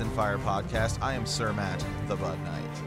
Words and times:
Ice 0.00 0.06
and 0.06 0.12
Fire 0.16 0.38
podcast. 0.38 0.96
I 1.02 1.12
am 1.12 1.26
Sir 1.26 1.52
Matt, 1.52 1.84
the 2.08 2.16
Bud 2.16 2.38
Knight. 2.42 2.82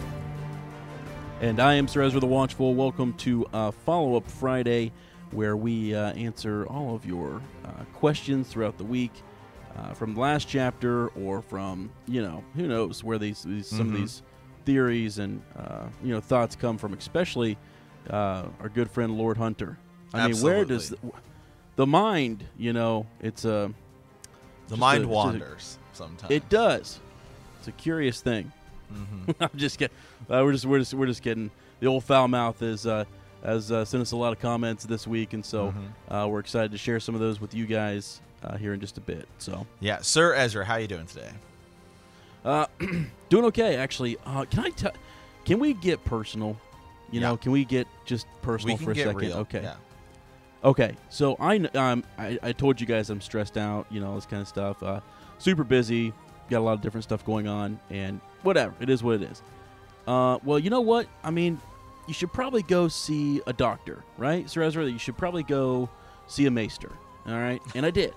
And 1.41 1.59
I 1.59 1.75
am 1.75 1.87
Sir 1.87 2.01
Ezra 2.01 2.19
the 2.19 2.25
Watchful. 2.25 2.73
Welcome 2.73 3.13
to 3.17 3.45
uh, 3.53 3.69
Follow 3.69 4.15
Up 4.15 4.27
Friday, 4.27 4.91
where 5.29 5.55
we 5.55 5.93
uh, 5.93 6.13
answer 6.13 6.65
all 6.65 6.95
of 6.95 7.05
your 7.05 7.39
uh, 7.65 7.83
questions 7.93 8.47
throughout 8.47 8.79
the 8.79 8.83
week 8.83 9.11
uh, 9.77 9.93
from 9.93 10.15
the 10.15 10.21
last 10.21 10.47
chapter 10.47 11.09
or 11.09 11.43
from, 11.43 11.91
you 12.07 12.23
know, 12.23 12.43
who 12.55 12.65
knows 12.67 13.03
where 13.03 13.19
these, 13.19 13.43
these 13.43 13.67
some 13.67 13.81
of 13.81 13.87
Mhm. 13.93 13.97
these 13.97 14.23
theories 14.65 15.19
and, 15.19 15.39
uh, 15.55 15.85
you 16.03 16.15
know, 16.15 16.19
thoughts 16.19 16.55
come 16.55 16.79
from, 16.79 16.93
especially 16.95 17.59
uh, 18.09 18.45
our 18.59 18.69
good 18.69 18.89
friend 18.89 19.15
Lord 19.19 19.37
Hunter. 19.37 19.77
I 20.15 20.29
mean, 20.29 20.41
where 20.41 20.65
does 20.65 20.89
the, 20.89 20.97
the 21.75 21.85
mind, 21.85 22.43
you 22.57 22.73
know, 22.73 23.05
it's 23.21 23.45
a. 23.45 23.71
The 24.69 24.77
mind 24.77 25.03
a- 25.03 25.05
just 25.05 25.11
a- 25.11 25.13
wanders 25.13 25.77
sometimes. 25.91 26.31
It 26.31 26.49
does. 26.49 26.99
It's 27.63 27.69
a 27.69 27.71
curious 27.71 28.19
thing. 28.19 28.51
Mhm. 28.93 29.35
I'm 29.39 29.49
just 29.57 29.79
kidding. 29.79 29.95
Uh, 30.29 30.41
we're 30.43 30.51
just 30.51 30.65
we're 30.65 30.79
just 30.79 30.93
we're 30.93 31.05
just 31.05 31.21
kidding. 31.23 31.49
The 31.79 31.87
old 31.87 32.03
foul 32.03 32.27
mouth 32.27 32.61
is 32.61 32.85
uh, 32.85 33.05
has 33.41 33.71
uh, 33.71 33.85
sent 33.85 34.01
us 34.01 34.11
a 34.11 34.17
lot 34.17 34.33
of 34.33 34.39
comments 34.41 34.83
this 34.85 35.07
week, 35.07 35.31
and 35.31 35.45
so 35.45 35.71
Mhm. 36.09 36.25
uh, 36.25 36.27
we're 36.27 36.39
excited 36.41 36.71
to 36.73 36.77
share 36.77 36.99
some 36.99 37.15
of 37.15 37.21
those 37.21 37.39
with 37.39 37.53
you 37.53 37.65
guys 37.65 38.19
uh, 38.43 38.57
here 38.57 38.73
in 38.73 38.81
just 38.81 38.97
a 38.97 39.01
bit. 39.01 39.29
So 39.37 39.65
Yeah, 39.79 39.99
Sir 40.01 40.33
Ezra, 40.33 40.65
how 40.65 40.75
you 40.75 40.87
doing 40.87 41.05
today? 41.05 41.29
uh, 42.43 42.65
doing 43.29 43.45
okay 43.45 43.77
actually. 43.77 44.17
Uh, 44.25 44.43
can 44.43 44.59
I 44.65 44.69
tell? 44.71 44.91
Can 45.45 45.59
we 45.59 45.73
get 45.75 46.03
personal? 46.03 46.57
You 47.11 47.21
Yeah. 47.21 47.29
know, 47.29 47.37
can 47.37 47.53
we 47.53 47.63
get 47.63 47.87
just 48.03 48.27
personal 48.41 48.75
for 48.75 48.91
a 48.91 48.95
second? 48.95 49.15
real. 49.15 49.37
Okay. 49.37 49.61
Yeah. 49.63 49.75
Okay, 50.65 50.95
so 51.09 51.35
I, 51.39 51.57
um, 51.75 52.03
I 52.17 52.37
I 52.43 52.51
told 52.51 52.79
you 52.81 52.87
guys 52.87 53.09
I'm 53.09 53.21
stressed 53.21 53.57
out, 53.57 53.85
you 53.89 54.01
know, 54.01 54.09
all 54.09 54.15
this 54.15 54.25
kind 54.25 54.41
of 54.41 54.47
stuff. 54.49 54.81
Uh, 54.83 54.99
super 55.37 55.63
busy, 55.65 56.13
got 56.49 56.59
a 56.59 56.65
lot 56.65 56.73
of 56.73 56.81
different 56.81 57.03
stuff 57.03 57.25
going 57.25 57.47
on, 57.47 57.79
and 57.89 58.19
whatever, 58.43 58.73
it 58.79 58.89
is 58.89 59.03
what 59.03 59.15
it 59.15 59.23
is. 59.23 59.41
Uh, 60.07 60.37
well, 60.43 60.59
you 60.59 60.69
know 60.69 60.81
what? 60.81 61.07
I 61.23 61.31
mean, 61.31 61.59
you 62.07 62.13
should 62.13 62.33
probably 62.33 62.63
go 62.63 62.87
see 62.87 63.41
a 63.47 63.53
doctor, 63.53 64.03
right, 64.17 64.49
Sir 64.49 64.63
Ezra? 64.63 64.85
That 64.85 64.91
you 64.91 64.99
should 64.99 65.17
probably 65.17 65.43
go 65.43 65.89
see 66.27 66.45
a 66.45 66.51
maester, 66.51 66.91
all 67.25 67.33
right? 67.33 67.61
And 67.75 67.85
I 67.85 67.91
did, 67.91 68.13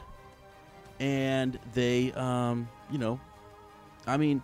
and 0.98 1.58
they, 1.74 2.12
um, 2.12 2.68
you 2.90 2.98
know, 2.98 3.20
I 4.06 4.16
mean, 4.16 4.42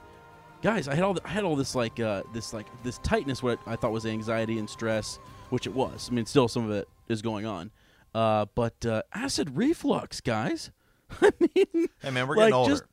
guys, 0.63 0.89
I 0.89 0.95
had 0.95 1.05
all, 1.05 1.15
the, 1.15 1.23
I 1.25 1.31
had 1.31 1.45
all 1.45 1.57
this 1.57 1.75
like, 1.75 1.99
uh, 2.01 2.23
this 2.33 2.53
like 2.53 2.67
this 2.83 2.99
tightness, 2.99 3.43
what 3.43 3.59
I 3.67 3.77
thought 3.77 3.93
was 3.93 4.07
anxiety 4.07 4.59
and 4.59 4.69
stress, 4.69 5.19
which 5.51 5.67
it 5.67 5.75
was. 5.75 6.09
I 6.11 6.15
mean, 6.15 6.27
still 6.27 6.49
some 6.49 6.65
of 6.65 6.71
it 6.71 6.89
is 7.09 7.23
going 7.23 7.47
on. 7.47 7.71
Uh, 8.15 8.47
but 8.55 8.85
uh, 8.85 9.03
acid 9.13 9.57
reflux, 9.57 10.21
guys. 10.21 10.71
I 11.21 11.33
mean, 11.41 11.89
Hey 12.01 12.11
man, 12.11 12.27
we're 12.27 12.37
like, 12.37 12.45
getting 12.47 12.55
older. 12.55 12.71
Just, 12.73 12.85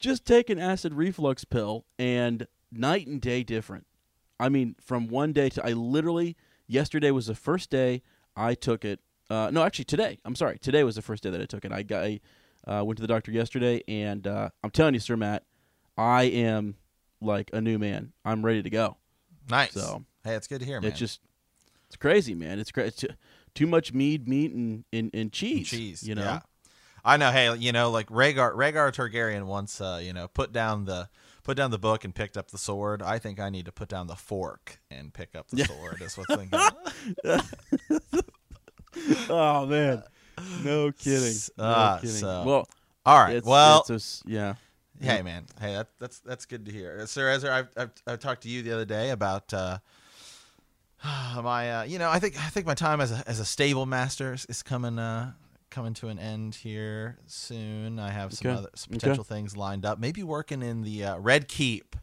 just 0.00 0.24
take 0.24 0.50
an 0.50 0.58
acid 0.58 0.94
reflux 0.94 1.44
pill, 1.44 1.84
and 1.98 2.46
night 2.72 3.06
and 3.06 3.20
day 3.20 3.42
different. 3.44 3.86
I 4.40 4.48
mean, 4.48 4.74
from 4.80 5.08
one 5.08 5.32
day 5.32 5.50
to 5.50 5.64
I 5.64 5.72
literally 5.72 6.36
yesterday 6.66 7.10
was 7.10 7.26
the 7.26 7.34
first 7.34 7.70
day 7.70 8.02
I 8.34 8.54
took 8.54 8.84
it. 8.84 9.00
Uh, 9.28 9.50
no, 9.52 9.62
actually 9.62 9.84
today. 9.84 10.18
I'm 10.24 10.34
sorry. 10.34 10.58
Today 10.58 10.82
was 10.82 10.96
the 10.96 11.02
first 11.02 11.22
day 11.22 11.30
that 11.30 11.40
I 11.40 11.44
took 11.44 11.64
it. 11.64 11.70
I 11.70 11.82
got 11.82 12.02
I, 12.02 12.20
uh, 12.66 12.82
went 12.84 12.96
to 12.96 13.02
the 13.02 13.08
doctor 13.08 13.30
yesterday, 13.30 13.82
and 13.86 14.26
uh, 14.26 14.48
I'm 14.64 14.70
telling 14.70 14.94
you, 14.94 15.00
Sir 15.00 15.16
Matt, 15.16 15.44
I 15.96 16.24
am 16.24 16.76
like 17.20 17.50
a 17.52 17.60
new 17.60 17.78
man. 17.78 18.12
I'm 18.24 18.44
ready 18.44 18.62
to 18.62 18.70
go. 18.70 18.96
nice. 19.48 19.72
so, 19.72 20.04
hey, 20.24 20.34
it's 20.34 20.46
good 20.46 20.60
to 20.60 20.66
hear, 20.66 20.80
man. 20.80 20.90
It's 20.90 20.98
just 20.98 21.20
it's 21.88 21.96
crazy, 21.96 22.34
man. 22.34 22.58
It's 22.58 22.72
crazy. 22.72 22.92
Too, 22.92 23.08
too 23.54 23.66
much 23.66 23.92
meat, 23.92 24.26
meat, 24.26 24.52
and, 24.52 24.84
and, 24.92 25.10
and 25.12 25.32
cheese. 25.32 25.68
cheese. 25.68 26.02
You 26.02 26.14
know. 26.14 26.22
Yeah. 26.22 26.40
I 27.04 27.16
know. 27.16 27.30
Hey, 27.32 27.54
you 27.56 27.72
know, 27.72 27.90
like 27.90 28.08
Rhaegar, 28.08 28.54
Rhaegar 28.54 28.92
Targaryen 28.92 29.44
once, 29.46 29.80
uh, 29.80 30.00
you 30.02 30.12
know, 30.12 30.28
put 30.28 30.52
down 30.52 30.84
the 30.84 31.08
put 31.42 31.56
down 31.56 31.70
the 31.70 31.78
book 31.78 32.04
and 32.04 32.14
picked 32.14 32.36
up 32.36 32.50
the 32.50 32.58
sword. 32.58 33.02
I 33.02 33.18
think 33.18 33.40
I 33.40 33.48
need 33.50 33.64
to 33.66 33.72
put 33.72 33.88
down 33.88 34.06
the 34.06 34.14
fork 34.16 34.78
and 34.90 35.12
pick 35.12 35.34
up 35.34 35.48
the 35.48 35.58
Yeah. 35.58 35.66
sword. 35.66 36.02
Is 36.02 36.16
what's 36.18 36.34
thinking. 36.34 36.60
oh 39.28 39.66
man, 39.66 40.02
no 40.64 40.92
kidding. 40.92 41.36
No 41.58 41.64
Ah, 41.64 41.98
kidding. 42.00 42.16
so- 42.16 42.44
well, 42.46 42.68
All 43.06 43.18
right. 43.18 43.36
it's, 43.36 43.46
well, 43.46 43.84
it's 43.88 44.22
a 44.24 44.28
yeah. 44.30 44.54
Hey 45.02 45.22
man, 45.22 45.46
hey 45.58 45.72
that, 45.76 45.88
that's 45.98 46.18
that's 46.20 46.44
good 46.44 46.66
to 46.66 46.72
hear, 46.72 46.98
Uh, 47.02 47.06
Sir 47.06 47.30
Ezra. 47.30 47.56
I've, 47.56 47.68
I've, 47.74 47.90
I've 48.06 48.18
talked 48.20 48.42
to 48.42 48.50
you 48.50 48.62
the 48.62 48.72
other 48.72 48.84
day 48.84 49.08
about 49.10 49.54
uh, 49.54 49.78
my, 51.42 51.72
uh, 51.78 51.82
you 51.84 51.98
know, 51.98 52.10
I 52.10 52.18
think 52.18 52.36
I 52.38 52.50
think 52.50 52.66
my 52.66 52.74
time 52.74 53.00
as 53.00 53.10
a 53.10 53.24
as 53.26 53.40
a 53.40 53.46
stable 53.46 53.86
master 53.86 54.34
is, 54.34 54.44
is 54.50 54.62
coming 54.62 54.98
uh, 54.98 55.32
coming 55.70 55.94
to 55.94 56.08
an 56.08 56.18
end 56.18 56.54
here 56.56 57.18
soon. 57.26 57.98
I 57.98 58.10
have 58.10 58.32
some 58.32 58.50
Okay. 58.50 58.58
other 58.58 58.70
some 58.74 58.90
Okay. 58.92 58.98
potential 58.98 59.24
things 59.24 59.56
lined 59.56 59.84
up. 59.86 59.98
Maybe 59.98 60.22
working 60.22 60.62
in 60.62 60.82
the 60.82 61.04
uh, 61.04 61.18
Red 61.18 61.48
Keep. 61.48 61.96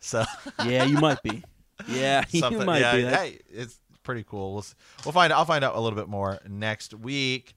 So 0.00 0.24
Yeah, 0.64 0.84
you 0.84 0.98
might 0.98 1.22
be. 1.22 1.42
Yeah, 1.86 2.24
you 2.30 2.60
might 2.60 2.80
yeah, 2.80 2.96
be. 2.96 3.04
Hey, 3.04 3.38
it's 3.50 3.78
pretty 4.02 4.24
cool. 4.24 4.54
We'll 4.54 4.66
we'll 5.04 5.12
find 5.12 5.32
I'll 5.32 5.44
find 5.44 5.64
out 5.64 5.74
a 5.76 5.80
little 5.80 5.98
bit 5.98 6.08
more 6.08 6.38
next 6.48 6.94
week. 6.94 7.54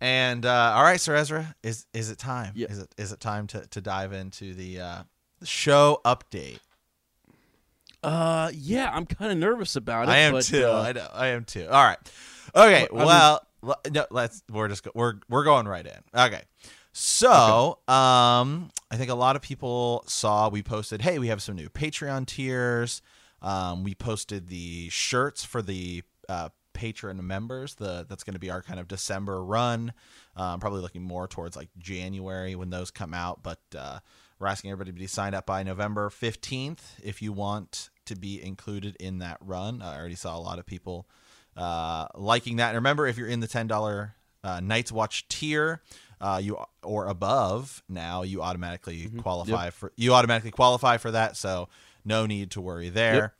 And 0.00 0.46
uh, 0.46 0.72
all 0.76 0.82
right, 0.82 0.98
Sir 1.00 1.14
Ezra, 1.14 1.54
is 1.62 1.86
is 1.92 2.10
it 2.10 2.18
time? 2.18 2.54
Is 2.56 2.78
it 2.78 2.94
is 2.96 3.12
it 3.12 3.20
time 3.20 3.46
to, 3.48 3.66
to 3.66 3.80
dive 3.82 4.12
into 4.14 4.54
the 4.54 4.80
uh, 4.80 5.02
show 5.44 6.00
update? 6.06 6.58
Uh, 8.02 8.50
yeah, 8.54 8.90
I'm 8.92 9.04
kind 9.04 9.30
of 9.30 9.36
nervous 9.36 9.76
about 9.76 10.08
it. 10.08 10.12
I 10.12 10.18
am 10.18 10.32
but, 10.32 10.44
too. 10.44 10.64
uh, 10.66 10.82
I 10.82 10.92
know. 10.92 11.06
I 11.12 11.26
am 11.28 11.44
too. 11.44 11.66
All 11.70 11.84
right. 11.84 11.98
Okay. 12.54 12.88
Well, 12.90 13.06
well, 13.06 13.46
no, 13.90 14.06
let's. 14.10 14.42
We're 14.50 14.68
just 14.68 14.84
go, 14.84 14.90
we're 14.94 15.14
we're 15.28 15.44
going 15.44 15.66
right 15.68 15.86
in. 15.86 16.20
Okay. 16.20 16.42
So, 16.92 17.78
um, 17.86 18.70
I 18.90 18.96
think 18.96 19.10
a 19.10 19.14
lot 19.14 19.36
of 19.36 19.42
people 19.42 20.02
saw 20.08 20.48
we 20.48 20.62
posted. 20.62 21.02
Hey, 21.02 21.20
we 21.20 21.28
have 21.28 21.40
some 21.40 21.54
new 21.54 21.68
Patreon 21.68 22.26
tiers. 22.26 23.00
Um, 23.42 23.84
we 23.84 23.94
posted 23.94 24.48
the 24.48 24.88
shirts 24.88 25.44
for 25.44 25.62
the 25.62 26.02
uh, 26.28 26.48
patron 26.72 27.24
members. 27.26 27.76
The 27.76 28.06
that's 28.08 28.24
going 28.24 28.34
to 28.34 28.40
be 28.40 28.50
our 28.50 28.62
kind 28.62 28.80
of 28.80 28.88
December 28.88 29.44
run. 29.44 29.92
Um, 30.36 30.58
probably 30.58 30.80
looking 30.80 31.02
more 31.02 31.28
towards 31.28 31.56
like 31.56 31.68
January 31.78 32.56
when 32.56 32.70
those 32.70 32.90
come 32.90 33.14
out. 33.14 33.42
But 33.42 33.60
uh, 33.78 34.00
we're 34.38 34.48
asking 34.48 34.72
everybody 34.72 34.92
to 34.92 34.98
be 34.98 35.06
signed 35.06 35.34
up 35.34 35.46
by 35.46 35.62
November 35.62 36.10
fifteenth 36.10 36.98
if 37.02 37.22
you 37.22 37.32
want 37.32 37.90
to 38.06 38.16
be 38.16 38.42
included 38.42 38.96
in 38.98 39.18
that 39.18 39.38
run. 39.40 39.80
I 39.80 39.96
already 39.96 40.16
saw 40.16 40.36
a 40.36 40.40
lot 40.40 40.58
of 40.58 40.66
people 40.66 41.06
uh, 41.60 42.06
liking 42.14 42.56
that. 42.56 42.68
And 42.68 42.76
remember, 42.76 43.06
if 43.06 43.18
you're 43.18 43.28
in 43.28 43.40
the 43.40 43.46
ten 43.48 43.66
dollar 43.66 44.14
uh, 44.42 44.60
Night's 44.60 44.90
Watch 44.90 45.28
tier, 45.28 45.82
uh, 46.20 46.40
you 46.42 46.58
or 46.82 47.06
above 47.06 47.82
now, 47.88 48.22
you 48.22 48.42
automatically 48.42 49.08
qualify 49.20 49.70
for 49.70 49.92
you 49.96 50.14
automatically 50.14 50.50
qualify 50.50 50.96
for 50.96 51.10
that. 51.10 51.36
So 51.36 51.68
no 52.04 52.26
need 52.26 52.50
to 52.52 52.60
worry 52.60 52.88
there. 52.88 53.34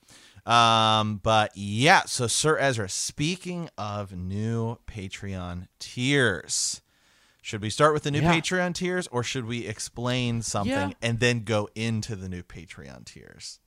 Um, 0.46 1.20
but 1.22 1.52
yeah, 1.55 2.02
so 2.06 2.26
Sir 2.26 2.58
Ezra, 2.58 2.88
speaking 2.88 3.69
of 3.76 4.14
new 4.17 4.78
Patreon 4.87 5.69
tiers, 5.78 6.81
should 7.43 7.61
we 7.62 7.69
start 7.70 7.93
with 7.93 8.05
the 8.05 8.11
new 8.11 8.20
Yeah. 8.22 8.34
Patreon 8.34 8.75
tiers 8.75 9.06
or 9.08 9.22
should 9.22 9.44
we 9.44 9.67
explain 9.67 10.43
something 10.43 10.72
Yeah. 10.90 10.93
and 11.02 11.20
then 11.20 11.40
go 11.44 11.69
into 11.75 12.17
the 12.17 12.28
new 12.28 12.43
Patreon 12.43 13.05
tiers? 13.05 13.58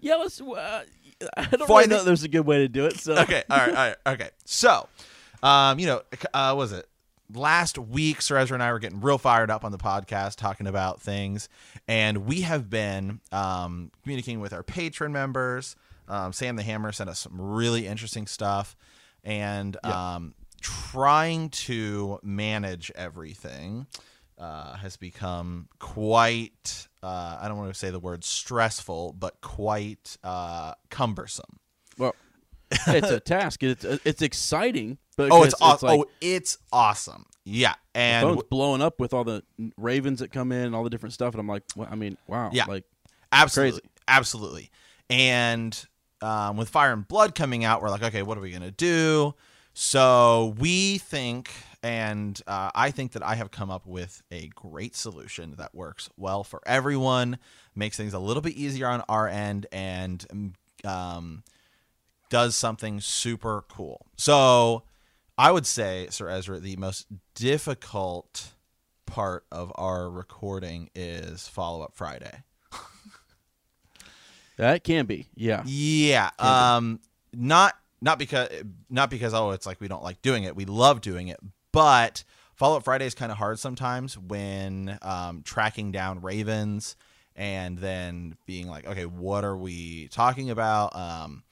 Yeah, 0.00 0.16
let's. 0.16 0.40
Uh, 0.40 0.84
I 1.36 1.44
don't 1.44 1.66
Fine. 1.66 1.68
really 1.68 1.88
know. 1.88 2.04
There's 2.04 2.22
a 2.22 2.28
good 2.28 2.46
way 2.46 2.58
to 2.58 2.68
do 2.68 2.86
it. 2.86 2.98
So 2.98 3.16
okay, 3.18 3.42
all 3.50 3.58
right, 3.58 3.68
all 3.68 3.74
right, 3.74 3.96
okay. 4.06 4.30
So, 4.44 4.88
um, 5.42 5.78
you 5.78 5.86
know, 5.86 6.02
uh, 6.32 6.54
was 6.56 6.72
it 6.72 6.86
last 7.34 7.76
week? 7.78 8.22
Sir 8.22 8.36
Ezra 8.36 8.54
and 8.54 8.62
I 8.62 8.72
were 8.72 8.78
getting 8.78 9.00
real 9.00 9.18
fired 9.18 9.50
up 9.50 9.64
on 9.64 9.72
the 9.72 9.78
podcast, 9.78 10.36
talking 10.36 10.66
about 10.66 11.00
things, 11.00 11.48
and 11.88 12.26
we 12.26 12.42
have 12.42 12.70
been 12.70 13.20
um, 13.32 13.90
communicating 14.02 14.40
with 14.40 14.52
our 14.52 14.62
patron 14.62 15.12
members. 15.12 15.74
Um, 16.06 16.32
Sam 16.32 16.56
the 16.56 16.62
Hammer 16.62 16.92
sent 16.92 17.10
us 17.10 17.18
some 17.18 17.40
really 17.40 17.86
interesting 17.86 18.26
stuff, 18.26 18.76
and 19.24 19.76
um, 19.84 20.34
trying 20.60 21.50
to 21.50 22.20
manage 22.22 22.92
everything. 22.94 23.86
Uh, 24.38 24.76
has 24.76 24.96
become 24.96 25.66
quite, 25.80 26.86
uh, 27.02 27.38
I 27.40 27.48
don't 27.48 27.56
want 27.58 27.72
to 27.72 27.78
say 27.78 27.90
the 27.90 27.98
word 28.00 28.24
stressful, 28.24 29.14
but 29.18 29.40
quite 29.40 30.16
uh, 30.24 30.74
cumbersome. 30.90 31.58
well, 31.98 32.14
it's 32.88 33.10
a 33.10 33.20
task. 33.20 33.62
It's 33.62 33.84
it's 33.84 34.20
exciting, 34.22 34.98
but 35.16 35.30
Oh, 35.32 35.42
it's, 35.44 35.54
because 35.54 35.82
awesome. 35.82 35.88
like 35.88 36.00
oh, 36.00 36.06
it's 36.20 36.58
awesome. 36.72 37.24
Yeah, 37.44 37.74
and 37.94 38.22
phone's 38.24 38.36
w- 38.36 38.48
blowing 38.50 38.82
up 38.82 39.00
with 39.00 39.14
all 39.14 39.24
the 39.24 39.42
ravens 39.78 40.18
that 40.20 40.30
come 40.32 40.52
in, 40.52 40.66
and 40.66 40.74
all 40.74 40.84
the 40.84 40.90
different 40.90 41.14
stuff, 41.14 41.32
and 41.32 41.40
I'm 41.40 41.48
like, 41.48 41.62
well, 41.76 41.88
I 41.90 41.94
mean, 41.94 42.18
wow, 42.26 42.50
Yeah. 42.52 42.66
like 42.66 42.84
absolutely, 43.32 43.80
crazy. 43.80 43.90
absolutely. 44.06 44.70
And 45.08 45.86
um, 46.20 46.58
with 46.58 46.68
Fire 46.68 46.92
and 46.92 47.08
Blood 47.08 47.34
coming 47.34 47.64
out, 47.64 47.80
we're 47.80 47.88
like, 47.88 48.02
okay, 48.02 48.22
what 48.22 48.36
are 48.36 48.42
we 48.42 48.50
gonna 48.50 48.70
do? 48.70 49.34
So 49.72 50.54
we 50.58 50.98
think, 50.98 51.50
and 51.82 52.40
uh, 52.46 52.70
I 52.74 52.90
think 52.90 53.12
that 53.12 53.22
I 53.22 53.34
have 53.36 53.50
come 53.50 53.70
up 53.70 53.86
with 53.86 54.22
a 54.30 54.48
great 54.48 54.96
solution 54.96 55.54
that 55.58 55.74
works 55.74 56.08
well 56.16 56.42
for 56.44 56.60
everyone, 56.66 57.38
makes 57.74 57.96
things 57.96 58.14
a 58.14 58.18
little 58.18 58.42
bit 58.42 58.54
easier 58.54 58.88
on 58.88 59.02
our 59.08 59.28
end, 59.28 59.66
and 59.70 60.26
um, 60.84 61.42
does 62.30 62.56
something 62.56 63.00
super 63.00 63.64
cool. 63.68 64.06
So 64.16 64.82
I 65.36 65.52
would 65.52 65.66
say, 65.66 66.08
Sir 66.10 66.28
Ezra, 66.28 66.58
the 66.58 66.76
most 66.76 67.06
difficult 67.34 68.54
part 69.06 69.44
of 69.52 69.72
our 69.76 70.10
recording 70.10 70.90
is 70.94 71.46
Follow 71.48 71.82
Up 71.82 71.92
Friday. 71.94 72.42
that 74.56 74.82
can 74.84 75.06
be, 75.06 75.28
yeah, 75.34 75.62
Yeah. 75.64 76.30
Um 76.38 77.00
not 77.32 77.74
not 78.00 78.18
because 78.18 78.48
not 78.90 79.10
because 79.10 79.34
oh 79.34 79.50
it's 79.50 79.66
like 79.66 79.80
we 79.80 79.88
don't 79.88 80.02
like 80.02 80.22
doing 80.22 80.44
it. 80.44 80.56
We 80.56 80.64
love 80.64 81.00
doing 81.00 81.28
it. 81.28 81.38
But 81.78 82.24
Follow 82.56 82.78
Up 82.78 82.82
Friday 82.82 83.06
is 83.06 83.14
kind 83.14 83.30
of 83.30 83.38
hard 83.38 83.60
sometimes 83.60 84.18
when 84.18 84.98
um 85.00 85.42
tracking 85.44 85.92
down 85.92 86.22
ravens 86.22 86.96
and 87.36 87.78
then 87.78 88.34
being 88.46 88.66
like, 88.66 88.84
okay, 88.84 89.06
what 89.06 89.44
are 89.44 89.56
we 89.56 90.08
talking 90.08 90.50
about? 90.50 90.96
Um 90.96 91.44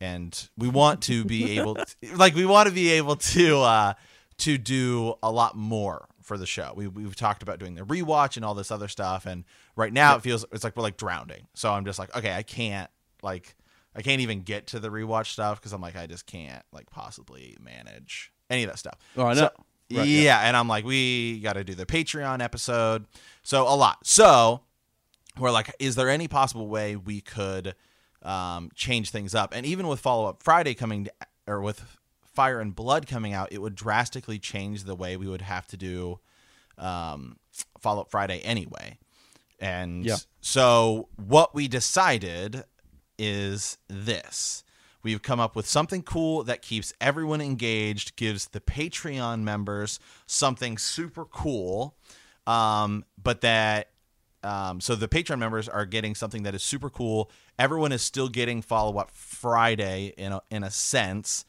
and 0.00 0.48
we 0.58 0.66
want 0.66 1.02
to 1.02 1.24
be 1.24 1.56
able 1.60 1.74
to, 2.02 2.16
like 2.16 2.34
we 2.34 2.46
want 2.46 2.68
to 2.68 2.74
be 2.74 2.90
able 2.90 3.14
to 3.14 3.60
uh 3.60 3.92
to 4.38 4.58
do 4.58 5.14
a 5.22 5.30
lot 5.30 5.56
more 5.56 6.08
for 6.20 6.36
the 6.36 6.46
show. 6.46 6.72
We 6.74 6.88
we've 6.88 7.14
talked 7.14 7.44
about 7.44 7.60
doing 7.60 7.76
the 7.76 7.82
rewatch 7.82 8.34
and 8.34 8.44
all 8.44 8.54
this 8.54 8.72
other 8.72 8.88
stuff 8.88 9.24
and 9.24 9.44
right 9.76 9.92
now 9.92 10.16
it 10.16 10.22
feels 10.22 10.44
it's 10.50 10.64
like 10.64 10.76
we're 10.76 10.82
like 10.82 10.96
drowning. 10.96 11.46
So 11.54 11.72
I'm 11.72 11.84
just 11.84 12.00
like, 12.00 12.12
okay, 12.16 12.34
I 12.34 12.42
can't 12.42 12.90
like 13.22 13.54
I 13.94 14.02
can't 14.02 14.20
even 14.20 14.40
get 14.40 14.66
to 14.68 14.80
the 14.80 14.88
rewatch 14.88 15.26
stuff 15.26 15.60
because 15.60 15.72
I'm 15.72 15.80
like 15.80 15.94
I 15.94 16.08
just 16.08 16.26
can't 16.26 16.64
like 16.72 16.90
possibly 16.90 17.56
manage 17.60 18.32
any 18.50 18.64
of 18.64 18.70
that 18.70 18.78
stuff. 18.78 18.98
Oh, 19.16 19.24
I 19.26 19.34
So- 19.34 19.40
know. 19.42 19.50
Right, 19.92 20.06
yeah, 20.06 20.22
yeah. 20.22 20.40
and 20.42 20.56
I'm 20.56 20.68
like, 20.68 20.84
we 20.84 21.40
got 21.40 21.54
to 21.54 21.64
do 21.64 21.74
the 21.74 21.84
Patreon 21.84 22.40
episode, 22.40 23.06
so 23.42 23.66
a 23.66 23.74
lot. 23.74 24.06
So 24.06 24.60
we're 25.36 25.50
like, 25.50 25.74
is 25.80 25.96
there 25.96 26.08
any 26.08 26.28
possible 26.28 26.68
way 26.68 26.94
we 26.94 27.20
could 27.20 27.74
um, 28.22 28.70
change 28.76 29.10
things 29.10 29.34
up? 29.34 29.52
And 29.52 29.66
even 29.66 29.88
with 29.88 29.98
Follow 29.98 30.26
Up 30.28 30.44
Friday 30.44 30.74
coming, 30.74 31.08
or 31.48 31.60
with 31.60 31.98
Fire 32.22 32.60
and 32.60 32.72
Blood 32.72 33.08
coming 33.08 33.32
out, 33.32 33.48
it 33.52 33.60
would 33.60 33.74
drastically 33.74 34.38
change 34.38 34.84
the 34.84 34.94
way 34.94 35.16
we 35.16 35.26
would 35.26 35.42
have 35.42 35.66
to 35.66 35.76
do 35.76 36.20
um, 36.78 37.38
Follow 37.80 38.02
Up 38.02 38.12
Friday 38.12 38.38
anyway. 38.42 38.96
And 39.58 40.04
Yeah. 40.06 40.18
so 40.40 41.08
what 41.16 41.52
we 41.52 41.66
decided 41.66 42.62
is 43.18 43.76
this. 43.88 44.62
We've 45.02 45.22
come 45.22 45.40
up 45.40 45.56
with 45.56 45.66
something 45.66 46.02
cool 46.02 46.42
that 46.44 46.62
keeps 46.62 46.92
everyone 47.00 47.40
engaged, 47.40 48.16
gives 48.16 48.48
the 48.48 48.60
Patreon 48.60 49.40
members 49.40 49.98
something 50.26 50.78
super 50.78 51.24
cool, 51.24 51.96
um, 52.46 53.04
but 53.22 53.40
that 53.40 53.88
um, 54.42 54.80
so 54.80 54.94
the 54.94 55.08
Patreon 55.08 55.38
members 55.38 55.68
are 55.68 55.84
getting 55.84 56.14
something 56.14 56.44
that 56.44 56.54
is 56.54 56.62
super 56.62 56.88
cool. 56.88 57.30
Everyone 57.58 57.92
is 57.92 58.02
still 58.02 58.28
getting 58.28 58.62
follow 58.62 58.98
up 58.98 59.10
Friday 59.10 60.14
in 60.16 60.32
a, 60.32 60.40
in 60.50 60.64
a 60.64 60.70
sense, 60.70 61.44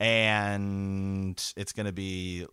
and 0.00 1.40
it's 1.56 1.72
going 1.72 1.86
to 1.86 1.92
be 1.92 2.46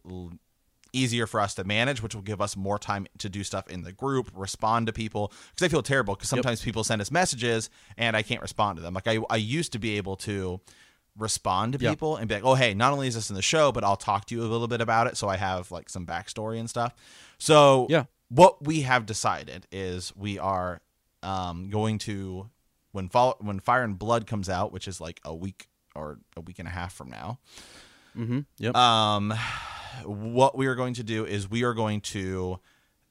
easier 0.94 1.26
for 1.28 1.40
us 1.40 1.54
to 1.56 1.64
manage, 1.64 2.02
which 2.04 2.14
will 2.16 2.22
give 2.22 2.42
us 2.42 2.56
more 2.58 2.78
time 2.78 3.08
to 3.20 3.30
do 3.30 3.44
stuff 3.44 3.70
in 3.70 3.84
the 3.84 3.92
group, 3.92 4.30
respond 4.34 4.88
to 4.88 4.94
people. 4.94 5.32
Because 5.54 5.66
I 5.66 5.70
feel 5.70 5.82
terrible 5.84 6.16
because 6.16 6.30
sometimes 6.30 6.62
people 6.62 6.84
send 6.84 7.02
us 7.02 7.12
messages 7.12 7.70
and 7.98 8.16
I 8.18 8.22
can't 8.24 8.42
respond 8.42 8.78
to 8.78 8.82
them. 8.82 8.94
Like 8.94 9.08
I, 9.08 9.20
I 9.30 9.38
used 9.38 9.72
to 9.74 9.80
be 9.80 9.98
able 9.98 10.16
to 10.18 10.60
respond 11.18 11.74
to 11.74 11.80
Yeah. 11.80 11.90
people 11.92 12.16
and 12.18 12.28
be 12.28 12.36
like, 12.36 12.44
oh, 12.46 12.56
hey, 12.56 12.74
not 12.74 12.94
only 12.94 13.08
is 13.08 13.16
this 13.16 13.30
in 13.30 13.36
the 13.36 13.42
show, 13.42 13.72
but 13.72 13.84
I'll 13.84 13.96
talk 13.98 14.26
to 14.28 14.36
you 14.36 14.42
a 14.42 14.48
little 14.48 14.68
bit 14.68 14.82
about 14.82 15.08
it. 15.08 15.18
So 15.18 15.28
I 15.28 15.38
have 15.38 15.72
like 15.72 15.90
some 15.90 16.06
backstory 16.06 16.60
and 16.60 16.70
stuff. 16.70 16.94
So 17.38 17.88
Yeah. 17.90 18.06
what 18.30 18.66
we 18.66 18.82
have 18.82 19.06
decided 19.06 19.68
is 19.72 20.16
we 20.16 20.40
are 20.40 20.82
um, 21.24 21.70
going 21.70 21.98
to 22.00 22.50
when 22.92 23.08
when 23.40 23.60
Fire 23.60 23.84
and 23.84 23.98
Blood 24.00 24.26
comes 24.28 24.50
out, 24.50 24.72
which 24.74 24.88
is 24.88 25.00
like 25.00 25.20
a 25.24 25.34
week 25.36 25.68
or 25.96 26.20
a 26.36 26.42
week 26.42 26.60
and 26.60 26.68
a 26.68 26.72
half 26.72 26.94
from 26.94 27.10
now. 27.10 27.40
mm-hmm, 28.18 28.40
yep, 28.58 28.76
Um, 28.76 29.34
what 30.04 30.58
we 30.58 30.68
are 30.68 30.76
going 30.76 30.94
to 30.96 31.04
do 31.04 31.26
is 31.26 31.50
we 31.50 31.64
are 31.64 31.74
going 31.74 32.02
to, 32.02 32.60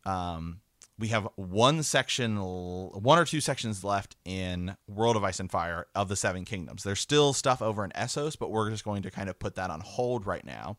um, 0.05 0.61
we 0.99 1.09
have 1.09 1.29
one 1.37 1.83
section, 1.83 2.37
one 2.37 3.19
or 3.19 3.25
two 3.25 3.41
sections 3.41 3.83
left 3.83 4.17
in 4.25 4.77
World 4.87 5.17
of 5.17 5.25
Ice 5.25 5.41
and 5.41 5.51
Fire 5.51 5.87
of 5.95 6.09
the 6.09 6.17
Seven 6.17 6.45
Kingdoms. 6.45 6.83
There's 6.83 7.01
still 7.01 7.33
stuff 7.33 7.63
over 7.63 7.85
in 7.85 7.91
Essos, 7.93 8.39
but 8.39 8.51
we're 8.51 8.71
just 8.71 8.85
going 8.85 9.03
to 9.03 9.11
kind 9.11 9.31
of 9.31 9.39
put 9.39 9.55
that 9.55 9.71
on 9.71 9.81
hold 9.81 10.27
right 10.27 10.45
now. 10.45 10.77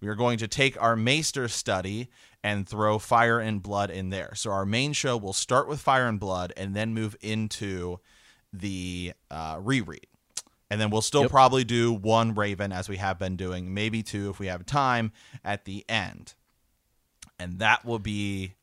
We 0.00 0.08
are 0.08 0.14
going 0.14 0.38
to 0.38 0.48
take 0.48 0.80
our 0.82 0.96
Maester 0.96 1.46
study 1.46 2.08
and 2.42 2.68
throw 2.68 2.98
Fire 2.98 3.38
and 3.38 3.62
Blood 3.62 3.90
in 3.90 4.10
there. 4.10 4.34
So 4.34 4.50
our 4.50 4.66
main 4.66 4.92
show 4.92 5.16
will 5.16 5.34
start 5.34 5.68
with 5.68 5.80
Fire 5.80 6.08
and 6.08 6.18
Blood 6.18 6.52
and 6.56 6.74
then 6.74 6.94
move 6.94 7.14
into 7.20 8.00
the 8.52 9.12
uh, 9.30 9.58
reread. 9.60 10.06
And 10.70 10.80
then 10.80 10.90
we'll 10.90 11.02
still 11.02 11.22
Yep. 11.22 11.30
probably 11.32 11.64
do 11.64 11.92
one 11.92 12.34
Raven 12.34 12.70
as 12.72 12.88
we 12.88 12.96
have 12.98 13.18
been 13.18 13.36
doing, 13.36 13.74
maybe 13.74 14.02
two 14.04 14.30
if 14.30 14.38
we 14.38 14.46
have 14.46 14.64
time 14.64 15.10
at 15.44 15.64
the 15.64 15.84
end. 15.88 16.34
And 17.38 17.58
that 17.58 17.84
will 17.84 17.98
be 17.98 18.54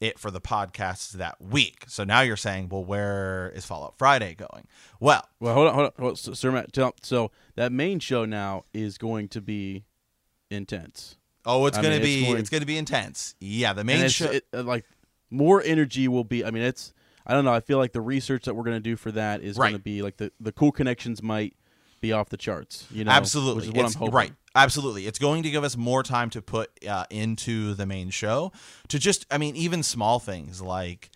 it 0.00 0.18
for 0.18 0.30
the 0.30 0.40
podcasts 0.40 1.12
that 1.12 1.40
week. 1.40 1.84
So 1.86 2.04
now 2.04 2.20
you're 2.22 2.36
saying, 2.36 2.68
well, 2.70 2.84
where 2.84 3.52
is 3.54 3.64
Follow 3.64 3.88
Up 3.88 3.94
Friday 3.98 4.34
going? 4.34 4.66
Well, 5.00 5.26
Well, 5.40 5.54
hold 5.54 5.68
on, 5.68 5.74
hold 5.74 5.86
on, 5.86 5.92
hold 5.98 6.10
on. 6.10 6.16
So, 6.16 6.32
Sir 6.34 6.50
Matt, 6.50 6.72
tell, 6.72 6.94
so 7.02 7.30
that 7.56 7.72
main 7.72 8.00
show 8.00 8.24
now 8.24 8.64
is 8.72 8.96
going 8.98 9.28
to 9.28 9.40
be 9.40 9.84
intense. 10.50 11.16
oh, 11.46 11.66
it's 11.66 11.76
gonna 11.76 11.90
mean, 11.90 11.96
it's 11.98 12.04
be 12.06 12.24
going- 12.26 12.38
it's 12.38 12.50
gonna 12.50 12.64
be 12.66 12.78
intense. 12.78 13.34
Yeah, 13.40 13.74
the 13.74 13.84
main 13.84 14.08
show. 14.08 14.30
it, 14.30 14.46
uh, 14.54 14.62
like 14.62 14.86
more 15.30 15.62
energy 15.62 16.08
will 16.08 16.24
be. 16.24 16.42
I 16.44 16.50
mean, 16.50 16.62
it's. 16.62 16.92
I 17.26 17.32
don't 17.34 17.44
know. 17.44 17.52
I 17.54 17.60
feel 17.60 17.78
like 17.78 17.92
the 17.92 18.00
research 18.00 18.44
that 18.44 18.54
we're 18.54 18.64
going 18.64 18.76
to 18.76 18.80
do 18.80 18.96
for 18.96 19.10
that 19.12 19.42
is 19.42 19.56
Right. 19.56 19.68
going 19.70 19.78
to 19.78 19.82
be 19.82 20.02
like 20.02 20.16
the 20.18 20.30
the 20.40 20.52
cool 20.52 20.72
connections 20.72 21.22
might 21.22 21.54
be 22.00 22.12
off 22.12 22.28
the 22.28 22.36
charts. 22.36 22.86
You 22.90 23.04
know, 23.04 23.10
absolutely 23.12 23.56
which 23.56 23.64
is 23.66 23.70
what 23.72 23.78
It's- 23.80 23.94
I'm 23.94 23.98
hoping. 24.00 24.14
right 24.14 24.32
absolutely 24.56 25.04
it's 25.08 25.18
going 25.18 25.42
to 25.42 25.50
give 25.50 25.64
us 25.64 25.76
more 25.76 26.04
time 26.04 26.30
to 26.30 26.40
put 26.40 26.70
uh, 26.86 27.04
into 27.10 27.74
the 27.74 27.84
main 27.86 28.08
show 28.08 28.52
to 28.86 29.00
just 29.00 29.26
i 29.28 29.36
mean 29.36 29.56
even 29.56 29.82
small 29.82 30.20
things 30.20 30.62
like 30.62 31.10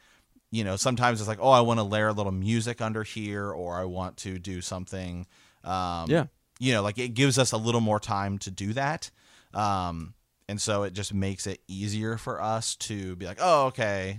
you 0.50 0.64
know 0.64 0.74
sometimes 0.74 1.20
it's 1.20 1.28
like 1.28 1.38
oh 1.40 1.50
i 1.50 1.60
want 1.60 1.78
to 1.78 1.84
layer 1.84 2.08
a 2.08 2.12
little 2.12 2.32
music 2.32 2.80
under 2.80 3.04
here 3.04 3.48
or 3.48 3.76
i 3.76 3.84
want 3.84 4.16
to 4.16 4.40
do 4.40 4.60
something 4.60 5.24
um 5.62 6.10
Yeah. 6.10 6.24
you 6.58 6.72
know 6.72 6.82
like 6.82 6.98
it 6.98 7.10
gives 7.14 7.38
us 7.38 7.52
a 7.52 7.56
little 7.56 7.80
more 7.80 8.00
time 8.00 8.38
to 8.38 8.50
do 8.50 8.72
that 8.72 9.08
um 9.54 10.14
and 10.48 10.60
so 10.60 10.82
it 10.82 10.92
just 10.92 11.14
makes 11.14 11.46
it 11.46 11.60
easier 11.68 12.16
for 12.18 12.42
us 12.42 12.74
to 12.76 13.14
be 13.14 13.26
like 13.26 13.38
oh 13.40 13.66
okay 13.66 14.18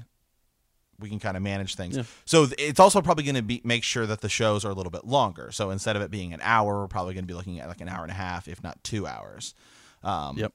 we 0.99 1.09
can 1.09 1.19
kind 1.19 1.37
of 1.37 1.43
manage 1.43 1.75
things. 1.75 1.97
Yeah. 1.97 2.03
So 2.25 2.47
it's 2.57 2.79
also 2.79 3.01
probably 3.01 3.23
going 3.23 3.35
to 3.35 3.41
be 3.41 3.61
make 3.63 3.83
sure 3.83 4.05
that 4.05 4.21
the 4.21 4.29
shows 4.29 4.65
are 4.65 4.69
a 4.69 4.73
little 4.73 4.91
bit 4.91 5.05
longer. 5.05 5.51
So 5.51 5.69
instead 5.69 5.95
of 5.95 6.01
it 6.01 6.11
being 6.11 6.33
an 6.33 6.39
hour, 6.43 6.79
we're 6.79 6.87
probably 6.87 7.13
going 7.13 7.23
to 7.23 7.27
be 7.27 7.33
looking 7.33 7.59
at 7.59 7.67
like 7.67 7.81
an 7.81 7.89
hour 7.89 8.03
and 8.03 8.11
a 8.11 8.15
half, 8.15 8.47
if 8.47 8.61
not 8.63 8.83
two 8.83 9.07
hours. 9.07 9.53
Um, 10.03 10.37
Yep. 10.37 10.53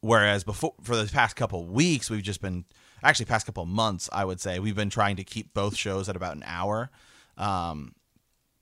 Whereas 0.00 0.42
before, 0.42 0.74
for 0.82 0.96
the 0.96 1.10
past 1.10 1.36
couple 1.36 1.64
weeks, 1.64 2.10
we've 2.10 2.22
just 2.22 2.40
been 2.42 2.64
actually 3.04 3.26
past 3.26 3.46
couple 3.46 3.64
months, 3.66 4.08
I 4.12 4.24
would 4.24 4.40
say 4.40 4.58
we've 4.58 4.74
been 4.74 4.90
trying 4.90 5.16
to 5.16 5.24
keep 5.24 5.54
both 5.54 5.76
shows 5.76 6.08
at 6.08 6.16
about 6.16 6.34
an 6.36 6.42
hour. 6.44 6.90
Um, 7.38 7.94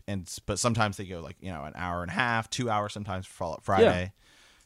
and 0.07 0.29
but 0.47 0.59
sometimes 0.59 0.97
they 0.97 1.05
go 1.05 1.21
like 1.21 1.37
you 1.41 1.51
know 1.51 1.65
an 1.65 1.73
hour 1.77 2.03
and 2.03 2.11
a 2.11 2.15
half, 2.15 2.51
two 2.51 2.69
hours 2.69 2.93
sometimes 2.93 3.27
for 3.27 3.59
Friday, 3.63 4.13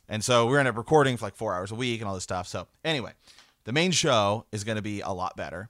and 0.09 0.25
so 0.25 0.47
we're 0.47 0.59
end 0.59 0.69
up 0.69 0.77
recording 0.77 1.17
for 1.17 1.27
like 1.27 1.37
four 1.37 1.55
hours 1.55 1.71
a 1.71 1.75
week 1.75 2.01
and 2.01 2.09
all 2.09 2.15
this 2.15 2.25
stuff. 2.25 2.49
So 2.49 2.67
anyway, 2.85 3.13
the 3.65 3.73
main 3.73 3.91
show 3.93 4.47
is 4.53 4.65
going 4.65 4.77
to 4.77 4.83
be 4.83 5.01
a 5.01 5.11
lot 5.11 5.37
better, 5.37 5.69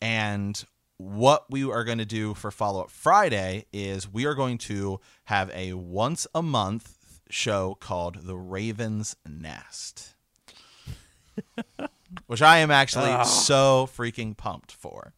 and 0.00 0.64
what 0.98 1.50
we 1.50 1.68
are 1.70 1.84
going 1.84 1.98
to 1.98 2.06
do 2.06 2.34
for 2.34 2.50
Follow 2.50 2.80
Up 2.82 2.90
Friday 2.90 3.66
is 3.72 4.10
we 4.10 4.24
are 4.24 4.34
going 4.34 4.58
to 4.58 5.00
have 5.24 5.50
a 5.54 5.74
once 5.74 6.26
a 6.34 6.42
month 6.42 7.20
show 7.28 7.76
called 7.80 8.26
The 8.26 8.36
Raven's 8.36 9.16
Nest. 9.28 10.14
Which 12.26 12.40
I 12.40 12.58
am 12.58 12.70
actually 12.70 13.24
so 13.24 13.88
freaking 13.94 14.36
pumped 14.36 14.72
for. 14.72 15.12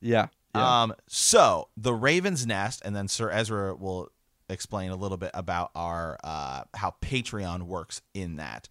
Yeah. 0.00 0.28
yeah. 0.54 0.82
Um, 0.82 0.94
so 1.08 1.68
the 1.76 1.94
Raven's 1.94 2.46
Nest, 2.46 2.82
and 2.84 2.94
then 2.94 3.08
Sir 3.08 3.30
Ezra 3.30 3.74
will 3.74 4.10
explain 4.48 4.90
a 4.90 4.96
little 4.96 5.16
bit 5.16 5.30
about 5.34 5.70
our 5.74 6.18
uh, 6.22 6.64
how 6.74 6.94
Patreon 7.00 7.62
works 7.62 8.02
in 8.12 8.36
that. 8.36 8.68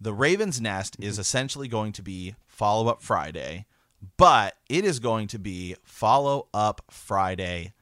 The 0.00 0.12
Raven's 0.12 0.60
Nest 0.60 0.96
is 0.98 1.18
essentially 1.18 1.68
going 1.68 1.92
to 1.92 2.02
be 2.02 2.34
follow 2.46 2.88
up 2.88 3.02
Friday, 3.02 3.66
but 4.16 4.56
it 4.68 4.84
is 4.84 4.98
going 4.98 5.28
to 5.28 5.38
be 5.38 5.76
follow 5.84 6.48
up 6.52 6.82
Friday 6.90 7.72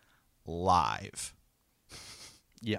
live. 0.47 1.35
yeah. 2.61 2.79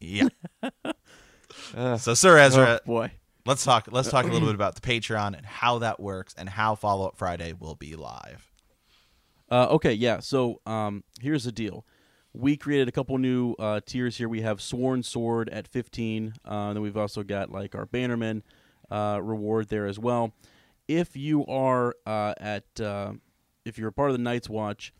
Yeah. 0.00 0.28
so 1.96 2.14
Sir 2.14 2.38
Ezra, 2.38 2.80
oh 2.82 2.86
boy. 2.86 3.12
let's 3.46 3.64
talk. 3.64 3.88
Let's 3.90 4.10
talk 4.10 4.26
a 4.26 4.28
little 4.28 4.46
bit 4.46 4.54
about 4.54 4.76
the 4.76 4.80
Patreon 4.80 5.36
and 5.36 5.44
how 5.44 5.78
that 5.78 5.98
works 5.98 6.34
and 6.38 6.48
how 6.48 6.74
follow 6.74 7.08
up 7.08 7.16
Friday 7.16 7.52
will 7.52 7.74
be 7.74 7.96
live. 7.96 8.48
Uh, 9.50 9.66
okay, 9.70 9.92
yeah. 9.92 10.20
So 10.20 10.60
um, 10.66 11.02
here's 11.20 11.44
the 11.44 11.52
deal. 11.52 11.84
We 12.32 12.56
created 12.56 12.88
a 12.88 12.92
couple 12.92 13.16
new 13.18 13.54
uh, 13.58 13.80
tiers 13.84 14.16
here. 14.18 14.28
We 14.28 14.42
have 14.42 14.60
Sworn 14.60 15.02
Sword 15.02 15.48
at 15.48 15.66
15. 15.66 16.34
Uh, 16.44 16.50
and 16.50 16.76
then 16.76 16.82
we've 16.82 16.96
also 16.96 17.22
got 17.22 17.50
like 17.50 17.74
our 17.74 17.86
Bannerman 17.86 18.42
uh, 18.90 19.18
reward 19.22 19.68
there 19.68 19.86
as 19.86 19.98
well. 19.98 20.34
If 20.88 21.16
you 21.16 21.44
are 21.46 21.94
uh, 22.06 22.34
at, 22.40 22.64
uh, 22.80 23.12
if 23.64 23.78
you're 23.78 23.88
a 23.88 23.92
part 23.92 24.10
of 24.10 24.16
the 24.16 24.22
Night's 24.22 24.48
Watch, 24.48 24.92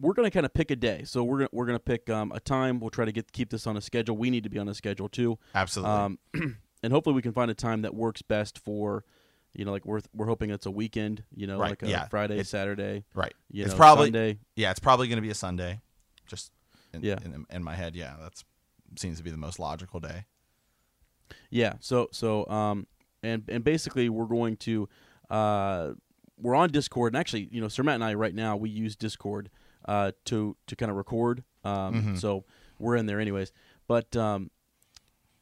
we're 0.00 0.14
gonna 0.14 0.30
kind 0.30 0.46
of 0.46 0.54
pick 0.54 0.70
a 0.70 0.76
day. 0.76 1.02
So 1.04 1.22
we're 1.24 1.38
gonna 1.38 1.48
we're 1.52 1.66
gonna 1.66 1.78
pick 1.78 2.08
um, 2.10 2.32
a 2.32 2.40
time. 2.40 2.80
We'll 2.80 2.90
try 2.90 3.04
to 3.04 3.12
get 3.12 3.30
keep 3.32 3.50
this 3.50 3.66
on 3.66 3.76
a 3.76 3.80
schedule. 3.80 4.16
We 4.16 4.30
need 4.30 4.44
to 4.44 4.50
be 4.50 4.58
on 4.58 4.68
a 4.68 4.74
schedule 4.74 5.08
too. 5.08 5.38
Absolutely. 5.54 5.92
Um, 5.94 6.18
and 6.82 6.92
hopefully 6.92 7.14
we 7.14 7.22
can 7.22 7.32
find 7.32 7.50
a 7.50 7.54
time 7.54 7.82
that 7.82 7.94
works 7.94 8.20
best 8.22 8.58
for, 8.58 9.04
you 9.52 9.64
know, 9.64 9.70
like 9.70 9.84
we're 9.86 10.00
we're 10.14 10.26
hoping 10.26 10.50
it's 10.50 10.66
a 10.66 10.70
weekend. 10.70 11.22
You 11.34 11.46
know, 11.46 11.58
Right, 11.58 11.70
like 11.70 11.82
a 11.84 11.88
yeah. 11.88 12.06
Friday, 12.08 12.42
Saturday. 12.42 13.04
right. 13.14 13.34
You 13.50 13.62
it's 13.64 13.72
know, 13.72 13.76
probably 13.78 14.06
Sunday. 14.06 14.38
Yeah, 14.56 14.70
it's 14.72 14.80
probably 14.80 15.06
going 15.08 15.18
to 15.18 15.22
be 15.22 15.30
a 15.30 15.34
Sunday. 15.34 15.80
Just 16.26 16.50
in, 16.92 17.02
Yeah. 17.02 17.18
in, 17.24 17.46
in 17.50 17.62
my 17.62 17.74
head, 17.76 17.94
yeah, 17.94 18.14
that's 18.20 18.44
seems 18.96 19.18
to 19.18 19.24
be 19.24 19.30
the 19.30 19.36
most 19.36 19.58
logical 19.58 20.00
day. 20.00 20.24
Yeah. 21.50 21.74
So 21.80 22.08
so 22.12 22.46
um 22.48 22.86
and 23.22 23.44
and 23.48 23.62
basically 23.64 24.08
we're 24.08 24.26
going 24.26 24.56
to 24.58 24.88
uh 25.32 25.92
we're 26.40 26.54
on 26.54 26.70
Discord 26.70 27.12
and 27.12 27.20
actually 27.20 27.48
you 27.50 27.60
know 27.60 27.68
Sir 27.68 27.82
Matt 27.82 27.96
and 27.96 28.04
I 28.04 28.14
right 28.14 28.34
now 28.34 28.56
we 28.56 28.68
use 28.70 28.94
Discord 28.96 29.50
uh 29.86 30.12
to 30.26 30.56
to 30.66 30.76
kind 30.76 30.90
of 30.90 30.96
record 30.96 31.42
um 31.64 31.94
so 32.16 32.44
we're 32.78 32.96
in 32.96 33.06
there 33.06 33.18
anyways. 33.20 33.52
But 33.88 34.14
um 34.16 34.50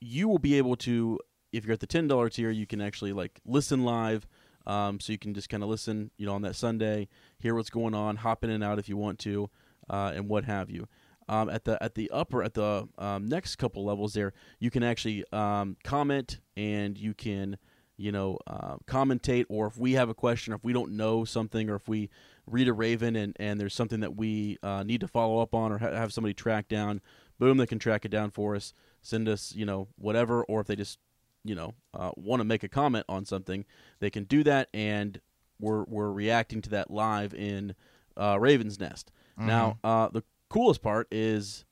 you 0.00 0.28
will 0.28 0.38
be 0.38 0.54
able 0.56 0.76
to 0.76 1.18
if 1.52 1.64
you're 1.64 1.74
at 1.74 1.80
the 1.80 1.86
ten 1.86 2.06
dollar 2.08 2.28
tier 2.30 2.50
you 2.50 2.66
can 2.66 2.80
actually 2.80 3.12
like 3.12 3.40
listen 3.44 3.84
live 3.84 4.26
um 4.66 5.00
so 5.00 5.12
you 5.12 5.18
can 5.18 5.34
just 5.34 5.48
kind 5.48 5.62
of 5.62 5.68
listen 5.68 6.10
you 6.16 6.26
know 6.26 6.34
on 6.34 6.42
that 6.42 6.54
Sunday 6.56 7.08
hear 7.38 7.54
what's 7.54 7.70
going 7.70 7.94
on 7.94 8.16
hop 8.16 8.44
in 8.44 8.50
and 8.50 8.62
out 8.62 8.78
if 8.78 8.88
you 8.88 8.96
want 8.96 9.18
to 9.20 9.50
uh 9.88 10.12
and 10.14 10.28
what 10.28 10.44
have 10.44 10.70
you. 10.70 10.86
Um, 11.28 11.48
at 11.48 11.64
the 11.64 11.80
at 11.80 11.94
the 11.94 12.10
upper 12.10 12.42
at 12.42 12.54
the 12.54 12.88
um, 12.98 13.26
next 13.28 13.54
couple 13.56 13.84
levels 13.84 14.14
there 14.14 14.32
you 14.58 14.68
can 14.68 14.82
actually 14.82 15.24
um, 15.32 15.76
comment 15.84 16.40
and 16.56 16.98
you 16.98 17.14
can 17.14 17.56
you 18.00 18.10
know 18.10 18.38
uh, 18.46 18.76
commentate 18.86 19.44
or 19.48 19.66
if 19.66 19.76
we 19.76 19.92
have 19.92 20.08
a 20.08 20.14
question 20.14 20.52
or 20.52 20.56
if 20.56 20.64
we 20.64 20.72
don't 20.72 20.92
know 20.92 21.24
something 21.24 21.68
or 21.68 21.76
if 21.76 21.86
we 21.86 22.08
read 22.46 22.66
a 22.66 22.72
raven 22.72 23.14
and, 23.14 23.36
and 23.38 23.60
there's 23.60 23.74
something 23.74 24.00
that 24.00 24.16
we 24.16 24.58
uh, 24.62 24.82
need 24.82 25.00
to 25.00 25.08
follow 25.08 25.40
up 25.40 25.54
on 25.54 25.70
or 25.70 25.78
ha- 25.78 25.92
have 25.92 26.12
somebody 26.12 26.32
track 26.32 26.66
down 26.68 27.00
boom 27.38 27.58
they 27.58 27.66
can 27.66 27.78
track 27.78 28.04
it 28.04 28.10
down 28.10 28.30
for 28.30 28.56
us 28.56 28.72
send 29.02 29.28
us 29.28 29.54
you 29.54 29.66
know 29.66 29.86
whatever 29.96 30.42
or 30.44 30.60
if 30.60 30.66
they 30.66 30.76
just 30.76 30.98
you 31.44 31.54
know 31.54 31.74
uh, 31.94 32.10
want 32.16 32.40
to 32.40 32.44
make 32.44 32.62
a 32.62 32.68
comment 32.68 33.04
on 33.08 33.24
something 33.24 33.64
they 34.00 34.10
can 34.10 34.24
do 34.24 34.42
that 34.42 34.68
and 34.72 35.20
we're, 35.58 35.84
we're 35.84 36.10
reacting 36.10 36.62
to 36.62 36.70
that 36.70 36.90
live 36.90 37.34
in 37.34 37.74
uh, 38.16 38.38
raven's 38.40 38.80
nest. 38.80 39.12
Now 39.36 39.78
uh, 39.84 40.08
the 40.08 40.22
coolest 40.48 40.82
part 40.82 41.06
is 41.10 41.64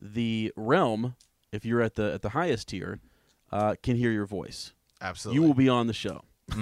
the 0.00 0.52
realm 0.56 1.16
if 1.52 1.64
you're 1.64 1.82
at 1.82 1.96
the 1.96 2.12
at 2.14 2.22
the 2.22 2.30
highest 2.30 2.68
tier 2.68 3.00
uh, 3.50 3.74
can 3.82 3.96
hear 3.96 4.10
your 4.10 4.26
voice 4.26 4.72
Absolutely. 5.02 5.40
you 5.42 5.46
will 5.46 5.54
be 5.54 5.68
on 5.68 5.86
the 5.88 5.92
show. 5.92 6.22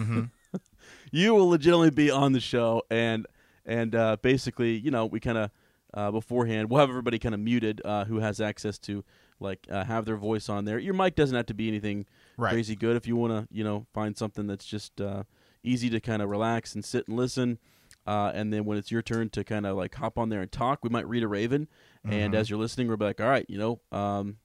you 1.12 1.34
will 1.34 1.48
legitimately 1.48 1.90
be 1.90 2.10
on 2.10 2.32
the 2.32 2.40
show, 2.40 2.82
and 2.90 3.26
and 3.66 3.94
uh, 3.94 4.16
basically, 4.22 4.76
you 4.78 4.90
know, 4.90 5.06
we 5.06 5.20
kind 5.20 5.38
of 5.38 5.50
uh, 5.92 6.10
beforehand 6.10 6.70
we'll 6.70 6.80
have 6.80 6.88
everybody 6.88 7.18
kind 7.18 7.34
of 7.34 7.40
muted 7.40 7.80
uh, 7.84 8.04
who 8.04 8.18
has 8.20 8.40
access 8.40 8.78
to 8.78 9.04
like 9.40 9.66
uh, 9.70 9.84
have 9.84 10.04
their 10.04 10.16
voice 10.16 10.48
on 10.48 10.64
there. 10.64 10.78
Your 10.78 10.94
mic 10.94 11.14
doesn't 11.16 11.36
have 11.36 11.46
to 11.46 11.54
be 11.54 11.68
anything 11.68 12.06
Right. 12.36 12.52
crazy 12.52 12.74
good 12.74 12.96
if 12.96 13.06
you 13.06 13.16
want 13.16 13.32
to, 13.32 13.54
you 13.54 13.62
know, 13.64 13.86
find 13.92 14.16
something 14.16 14.46
that's 14.46 14.64
just 14.64 14.98
uh, 15.00 15.24
easy 15.62 15.90
to 15.90 16.00
kind 16.00 16.22
of 16.22 16.30
relax 16.30 16.74
and 16.74 16.82
sit 16.82 17.06
and 17.06 17.16
listen. 17.18 17.58
Uh, 18.06 18.32
and 18.34 18.50
then 18.52 18.64
when 18.64 18.78
it's 18.78 18.90
your 18.90 19.02
turn 19.02 19.28
to 19.30 19.44
kind 19.44 19.66
of 19.66 19.76
like 19.76 19.94
hop 19.94 20.16
on 20.18 20.30
there 20.30 20.40
and 20.40 20.50
talk, 20.50 20.82
we 20.82 20.88
might 20.88 21.06
read 21.06 21.22
a 21.22 21.28
raven, 21.28 21.68
and 22.04 22.34
as 22.34 22.48
you're 22.48 22.58
listening, 22.58 22.88
we're 22.88 22.96
like, 22.96 23.20
all 23.20 23.28
right, 23.28 23.44
you 23.48 23.58
know, 23.58 23.78
um, 23.92 24.38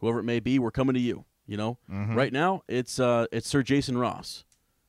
whoever 0.00 0.18
it 0.18 0.24
may 0.24 0.40
be, 0.40 0.58
we're 0.58 0.70
coming 0.70 0.92
to 0.94 1.00
you. 1.00 1.24
You 1.46 1.56
know, 1.56 1.78
right 2.16 2.32
now 2.32 2.62
it's 2.68 2.98
uh, 3.00 3.26
it's 3.32 3.48
Sir 3.48 3.62
Jason 3.62 3.98
Ross. 3.98 4.44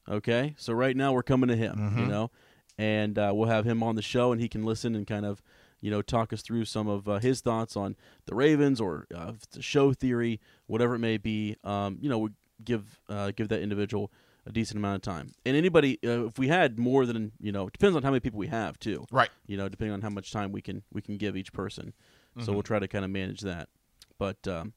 Okay, 0.10 0.54
so 0.58 0.74
right 0.74 0.96
now 0.96 1.14
we're 1.14 1.24
coming 1.24 1.50
to 1.50 1.56
him. 1.56 1.74
You 1.98 2.06
know, 2.06 2.32
and 2.78 3.18
uh, 3.18 3.32
we'll 3.34 3.50
have 3.50 3.66
him 3.66 3.82
on 3.84 3.96
the 3.96 4.02
show, 4.02 4.32
and 4.32 4.40
he 4.42 4.48
can 4.48 4.64
listen 4.64 4.96
and 4.96 5.08
kind 5.08 5.26
of 5.26 5.42
you 5.82 5.90
know 5.92 6.02
talk 6.02 6.32
us 6.34 6.42
through 6.42 6.66
some 6.66 6.88
of 6.88 7.08
uh, 7.10 7.20
his 7.20 7.42
thoughts 7.42 7.76
on 7.76 7.96
the 8.26 8.36
Ravens 8.36 8.80
or 8.80 9.08
uh, 9.16 9.34
the 9.52 9.62
show 9.62 9.94
theory, 9.94 10.40
whatever 10.68 10.96
it 10.96 11.00
may 11.00 11.18
be. 11.18 11.56
Um, 11.64 11.98
you 12.02 12.10
know, 12.10 12.20
we 12.20 12.30
give 12.64 13.00
uh, 13.10 13.32
give 13.36 13.50
that 13.50 13.62
individual 13.62 14.12
a 14.46 14.52
decent 14.52 14.78
amount 14.78 14.96
of 14.98 15.02
time. 15.02 15.34
And 15.46 15.56
anybody, 15.56 16.00
uh, 16.06 16.26
if 16.26 16.38
we 16.38 16.50
had 16.50 16.78
more 16.78 17.06
than 17.06 17.32
you 17.40 17.52
know, 17.52 17.68
it 17.68 17.74
depends 17.74 17.96
on 17.96 18.04
how 18.04 18.10
many 18.10 18.20
people 18.20 18.40
we 18.40 18.48
have 18.48 18.78
too 18.78 19.06
right. 19.12 19.30
you 19.48 19.58
know, 19.58 19.70
depending 19.70 19.94
on 19.94 20.02
how 20.02 20.10
much 20.10 20.32
time 20.32 20.52
we 20.52 20.62
can 20.62 20.84
we 20.92 21.02
can 21.02 21.18
give 21.18 21.36
each 21.38 21.52
person. 21.54 21.94
So 22.42 22.52
we'll 22.52 22.64
try 22.64 22.80
to 22.80 22.88
kind 22.88 23.06
of 23.06 23.12
manage 23.12 23.42
that. 23.42 23.70
But 24.18 24.48
um, 24.48 24.74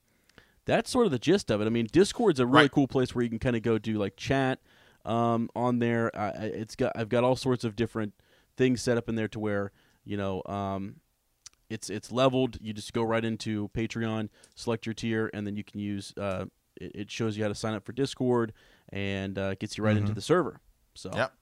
that's 0.67 0.91
sort 0.91 1.07
of 1.07 1.13
the 1.13 1.19
gist 1.19 1.51
of 1.51 1.61
it. 1.63 1.67
I 1.67 1.71
mean, 1.71 1.87
Discord's 1.91 2.39
a 2.41 2.47
really 2.47 2.65
Right. 2.65 2.71
cool 2.71 2.87
place 2.89 3.15
where 3.15 3.23
you 3.25 3.31
can 3.31 3.39
kind 3.39 3.57
of 3.57 3.63
go 3.63 3.79
do 3.79 3.95
like 3.99 4.17
chat 4.17 4.61
um, 5.05 5.49
on 5.57 5.79
there. 5.79 6.15
I, 6.15 6.27
I- 6.29 6.53
it's 6.55 6.77
got 6.77 6.93
I've 6.95 7.09
got 7.09 7.25
all 7.25 7.37
sorts 7.37 7.65
of 7.65 7.75
different 7.77 8.13
things 8.57 8.83
set 8.83 8.97
up 8.99 9.09
in 9.09 9.15
there 9.15 9.29
to 9.29 9.39
where 9.39 9.73
you 10.05 10.17
know 10.17 10.43
um, 10.47 10.97
it's 11.71 11.89
it's 11.91 12.13
leveled. 12.13 12.59
You 12.61 12.73
just 12.73 12.93
go 12.93 13.03
right 13.03 13.25
into 13.25 13.69
Patreon, 13.75 14.29
select 14.55 14.87
your 14.87 14.95
tier, 14.95 15.31
and 15.33 15.47
then 15.47 15.57
you 15.57 15.65
can 15.65 15.81
use. 15.81 16.13
Uh, 16.17 16.47
it, 16.79 16.93
it 16.95 17.11
shows 17.11 17.37
you 17.37 17.43
how 17.43 17.49
to 17.49 17.55
sign 17.55 17.75
up 17.75 17.85
for 17.87 17.93
Discord 17.93 18.53
and 18.91 19.39
uh, 19.39 19.55
gets 19.55 19.79
you 19.79 19.85
right 19.85 19.97
into 19.97 20.13
the 20.13 20.21
server. 20.21 20.61
So 20.95 21.11
Yep. 21.15 21.33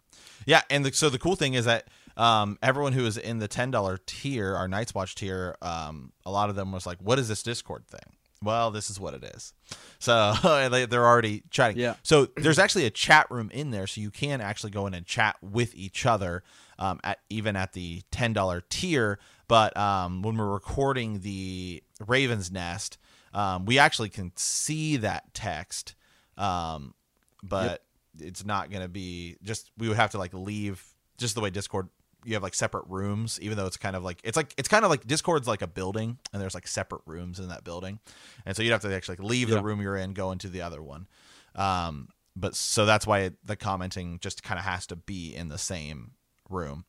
Yeah, 0.47 0.63
and 0.71 0.85
the, 0.85 0.93
so 0.93 1.11
the 1.11 1.19
cool 1.19 1.35
thing 1.35 1.55
is 1.55 1.65
that 1.65 1.89
um, 2.17 2.57
everyone 2.63 2.93
who 2.93 3.05
is 3.05 3.17
in 3.19 3.39
the 3.41 3.49
ten 3.49 3.71
dollar 3.73 3.99
tier, 4.07 4.55
our 4.55 4.69
Night's 4.69 4.95
Watch 4.95 5.17
tier, 5.17 5.57
um, 5.61 6.13
a 6.25 6.31
lot 6.31 6.51
of 6.51 6.57
them 6.57 6.71
was 6.71 6.87
like, 6.87 6.99
"What 7.01 7.19
is 7.19 7.27
this 7.29 7.43
Discord 7.43 7.87
thing?" 7.89 8.15
Well, 8.45 8.71
this 8.71 8.91
is 8.91 9.01
what 9.01 9.15
it 9.15 9.25
is. 9.25 9.53
So 9.99 10.35
they, 10.71 10.87
they're 10.87 11.07
already 11.07 11.43
chatting. 11.51 11.79
Yeah. 11.79 11.95
So 12.03 12.27
there's 12.37 12.59
actually 12.59 12.87
a 12.87 12.91
chat 12.91 13.31
room 13.31 13.51
in 13.53 13.71
there, 13.71 13.87
so 13.87 14.01
you 14.01 14.11
can 14.11 14.41
actually 14.41 14.71
go 14.71 14.87
in 14.87 14.95
and 14.95 15.07
chat 15.07 15.37
with 15.43 15.75
each 15.75 16.07
other 16.07 16.43
um, 16.79 17.01
at 17.03 17.21
even 17.31 17.57
at 17.57 17.73
the 17.73 18.03
ten 18.11 18.33
dollar 18.33 18.63
tier. 18.69 19.19
But 19.49 19.77
um, 19.77 20.23
when 20.23 20.37
we're 20.37 20.53
recording 20.53 21.21
the 21.21 21.83
Raven's 22.07 22.51
Nest, 22.51 22.99
um, 23.33 23.65
we 23.65 23.79
actually 23.79 24.09
can 24.09 24.33
see 24.37 24.97
that 24.99 25.35
text. 25.35 25.95
Um, 26.37 26.95
but 27.43 27.85
it's 28.19 28.45
not 28.45 28.71
going 28.71 28.83
to 28.83 28.89
be 28.89 29.37
just 29.43 29.71
we 29.77 29.89
would 29.89 29.97
have 29.97 30.11
to 30.11 30.19
like 30.19 30.33
leave 30.33 30.85
just 31.19 31.35
the 31.35 31.41
way 31.41 31.51
discord 31.51 31.89
you 32.25 32.35
have 32.35 32.43
like 32.43 32.55
separate 32.55 32.85
rooms 32.89 33.39
even 33.43 33.57
though 33.57 33.67
it's 33.67 33.77
kind 33.77 33.95
of 33.97 34.03
like 34.05 34.21
it's 34.25 34.37
like 34.37 34.55
it's 34.57 34.69
kind 34.69 34.85
of 34.85 34.91
like 34.91 35.07
discord's 35.07 35.47
like 35.49 35.63
a 35.63 35.67
building 35.67 36.19
and 36.33 36.41
there's 36.43 36.55
like 36.55 36.67
separate 36.67 37.03
rooms 37.07 37.39
in 37.41 37.49
that 37.49 37.65
building. 37.65 37.99
And 38.47 38.57
so 38.57 38.63
you'd 38.63 38.73
have 38.73 38.83
to 38.83 38.95
actually 38.95 39.17
like 39.17 39.25
leave 39.29 39.49
Yeah. 39.49 39.57
the 39.57 39.63
room 39.63 39.81
you're 39.81 39.97
in 39.97 40.13
go 40.13 40.33
into 40.33 40.49
the 40.49 40.63
other 40.63 40.83
one. 40.83 41.07
Um 41.55 42.09
but 42.37 42.57
so 42.57 42.85
that's 42.85 43.07
why 43.07 43.21
it, 43.21 43.35
the 43.45 43.55
commenting 43.57 44.19
just 44.21 44.43
kind 44.43 44.59
of 44.59 44.65
has 44.65 44.87
to 44.89 44.97
be 44.97 45.35
in 45.35 45.49
the 45.49 45.59
same 45.59 46.13
room. 46.51 46.85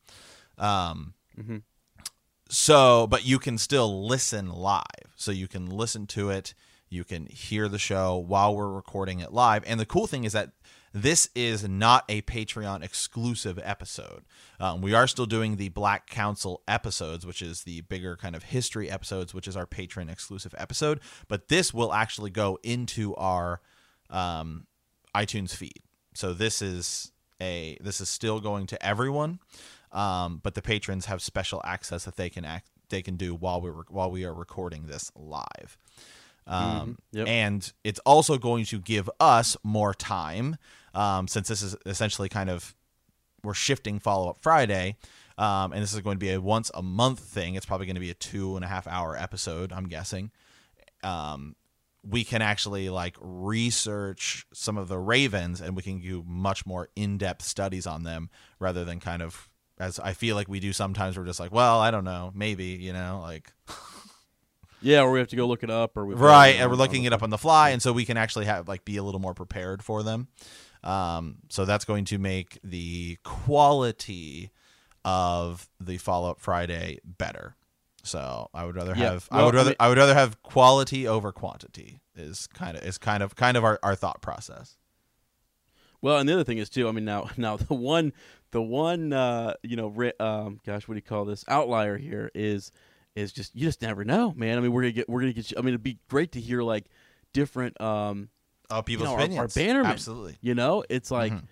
Um 0.57 1.13
so 2.49 3.07
but 3.07 3.25
you 3.25 3.39
can 3.39 3.57
still 3.57 4.05
listen 4.07 4.49
live. 4.49 4.83
So 5.15 5.31
you 5.31 5.47
can 5.47 5.69
listen 5.69 6.07
to 6.07 6.29
it. 6.29 6.53
You 6.89 7.03
can 7.03 7.25
hear 7.25 7.67
the 7.67 7.79
show 7.79 8.15
while 8.17 8.55
we're 8.55 8.69
recording 8.71 9.19
it 9.19 9.33
live. 9.33 9.63
And 9.65 9.79
the 9.79 9.85
cool 9.85 10.07
thing 10.07 10.23
is 10.23 10.33
that 10.33 10.51
this 10.95 11.27
is 11.35 11.67
not 11.67 12.05
a 12.07 12.21
Patreon 12.21 12.81
exclusive 12.81 13.59
episode. 13.61 14.23
Um, 14.61 14.79
we 14.79 14.93
are 14.93 15.07
still 15.07 15.25
doing 15.25 15.57
the 15.57 15.67
Black 15.67 16.07
Council 16.09 16.63
episodes, 16.69 17.25
which 17.25 17.41
is 17.41 17.63
the 17.63 17.81
bigger 17.81 18.15
kind 18.15 18.33
of 18.33 18.43
history 18.43 18.89
episodes, 18.89 19.33
which 19.33 19.45
is 19.45 19.57
our 19.57 19.65
patron 19.65 20.09
exclusive 20.09 20.55
episode. 20.57 21.01
But 21.27 21.49
this 21.49 21.73
will 21.73 21.91
actually 21.91 22.29
go 22.29 22.59
into 22.63 23.13
our 23.15 23.59
um, 24.09 24.67
iTunes 25.13 25.53
feed. 25.53 25.81
So 26.13 26.33
this 26.33 26.61
is 26.61 27.11
a 27.41 27.77
this 27.81 27.99
is 27.99 28.07
still 28.07 28.39
going 28.39 28.65
to 28.67 28.85
everyone, 28.85 29.39
um, 29.91 30.39
but 30.41 30.53
the 30.53 30.61
patrons 30.61 31.07
have 31.07 31.21
special 31.21 31.61
access 31.65 32.05
that 32.05 32.15
they 32.15 32.29
can 32.29 32.45
act 32.45 32.69
they 32.87 33.01
can 33.01 33.17
do 33.17 33.35
while 33.35 33.59
we 33.59 33.69
are 33.69 33.83
while 33.89 34.09
we 34.09 34.23
are 34.23 34.33
recording 34.33 34.87
this 34.87 35.11
live. 35.13 35.77
Um, 36.47 36.99
Yep. 37.11 37.27
And 37.27 37.73
it's 37.83 37.99
also 38.05 38.37
going 38.37 38.65
to 38.65 38.79
give 38.79 39.09
us 39.19 39.57
more 39.63 39.93
time 39.93 40.57
um, 40.95 41.27
since 41.27 41.47
this 41.47 41.61
is 41.61 41.75
essentially 41.85 42.29
kind 42.29 42.49
of 42.49 42.75
we're 43.43 43.53
shifting 43.53 43.99
follow 43.99 44.29
up 44.29 44.37
Friday. 44.41 44.97
Um, 45.37 45.73
and 45.73 45.83
this 45.83 45.93
is 45.93 45.99
going 45.99 46.15
to 46.15 46.19
be 46.19 46.31
a 46.31 46.41
once 46.41 46.71
a 46.73 46.81
month 46.81 47.19
thing. 47.19 47.55
It's 47.55 47.65
probably 47.65 47.85
going 47.85 47.95
to 47.95 48.01
be 48.01 48.09
a 48.09 48.15
two 48.15 48.55
and 48.55 48.63
a 48.63 48.67
half 48.67 48.87
hour 48.87 49.15
episode, 49.17 49.73
I'm 49.73 49.87
guessing. 49.87 50.31
Um, 51.03 51.55
we 52.07 52.23
can 52.23 52.41
actually 52.41 52.89
like 52.89 53.15
research 53.19 54.45
some 54.53 54.77
of 54.77 54.87
the 54.87 54.97
ravens 54.97 55.59
and 55.59 55.75
we 55.75 55.81
can 55.81 55.99
do 55.99 56.23
much 56.25 56.65
more 56.65 56.89
in-depth 56.95 57.43
studies 57.43 57.87
on 57.87 58.03
them 58.03 58.29
rather 58.59 58.85
than 58.85 58.99
kind 58.99 59.21
of 59.21 59.49
as 59.77 59.99
I 59.99 60.13
feel 60.13 60.35
like 60.35 60.47
we 60.47 60.59
do 60.59 60.71
sometimes 60.71 61.17
we're 61.17 61.25
just 61.25 61.39
like, 61.39 61.51
well, 61.51 61.79
I 61.79 61.91
don't 61.91 62.05
know, 62.05 62.31
maybe, 62.33 62.65
you 62.65 62.93
know, 62.93 63.19
like 63.21 63.51
Yeah, 64.81 65.01
or 65.01 65.11
we 65.11 65.19
have 65.19 65.29
to 65.29 65.35
go 65.35 65.47
look 65.47 65.63
it 65.63 65.71
up, 65.71 65.97
or 65.97 66.05
we 66.05 66.13
right 66.13 66.55
and 66.59 66.69
we're 66.69 66.77
looking 66.77 67.05
it 67.05 67.13
up 67.13 67.23
on 67.23 67.31
the 67.31 67.39
fly 67.39 67.71
and 67.71 67.81
so 67.81 67.91
we 67.91 68.05
can 68.05 68.17
actually 68.17 68.45
have 68.45 68.67
like 68.67 68.85
be 68.85 68.97
a 68.97 69.03
little 69.03 69.21
more 69.21 69.33
prepared 69.33 69.83
for 69.83 70.03
them 70.03 70.27
um, 70.85 71.37
so 71.49 71.65
that's 71.65 71.83
going 71.85 72.05
to 72.05 72.17
make 72.17 72.59
the 72.63 73.17
quality 73.23 74.51
of 75.03 75.67
the 75.79 75.97
follow-up 75.97 76.39
friday 76.39 76.99
better 77.03 77.55
so 78.03 78.49
i 78.53 78.63
would 78.65 78.75
rather 78.75 78.93
Yeah. 78.95 79.11
have 79.11 79.27
i 79.31 79.37
Well, 79.37 79.45
would 79.47 79.55
I 79.55 79.57
rather 79.57 79.69
mean- 79.71 79.75
I 79.79 79.89
would 79.89 79.97
rather 79.97 80.13
have 80.13 80.41
quality 80.43 81.07
over 81.07 81.31
quantity 81.31 81.99
is 82.15 82.47
kind 82.47 82.77
of 82.77 82.83
is 82.83 82.97
kind 82.97 83.21
of 83.23 83.35
kind 83.35 83.57
of 83.57 83.63
our, 83.63 83.79
our 83.83 83.95
thought 83.95 84.21
process 84.21 84.77
Well, 86.01 86.17
and 86.19 86.29
the 86.29 86.33
other 86.33 86.43
thing 86.43 86.59
is 86.59 86.69
too. 86.69 86.87
I 86.87 86.91
mean, 86.91 87.05
now 87.05 87.29
now 87.37 87.57
the 87.57 87.73
one 87.73 88.13
the 88.51 88.61
one 88.61 89.11
uh, 89.11 89.55
you 89.63 89.75
know, 89.75 89.87
ri- 89.87 90.13
um, 90.19 90.59
gosh, 90.65 90.87
what 90.87 90.93
do 90.93 90.97
you 90.97 91.01
call 91.01 91.25
this 91.25 91.43
outlier 91.47 91.97
here 91.97 92.31
is 92.35 92.71
is 93.15 93.31
just 93.33 93.55
you 93.55 93.61
just 93.65 93.81
never 93.81 94.03
know, 94.05 94.31
man. 94.35 94.57
I 94.57 94.61
mean, 94.61 94.71
we're 94.71 94.81
gonna 94.83 94.91
get 94.91 95.09
we're 95.09 95.21
gonna 95.21 95.33
get. 95.33 95.51
You, 95.51 95.57
I 95.57 95.61
mean, 95.61 95.69
it'd 95.69 95.83
be 95.83 95.99
great 96.09 96.31
to 96.33 96.39
hear 96.41 96.61
like 96.61 96.85
different 97.33 97.79
um, 97.81 98.29
you 98.71 98.81
people's 98.83 99.09
know, 99.09 99.13
our, 99.15 99.19
our 99.21 99.25
opinions 99.25 99.55
bannermen. 99.55 99.85
absolutely 99.85 100.37
You 100.41 100.55
know, 100.55 100.83
it's 100.89 101.11
like 101.11 101.33
Mhm. 101.33 101.43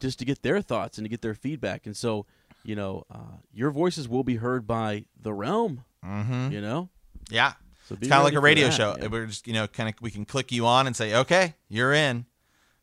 just 0.00 0.18
to 0.20 0.24
get 0.24 0.42
their 0.42 0.60
thoughts 0.62 0.98
and 0.98 1.04
to 1.04 1.08
get 1.08 1.22
their 1.22 1.34
feedback, 1.34 1.86
and 1.86 1.96
so 1.96 2.26
you 2.64 2.74
know, 2.76 3.04
uh, 3.10 3.36
your 3.54 3.70
voices 3.70 4.08
will 4.08 4.24
be 4.24 4.36
heard 4.36 4.66
by 4.66 5.04
the 5.20 5.32
realm. 5.32 5.84
mm-hmm. 6.04 6.52
You 6.52 6.60
know, 6.60 6.88
yeah 7.30 7.54
so 7.88 7.94
it's 7.98 8.08
kind 8.08 8.20
of 8.20 8.24
like 8.24 8.34
a 8.34 8.40
radio 8.40 8.66
that, 8.68 8.74
show 8.74 8.94
man. 8.98 9.10
we're 9.10 9.26
just 9.26 9.46
you 9.46 9.52
know 9.54 9.66
kind 9.66 9.88
of 9.88 9.94
we 10.02 10.10
can 10.10 10.24
click 10.26 10.52
you 10.52 10.66
on 10.66 10.86
and 10.86 10.94
say 10.94 11.14
okay 11.14 11.54
you're 11.68 11.92
in 11.94 12.26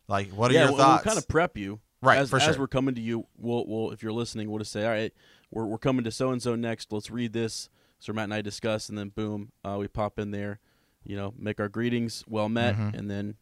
like 0.07 0.29
what 0.31 0.49
are 0.51 0.53
yeah, 0.55 0.61
your 0.63 0.69
we'll, 0.71 0.77
thoughts 0.79 1.05
We'll 1.05 1.13
kind 1.13 1.23
of 1.23 1.27
prep 1.27 1.57
you, 1.57 1.79
Right, 2.01 2.17
As, 2.19 2.29
for 2.29 2.39
as 2.39 2.57
we're 2.59 2.67
coming 2.67 2.93
to 2.95 3.01
you, 3.01 3.25
we'll, 3.37 3.65
we'll 3.67 3.91
if 3.91 4.03
you're 4.03 4.11
listening, 4.13 4.49
we'll 4.49 4.59
just 4.59 4.71
say, 4.71 4.83
all 4.83 4.91
right, 4.91 5.11
we're 5.51 5.65
we're 5.65 5.77
coming 5.79 6.03
to 6.03 6.11
so 6.11 6.29
and 6.31 6.41
so 6.41 6.55
next. 6.55 6.91
Let's 6.91 7.09
read 7.09 7.33
this. 7.33 7.69
So 7.99 8.13
Matt 8.13 8.25
and 8.25 8.33
I 8.33 8.41
discuss, 8.41 8.89
and 8.89 8.97
then 8.97 9.09
boom, 9.09 9.51
uh, 9.63 9.77
we 9.79 9.87
pop 9.87 10.19
in 10.19 10.29
there, 10.29 10.59
you 11.03 11.15
know, 11.15 11.33
make 11.39 11.59
our 11.59 11.69
greetings, 11.69 12.23
well 12.27 12.49
met, 12.49 12.75
Mm-hmm. 12.75 12.95
and 12.97 13.09
then, 13.09 13.35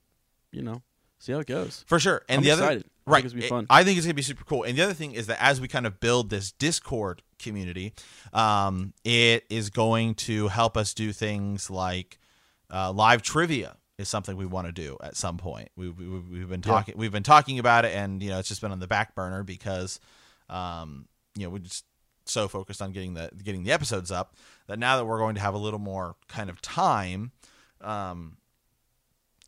you 0.54 0.62
know, 0.62 0.82
see 1.20 1.34
how 1.34 1.40
it 1.40 1.48
goes. 1.48 1.84
For 1.88 2.00
sure. 2.00 2.22
And 2.30 2.40
I'm 2.40 2.44
the 2.44 2.52
other 2.52 2.64
excited. 2.64 2.86
I 3.06 3.12
right, 3.12 3.16
think 3.18 3.26
it's 3.26 3.34
gonna 3.34 3.42
be 3.42 3.50
fun. 3.50 3.68
I 3.70 3.84
think 3.84 3.98
it's 3.98 4.06
gonna 4.06 4.14
be 4.14 4.22
super 4.22 4.46
cool. 4.46 4.64
And 4.64 4.78
the 4.78 4.82
other 4.82 4.94
thing 4.94 5.12
is 5.12 5.28
that 5.28 5.44
as 5.44 5.60
we 5.60 5.68
kind 5.68 5.86
of 5.86 6.00
build 6.00 6.30
this 6.30 6.52
Discord 6.52 7.22
community, 7.40 7.94
um, 8.32 8.94
it 9.04 9.46
is 9.50 9.70
going 9.70 10.16
to 10.16 10.48
help 10.48 10.78
us 10.78 10.94
do 10.94 11.12
things 11.12 11.70
like 11.70 12.20
uh, 12.72 12.92
live 12.92 13.22
trivia 13.22 13.76
is 13.98 14.08
something 14.08 14.38
we 14.38 14.46
want 14.46 14.68
to 14.68 14.74
do 14.74 14.98
at 15.04 15.16
some 15.16 15.38
point. 15.38 15.70
We, 15.76 15.89
we, 15.89 16.08
we've 16.08 16.50
been 16.50 16.62
talking 16.62 16.96
we've 16.98 17.12
been 17.12 17.24
talking 17.24 17.60
about 17.60 17.86
it, 17.86 17.94
and 17.94 18.22
you 18.22 18.30
know 18.30 18.39
it's 18.39 18.48
just 18.48 18.62
been 18.62 18.72
on 18.72 18.80
the 18.80 18.88
back 18.88 19.16
burner 19.16 19.44
because 19.44 20.00
um, 20.50 21.08
you 21.36 21.44
know 21.44 21.50
we 21.50 21.60
just 21.60 21.86
so 22.26 22.48
focused 22.48 22.82
on 22.82 22.92
getting 22.92 23.16
the 23.16 23.30
getting 23.44 23.63
the 23.63 23.72
episodes 23.72 24.12
up 24.12 24.36
that 24.68 24.80
now 24.80 24.98
that 24.98 25.06
we're 25.06 25.18
going 25.18 25.36
to 25.36 25.42
have 25.42 25.54
a 25.54 25.58
little 25.58 25.80
more 25.80 26.16
kind 26.28 26.50
of 26.50 26.62
time 26.62 27.32
um, 27.82 28.38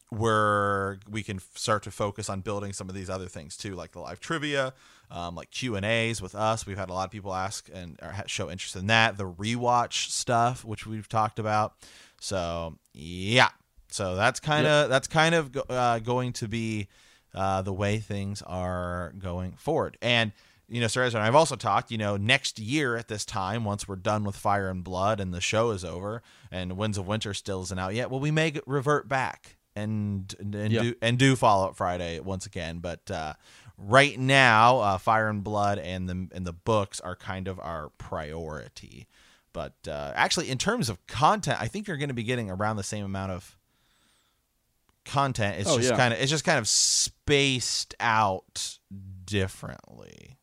where 0.09 0.99
we 1.09 1.23
can 1.23 1.39
start 1.55 1.83
to 1.83 1.91
focus 1.91 2.29
on 2.29 2.41
building 2.41 2.73
some 2.73 2.89
of 2.89 2.95
these 2.95 3.09
other 3.09 3.27
things 3.27 3.57
too, 3.57 3.75
like 3.75 3.91
the 3.91 3.99
live 3.99 4.19
trivia, 4.19 4.73
um, 5.11 5.35
like 5.35 5.51
Q 5.51 5.75
and 5.75 5.85
A's 5.85 6.21
with 6.21 6.35
us. 6.35 6.65
We've 6.65 6.77
had 6.77 6.89
a 6.89 6.93
lot 6.93 7.05
of 7.05 7.11
people 7.11 7.33
ask 7.33 7.69
and 7.73 7.99
show 8.27 8.49
interest 8.49 8.75
in 8.75 8.87
that. 8.87 9.17
The 9.17 9.29
rewatch 9.29 10.09
stuff, 10.11 10.63
which 10.63 10.85
we've 10.85 11.09
talked 11.09 11.39
about. 11.39 11.73
So 12.19 12.77
yeah, 12.93 13.49
so 13.89 14.15
that's 14.15 14.39
kind 14.39 14.67
of 14.67 14.89
that's 14.89 15.07
kind 15.07 15.35
of 15.35 15.57
uh, 15.69 15.99
going 15.99 16.33
to 16.33 16.47
be 16.47 16.87
uh, 17.33 17.61
the 17.61 17.73
way 17.73 17.97
things 17.99 18.41
are 18.43 19.13
going 19.17 19.53
forward. 19.53 19.97
And 20.01 20.31
you 20.67 20.81
know, 20.81 20.87
Sir 20.87 21.03
Ezra, 21.03 21.19
and 21.19 21.27
I've 21.27 21.35
also 21.35 21.55
talked. 21.55 21.91
You 21.91 21.97
know, 21.97 22.17
next 22.17 22.57
year 22.57 22.95
at 22.95 23.07
this 23.07 23.25
time, 23.25 23.63
once 23.63 23.87
we're 23.87 23.97
done 23.97 24.23
with 24.23 24.35
Fire 24.35 24.69
and 24.69 24.83
Blood 24.83 25.19
and 25.19 25.33
the 25.33 25.41
show 25.41 25.71
is 25.71 25.85
over, 25.85 26.23
and 26.51 26.77
Winds 26.77 26.97
of 26.97 27.07
Winter 27.07 27.33
still 27.33 27.61
isn't 27.63 27.79
out 27.79 27.93
yet, 27.93 28.09
well, 28.09 28.19
we 28.19 28.31
may 28.31 28.53
revert 28.65 29.07
back 29.07 29.54
and 29.75 30.33
and, 30.39 30.55
and 30.55 30.73
do 30.73 30.95
and 31.01 31.17
do 31.19 31.35
Follow 31.35 31.67
Up 31.69 31.75
Friday 31.75 32.19
once 32.19 32.45
again. 32.45 32.79
But 32.79 33.09
uh, 33.11 33.33
right 33.77 34.17
now, 34.19 34.79
uh, 34.79 34.97
Fire 34.97 35.27
and 35.29 35.43
Blood 35.43 35.79
and 35.79 36.07
the 36.09 36.27
and 36.33 36.45
the 36.45 36.53
books 36.53 36.99
are 37.01 37.15
kind 37.15 37.47
of 37.47 37.59
our 37.59 37.89
priority. 37.97 39.07
But 39.53 39.73
uh, 39.87 40.11
actually, 40.15 40.49
in 40.49 40.57
terms 40.57 40.89
of 40.89 41.05
content, 41.07 41.61
I 41.61 41.67
think 41.67 41.87
you're 41.87 41.97
going 41.97 42.09
to 42.09 42.13
be 42.15 42.23
getting 42.23 42.49
around 42.51 42.75
the 42.75 42.83
same 42.83 43.05
amount 43.05 43.31
of 43.31 43.57
content. 45.05 45.59
It's 45.59 45.69
Oh, 45.69 45.77
just 45.77 45.91
yeah. 45.91 45.97
kind 45.97 46.13
of 46.13 46.19
it's 46.19 46.31
just 46.31 46.43
kind 46.43 46.59
of 46.59 46.67
spaced 46.67 47.95
out 47.99 48.79
differently. 49.25 50.37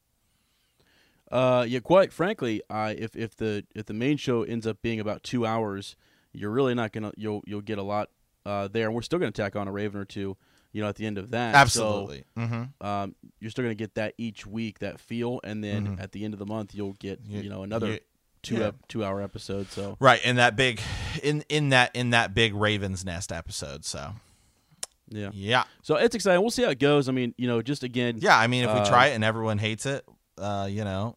Uh, 1.30 1.64
yeah, 1.66 1.80
quite 1.80 2.12
frankly, 2.12 2.62
I 2.68 2.90
if 2.90 3.16
if 3.16 3.36
the 3.36 3.64
if 3.74 3.86
the 3.86 3.94
main 3.94 4.16
show 4.18 4.42
ends 4.42 4.66
up 4.66 4.82
being 4.82 5.00
about 5.00 5.22
two 5.22 5.46
hours, 5.46 5.96
you're 6.32 6.50
really 6.50 6.74
not 6.74 6.92
gonna 6.92 7.12
you'll 7.16 7.42
you'll 7.46 7.62
get 7.62 7.78
a 7.78 7.82
lot 7.82 8.10
uh, 8.46 8.68
there, 8.68 8.86
and 8.86 8.94
we're 8.94 9.02
still 9.02 9.18
gonna 9.18 9.30
tack 9.32 9.56
on 9.56 9.68
a 9.68 9.72
Raven 9.72 10.00
or 10.00 10.04
two, 10.04 10.36
you 10.72 10.82
know, 10.82 10.88
at 10.88 10.96
the 10.96 11.06
end 11.06 11.18
of 11.18 11.30
that. 11.32 11.52
So, 11.52 11.58
Absolutely. 11.58 12.24
mm-hmm. 12.36 12.86
um, 12.86 13.14
you're 13.40 13.50
still 13.50 13.62
going 13.64 13.76
to 13.76 13.82
get 13.82 13.94
that 13.96 14.14
each 14.18 14.46
week, 14.46 14.78
that 14.78 14.98
feel, 15.00 15.40
and 15.44 15.62
then 15.62 15.96
Mhm. 15.96 16.00
at 16.02 16.12
the 16.12 16.24
end 16.24 16.32
of 16.34 16.38
the 16.38 16.46
month, 16.46 16.74
you'll 16.74 16.94
get 16.94 17.20
You- 17.26 17.42
you, 17.42 17.50
know 17.50 17.62
another 17.62 17.92
you- 17.92 18.00
two 18.42 18.56
yeah. 18.56 18.68
ep- 18.68 18.88
two 18.88 19.04
hour 19.04 19.20
episode. 19.22 19.68
So 19.70 19.96
Right, 20.00 20.24
in 20.24 20.36
that 20.36 20.56
big, 20.56 20.80
in 21.22 21.44
in 21.48 21.68
that 21.70 21.90
in 21.94 22.10
that 22.10 22.34
big 22.34 22.54
Ravens 22.54 23.04
Nest 23.04 23.30
episode. 23.32 23.84
So 23.84 24.14
yeah, 25.08 25.30
yeah, 25.34 25.64
so 25.82 25.96
it's 25.96 26.14
exciting. 26.14 26.40
We'll 26.40 26.50
see 26.50 26.62
how 26.62 26.70
it 26.70 26.78
goes. 26.78 27.08
I 27.08 27.12
mean, 27.12 27.34
you 27.36 27.46
know, 27.46 27.60
just 27.60 27.82
again, 27.82 28.18
yeah. 28.20 28.38
I 28.38 28.46
mean, 28.46 28.64
if 28.64 28.72
we 28.72 28.80
Uh, 28.80 28.88
try 28.88 29.08
it 29.08 29.14
and 29.14 29.22
everyone 29.22 29.58
hates 29.58 29.84
it, 29.84 30.04
uh, 30.38 30.66
you 30.70 30.84
know, 30.84 31.16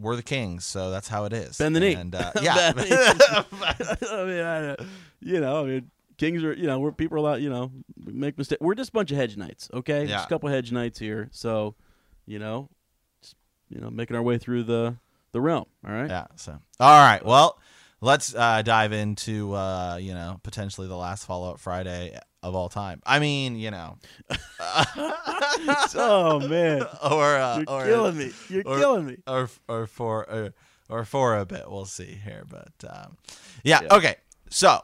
we're 0.00 0.16
the 0.16 0.22
kings. 0.24 0.64
So 0.66 0.90
that's 0.90 1.06
how 1.08 1.24
it 1.24 1.32
is. 1.32 1.56
Bend 1.58 1.76
the 1.76 1.80
knee. 1.80 1.94
And 1.94 2.12
uh, 2.14 2.32
yeah, 2.42 2.72
I 2.76 4.24
mean, 4.24 4.44
I, 4.44 4.76
you 5.20 5.40
know, 5.40 5.62
I 5.62 5.66
mean, 5.66 5.90
kings 6.18 6.44
are 6.44 6.52
you 6.52 6.66
know 6.66 6.78
we're 6.78 6.92
people 6.92 7.14
are 7.14 7.18
a 7.18 7.22
lot 7.22 7.40
you 7.40 7.48
know 7.48 7.70
make 8.04 8.36
mistakes. 8.36 8.60
We're 8.60 8.74
just 8.74 8.90
a 8.90 8.92
bunch 8.92 9.10
of 9.10 9.16
hedge 9.16 9.36
knights, 9.36 9.70
okay? 9.72 10.02
Yeah. 10.02 10.16
Just 10.16 10.26
a 10.26 10.28
couple 10.28 10.48
hedge 10.48 10.72
knights 10.72 10.98
here. 10.98 11.28
So, 11.32 11.74
you 12.26 12.38
know, 12.38 12.68
just, 13.22 13.36
you 13.70 13.80
know, 13.80 13.90
making 13.90 14.16
our 14.16 14.22
way 14.22 14.38
through 14.38 14.64
the 14.64 14.96
the 15.32 15.40
realm. 15.40 15.66
All 15.86 15.92
right. 15.92 16.10
yeah. 16.10 16.26
So 16.36 16.58
all 16.80 17.00
right, 17.00 17.24
well, 17.24 17.58
let's 18.00 18.34
uh, 18.34 18.62
dive 18.62 18.92
into 18.92 19.54
uh, 19.54 19.96
you 20.00 20.12
know 20.14 20.40
potentially 20.42 20.88
the 20.88 20.96
last 20.96 21.24
Follow 21.26 21.52
Up 21.52 21.60
Friday 21.60 22.18
of 22.42 22.54
all 22.54 22.68
time. 22.68 23.02
I 23.04 23.18
mean, 23.18 23.56
you 23.56 23.70
know, 23.70 23.98
oh 25.94 26.40
man, 26.48 26.82
or 27.10 27.36
uh, 27.36 27.58
you're 27.58 27.70
or, 27.70 27.84
killing 27.84 28.16
me. 28.18 28.30
You're 28.48 28.62
or- 28.66 28.78
killing 28.78 29.06
me. 29.06 29.16
or 29.26 29.48
or 29.68 29.86
for 29.86 30.28
or, 30.30 30.54
or 30.88 31.04
for 31.04 31.36
a 31.38 31.44
bit. 31.46 31.70
We'll 31.70 31.84
see 31.84 32.18
here, 32.24 32.44
but 32.48 32.72
um, 32.88 33.16
yeah, 33.62 33.80
Yeah. 33.82 33.96
Okay, 33.96 34.16
so 34.50 34.80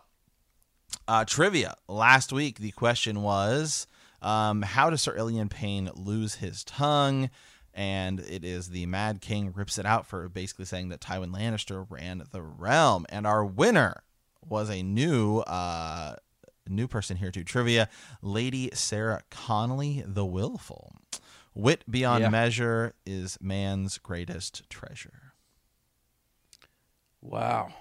uh, 1.08 1.24
trivia. 1.24 1.74
Last 1.88 2.32
week, 2.32 2.58
the 2.58 2.70
question 2.72 3.22
was, 3.22 3.86
um, 4.22 4.62
how 4.62 4.90
does 4.90 5.02
Sir 5.02 5.16
Ilyn 5.16 5.48
Payne 5.50 5.90
lose 5.94 6.36
his 6.36 6.64
tongue? 6.64 7.30
And 7.76 8.20
it 8.20 8.44
is 8.44 8.68
the 8.70 8.86
Mad 8.86 9.20
King 9.20 9.52
rips 9.52 9.78
it 9.78 9.84
out 9.86 10.06
for 10.06 10.28
basically 10.28 10.64
saying 10.64 10.90
that 10.90 11.00
Tywin 11.00 11.34
Lannister 11.34 11.84
ran 11.90 12.22
the 12.30 12.40
realm. 12.40 13.04
And 13.08 13.26
our 13.26 13.44
winner 13.44 14.04
was 14.48 14.70
a 14.70 14.82
new 14.82 15.38
uh, 15.40 16.16
new 16.68 16.86
person 16.86 17.16
here 17.16 17.30
to 17.32 17.42
trivia, 17.42 17.88
Lady 18.22 18.70
Sarah 18.72 19.22
Connolly 19.30 20.04
the 20.06 20.24
Willful. 20.24 20.94
Wit 21.52 21.82
beyond 21.90 22.22
Yeah. 22.22 22.28
measure 22.30 22.94
is 23.04 23.38
man's 23.40 23.98
greatest 23.98 24.68
treasure. 24.70 25.32
Wow. 27.20 27.72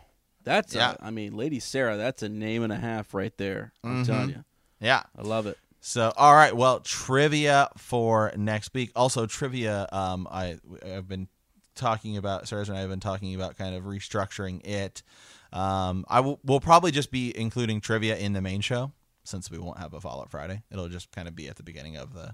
That's 0.44 0.74
Yeah. 0.76 0.96
a, 1.00 1.06
I 1.06 1.10
mean, 1.12 1.36
Lady 1.36 1.60
Sarah, 1.60 1.98
that's 1.98 2.22
a 2.24 2.30
name 2.30 2.64
and 2.64 2.74
a 2.74 2.78
half 2.78 3.14
right 3.14 3.36
there. 3.38 3.72
I'm 3.84 4.04
Mhm. 4.04 4.06
telling 4.06 4.30
you. 4.30 4.44
Yeah. 4.80 5.04
I 5.18 5.22
love 5.22 5.46
it. 5.48 5.58
So, 5.80 6.14
all 6.16 6.34
right. 6.36 6.56
Well, 6.56 6.80
trivia 6.80 7.70
for 7.78 8.32
next 8.38 8.74
week. 8.74 8.92
Also, 8.96 9.26
trivia. 9.26 9.88
Um, 9.92 10.28
I 10.32 10.58
I've 10.86 11.08
been 11.08 11.28
talking 11.76 12.16
about. 12.18 12.48
Sarah 12.48 12.62
and 12.64 12.78
I 12.78 12.80
have 12.82 12.90
been 12.90 13.00
talking 13.02 13.36
about 13.36 13.58
kind 13.58 13.76
of 13.76 13.84
restructuring 13.84 14.66
it. 14.66 15.04
Um, 15.52 16.06
I 16.08 16.22
will. 16.22 16.40
We'll 16.44 16.62
probably 16.62 16.92
just 16.92 17.12
be 17.12 17.38
including 17.38 17.82
trivia 17.82 18.16
in 18.18 18.32
the 18.34 18.42
main 18.42 18.62
show 18.62 18.92
since 19.26 19.52
we 19.52 19.58
won't 19.58 19.78
have 19.78 19.94
a 19.94 20.00
follow 20.02 20.24
up 20.24 20.32
Friday. 20.32 20.64
It'll 20.72 20.88
just 20.90 21.12
kind 21.12 21.28
of 21.28 21.36
be 21.36 21.48
at 21.50 21.58
the 21.58 21.64
beginning 21.64 21.98
of 21.98 22.14
the 22.14 22.34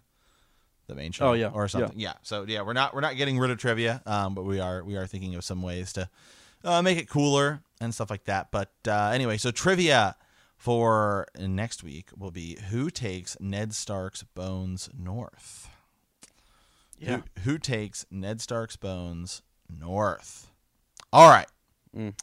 the 0.87 0.95
main 0.95 1.11
show. 1.11 1.29
Oh, 1.29 1.33
yeah. 1.33 1.49
or 1.49 1.67
something. 1.67 1.99
Yeah. 1.99 2.13
So 2.23 2.45
yeah, 2.47 2.61
we're 2.61 2.73
not 2.73 2.93
we're 2.93 3.01
not 3.01 3.15
getting 3.17 3.39
rid 3.39 3.49
of 3.51 3.57
trivia. 3.57 4.01
Um, 4.05 4.35
but 4.35 4.43
we 4.43 4.59
are 4.59 4.83
we 4.83 4.95
are 4.95 5.07
thinking 5.07 5.33
of 5.35 5.43
some 5.43 5.61
ways 5.63 5.91
to 5.93 6.07
uh, 6.63 6.81
make 6.81 6.97
it 6.97 7.09
cooler 7.09 7.61
and 7.81 7.93
stuff 7.93 8.09
like 8.09 8.25
that. 8.25 8.51
But 8.51 8.71
uh, 8.87 9.11
anyway, 9.13 9.37
so 9.37 9.51
trivia 9.51 10.15
for 10.57 11.27
next 11.37 11.83
week 11.83 12.09
will 12.17 12.31
be 12.31 12.57
who 12.69 12.89
takes 12.89 13.37
Ned 13.39 13.73
Stark's 13.73 14.23
bones 14.23 14.89
north. 14.97 15.69
Yeah. 16.97 17.21
Who, 17.35 17.41
who 17.51 17.57
takes 17.57 18.05
Ned 18.11 18.41
Stark's 18.41 18.75
bones 18.75 19.41
north? 19.69 20.51
All 21.13 21.29
right. 21.29 21.47
Mm. 21.95 22.13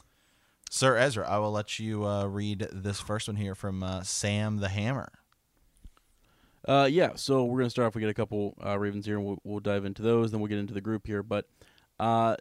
Sir 0.69 0.97
Ezra, 0.97 1.27
I 1.27 1.39
will 1.39 1.51
let 1.51 1.79
you 1.79 2.05
uh, 2.05 2.25
read 2.25 2.67
this 2.71 2.99
first 2.99 3.27
one 3.27 3.37
here 3.37 3.55
from 3.55 3.83
uh, 3.83 4.03
Sam 4.03 4.57
the 4.57 4.69
Hammer. 4.69 5.11
Uh, 6.67 6.87
yeah, 6.91 7.11
so 7.15 7.45
we're 7.45 7.59
gonna 7.59 7.69
start 7.69 7.87
off. 7.87 7.95
We 7.95 8.01
get 8.01 8.09
a 8.09 8.13
couple 8.13 8.55
uh, 8.63 8.77
Ravens 8.77 9.05
here, 9.05 9.15
and 9.15 9.25
we'll, 9.25 9.37
we'll 9.45 9.59
dive 9.61 9.85
into 9.85 10.01
those. 10.01 10.31
Then 10.31 10.41
we'll 10.41 10.49
get 10.49 10.59
into 10.59 10.73
the 10.73 10.81
group 10.81 11.07
here. 11.07 11.23
But 11.23 11.47
uh, 11.99 12.35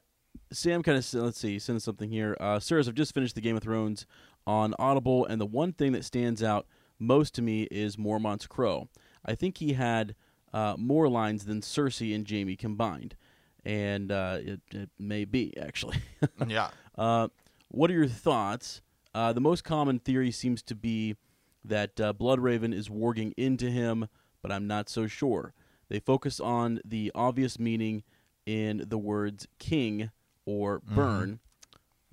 Sam 0.53 0.83
kind 0.83 0.99
of 0.99 1.15
let's 1.15 1.39
see, 1.39 1.59
send 1.59 1.83
something 1.83 2.11
here. 2.11 2.37
Uh, 2.41 2.59
Sirs, 2.59 2.89
I've 2.89 2.95
just 2.95 3.15
finished 3.15 3.35
the 3.35 3.41
Game 3.41 3.57
of 3.57 3.63
Thrones 3.63 4.07
on 4.47 4.75
Audible, 4.79 5.27
and 5.27 5.41
the 5.41 5.47
one 5.47 5.73
thing 5.73 5.93
that 5.93 6.05
stands 6.05 6.43
out 6.43 6.67
most 6.99 7.35
to 7.35 7.43
me 7.43 7.65
is 7.65 7.99
Mormont's 7.99 8.47
Crow. 8.47 8.89
I 9.25 9.35
think 9.35 9.59
he 9.59 9.75
had 9.75 10.15
uh, 10.53 10.77
more 10.79 11.09
lines 11.09 11.45
than 11.45 11.61
Cersei 11.61 12.15
and 12.15 12.29
Jaime 12.29 12.57
combined, 12.57 13.17
and 13.65 14.11
uh, 14.13 14.39
it, 14.41 14.61
it 14.71 14.91
may 14.99 15.25
be 15.25 15.57
actually. 15.59 15.99
yeah. 16.47 16.71
Uh, 16.97 17.29
what 17.69 17.91
are 17.91 17.95
your 17.95 18.07
thoughts? 18.07 18.81
Uh, 19.15 19.33
the 19.33 19.41
most 19.41 19.65
common 19.65 19.99
theory 19.99 20.31
seems 20.31 20.63
to 20.63 20.75
be 20.75 21.17
that 21.65 22.01
uh, 22.01 22.13
Bloodraven 22.13 22.73
is 22.73 22.89
warging 22.89 23.33
into 23.37 23.71
him, 23.71 24.09
but 24.41 24.53
I'm 24.53 24.67
not 24.67 24.89
so 24.89 25.07
sure. 25.07 25.53
They 25.89 26.01
focus 26.01 26.41
on 26.41 26.81
the 26.85 27.13
obvious 27.15 27.59
meaning 27.59 28.03
in 28.45 28.85
the 28.87 28.99
words 28.99 29.49
king 29.59 30.11
or 30.47 30.81
burn, 30.81 31.41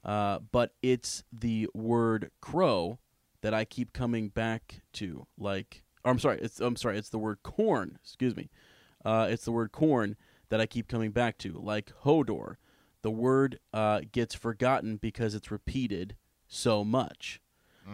uh, 0.04 0.40
but 0.52 0.74
it's 0.82 1.24
the 1.32 1.70
word 1.74 2.32
crow 2.42 3.00
that 3.42 3.54
I 3.54 3.64
keep 3.64 3.94
coming 3.94 4.30
back 4.30 4.82
to. 4.94 5.28
Like, 5.38 5.84
or 6.04 6.12
I'm 6.12 6.20
sorry, 6.20 6.40
it's 6.42 6.60
I'm 6.60 6.76
sorry, 6.76 6.98
it's 6.98 7.10
the 7.10 7.20
word 7.20 7.38
corn. 7.44 8.00
Excuse 8.04 8.36
me, 8.36 8.50
uh, 9.06 9.28
it's 9.30 9.46
the 9.46 9.52
word 9.52 9.72
corn 9.72 10.18
that 10.50 10.60
I 10.60 10.66
keep 10.66 10.88
coming 10.88 11.12
back 11.12 11.38
to. 11.40 11.54
Like 11.54 11.92
Hodor, 12.04 12.56
the 13.02 13.12
word 13.12 13.60
uh, 13.74 14.02
gets 14.12 14.36
forgotten 14.36 14.98
because 14.98 15.36
it's 15.36 15.52
repeated 15.52 16.16
so 16.48 16.84
much. 16.84 17.40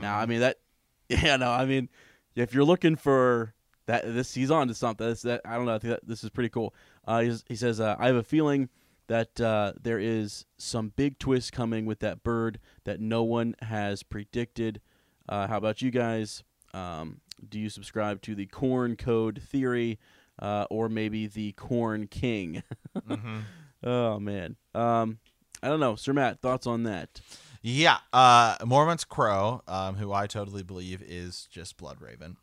Now, 0.01 0.17
I 0.19 0.25
mean 0.25 0.39
that, 0.39 0.57
yeah, 1.09 1.35
no, 1.35 1.51
I 1.51 1.65
mean 1.65 1.89
if 2.35 2.53
you're 2.53 2.63
looking 2.63 2.95
for 2.95 3.53
that, 3.87 4.03
this 4.05 4.33
he's 4.33 4.51
on 4.51 4.67
to 4.67 4.75
something. 4.75 5.07
That's, 5.07 5.23
that 5.23 5.41
I 5.45 5.55
don't 5.55 5.65
know. 5.65 5.75
I 5.75 5.79
think 5.79 5.93
that 5.95 6.07
this 6.07 6.23
is 6.23 6.29
pretty 6.29 6.49
cool. 6.49 6.73
Uh, 7.05 7.21
he's, 7.21 7.43
he 7.47 7.55
says, 7.55 7.79
uh, 7.79 7.95
I 7.97 8.07
have 8.07 8.15
a 8.15 8.23
feeling 8.23 8.69
that 9.09 9.41
uh, 9.41 9.73
there 9.81 9.99
is 9.99 10.45
some 10.57 10.93
big 10.95 11.19
twist 11.19 11.51
coming 11.51 11.85
with 11.85 11.99
that 11.99 12.23
bird 12.23 12.59
that 12.85 13.01
no 13.01 13.23
one 13.23 13.55
has 13.63 14.01
predicted. 14.03 14.79
Uh, 15.27 15.47
how 15.47 15.57
about 15.57 15.81
you 15.81 15.91
guys? 15.91 16.43
Um, 16.73 17.19
do 17.47 17.59
you 17.59 17.69
subscribe 17.69 18.21
to 18.21 18.35
the 18.35 18.45
corn 18.45 18.95
code 18.95 19.41
theory, 19.41 19.99
uh, 20.39 20.65
or 20.69 20.87
maybe 20.89 21.27
the 21.27 21.51
corn 21.53 22.07
king? 22.07 22.63
Oh 23.81 24.19
man, 24.19 24.57
um, 24.75 25.19
I 25.63 25.69
don't 25.69 25.79
know, 25.79 25.95
Sir 25.95 26.11
Matt. 26.11 26.41
Thoughts 26.41 26.67
on 26.67 26.83
that? 26.83 27.21
Yeah, 27.61 27.97
uh, 28.11 28.57
Mormont's 28.65 29.05
Crow, 29.05 29.61
um, 29.67 29.95
who 29.95 30.11
I 30.11 30.27
totally 30.27 30.63
believe 30.63 31.01
is 31.01 31.47
just 31.49 31.77
Blood 31.77 32.01
Raven, 32.01 32.35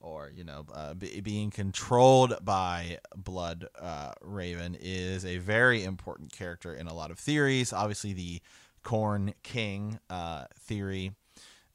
or 0.00 0.30
you 0.34 0.44
know, 0.44 0.64
uh, 0.74 0.94
be, 0.94 1.20
being 1.20 1.50
controlled 1.50 2.34
by 2.42 2.98
Blood 3.16 3.66
uh, 3.80 4.12
Raven, 4.22 4.76
is 4.80 5.24
a 5.24 5.38
very 5.38 5.84
important 5.84 6.32
character 6.32 6.74
in 6.74 6.86
a 6.86 6.94
lot 6.94 7.10
of 7.10 7.18
theories. 7.18 7.72
Obviously, 7.72 8.12
the 8.12 8.40
Corn 8.82 9.34
King 9.42 9.98
uh, 10.08 10.44
theory. 10.58 11.12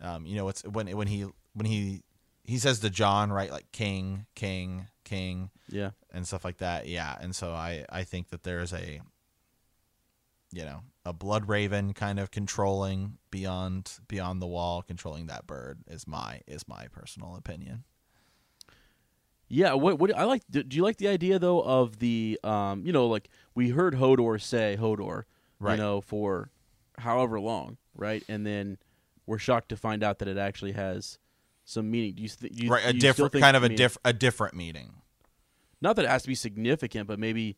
Um, 0.01 0.25
you 0.25 0.35
know, 0.35 0.49
it's 0.49 0.63
when 0.63 0.87
when 0.97 1.07
he 1.07 1.25
when 1.53 1.65
he 1.65 2.01
he 2.43 2.57
says 2.57 2.79
to 2.79 2.89
Jon, 2.89 3.31
right, 3.31 3.51
like 3.51 3.71
King, 3.71 4.25
King, 4.35 4.87
King 5.03 5.49
Yeah. 5.69 5.91
and 6.11 6.27
stuff 6.27 6.43
like 6.45 6.57
that. 6.57 6.87
Yeah, 6.87 7.15
and 7.19 7.35
so 7.35 7.51
I 7.51 7.85
I 7.89 8.03
think 8.03 8.29
that 8.29 8.43
there's 8.43 8.73
a 8.73 9.01
you 10.51 10.63
know 10.63 10.81
a 11.05 11.13
blood 11.13 11.47
raven 11.49 11.93
kind 11.93 12.19
of 12.19 12.31
controlling 12.31 13.17
beyond 13.31 13.93
beyond 14.07 14.41
the 14.41 14.47
wall, 14.47 14.81
controlling 14.81 15.27
that 15.27 15.45
bird 15.47 15.79
is 15.87 16.07
my 16.07 16.41
is 16.47 16.67
my 16.67 16.87
personal 16.87 17.35
opinion. 17.35 17.83
Yeah, 19.47 19.73
what 19.73 19.99
what 19.99 20.15
I 20.15 20.23
like 20.23 20.41
do, 20.49 20.63
do 20.63 20.75
you 20.75 20.83
like 20.83 20.97
the 20.97 21.07
idea 21.07 21.37
though 21.39 21.61
of 21.61 21.99
the 21.99 22.39
um 22.43 22.83
you 22.85 22.91
know 22.91 23.07
like 23.07 23.29
we 23.53 23.69
heard 23.69 23.93
Hodor 23.95 24.41
say 24.41 24.77
Hodor 24.79 25.23
Right. 25.59 25.73
you 25.73 25.77
know 25.77 26.01
for 26.01 26.49
however 26.97 27.39
long 27.39 27.77
right 27.95 28.23
and 28.27 28.45
then 28.45 28.77
we're 29.25 29.37
shocked 29.39 29.69
to 29.69 29.77
find 29.77 30.03
out 30.03 30.19
that 30.19 30.27
it 30.27 30.37
actually 30.37 30.71
has 30.73 31.17
some 31.63 31.89
meaning. 31.89 32.13
Do 32.13 32.23
you, 32.23 32.29
th- 32.29 32.53
you 32.55 32.69
right, 32.69 32.83
a 32.85 32.91
do 32.93 32.95
you 33.07 33.13
still 33.13 33.25
different 33.27 33.43
kind 33.43 33.57
of 33.57 33.63
a 33.63 33.69
diff 33.69 33.97
a 34.05 34.13
different 34.13 34.53
meaning. 34.55 34.93
not 35.81 35.95
that 35.95 36.05
it 36.05 36.09
has 36.11 36.21
to 36.23 36.27
be 36.27 36.35
significant, 36.35 37.07
but 37.07 37.17
maybe 37.19 37.57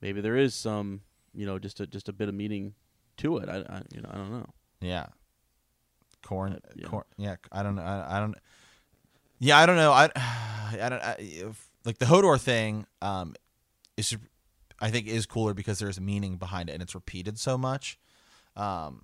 maybe 0.00 0.20
there 0.20 0.36
is 0.36 0.54
some 0.54 1.02
you 1.34 1.46
know 1.46 1.58
just 1.58 1.80
a 1.80 1.86
just 1.86 2.08
a 2.08 2.12
bit 2.12 2.28
of 2.28 2.34
meaning 2.34 2.74
to 3.18 3.38
it. 3.38 3.48
I, 3.48 3.58
I 3.58 3.82
you 3.94 4.00
know 4.00 4.08
I 4.12 4.16
don't 4.16 4.32
know. 4.32 4.48
Yeah. 4.80 5.06
Corn, 6.24 6.54
Uh, 6.54 6.58
yeah. 6.74 6.86
corn. 6.88 7.04
Yeah, 7.18 7.36
I 7.52 7.62
don't 7.62 7.74
know. 7.76 7.82
I, 7.82 8.16
I 8.16 8.20
don't. 8.20 8.34
Yeah, 9.38 9.58
I 9.58 9.66
don't 9.66 9.76
know. 9.76 9.92
I, 9.92 10.10
I 10.16 10.88
don't. 10.88 11.02
I, 11.02 11.16
if, 11.18 11.68
like 11.84 11.98
the 11.98 12.06
Hodor 12.06 12.40
thing, 12.40 12.86
um, 13.02 13.34
is 13.96 14.16
I 14.80 14.90
think 14.90 15.06
is 15.06 15.26
cooler 15.26 15.54
because 15.54 15.78
there's 15.78 16.00
meaning 16.00 16.36
behind 16.36 16.68
it 16.68 16.72
and 16.72 16.82
it's 16.82 16.94
repeated 16.94 17.38
so 17.38 17.56
much. 17.56 17.98
Um, 18.56 19.02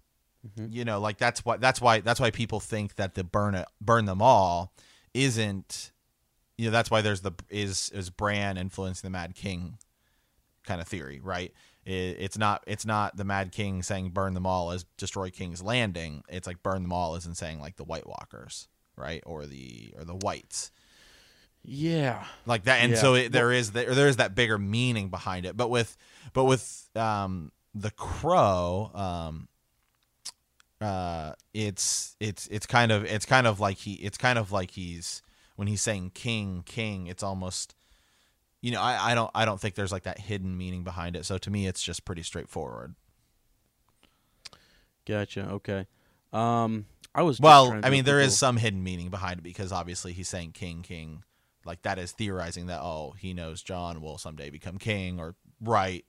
you 0.69 0.85
know, 0.85 1.01
like 1.01 1.19
that's 1.19 1.45
why 1.45 1.57
that's 1.59 1.81
why 1.81 2.01
that's 2.01 2.21
why 2.21 2.31
people 2.31 2.61
think 2.61 2.97
that 2.97 3.15
the 3.15 3.25
burn 3.25 3.55
it 3.55 3.67
burn 3.81 4.07
them 4.07 4.23
all 4.23 4.73
isn't. 5.15 5.93
You 6.57 6.67
know, 6.67 6.73
that's 6.73 6.91
why 6.91 7.01
there's 7.01 7.23
the 7.23 7.33
is 7.49 7.91
is 7.95 8.11
Bran 8.11 8.57
influencing 8.57 9.07
the 9.07 9.13
Mad 9.13 9.35
King 9.35 9.79
kind 10.67 10.81
of 10.81 10.89
theory, 10.89 11.21
right? 11.23 11.53
It, 11.85 12.17
it's 12.19 12.39
not 12.39 12.63
it's 12.67 12.85
not 12.87 13.17
the 13.17 13.25
Mad 13.25 13.53
King 13.53 13.83
saying 13.83 14.11
burn 14.11 14.35
them 14.35 14.47
all 14.47 14.71
as 14.71 14.85
destroy 14.97 15.31
King's 15.31 15.63
Landing. 15.63 16.23
It's 16.29 16.47
like 16.47 16.63
burn 16.63 16.83
them 16.83 16.93
all 16.93 17.17
isn't 17.17 17.37
saying 17.37 17.61
like 17.61 17.77
the 17.77 17.85
White 17.85 18.07
Walkers, 18.07 18.69
right? 19.01 19.23
Or 19.27 19.47
the 19.47 19.93
or 19.99 20.05
the 20.05 20.15
Whites 20.15 20.71
Yeah. 21.65 22.25
like 22.47 22.65
that 22.65 22.81
and 22.81 22.93
Yeah. 22.93 22.99
so 22.99 23.15
it, 23.15 23.33
there 23.33 23.53
is 23.53 23.73
there, 23.73 23.95
there 23.95 24.09
is 24.09 24.17
that 24.17 24.35
bigger 24.35 24.59
meaning 24.59 25.09
behind 25.11 25.45
it 25.47 25.57
but 25.57 25.69
with 25.71 25.97
but 26.33 26.45
with 26.45 26.89
um 26.95 27.53
the 27.75 27.91
crow 27.91 28.91
um 28.95 29.49
uh 30.81 31.33
it's 31.53 32.17
it's 32.19 32.47
it's 32.49 32.67
kind 32.67 32.91
of 32.91 33.05
it's 33.05 33.27
kind 33.27 33.47
of 33.47 33.61
like 33.61 33.77
he 33.79 33.95
it's 33.95 34.17
kind 34.17 34.39
of 34.39 34.51
like 34.51 34.71
he's 34.73 35.23
when 35.57 35.69
he's 35.69 35.83
saying 35.83 36.11
king 36.15 36.63
king 36.65 37.07
it's 37.07 37.23
almost 37.23 37.75
you 38.63 38.71
know 38.71 38.81
I, 38.81 39.11
I 39.13 39.15
don't 39.15 39.31
i 39.35 39.45
don't 39.45 39.61
think 39.61 39.75
there's 39.75 39.93
like 39.93 40.05
that 40.05 40.19
hidden 40.19 40.57
meaning 40.57 40.83
behind 40.83 41.15
it 41.17 41.27
so 41.27 41.37
to 41.39 41.51
me 41.51 41.67
it's 41.67 41.83
just 41.83 42.05
pretty 42.07 42.23
straightforward 42.23 42.95
Gotcha. 45.07 45.49
Okay. 45.49 45.87
Um, 46.33 46.85
I 47.15 47.23
was 47.23 47.41
well 47.41 47.79
i 47.83 47.91
mean 47.91 48.05
there 48.05 48.21
is 48.21 48.39
some 48.39 48.57
hidden 48.57 48.83
meaning 48.85 49.11
behind 49.11 49.41
it 49.41 49.43
because 49.43 49.73
obviously 49.73 50.13
he's 50.13 50.29
saying 50.29 50.53
king 50.53 50.83
king 50.83 51.25
like 51.65 51.83
that 51.83 51.99
is 51.99 52.13
theorizing 52.13 52.67
that 52.67 52.81
oh 52.81 53.15
he 53.19 53.35
knows 53.35 53.63
jon 53.63 54.01
will 54.01 54.17
someday 54.17 54.49
become 54.49 54.79
king 54.79 55.19
or 55.19 55.35
right 55.61 56.05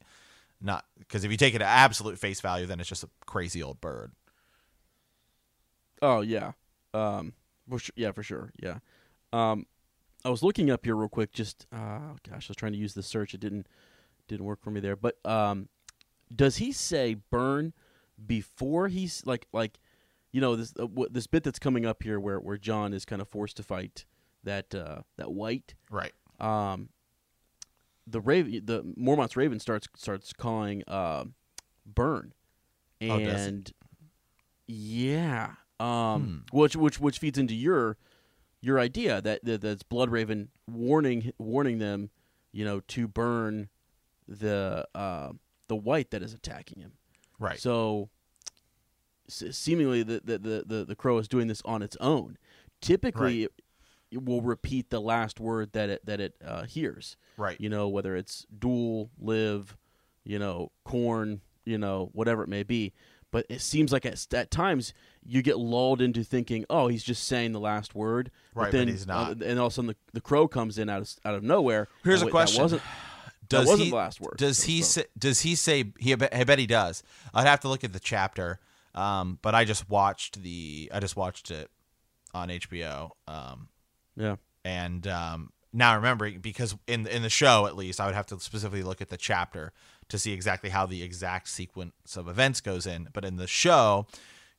not 0.61 0.85
because 0.99 1.23
if 1.23 1.31
you 1.31 1.37
take 1.37 1.55
it 1.55 1.61
at 1.61 1.67
absolute 1.67 2.19
face 2.19 2.39
value 2.39 2.67
then 2.67 2.79
it's 2.79 2.89
just 2.89 3.03
a 3.03 3.09
crazy 3.25 3.63
old 3.63 3.81
bird 3.81 4.11
Oh 6.01 6.21
yeah. 6.21 6.53
Um, 6.93 7.33
for 7.69 7.79
sure, 7.79 7.93
yeah, 7.95 8.11
for 8.11 8.23
sure. 8.23 8.51
Yeah. 8.61 8.79
Um, 9.31 9.65
I 10.25 10.29
was 10.29 10.43
looking 10.43 10.69
up 10.69 10.85
here 10.85 10.95
real 10.95 11.09
quick. 11.09 11.31
Just 11.31 11.67
oh 11.73 12.15
gosh, 12.27 12.47
I 12.47 12.49
was 12.49 12.57
trying 12.57 12.73
to 12.73 12.77
use 12.77 12.93
the 12.93 13.03
search. 13.03 13.33
It 13.33 13.39
didn't 13.39 13.67
didn't 14.27 14.45
work 14.45 14.61
for 14.61 14.71
me 14.71 14.79
there. 14.79 14.95
But 14.95 15.23
um, 15.25 15.69
does 16.35 16.57
he 16.57 16.71
say 16.71 17.17
burn 17.29 17.73
before 18.25 18.87
he's 18.87 19.25
like 19.25 19.47
like 19.53 19.79
you 20.31 20.41
know 20.41 20.55
this 20.55 20.73
uh, 20.79 20.87
what, 20.87 21.13
this 21.13 21.27
bit 21.27 21.43
that's 21.43 21.59
coming 21.59 21.85
up 21.85 22.03
here 22.03 22.19
where 22.19 22.39
where 22.39 22.57
Jon 22.57 22.93
is 22.93 23.05
kind 23.05 23.21
of 23.21 23.27
forced 23.29 23.57
to 23.57 23.63
fight 23.63 24.05
that 24.43 24.73
uh, 24.73 25.01
that 25.17 25.31
white. 25.31 25.75
Right. 25.89 26.13
Um, 26.39 26.89
the 28.07 28.19
raven, 28.19 28.61
the 28.65 28.83
Mormont's 28.97 29.37
raven 29.37 29.59
starts 29.59 29.87
starts 29.95 30.33
calling 30.33 30.83
uh, 30.87 31.25
burn, 31.85 32.33
Oh, 33.01 33.17
and 33.17 33.71
yeah, 34.67 35.53
um, 35.79 36.45
which 36.51 36.75
which 36.75 36.99
which 36.99 37.19
feeds 37.19 37.37
into 37.37 37.55
your 37.55 37.97
your 38.61 38.79
idea 38.79 39.21
that, 39.21 39.43
that 39.43 39.61
that's 39.61 39.83
Bloodraven 39.83 40.49
warning 40.69 41.31
warning 41.37 41.79
them, 41.79 42.09
you 42.51 42.63
know, 42.63 42.79
to 42.81 43.07
burn 43.07 43.69
the 44.27 44.87
uh, 44.93 45.31
the 45.67 45.75
white 45.75 46.11
that 46.11 46.21
is 46.21 46.33
attacking 46.33 46.81
him. 46.81 46.93
Right. 47.39 47.59
So 47.59 48.09
seemingly 49.31 50.03
the, 50.03 50.21
the 50.23 50.37
the, 50.37 50.63
the 50.65 50.85
the 50.85 50.95
crow 50.95 51.17
is 51.17 51.27
doing 51.27 51.47
this 51.47 51.61
on 51.65 51.81
its 51.81 51.97
own. 51.99 52.37
Typically, 52.81 53.43
it, 53.43 53.51
it 54.11 54.25
will 54.25 54.41
repeat 54.41 54.89
the 54.89 54.99
last 54.99 55.39
word 55.39 55.71
that 55.73 55.89
it 55.89 56.05
that 56.05 56.19
it 56.19 56.33
uh, 56.45 56.63
hears. 56.63 57.15
Right. 57.37 57.59
You 57.59 57.69
know, 57.69 57.87
whether 57.87 58.15
it's 58.15 58.45
duel, 58.57 59.09
live, 59.19 59.77
you 60.23 60.39
know, 60.39 60.71
corn, 60.83 61.41
you 61.65 61.77
know, 61.77 62.09
whatever 62.13 62.43
it 62.43 62.49
may 62.49 62.63
be. 62.63 62.93
But 63.31 63.45
it 63.47 63.61
seems 63.61 63.93
like 63.93 64.05
at, 64.05 64.33
at 64.33 64.51
times 64.51 64.93
you 65.23 65.41
get 65.41 65.57
lulled 65.57 66.01
into 66.01 66.21
thinking, 66.21 66.65
oh, 66.69 66.89
he's 66.89 67.03
just 67.03 67.23
saying 67.25 67.53
the 67.53 67.61
last 67.61 67.95
word. 67.95 68.29
Right, 68.53 68.65
but 68.65 68.71
then, 68.73 68.89
he's 68.89 69.07
not. 69.07 69.41
uh, 69.41 69.45
and 69.45 69.57
all 69.57 69.67
of 69.67 69.71
a 69.71 69.75
sudden 69.75 69.87
the, 69.87 69.95
the 70.11 70.19
crow 70.19 70.49
comes 70.49 70.77
in 70.77 70.89
out 70.89 71.01
of 71.01 71.09
out 71.23 71.35
of 71.35 71.43
nowhere. 71.43 71.87
Here's 72.03 72.23
Oh, 72.23 72.27
a 72.27 72.31
question. 72.31 72.57
That 72.61 72.63
wasn't, 72.63 72.81
does 73.47 73.67
wasn't 73.67 73.83
he, 73.85 73.89
the 73.91 73.95
last 73.97 74.21
word. 74.21 74.35
Does 74.37 74.63
he 74.63 74.81
say, 74.81 75.05
does 75.17 75.41
he 75.41 75.55
say 75.55 75.91
he 75.99 76.13
I 76.13 76.43
bet 76.43 76.57
he 76.59 76.67
does. 76.67 77.03
I'd 77.33 77.47
have 77.47 77.59
to 77.61 77.67
look 77.69 77.83
at 77.83 77.91
the 77.93 77.99
chapter. 77.99 78.59
Um, 78.93 79.39
but 79.41 79.55
I 79.55 79.65
just 79.65 79.89
watched 79.89 80.41
the 80.41 80.91
I 80.93 80.99
just 80.99 81.15
watched 81.15 81.51
it 81.51 81.69
on 82.33 82.49
HBO. 82.49 83.11
Um, 83.27 83.69
yeah. 84.15 84.35
and 84.65 85.07
um, 85.07 85.51
now 85.73 85.95
remembering 85.95 86.39
because 86.39 86.75
in 86.87 87.07
in 87.07 87.21
the 87.21 87.29
show 87.29 87.65
at 87.65 87.75
least 87.75 87.99
I 87.99 88.05
would 88.05 88.15
have 88.15 88.27
to 88.27 88.39
specifically 88.39 88.83
look 88.83 89.01
at 89.01 89.09
the 89.09 89.17
chapter 89.17 89.71
to 90.09 90.17
see 90.17 90.33
exactly 90.33 90.69
how 90.69 90.85
the 90.85 91.03
exact 91.03 91.47
sequence 91.47 92.17
of 92.17 92.27
events 92.27 92.59
goes 92.59 92.85
in. 92.85 93.07
But 93.13 93.23
in 93.23 93.37
the 93.37 93.47
show, 93.47 94.07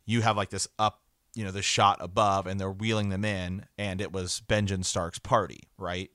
you 0.07 0.23
have 0.23 0.37
like 0.37 0.49
this 0.49 0.67
up, 0.79 1.03
you 1.35 1.45
know, 1.45 1.51
this 1.51 1.67
shot 1.67 1.99
above, 2.01 2.47
and 2.47 2.59
they're 2.59 2.71
wheeling 2.71 3.11
them 3.11 3.25
in, 3.25 3.67
and 3.77 4.01
it 4.01 4.13
was 4.13 4.43
Benjen 4.49 4.85
Stark's 4.85 5.19
party, 5.19 5.69
right? 5.77 6.11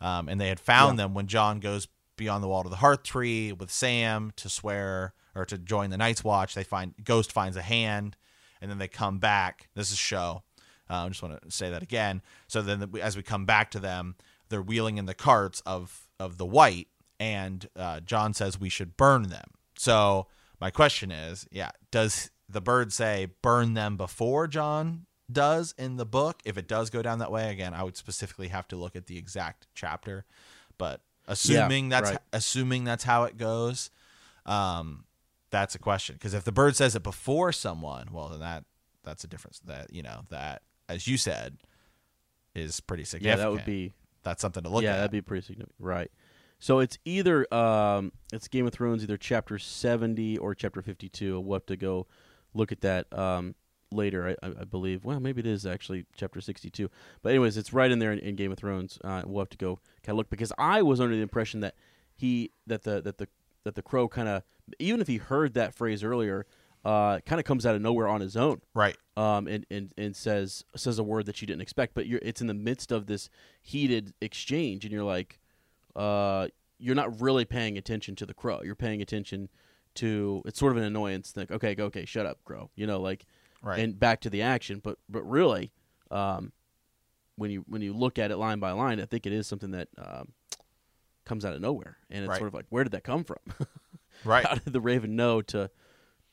Um, 0.00 0.28
and 0.28 0.40
they 0.40 0.48
had 0.48 0.60
found 0.60 0.98
them 0.98 1.14
when 1.14 1.26
Jon 1.26 1.58
goes 1.60 1.88
beyond 2.16 2.44
the 2.44 2.48
wall 2.48 2.62
to 2.64 2.68
the 2.68 2.76
heart 2.76 3.04
tree 3.04 3.52
with 3.52 3.70
Sam 3.70 4.32
to 4.36 4.48
swear 4.48 5.14
or 5.34 5.44
to 5.46 5.58
join 5.58 5.90
the 5.90 5.96
Night's 5.96 6.24
Watch. 6.24 6.54
They 6.54 6.64
find 6.64 6.94
Ghost 7.04 7.32
finds 7.32 7.56
a 7.56 7.62
hand, 7.62 8.16
and 8.60 8.70
then 8.70 8.78
they 8.78 8.88
come 8.88 9.18
back. 9.18 9.68
This 9.74 9.90
is 9.90 9.98
show. 9.98 10.42
Uh, 10.90 11.04
I 11.04 11.08
just 11.08 11.22
want 11.22 11.40
to 11.40 11.50
say 11.50 11.70
that 11.70 11.82
again. 11.82 12.22
So 12.48 12.60
then, 12.62 12.92
as 13.00 13.16
we 13.16 13.22
come 13.22 13.46
back 13.46 13.70
to 13.72 13.78
them, 13.78 14.16
they're 14.48 14.62
wheeling 14.62 14.98
in 14.98 15.06
the 15.06 15.14
carts 15.14 15.62
of 15.64 16.08
of 16.20 16.38
the 16.38 16.46
white, 16.46 16.88
and 17.18 17.68
uh, 17.76 18.00
Jon 18.00 18.34
says 18.34 18.60
we 18.60 18.68
should 18.68 18.96
burn 18.96 19.24
them. 19.24 19.50
So 19.76 20.26
my 20.60 20.70
question 20.70 21.10
is, 21.10 21.46
yeah, 21.50 21.70
does 21.90 22.30
the 22.48 22.60
bird 22.60 22.92
say 22.92 23.28
burn 23.42 23.74
them 23.74 23.96
before 23.96 24.46
Jon 24.46 25.06
does 25.30 25.74
in 25.78 25.96
the 25.96 26.06
book? 26.06 26.40
If 26.44 26.58
it 26.58 26.68
does 26.68 26.90
go 26.90 27.02
down 27.02 27.18
that 27.20 27.32
way, 27.32 27.50
again, 27.50 27.74
I 27.74 27.82
would 27.82 27.96
specifically 27.96 28.48
have 28.48 28.68
to 28.68 28.76
look 28.76 28.94
at 28.94 29.06
the 29.06 29.18
exact 29.18 29.66
chapter, 29.74 30.24
but 30.78 31.00
assuming 31.26 31.88
that's 31.88 32.10
right. 32.10 32.18
assuming 32.32 32.84
that's 32.84 33.04
how 33.04 33.24
it 33.24 33.36
goes, 33.36 33.90
um, 34.46 35.04
that's 35.52 35.76
a 35.76 35.78
question. 35.78 36.16
Because 36.16 36.34
if 36.34 36.42
the 36.42 36.50
bird 36.50 36.74
says 36.74 36.96
it 36.96 37.04
before 37.04 37.52
someone, 37.52 38.08
well, 38.10 38.28
then 38.28 38.40
that 38.40 38.64
that's 39.04 39.22
a 39.22 39.28
difference. 39.28 39.60
That 39.60 39.92
you 39.92 40.02
know 40.02 40.22
that 40.30 40.62
as 40.88 41.06
you 41.06 41.16
said 41.16 41.58
is 42.56 42.80
pretty 42.80 43.04
significant. 43.04 43.38
Yeah, 43.38 43.44
that 43.44 43.52
would 43.52 43.64
be 43.64 43.92
that's 44.24 44.42
something 44.42 44.64
to 44.64 44.68
look 44.68 44.82
yeah, 44.82 44.90
at. 44.90 44.92
Yeah, 44.92 44.98
that'd 44.98 45.12
be 45.12 45.20
pretty 45.20 45.46
significant. 45.46 45.76
Right. 45.78 46.10
So 46.58 46.78
it's 46.78 46.98
either 47.04 47.52
um, 47.52 48.12
it's 48.32 48.48
Game 48.48 48.66
of 48.66 48.72
Thrones, 48.72 49.02
either 49.02 49.16
chapter 49.16 49.58
seventy 49.58 50.38
or 50.38 50.54
chapter 50.54 50.80
fifty-two. 50.80 51.40
We'll 51.40 51.56
have 51.56 51.66
to 51.66 51.76
go 51.76 52.06
look 52.54 52.72
at 52.72 52.80
that 52.82 53.12
um, 53.16 53.54
later, 53.90 54.28
I, 54.28 54.46
I 54.46 54.52
I 54.60 54.64
believe. 54.64 55.04
Well, 55.04 55.18
maybe 55.20 55.40
it 55.40 55.46
is 55.46 55.66
actually 55.66 56.06
chapter 56.16 56.40
sixty-two. 56.40 56.88
But 57.20 57.30
anyways, 57.30 57.56
it's 57.56 57.72
right 57.72 57.90
in 57.90 57.98
there 57.98 58.12
in, 58.12 58.20
in 58.20 58.36
Game 58.36 58.52
of 58.52 58.58
Thrones. 58.58 58.98
Uh, 59.02 59.22
we'll 59.26 59.42
have 59.42 59.50
to 59.50 59.58
go 59.58 59.80
kind 60.04 60.14
of 60.14 60.16
look 60.16 60.30
because 60.30 60.52
I 60.56 60.82
was 60.82 61.00
under 61.00 61.16
the 61.16 61.22
impression 61.22 61.60
that 61.60 61.74
he 62.14 62.52
that 62.68 62.84
the 62.84 63.00
that 63.02 63.18
the 63.18 63.26
that 63.64 63.74
the 63.74 63.82
crow 63.82 64.08
kind 64.08 64.28
of 64.28 64.42
even 64.78 65.00
if 65.00 65.06
he 65.06 65.16
heard 65.16 65.54
that 65.54 65.74
phrase 65.74 66.02
earlier, 66.04 66.46
uh, 66.84 67.20
kind 67.20 67.38
of 67.38 67.44
comes 67.44 67.64
out 67.64 67.74
of 67.74 67.82
nowhere 67.82 68.08
on 68.08 68.20
his 68.20 68.36
own 68.36 68.60
right. 68.74 68.96
um, 69.16 69.46
and, 69.46 69.64
and, 69.70 69.92
and 69.96 70.16
says 70.16 70.64
says 70.74 70.98
a 70.98 71.02
word 71.04 71.26
that 71.26 71.40
you 71.40 71.46
didn't 71.46 71.62
expect, 71.62 71.94
but 71.94 72.06
you're 72.06 72.20
it's 72.22 72.40
in 72.40 72.46
the 72.46 72.54
midst 72.54 72.90
of 72.90 73.06
this 73.06 73.28
heated 73.60 74.14
exchange, 74.20 74.84
and 74.84 74.92
you're 74.92 75.04
like, 75.04 75.38
uh, 75.94 76.48
you're 76.78 76.96
not 76.96 77.20
really 77.20 77.44
paying 77.44 77.78
attention 77.78 78.16
to 78.16 78.26
the 78.26 78.34
crow. 78.34 78.60
You're 78.64 78.74
paying 78.74 79.00
attention 79.00 79.48
to 79.94 80.42
it's 80.44 80.58
sort 80.58 80.72
of 80.72 80.78
an 80.78 80.84
annoyance. 80.84 81.34
Like, 81.36 81.50
okay, 81.50 81.74
go, 81.74 81.84
okay, 81.84 82.04
shut 82.04 82.26
up, 82.26 82.38
crow. 82.44 82.70
You 82.74 82.86
know, 82.86 83.00
like, 83.00 83.24
Right. 83.62 83.78
and 83.78 83.96
back 83.98 84.20
to 84.22 84.30
the 84.30 84.42
action. 84.42 84.80
But 84.82 84.98
but 85.08 85.22
really, 85.22 85.70
um, 86.10 86.52
when 87.36 87.52
you 87.52 87.64
when 87.68 87.80
you 87.80 87.92
look 87.92 88.18
at 88.18 88.32
it 88.32 88.36
line 88.36 88.58
by 88.58 88.72
line, 88.72 89.00
I 89.00 89.04
think 89.04 89.24
it 89.24 89.32
is 89.32 89.46
something 89.46 89.70
that 89.70 89.88
um, 89.98 90.32
comes 91.24 91.44
out 91.44 91.54
of 91.54 91.60
nowhere, 91.60 91.98
and 92.10 92.24
it's 92.24 92.28
Right. 92.30 92.38
sort 92.38 92.48
of 92.48 92.54
like, 92.54 92.66
where 92.70 92.84
did 92.84 92.92
that 92.92 93.04
come 93.04 93.24
from? 93.24 93.38
Right. 94.24 94.46
How 94.46 94.54
did 94.54 94.72
the 94.72 94.80
Raven 94.80 95.16
know 95.16 95.42
to 95.42 95.68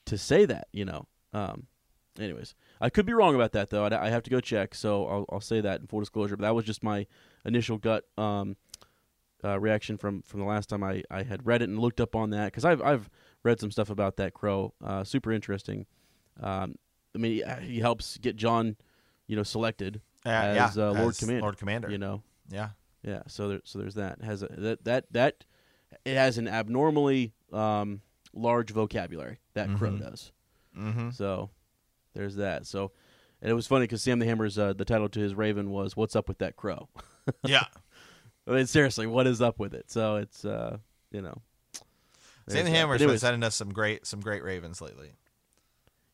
to 0.05 0.17
say 0.17 0.45
that? 0.45 0.67
You 0.71 0.85
know. 0.85 1.07
Um, 1.33 1.65
anyways, 2.19 2.53
I 2.79 2.89
could 2.91 3.05
be 3.07 3.13
wrong 3.13 3.33
about 3.33 3.53
that 3.53 3.69
though. 3.71 3.85
I'd, 3.85 3.93
I 3.93 4.09
have 4.09 4.21
to 4.23 4.29
go 4.29 4.39
check, 4.39 4.75
so 4.75 5.07
I'll, 5.07 5.25
I'll 5.31 5.41
say 5.41 5.59
that 5.61 5.81
in 5.81 5.87
full 5.87 5.99
disclosure. 6.01 6.35
But 6.37 6.43
that 6.43 6.53
was 6.53 6.65
just 6.65 6.83
my 6.83 7.07
initial 7.45 7.77
gut 7.79 8.03
um, 8.17 8.57
uh, 9.43 9.59
reaction 9.59 9.97
from 9.97 10.21
from 10.21 10.39
the 10.41 10.45
last 10.45 10.69
time 10.69 10.83
I, 10.83 11.01
I 11.09 11.23
had 11.23 11.47
read 11.47 11.61
it 11.63 11.69
and 11.69 11.79
looked 11.79 11.99
up 12.01 12.15
on 12.15 12.29
that 12.31 12.45
because 12.47 12.65
I've 12.65 12.81
I've 12.81 13.09
read 13.43 13.59
some 13.59 13.71
stuff 13.71 13.89
about 13.89 14.17
that 14.17 14.33
crow. 14.35 14.73
Uh, 14.83 15.03
super 15.03 15.31
interesting. 15.31 15.87
Um, 16.39 16.75
I 17.15 17.17
mean, 17.17 17.43
he, 17.61 17.65
he 17.65 17.79
helps 17.79 18.17
get 18.17 18.35
Jon, 18.35 18.75
you 19.25 19.35
know, 19.35 19.43
selected 19.43 20.01
Uh, 20.25 20.29
as 20.29 20.77
yeah, 20.77 20.83
uh, 20.89 20.91
Lord 20.93 21.09
as 21.11 21.17
Commander. 21.17 21.41
Lord 21.41 21.57
Commander. 21.57 21.89
You 21.89 21.97
know, 21.97 22.21
Yeah. 22.51 22.69
Yeah. 23.03 23.21
So 23.27 23.49
there, 23.49 23.61
so 23.63 23.79
there's 23.79 23.95
that. 23.95 24.19
It 24.19 24.25
has 24.25 24.43
a, 24.43 24.47
that 24.47 24.83
that 24.85 25.05
that 25.11 25.45
it 26.05 26.15
has 26.15 26.37
an 26.37 26.47
abnormally 26.47 27.33
um, 27.51 28.01
large 28.33 28.71
vocabulary 28.71 29.39
that 29.53 29.75
crow 29.75 29.97
does. 29.97 30.31
Mm-hmm. 30.77 31.11
So 31.11 31.49
there's 32.13 32.35
that. 32.35 32.65
So 32.65 32.91
and 33.41 33.49
it 33.49 33.53
was 33.53 33.67
funny 33.67 33.83
because 33.83 34.01
Sam 34.01 34.19
the 34.19 34.25
Hammer's 34.25 34.57
uh, 34.57 34.73
the 34.73 34.85
title 34.85 35.09
to 35.09 35.19
his 35.19 35.33
Raven 35.33 35.69
was 35.69 35.95
"What's 35.95 36.15
up 36.15 36.27
with 36.27 36.39
that 36.39 36.55
crow?" 36.55 36.89
Yeah. 37.45 37.65
I 38.47 38.51
mean, 38.53 38.65
seriously, 38.65 39.05
what 39.05 39.27
is 39.27 39.39
up 39.39 39.59
with 39.59 39.75
it? 39.75 39.91
So 39.91 40.15
it's 40.15 40.43
uh, 40.43 40.77
you 41.11 41.21
know, 41.21 41.41
Sam 42.47 42.65
the. 42.65 42.71
Hammer's 42.71 43.01
been 43.01 43.19
sending 43.19 43.43
us 43.43 43.55
some 43.55 43.71
great 43.71 44.07
some 44.07 44.19
great 44.19 44.43
Ravens 44.43 44.81
lately. 44.81 45.13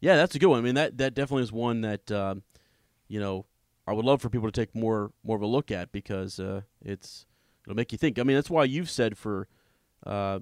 Yeah, 0.02 0.18
that's 0.18 0.36
a 0.36 0.40
good 0.40 0.48
one. 0.48 0.60
I 0.60 0.62
mean, 0.62 0.76
that 0.76 0.98
that 0.98 1.14
definitely 1.14 1.44
is 1.44 1.54
one 1.54 1.82
that 1.82 2.12
um, 2.12 2.44
you 3.08 3.22
know 3.22 3.46
I 3.88 3.94
would 3.94 4.06
love 4.06 4.22
for 4.22 4.30
people 4.30 4.52
to 4.52 4.62
take 4.62 4.74
more 4.76 5.12
more 5.24 5.36
of 5.36 5.42
a 5.42 5.48
look 5.48 5.72
at 5.72 5.92
because 5.92 6.40
uh, 6.40 6.62
it's 6.82 7.26
it'll 7.66 7.76
make 7.76 7.92
you 7.92 7.98
think. 7.98 8.18
I 8.20 8.24
mean, 8.24 8.36
that's 8.36 8.50
why 8.50 8.64
you've 8.64 8.90
said 8.90 9.18
for 9.18 9.48
uh, 10.06 10.40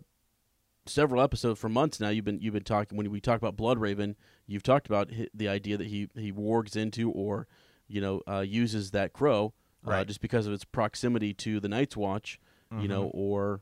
several 0.86 1.22
episodes 1.22 1.60
for 1.60 1.70
months 1.70 2.00
now. 2.00 2.10
You've 2.10 2.26
been 2.26 2.40
you've 2.40 2.54
been 2.54 2.64
talking 2.64 2.98
when 2.98 3.10
we 3.12 3.20
talk 3.20 3.38
about 3.38 3.56
Blood 3.58 3.80
Raven. 3.80 4.16
You've 4.48 4.64
talked 4.64 4.88
about 4.88 5.10
the 5.34 5.48
idea 5.48 5.78
that 5.78 5.88
he 5.88 6.08
he 6.16 6.32
wargs 6.32 6.76
into 6.76 7.12
or 7.12 7.48
you 7.88 8.00
know 8.02 8.22
uh, 8.28 8.40
uses 8.40 8.92
that 8.92 9.14
crow 9.14 9.54
uh, 9.86 9.92
Right. 9.92 10.08
just 10.08 10.22
because 10.22 10.48
of 10.48 10.54
its 10.54 10.64
proximity 10.64 11.34
to 11.36 11.60
the 11.60 11.68
Night's 11.68 11.98
Watch, 11.98 12.40
you 12.80 12.88
know, 12.88 13.12
or 13.14 13.62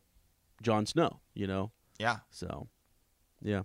Jon 0.61 0.85
Snow. 0.85 1.19
You 1.33 1.47
know, 1.47 1.71
Yeah. 1.99 2.19
so, 2.29 2.67
yeah. 3.41 3.63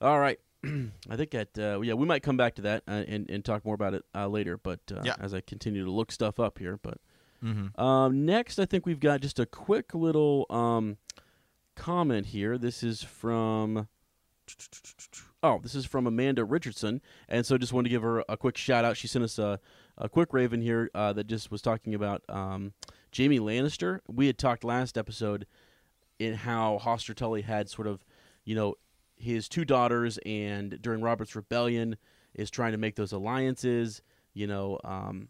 All 0.00 0.18
right. 0.18 0.40
I 1.10 1.16
think 1.16 1.30
that 1.32 1.58
uh, 1.58 1.80
yeah 1.80 1.94
we 1.94 2.06
might 2.06 2.22
come 2.22 2.36
back 2.36 2.54
to 2.56 2.62
that 2.62 2.82
uh, 2.88 3.02
and 3.08 3.28
and 3.30 3.44
talk 3.44 3.64
more 3.64 3.74
about 3.74 3.94
it 3.94 4.04
uh, 4.14 4.28
later. 4.28 4.56
But 4.56 4.80
uh, 4.92 5.02
Yeah. 5.04 5.16
as 5.20 5.34
I 5.34 5.40
continue 5.40 5.84
to 5.84 5.90
look 5.90 6.12
stuff 6.12 6.38
up 6.40 6.58
here, 6.58 6.78
but 6.82 6.98
Mm-hmm. 7.44 7.80
um, 7.82 8.24
next 8.24 8.60
I 8.60 8.66
think 8.66 8.86
we've 8.86 9.00
got 9.00 9.20
just 9.20 9.40
a 9.40 9.46
quick 9.46 9.94
little 9.94 10.46
um, 10.48 10.96
comment 11.74 12.26
here. 12.26 12.56
This 12.56 12.84
is 12.84 13.02
from. 13.02 13.88
Oh, 15.42 15.58
this 15.60 15.74
is 15.74 15.84
from 15.84 16.06
Amanda 16.06 16.44
Richardson, 16.44 17.00
and 17.28 17.44
so 17.44 17.58
just 17.58 17.72
wanted 17.72 17.88
to 17.88 17.90
give 17.90 18.02
her 18.02 18.22
a 18.28 18.36
quick 18.36 18.56
shout 18.56 18.84
out. 18.84 18.96
She 18.96 19.08
sent 19.08 19.24
us 19.24 19.38
a, 19.38 19.58
a 19.98 20.08
quick 20.08 20.32
raven 20.32 20.60
here 20.60 20.88
uh, 20.94 21.12
that 21.14 21.26
just 21.26 21.50
was 21.50 21.60
talking 21.62 21.94
about 21.94 22.22
um, 22.28 22.72
Jaime 23.16 23.40
Lannister. 23.40 24.00
We 24.08 24.26
had 24.28 24.38
talked 24.38 24.62
last 24.62 24.96
episode 24.96 25.46
in 26.20 26.34
how 26.34 26.78
Hoster 26.82 27.14
Tully 27.14 27.42
had 27.42 27.68
sort 27.68 27.88
of, 27.88 28.04
you 28.44 28.54
know, 28.54 28.74
his 29.22 29.48
two 29.48 29.64
daughters, 29.64 30.18
and 30.26 30.80
during 30.82 31.00
Robert's 31.02 31.34
rebellion, 31.36 31.96
is 32.34 32.50
trying 32.50 32.72
to 32.72 32.78
make 32.78 32.96
those 32.96 33.12
alliances. 33.12 34.02
You 34.34 34.46
know, 34.46 34.78
um, 34.84 35.28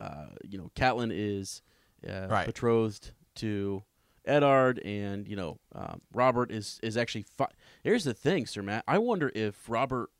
uh, 0.00 0.26
you 0.48 0.58
know, 0.58 0.70
Catelyn 0.74 1.10
is 1.12 1.62
uh, 2.08 2.26
Right. 2.28 2.46
betrothed 2.46 3.12
to 3.36 3.82
Eddard, 4.24 4.78
and 4.80 5.26
you 5.28 5.36
know, 5.36 5.58
um, 5.74 6.00
Robert 6.12 6.50
is 6.50 6.78
is 6.82 6.96
actually. 6.96 7.22
Fi- 7.36 7.50
Here's 7.82 8.04
the 8.04 8.14
thing, 8.14 8.46
Sir 8.46 8.62
Matt. 8.62 8.84
I 8.88 8.98
wonder 8.98 9.30
if 9.34 9.68
Robert. 9.68 10.10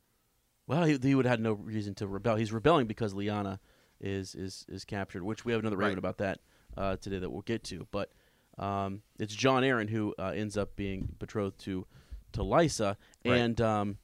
Well, 0.67 0.85
he, 0.85 0.99
he 1.03 1.15
would 1.15 1.25
have 1.25 1.33
had 1.33 1.41
no 1.41 1.53
reason 1.53 1.95
to 1.97 2.07
rebel. 2.07 2.37
He's 2.37 2.53
rebelling 2.53 2.87
because 2.87 3.15
Lyanna 3.15 3.59
is 4.01 4.35
is 4.35 4.65
is 4.69 4.85
captured, 4.85 5.23
which 5.23 5.45
we 5.45 5.53
have 5.53 5.61
another 5.61 5.77
Right. 5.77 5.97
about 5.99 6.19
that 6.19 6.41
uh, 6.77 6.97
today 6.97 7.19
that 7.19 7.31
we'll 7.31 7.43
get 7.43 7.65
to. 7.65 7.87
But 7.91 8.11
um, 8.59 9.03
it's 9.19 9.35
Jon 9.35 9.63
Arryn 9.63 9.89
who 9.91 10.15
uh, 10.19 10.33
ends 10.35 10.57
up 10.57 10.77
being 10.77 11.15
betrothed 11.19 11.59
to 11.61 11.87
to 12.33 12.41
Lysa, 12.43 12.97
Right. 13.25 13.39
and 13.39 13.61
um, 13.61 13.99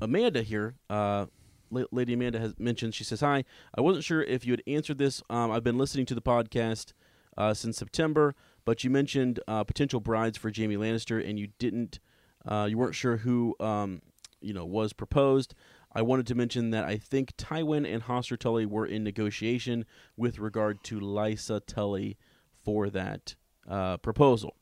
Amanda 0.00 0.42
here 0.42 0.76
uh, 0.90 1.26
La- 1.70 1.84
Lady 1.90 2.12
Amanda 2.14 2.38
has 2.38 2.54
mentioned. 2.58 2.94
She 2.94 3.04
says, 3.04 3.20
"Hi, 3.20 3.44
I 3.74 3.80
wasn't 3.80 4.04
sure 4.04 4.22
if 4.22 4.44
you 4.46 4.52
had 4.52 4.62
answered 4.66 4.98
this. 4.98 5.22
Um, 5.30 5.50
I've 5.50 5.64
been 5.64 5.78
listening 5.78 6.06
to 6.06 6.14
the 6.14 6.22
podcast 6.22 6.92
uh, 7.36 7.54
since 7.54 7.76
September, 7.78 8.34
but 8.64 8.84
you 8.84 8.90
mentioned 8.90 9.40
uh, 9.48 9.64
potential 9.64 10.00
brides 10.00 10.36
for 10.38 10.50
Jaime 10.54 10.76
Lannister, 10.76 11.26
and 11.26 11.38
you 11.38 11.48
didn't. 11.58 11.98
Uh, 12.46 12.66
you 12.68 12.76
weren't 12.76 12.94
sure 12.94 13.18
who 13.18 13.54
um, 13.60 14.02
you 14.40 14.52
know 14.52 14.64
was 14.66 14.92
proposed. 14.92 15.54
I 15.94 16.00
wanted 16.02 16.26
to 16.28 16.34
mention 16.34 16.70
that 16.70 16.84
I 16.84 16.96
think 16.96 17.36
Tywin 17.36 17.86
and 17.86 18.04
Hoster 18.04 18.38
Tully 18.38 18.64
were 18.64 18.86
in 18.86 19.04
negotiation 19.04 19.84
with 20.16 20.38
regard 20.38 20.82
to 20.84 20.98
Lysa 20.98 21.60
Tully 21.66 22.16
for 22.64 22.88
that 22.90 23.34
uh, 23.68 23.98
proposal. 23.98 24.56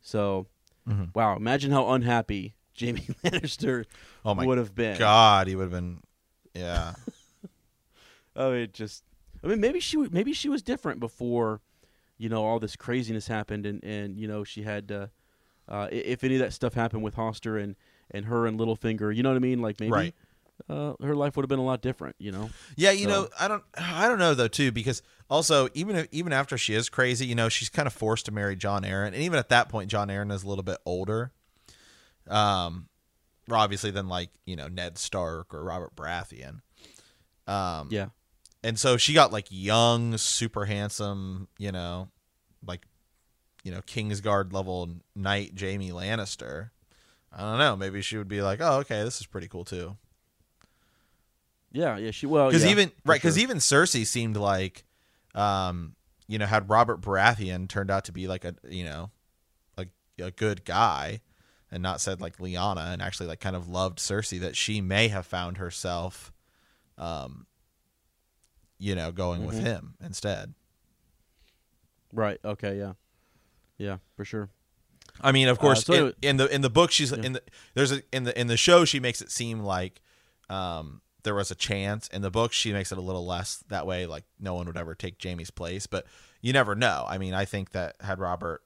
So, 0.00 0.46
wow, 1.14 1.36
imagine 1.36 1.70
how 1.70 1.88
unhappy 1.90 2.54
Jaime 2.78 3.00
Lannister 3.24 3.84
Oh 4.24 4.34
would 4.34 4.58
have 4.58 4.74
been. 4.74 4.98
God, 4.98 5.48
he 5.48 5.56
would 5.56 5.64
have 5.64 5.72
been. 5.72 6.00
Yeah. 6.54 6.94
I 8.36 8.50
mean, 8.50 8.68
just 8.72 9.02
I 9.42 9.48
mean, 9.48 9.60
maybe 9.60 9.80
she 9.80 9.96
maybe 9.96 10.32
she 10.32 10.48
was 10.48 10.62
different 10.62 11.00
before, 11.00 11.60
you 12.18 12.28
know, 12.28 12.44
all 12.44 12.58
this 12.58 12.76
craziness 12.76 13.28
happened, 13.28 13.66
and 13.66 13.82
and 13.84 14.18
you 14.18 14.28
know 14.28 14.44
she 14.44 14.62
had, 14.62 14.90
uh, 14.92 15.06
uh, 15.68 15.88
if 15.90 16.24
any 16.24 16.34
of 16.34 16.40
that 16.40 16.52
stuff 16.52 16.74
happened 16.74 17.02
with 17.02 17.16
Hoster 17.16 17.62
and 17.62 17.76
and 18.10 18.26
her 18.26 18.46
and 18.46 18.58
Littlefinger, 18.58 19.14
you 19.14 19.22
know 19.22 19.30
what 19.30 19.36
I 19.36 19.40
mean? 19.40 19.60
Like 19.60 19.80
maybe 19.80 19.92
Right. 19.92 20.14
Uh, 20.68 20.94
her 21.02 21.14
life 21.14 21.36
would 21.36 21.42
have 21.44 21.48
been 21.48 21.58
a 21.58 21.64
lot 21.64 21.82
different, 21.82 22.16
you 22.18 22.32
know? 22.32 22.48
Yeah, 22.76 22.90
you 22.90 23.04
So- 23.04 23.10
know, 23.10 23.28
I 23.38 23.46
don't, 23.46 23.62
I 23.76 24.08
don't 24.08 24.18
know 24.18 24.34
though 24.34 24.48
too, 24.48 24.72
because 24.72 25.02
also 25.28 25.68
even 25.74 25.96
if, 25.96 26.08
even 26.12 26.32
after 26.32 26.56
she 26.56 26.74
is 26.74 26.88
crazy, 26.88 27.26
you 27.26 27.34
know, 27.34 27.48
she's 27.48 27.68
kind 27.68 27.86
of 27.86 27.92
forced 27.92 28.24
to 28.26 28.32
marry 28.32 28.56
Jon 28.56 28.82
Arryn, 28.82 29.08
and 29.08 29.16
even 29.16 29.38
at 29.38 29.50
that 29.50 29.68
point, 29.68 29.90
Jon 29.90 30.08
Arryn 30.08 30.32
is 30.32 30.42
a 30.44 30.48
little 30.48 30.64
bit 30.64 30.78
older, 30.86 31.30
um, 32.28 32.88
obviously 33.50 33.90
than 33.90 34.08
like 34.08 34.30
you 34.44 34.56
know 34.56 34.68
Ned 34.68 34.98
Stark 34.98 35.54
or 35.54 35.62
Robert 35.62 35.94
Baratheon, 35.94 36.60
um, 37.46 37.88
Yeah, 37.90 38.08
and 38.64 38.78
so 38.78 38.96
she 38.96 39.12
got 39.12 39.32
like 39.32 39.46
young, 39.50 40.16
super 40.16 40.64
handsome, 40.64 41.48
you 41.58 41.70
know, 41.70 42.08
like 42.66 42.86
you 43.62 43.70
know 43.72 43.80
Kingsguard 43.82 44.52
level 44.52 44.88
knight 45.14 45.52
Jaime 45.58 45.90
Lannister. 45.90 46.70
I 47.32 47.40
don't 47.42 47.58
know. 47.58 47.76
Maybe 47.76 48.00
she 48.02 48.16
would 48.16 48.28
be 48.28 48.40
like, 48.42 48.60
"Oh, 48.62 48.78
okay, 48.78 49.04
this 49.04 49.20
is 49.20 49.26
pretty 49.26 49.48
cool 49.48 49.64
too." 49.64 49.96
Yeah, 51.72 51.96
yeah. 51.98 52.10
She 52.10 52.26
well, 52.26 52.48
because 52.48 52.64
yeah, 52.64 52.70
even 52.70 52.92
right 53.04 53.16
because 53.20 53.34
sure. 53.36 53.42
even 53.42 53.58
Cersei 53.58 54.06
seemed 54.06 54.36
like, 54.36 54.84
um, 55.34 55.94
you 56.28 56.38
know, 56.38 56.46
had 56.46 56.68
Robert 56.68 57.00
Baratheon 57.00 57.68
turned 57.68 57.90
out 57.90 58.04
to 58.06 58.12
be 58.12 58.26
like 58.28 58.44
a 58.44 58.54
you 58.68 58.84
know, 58.84 59.10
like 59.76 59.88
a 60.18 60.30
good 60.30 60.64
guy, 60.64 61.20
and 61.70 61.82
not 61.82 62.00
said 62.00 62.20
like 62.20 62.38
Lyanna, 62.38 62.92
and 62.92 63.02
actually 63.02 63.26
like 63.26 63.40
kind 63.40 63.56
of 63.56 63.68
loved 63.68 63.98
Cersei, 63.98 64.40
that 64.40 64.56
she 64.56 64.80
may 64.80 65.08
have 65.08 65.26
found 65.26 65.58
herself, 65.58 66.32
um, 66.98 67.46
you 68.78 68.94
know, 68.94 69.12
going 69.12 69.44
with 69.46 69.56
Mhm. 69.56 69.62
him 69.64 69.94
instead. 70.04 70.54
right, 72.12 72.38
okay, 72.44 72.78
yeah, 72.78 72.92
yeah, 73.78 73.98
for 74.16 74.24
sure. 74.24 74.48
I 75.20 75.32
mean, 75.32 75.48
of 75.48 75.58
course, 75.58 75.84
so 75.84 76.08
in, 76.08 76.14
in 76.22 76.36
the 76.36 76.54
in 76.54 76.60
the 76.60 76.70
book, 76.70 76.90
she's 76.90 77.10
Yeah. 77.10 77.22
in 77.22 77.32
the 77.34 77.42
there's 77.74 77.92
a 77.92 78.02
in 78.12 78.24
the 78.24 78.38
in 78.38 78.46
the 78.48 78.56
show 78.56 78.84
she 78.84 79.00
makes 79.00 79.20
it 79.22 79.30
seem 79.30 79.60
like 79.60 80.00
um 80.50 81.00
there 81.26 81.34
was 81.34 81.50
a 81.50 81.54
chance. 81.56 82.08
In 82.08 82.22
the 82.22 82.30
book, 82.30 82.52
she 82.54 82.72
makes 82.72 82.90
it 82.92 82.98
a 82.98 83.02
little 83.02 83.26
less 83.26 83.56
that 83.68 83.86
way, 83.86 84.06
like 84.06 84.24
no 84.40 84.54
one 84.54 84.66
would 84.66 84.76
ever 84.78 84.94
take 84.94 85.22
Jaime's 85.22 85.50
place. 85.50 85.86
But 85.86 86.06
you 86.40 86.52
never 86.54 86.74
know. 86.74 87.04
I 87.08 87.18
mean, 87.18 87.34
I 87.34 87.44
think 87.44 87.72
that 87.72 87.96
had 88.00 88.18
Robert 88.20 88.62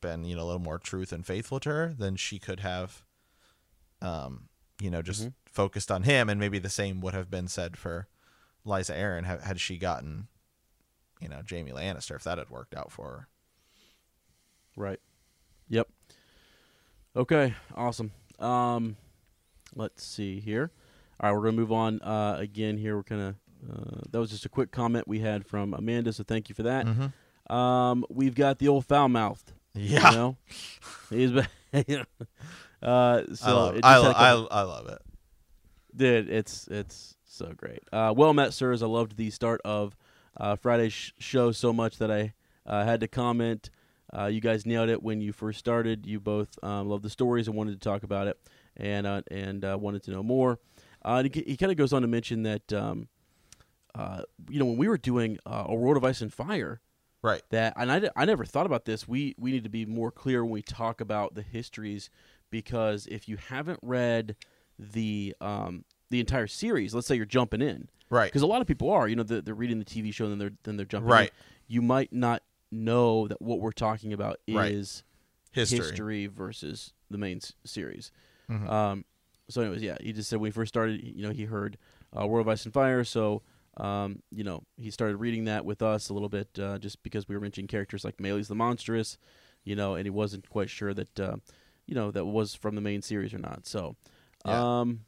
been 0.00 0.24
you 0.24 0.34
know 0.34 0.42
a 0.42 0.46
little 0.46 0.60
more 0.60 0.78
truth 0.78 1.12
and 1.12 1.24
faithful 1.24 1.60
to 1.60 1.68
her, 1.70 1.94
then 1.96 2.16
she 2.16 2.38
could 2.38 2.60
have, 2.60 3.04
um, 4.02 4.48
you 4.80 4.90
know, 4.90 5.00
just 5.00 5.22
Mhm. 5.26 5.34
focused 5.46 5.90
on 5.90 6.02
him, 6.02 6.28
and 6.28 6.40
maybe 6.40 6.58
the 6.58 6.68
same 6.68 7.00
would 7.00 7.14
have 7.14 7.30
been 7.30 7.48
said 7.48 7.76
for 7.78 8.08
Lysa 8.66 8.94
Arryn 8.96 9.24
had, 9.24 9.42
had 9.42 9.60
she 9.60 9.78
gotten, 9.78 10.28
you 11.20 11.28
know, 11.28 11.42
Jaime 11.48 11.70
Lannister 11.72 12.16
if 12.16 12.24
that 12.24 12.38
had 12.38 12.50
worked 12.50 12.74
out 12.74 12.90
for 12.90 13.10
her. 13.10 13.28
Right. 14.76 15.00
Yep. 15.68 15.88
Okay. 17.14 17.54
Awesome. 17.74 18.12
Um, 18.38 18.96
let's 19.74 20.04
see 20.04 20.40
here. 20.40 20.70
All 21.20 21.30
right, 21.30 21.36
we're 21.36 21.42
gonna 21.44 21.56
move 21.56 21.72
on. 21.72 22.00
Uh, 22.02 22.36
again, 22.38 22.76
here 22.78 22.96
we're 22.96 23.02
gonna. 23.02 23.36
Uh, 23.70 24.00
that 24.10 24.18
was 24.18 24.30
just 24.30 24.46
a 24.46 24.48
quick 24.48 24.70
comment 24.72 25.06
we 25.06 25.20
had 25.20 25.46
from 25.46 25.74
Amanda, 25.74 26.12
so 26.12 26.24
thank 26.24 26.48
you 26.48 26.54
for 26.54 26.62
that. 26.62 26.86
Mhm. 26.86 27.54
Um, 27.54 28.04
we've 28.08 28.34
got 28.34 28.58
the 28.58 28.68
old 28.68 28.86
foul 28.86 29.08
mouthed. 29.08 29.52
Yeah. 29.74 30.10
You 30.10 30.16
know, 30.16 30.36
he's 31.10 31.30
been. 31.30 31.46
uh, 32.82 33.22
so 33.34 33.46
I 33.46 33.52
love, 33.52 33.76
it 33.76 33.84
I, 33.84 33.98
lo- 33.98 34.48
I, 34.50 34.58
I 34.58 34.62
love 34.62 34.88
it. 34.88 34.98
Dude, 35.94 36.28
it's 36.30 36.66
it's 36.68 37.16
so 37.24 37.52
great. 37.56 37.80
Uh, 37.92 38.12
well 38.16 38.32
met, 38.32 38.52
sirs. 38.54 38.82
I 38.82 38.86
loved 38.86 39.16
the 39.16 39.30
start 39.30 39.60
of 39.64 39.96
uh, 40.36 40.56
Friday's 40.56 40.92
sh- 40.92 41.10
show 41.18 41.52
so 41.52 41.72
much 41.72 41.98
that 41.98 42.10
I 42.10 42.32
uh, 42.66 42.84
had 42.84 43.00
to 43.00 43.08
comment. 43.08 43.70
Uh, 44.16 44.26
you 44.26 44.40
guys 44.40 44.66
nailed 44.66 44.88
it 44.88 45.02
when 45.02 45.20
you 45.20 45.32
first 45.32 45.58
started. 45.58 46.06
You 46.06 46.18
both 46.18 46.48
um, 46.64 46.88
loved 46.88 47.04
the 47.04 47.10
stories 47.10 47.46
and 47.46 47.56
wanted 47.56 47.80
to 47.80 47.88
talk 47.88 48.02
about 48.02 48.26
it, 48.26 48.38
and 48.76 49.06
uh, 49.06 49.22
and 49.30 49.64
uh, 49.64 49.76
wanted 49.80 50.02
to 50.04 50.10
know 50.12 50.22
more. 50.22 50.58
Uh, 51.02 51.22
he, 51.22 51.44
he 51.46 51.56
kind 51.56 51.72
of 51.72 51.78
goes 51.78 51.92
on 51.92 52.02
to 52.02 52.08
mention 52.08 52.42
that 52.42 52.72
um, 52.72 53.08
uh, 53.94 54.22
you 54.48 54.58
know 54.58 54.66
when 54.66 54.76
we 54.76 54.88
were 54.88 54.98
doing 54.98 55.38
uh, 55.46 55.64
a 55.68 55.74
World 55.74 55.96
of 55.96 56.04
Ice 56.04 56.20
and 56.20 56.32
Fire, 56.32 56.80
Right. 57.22 57.42
that 57.50 57.74
and 57.76 57.90
I, 57.92 58.08
I 58.16 58.24
never 58.24 58.44
thought 58.44 58.66
about 58.66 58.84
this 58.86 59.06
we 59.08 59.34
we 59.38 59.52
need 59.52 59.64
to 59.64 59.70
be 59.70 59.84
more 59.84 60.10
clear 60.10 60.42
when 60.44 60.52
we 60.52 60.62
talk 60.62 61.00
about 61.00 61.34
the 61.34 61.42
histories 61.42 62.08
because 62.50 63.06
if 63.10 63.28
you 63.28 63.36
haven't 63.36 63.78
read 63.82 64.36
the 64.78 65.34
um 65.40 65.84
the 66.08 66.18
entire 66.20 66.46
series 66.46 66.94
let's 66.94 67.06
say 67.06 67.14
you're 67.14 67.26
jumping 67.26 67.60
in 67.60 67.88
Right. 68.08 68.26
because 68.28 68.40
a 68.42 68.46
lot 68.46 68.62
of 68.62 68.66
people 68.66 68.90
are 68.90 69.06
you 69.06 69.16
know 69.16 69.22
they're, 69.22 69.42
they're 69.42 69.54
reading 69.54 69.78
the 69.78 69.84
tv 69.84 70.14
show 70.14 70.24
and 70.24 70.32
then 70.32 70.38
they're 70.38 70.52
then 70.62 70.76
they're 70.78 70.86
jumping 70.86 71.10
Right. 71.10 71.28
in. 71.28 71.34
you 71.68 71.82
might 71.82 72.10
not 72.12 72.42
know 72.72 73.28
that 73.28 73.42
what 73.42 73.60
we're 73.60 73.70
talking 73.72 74.12
about 74.14 74.38
Right. 74.48 74.72
is 74.72 75.02
History. 75.52 76.26
versus 76.26 76.92
the 77.10 77.18
main 77.18 77.36
s- 77.38 77.52
series 77.64 78.12
Mhm. 78.48 78.68
um 78.70 79.04
so 79.50 79.60
anyways 79.60 79.82
yeah 79.82 79.96
he 80.00 80.12
just 80.12 80.30
said 80.30 80.40
when 80.40 80.48
he 80.48 80.52
first 80.52 80.72
started 80.72 81.02
you 81.02 81.22
know 81.22 81.30
he 81.30 81.44
heard 81.44 81.76
uh, 82.18 82.26
world 82.26 82.46
of 82.46 82.50
ice 82.50 82.64
and 82.64 82.72
fire 82.74 83.04
so 83.04 83.42
um, 83.76 84.22
you 84.30 84.44
know, 84.44 84.62
he 84.76 84.90
started 84.90 85.16
reading 85.16 85.44
that 85.44 85.64
with 85.64 85.80
us 85.80 86.08
a 86.08 86.12
little 86.12 86.28
bit 86.28 86.48
uh, 86.58 86.78
just 86.78 87.02
because 87.02 87.28
we 87.28 87.34
were 87.34 87.40
mentioning 87.40 87.68
characters 87.68 88.04
like 88.04 88.16
Maelys 88.18 88.48
the 88.48 88.54
Monstrous, 88.54 89.16
you 89.64 89.76
know, 89.76 89.94
and 89.94 90.04
he 90.04 90.10
wasn't 90.10 90.48
quite 90.50 90.68
sure 90.68 90.92
that, 90.92 91.20
uh, 91.20 91.36
you 91.86 91.94
know, 91.94 92.10
that 92.10 92.24
was 92.24 92.54
from 92.54 92.74
the 92.74 92.80
main 92.80 93.00
series 93.00 93.32
or 93.32 93.38
not. 93.38 93.66
So, 93.66 93.96
Yeah. 94.44 94.86
um, 94.86 95.00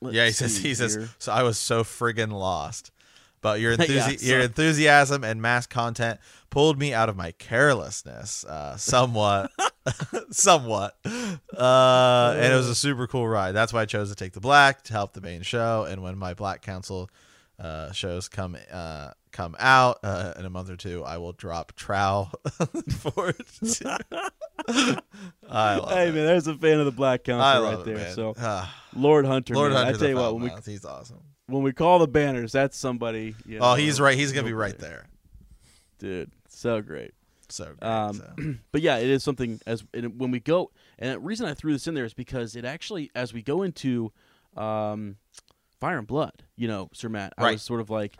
yeah, 0.00 0.26
he 0.26 0.32
says 0.32 0.56
he 0.58 0.74
says 0.74 1.10
so 1.18 1.32
I 1.32 1.42
was 1.42 1.58
so 1.58 1.82
friggin' 1.82 2.30
lost. 2.30 2.92
But 3.40 3.60
your 3.60 3.72
Yeah, 3.78 3.78
enthusi- 3.78 4.26
your 4.26 4.40
enthusiasm 4.40 5.24
and 5.24 5.40
mass 5.40 5.66
content 5.66 6.18
pulled 6.50 6.78
me 6.78 6.92
out 6.94 7.08
of 7.08 7.16
my 7.16 7.32
carelessness, 7.32 8.44
uh, 8.44 8.76
somewhat, 8.76 9.50
somewhat. 10.30 10.96
Uh, 11.04 12.34
and 12.36 12.52
it 12.52 12.56
was 12.56 12.68
a 12.68 12.74
super 12.74 13.06
cool 13.06 13.28
ride. 13.28 13.52
That's 13.52 13.72
why 13.72 13.82
I 13.82 13.86
chose 13.86 14.08
to 14.10 14.16
take 14.16 14.32
the 14.32 14.40
black 14.40 14.82
to 14.84 14.92
help 14.92 15.12
the 15.12 15.20
main 15.20 15.42
show. 15.42 15.84
And 15.88 16.02
when 16.02 16.18
my 16.18 16.34
Black 16.34 16.62
Council 16.62 17.10
uh, 17.58 17.92
shows 17.92 18.28
come 18.28 18.56
uh, 18.72 19.10
come 19.32 19.54
out 19.58 19.98
uh, 20.02 20.32
in 20.38 20.44
a 20.46 20.50
month 20.50 20.70
or 20.70 20.76
two, 20.76 21.04
I 21.04 21.18
will 21.18 21.32
drop 21.32 21.72
Trow 21.76 22.28
for 22.90 23.28
it. 23.30 23.80
I 25.50 25.76
love 25.76 25.90
Hey 25.90 26.08
it. 26.08 26.14
man, 26.14 26.26
there's 26.26 26.46
a 26.46 26.54
fan 26.54 26.78
of 26.80 26.86
the 26.86 26.92
Black 26.92 27.24
Council 27.24 27.62
right 27.64 27.74
love 27.76 27.84
there. 27.84 27.96
man. 27.96 28.14
So 28.14 28.34
Ah, 28.38 28.74
Lord 28.94 29.26
Hunter, 29.26 29.54
Lord 29.54 29.72
man, 29.72 29.84
Hunter, 29.86 29.96
I 29.96 29.98
tell 30.00 30.08
you 30.08 30.16
what, 30.16 30.34
when 30.34 30.42
we 30.42 30.48
Foul-Mouthed, 30.48 30.66
he's 30.66 30.84
awesome. 30.84 31.20
When 31.48 31.62
we 31.62 31.72
call 31.72 31.98
the 31.98 32.06
banners, 32.08 32.52
that's 32.52 32.76
somebody. 32.76 33.34
You 33.44 33.58
Oh, 33.60 33.74
he's 33.74 34.00
right. 34.00 34.16
He's 34.16 34.32
gonna 34.32 34.46
be 34.46 34.52
right 34.52 34.78
there. 34.78 35.06
dude. 35.98 36.30
So 36.48 36.80
great. 36.82 37.12
So 37.48 37.74
great. 37.78 37.82
Um, 37.88 38.14
so. 38.14 38.32
but 38.72 38.82
yeah, 38.82 38.98
it 38.98 39.08
is 39.08 39.24
something 39.24 39.60
as 39.66 39.82
and 39.94 40.18
when 40.20 40.30
we 40.30 40.40
go. 40.40 40.70
And 40.98 41.12
the 41.12 41.18
reason 41.18 41.46
I 41.46 41.54
threw 41.54 41.72
this 41.72 41.86
in 41.86 41.94
there 41.94 42.04
is 42.04 42.14
because 42.14 42.54
it 42.56 42.64
actually, 42.64 43.10
as 43.14 43.32
we 43.32 43.42
go 43.42 43.62
into 43.62 44.12
um, 44.56 45.16
Fire 45.80 45.98
and 45.98 46.06
Blood, 46.06 46.44
you 46.56 46.68
know, 46.68 46.90
Sir 46.92 47.08
Matt, 47.08 47.32
I 47.38 47.42
Right. 47.44 47.52
was 47.52 47.62
sort 47.62 47.80
of 47.80 47.90
like, 47.90 48.16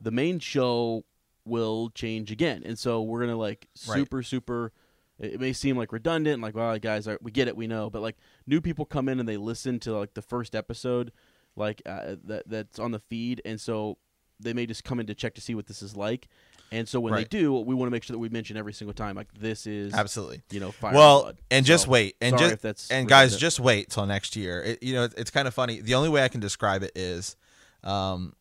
the 0.00 0.10
main 0.10 0.38
show 0.38 1.04
will 1.44 1.90
change 1.90 2.30
again, 2.30 2.62
and 2.64 2.78
so 2.78 3.02
we're 3.02 3.20
gonna 3.20 3.36
like 3.36 3.66
Right. 3.88 3.96
super 3.98 4.22
super. 4.22 4.72
It 5.18 5.32
it 5.34 5.40
may 5.40 5.52
seem 5.52 5.76
like 5.76 5.90
redundant, 5.92 6.40
like 6.42 6.54
well, 6.54 6.78
guys, 6.78 7.08
are, 7.08 7.18
we 7.20 7.32
get 7.32 7.48
it, 7.48 7.56
we 7.56 7.66
know, 7.66 7.90
but 7.90 8.02
like 8.02 8.16
new 8.46 8.60
people 8.60 8.84
come 8.84 9.08
in 9.08 9.18
and 9.18 9.28
they 9.28 9.36
listen 9.38 9.80
to 9.80 9.96
like 9.98 10.14
the 10.14 10.22
first 10.22 10.54
episode, 10.54 11.10
like 11.58 11.82
uh, 11.86 12.16
that 12.24 12.48
that's 12.48 12.78
on 12.78 12.92
the 12.92 12.98
feed, 13.00 13.42
and 13.44 13.60
so 13.60 13.98
they 14.40 14.52
may 14.52 14.66
just 14.66 14.84
come 14.84 15.00
in 15.00 15.06
to 15.06 15.14
check 15.14 15.34
to 15.34 15.40
see 15.40 15.54
what 15.54 15.66
this 15.66 15.82
is 15.82 15.96
like. 15.96 16.28
And 16.70 16.86
so 16.86 17.00
when 17.00 17.14
Right. 17.14 17.28
they 17.30 17.38
do, 17.38 17.54
we 17.54 17.74
want 17.74 17.86
to 17.88 17.90
make 17.90 18.02
sure 18.02 18.14
that 18.14 18.18
we 18.18 18.28
mention 18.28 18.56
every 18.56 18.74
single 18.74 18.92
time, 18.92 19.16
like 19.16 19.32
this 19.38 19.66
is 19.66 19.94
Absolutely. 19.94 20.42
you 20.50 20.60
know, 20.60 20.70
fire 20.70 20.94
well, 20.94 21.26
and, 21.26 21.38
and 21.50 21.66
just 21.66 21.88
wait, 21.88 22.16
and 22.20 22.36
just 22.36 22.54
if 22.54 22.60
that's 22.60 22.90
and 22.90 23.08
guys, 23.08 23.36
just 23.36 23.58
wait 23.58 23.90
till 23.90 24.04
next 24.06 24.36
year. 24.36 24.62
It, 24.62 24.82
you 24.82 24.94
know, 24.94 25.04
it, 25.04 25.14
it's 25.16 25.30
kind 25.30 25.48
of 25.48 25.54
funny. 25.54 25.80
The 25.80 25.94
only 25.94 26.10
way 26.10 26.22
I 26.22 26.28
can 26.28 26.40
describe 26.40 26.82
it 26.82 26.92
is, 26.94 27.36
um, 27.82 28.34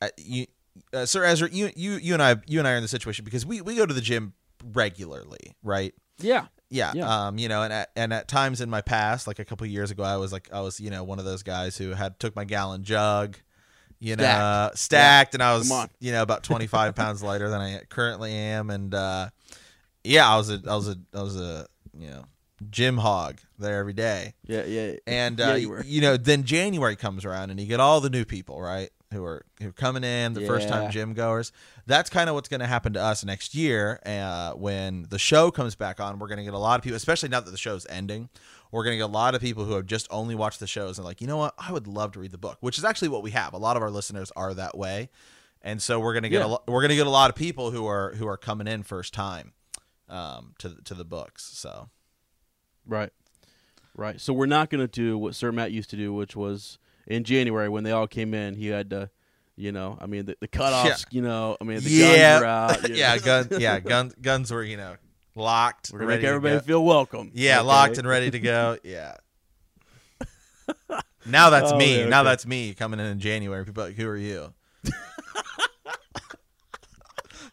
uh, 0.00 0.08
you, 0.16 0.46
uh, 0.94 1.04
Sir 1.04 1.22
Ezra, 1.24 1.50
you, 1.50 1.70
you, 1.76 1.92
you 1.96 2.14
and 2.14 2.22
I, 2.22 2.36
you 2.46 2.58
and 2.58 2.66
I 2.66 2.72
are 2.72 2.76
in 2.76 2.82
the 2.82 2.88
situation 2.88 3.24
because 3.26 3.44
we 3.44 3.60
we 3.60 3.76
go 3.76 3.84
to 3.86 3.94
the 3.94 4.00
gym 4.00 4.32
regularly, 4.72 5.54
right? 5.62 5.94
yeah, 6.18 6.46
Yeah, 6.74 6.92
Yeah. 6.94 7.26
Um, 7.26 7.38
you 7.38 7.48
know, 7.48 7.62
and 7.62 7.72
at, 7.72 7.90
and 7.94 8.12
at 8.12 8.26
times 8.28 8.60
in 8.60 8.68
my 8.68 8.80
past, 8.82 9.26
like 9.26 9.38
a 9.38 9.44
couple 9.44 9.66
years 9.66 9.90
ago, 9.90 10.02
I 10.02 10.16
was 10.16 10.32
like, 10.32 10.48
I 10.52 10.60
was, 10.60 10.80
you 10.80 10.90
know, 10.90 11.04
one 11.04 11.18
of 11.18 11.24
those 11.24 11.42
guys 11.42 11.76
who 11.76 11.90
had 11.90 12.18
took 12.18 12.34
my 12.34 12.44
gallon 12.44 12.82
jug, 12.82 13.36
you 14.00 14.16
know, 14.16 14.24
Stacked. 14.24 14.78
stacked, 14.78 15.34
and 15.34 15.42
I 15.42 15.56
was, 15.56 15.70
you 16.00 16.12
know, 16.12 16.22
about 16.22 16.42
twenty 16.42 16.66
five 16.66 16.94
pounds 17.00 17.22
lighter 17.22 17.48
than 17.48 17.60
I 17.60 17.80
currently 17.88 18.32
am, 18.32 18.70
and 18.70 18.92
uh, 18.94 19.30
yeah, 20.02 20.28
I 20.28 20.36
was 20.36 20.50
a, 20.50 20.60
I 20.68 20.74
was 20.74 20.88
a, 20.88 20.96
I 21.14 21.22
was 21.22 21.40
a, 21.40 21.66
you 21.96 22.08
know, 22.08 22.24
gym 22.70 22.98
hog 22.98 23.38
there 23.58 23.78
every 23.78 23.92
day, 23.94 24.34
Yeah, 24.46 24.64
yeah. 24.64 24.94
and 25.06 25.38
Yeah, 25.38 25.52
uh, 25.52 25.54
you 25.54 25.80
you 25.84 26.00
know, 26.00 26.16
then 26.16 26.44
January 26.44 26.96
comes 26.96 27.24
around, 27.24 27.50
and 27.50 27.60
you 27.60 27.66
get 27.66 27.80
all 27.80 28.00
the 28.00 28.10
new 28.10 28.24
people, 28.24 28.60
right? 28.60 28.90
Who 29.14 29.24
are 29.24 29.46
who 29.62 29.68
are 29.68 29.72
coming 29.72 30.04
in, 30.04 30.34
the 30.34 30.46
first 30.46 30.68
time 30.68 30.90
gym 30.90 31.14
goers. 31.14 31.52
That's 31.86 32.10
kind 32.10 32.28
of 32.28 32.34
what's 32.34 32.48
going 32.48 32.60
to 32.60 32.66
happen 32.66 32.92
to 32.94 33.00
us 33.02 33.24
next 33.24 33.54
year 33.54 34.00
uh, 34.04 34.52
when 34.52 35.06
the 35.08 35.18
show 35.18 35.50
comes 35.50 35.74
back 35.74 36.00
on. 36.00 36.18
We're 36.18 36.28
going 36.28 36.38
to 36.38 36.44
get 36.44 36.52
a 36.52 36.58
lot 36.58 36.78
of 36.78 36.84
people, 36.84 36.96
especially 36.96 37.30
now 37.30 37.40
that 37.40 37.50
the 37.50 37.56
show's 37.56 37.86
ending. 37.88 38.28
We're 38.70 38.84
going 38.84 38.94
to 38.94 38.98
get 38.98 39.04
a 39.04 39.06
lot 39.06 39.34
of 39.34 39.40
people 39.40 39.64
who 39.64 39.74
have 39.74 39.86
just 39.86 40.06
only 40.10 40.34
watched 40.34 40.60
the 40.60 40.66
shows 40.66 40.98
and 40.98 41.04
like, 41.06 41.20
you 41.20 41.26
know 41.26 41.36
what? 41.36 41.54
I 41.58 41.72
would 41.72 41.86
love 41.86 42.12
to 42.12 42.20
read 42.20 42.32
the 42.32 42.38
book, 42.38 42.58
which 42.60 42.76
is 42.76 42.84
actually 42.84 43.08
what 43.08 43.22
we 43.22 43.30
have. 43.30 43.54
A 43.54 43.58
lot 43.58 43.76
of 43.76 43.82
our 43.82 43.90
listeners 43.90 44.32
are 44.36 44.52
that 44.54 44.76
way, 44.76 45.10
and 45.62 45.80
so 45.80 46.00
we're 46.00 46.12
going 46.12 46.24
to 46.24 46.28
get 46.28 46.46
Yeah. 46.46 46.56
a 46.66 46.70
we're 46.70 46.82
going 46.82 46.90
to 46.90 46.96
get 46.96 47.06
a 47.06 47.10
lot 47.10 47.30
of 47.30 47.36
people 47.36 47.70
who 47.70 47.86
are 47.86 48.14
who 48.16 48.26
are 48.26 48.36
coming 48.36 48.66
in 48.66 48.82
first 48.82 49.14
time 49.14 49.52
um, 50.08 50.54
to 50.58 50.76
to 50.84 50.94
the 50.94 51.04
books. 51.04 51.44
So 51.44 51.88
Right. 52.86 53.10
Right. 53.96 54.20
So 54.20 54.32
we're 54.32 54.46
not 54.46 54.70
going 54.70 54.80
to 54.80 54.88
do 54.88 55.16
what 55.16 55.34
Sir 55.36 55.52
Matt 55.52 55.70
used 55.70 55.88
to 55.90 55.96
do, 55.96 56.12
which 56.12 56.34
was 56.34 56.78
in 57.06 57.24
January 57.24 57.68
when 57.68 57.84
they 57.84 57.92
all 57.92 58.06
came 58.06 58.34
in, 58.34 58.54
he 58.54 58.68
had 58.68 58.90
to, 58.90 59.10
you 59.56 59.72
know, 59.72 59.96
I 60.00 60.06
mean, 60.06 60.26
the, 60.26 60.36
the 60.40 60.48
cutoffs, 60.48 61.06
you 61.10 61.22
know, 61.22 61.56
I 61.60 61.64
mean, 61.64 61.80
the 61.80 61.90
yeah, 61.90 62.40
guns 62.40 62.40
were 62.40 62.46
out. 62.88 62.88
yeah, 62.96 63.14
know. 63.14 63.20
gun, 63.22 63.48
yeah, 63.60 63.80
guns, 63.80 64.14
guns 64.20 64.50
were 64.50 64.62
you 64.64 64.76
know 64.76 64.96
locked, 65.36 65.90
We're 65.92 66.00
to 66.00 66.06
ready 66.06 66.22
make 66.22 66.28
everybody 66.28 66.58
feel 66.60 66.84
welcome. 66.84 67.30
Yeah, 67.34 67.58
okay? 67.58 67.66
locked 67.66 67.98
and 67.98 68.06
ready 68.08 68.30
to 68.30 68.38
go. 68.40 68.78
Yeah. 68.84 69.14
now 71.26 71.50
that's 71.50 71.72
Oh, 71.72 71.76
me. 71.78 71.98
yeah, 72.00 72.08
Now 72.08 72.22
that's 72.22 72.46
me 72.46 72.72
coming 72.74 73.00
in 73.00 73.06
in 73.06 73.18
January. 73.20 73.64
People 73.64 73.82
are 73.82 73.86
like, 73.88 73.96
who 73.96 74.06
are 74.08 74.16
you? 74.16 74.52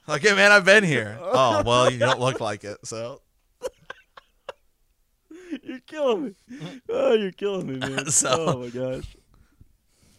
like, 0.07 0.21
hey, 0.21 0.33
man, 0.35 0.51
I've 0.51 0.65
been 0.65 0.83
here. 0.83 1.17
Oh, 1.21 1.63
well, 1.65 1.91
you 1.91 1.97
don't 1.99 2.19
look 2.19 2.39
like 2.39 2.63
it. 2.63 2.77
So, 2.85 3.21
You're 5.63 5.79
killing 5.87 6.23
me. 6.23 6.35
Oh, 6.89 7.13
you're 7.13 7.31
killing 7.31 7.67
me, 7.67 7.75
man. 7.77 8.05
So- 8.09 8.45
oh, 8.47 8.59
my 8.59 8.69
gosh. 8.69 9.15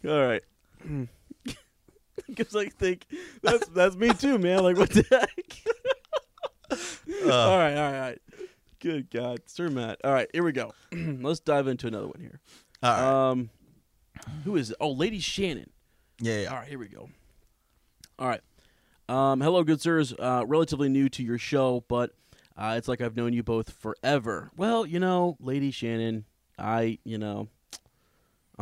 All 0.06 0.26
right. 0.26 0.42
Because 2.28 2.54
I 2.54 2.66
think 2.66 3.06
that's 3.42 3.66
that's 3.68 3.96
me 3.96 4.12
too, 4.12 4.38
man. 4.38 4.62
Like, 4.62 4.76
what 4.76 4.90
the 4.90 5.04
heck? 5.10 5.62
uh, 7.26 7.32
all 7.32 7.58
right, 7.58 7.74
all 7.76 7.82
right, 7.82 7.94
all 7.94 8.00
right. 8.00 8.18
Good 8.80 9.10
God, 9.10 9.40
Sir 9.46 9.68
Matt. 9.68 10.00
All 10.04 10.12
right, 10.12 10.28
here 10.32 10.42
we 10.42 10.52
go. 10.52 10.72
Let's 10.92 11.40
dive 11.40 11.68
into 11.68 11.86
another 11.86 12.06
one 12.06 12.20
here. 12.20 12.40
all 12.82 12.90
right. 12.90 13.30
Um, 13.30 13.50
who 14.44 14.56
is 14.56 14.70
it? 14.70 14.76
Oh, 14.80 14.92
Lady 14.92 15.20
Shannon. 15.20 15.70
yeah, 16.20 16.42
yeah. 16.42 16.48
All 16.48 16.56
right, 16.56 16.68
here 16.68 16.78
we 16.78 16.88
go. 16.88 17.08
All 18.18 18.28
right. 18.28 18.40
Um, 19.08 19.40
hello, 19.40 19.62
good 19.64 19.80
sirs. 19.80 20.14
Uh, 20.18 20.44
relatively 20.46 20.88
new 20.88 21.08
to 21.10 21.22
your 21.22 21.38
show, 21.38 21.84
but 21.88 22.12
uh, 22.56 22.74
it's 22.78 22.88
like 22.88 23.00
I've 23.00 23.16
known 23.16 23.32
you 23.32 23.42
both 23.42 23.70
forever. 23.70 24.50
Well, 24.56 24.86
you 24.86 25.00
know, 25.00 25.36
Lady 25.40 25.70
Shannon, 25.70 26.24
I, 26.58 26.98
you 27.04 27.18
know, 27.18 27.48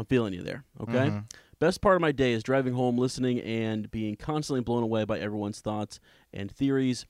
I'm 0.00 0.06
feeling 0.06 0.32
you 0.32 0.42
there. 0.42 0.64
Okay. 0.80 1.20
Best 1.58 1.82
part 1.82 1.94
of 1.94 2.00
my 2.00 2.10
day 2.10 2.32
is 2.32 2.42
driving 2.42 2.72
home, 2.72 2.96
listening, 2.96 3.38
and 3.40 3.90
being 3.90 4.16
constantly 4.16 4.62
blown 4.62 4.82
away 4.82 5.04
by 5.04 5.18
everyone's 5.18 5.60
thoughts 5.60 6.00
and 6.32 6.50
theories. 6.50 7.04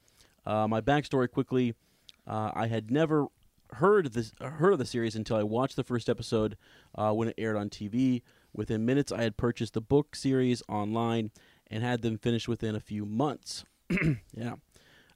Uh, 0.44 0.66
my 0.66 0.80
backstory 0.80 1.30
quickly: 1.30 1.74
uh, 2.26 2.50
I 2.52 2.66
had 2.66 2.90
never 2.90 3.26
heard 3.74 4.12
this 4.12 4.32
heard 4.40 4.72
of 4.72 4.80
the 4.80 4.86
series 4.86 5.14
until 5.14 5.36
I 5.36 5.44
watched 5.44 5.76
the 5.76 5.84
first 5.84 6.08
episode 6.08 6.56
uh, 6.96 7.12
when 7.12 7.28
it 7.28 7.36
aired 7.38 7.56
on 7.56 7.70
TV. 7.70 8.22
Within 8.52 8.84
minutes, 8.84 9.12
I 9.12 9.22
had 9.22 9.36
purchased 9.36 9.74
the 9.74 9.80
book 9.80 10.16
series 10.16 10.64
online 10.68 11.30
and 11.68 11.84
had 11.84 12.02
them 12.02 12.18
finished 12.18 12.48
within 12.48 12.74
a 12.74 12.80
few 12.80 13.06
months. 13.06 13.64
yeah, 14.34 14.54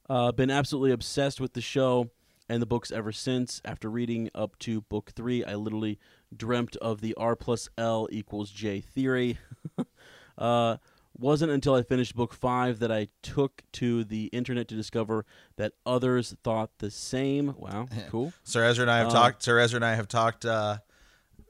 uh, 0.08 0.30
been 0.30 0.50
absolutely 0.50 0.92
obsessed 0.92 1.40
with 1.40 1.54
the 1.54 1.60
show 1.60 2.10
and 2.48 2.62
the 2.62 2.66
books 2.66 2.92
ever 2.92 3.12
since. 3.12 3.60
After 3.64 3.90
reading 3.90 4.30
up 4.34 4.58
to 4.60 4.82
book 4.82 5.10
three, 5.16 5.44
I 5.44 5.54
literally 5.54 5.98
dreamt 6.36 6.76
of 6.76 7.00
the 7.00 7.14
R 7.14 7.36
plus 7.36 7.68
L 7.78 8.08
equals 8.10 8.50
J 8.50 8.80
theory. 8.80 9.38
uh, 10.38 10.76
wasn't 11.16 11.52
until 11.52 11.74
I 11.74 11.82
finished 11.82 12.16
book 12.16 12.34
five 12.34 12.80
that 12.80 12.90
I 12.90 13.08
took 13.22 13.62
to 13.74 14.02
the 14.04 14.24
internet 14.26 14.66
to 14.68 14.74
discover 14.74 15.24
that 15.56 15.72
others 15.86 16.34
thought 16.42 16.70
the 16.78 16.90
same. 16.90 17.54
Wow, 17.56 17.86
cool. 18.10 18.32
Sir 18.42 18.64
Ezra 18.64 18.82
and 18.82 18.90
I 18.90 18.98
have 18.98 19.08
Uh, 19.08 19.12
talked. 19.12 19.42
Sir 19.42 19.58
Ezra 19.60 19.76
and 19.76 19.84
I 19.84 19.94
have 19.94 20.08
talked 20.08 20.44
uh, 20.44 20.78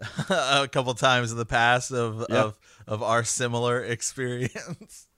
a 0.28 0.68
couple 0.70 0.92
times 0.94 1.32
in 1.32 1.38
the 1.38 1.46
past 1.46 1.92
of 1.92 2.26
Yeah. 2.28 2.42
of 2.44 2.58
of 2.86 3.02
our 3.02 3.24
similar 3.24 3.82
experience. 3.82 5.08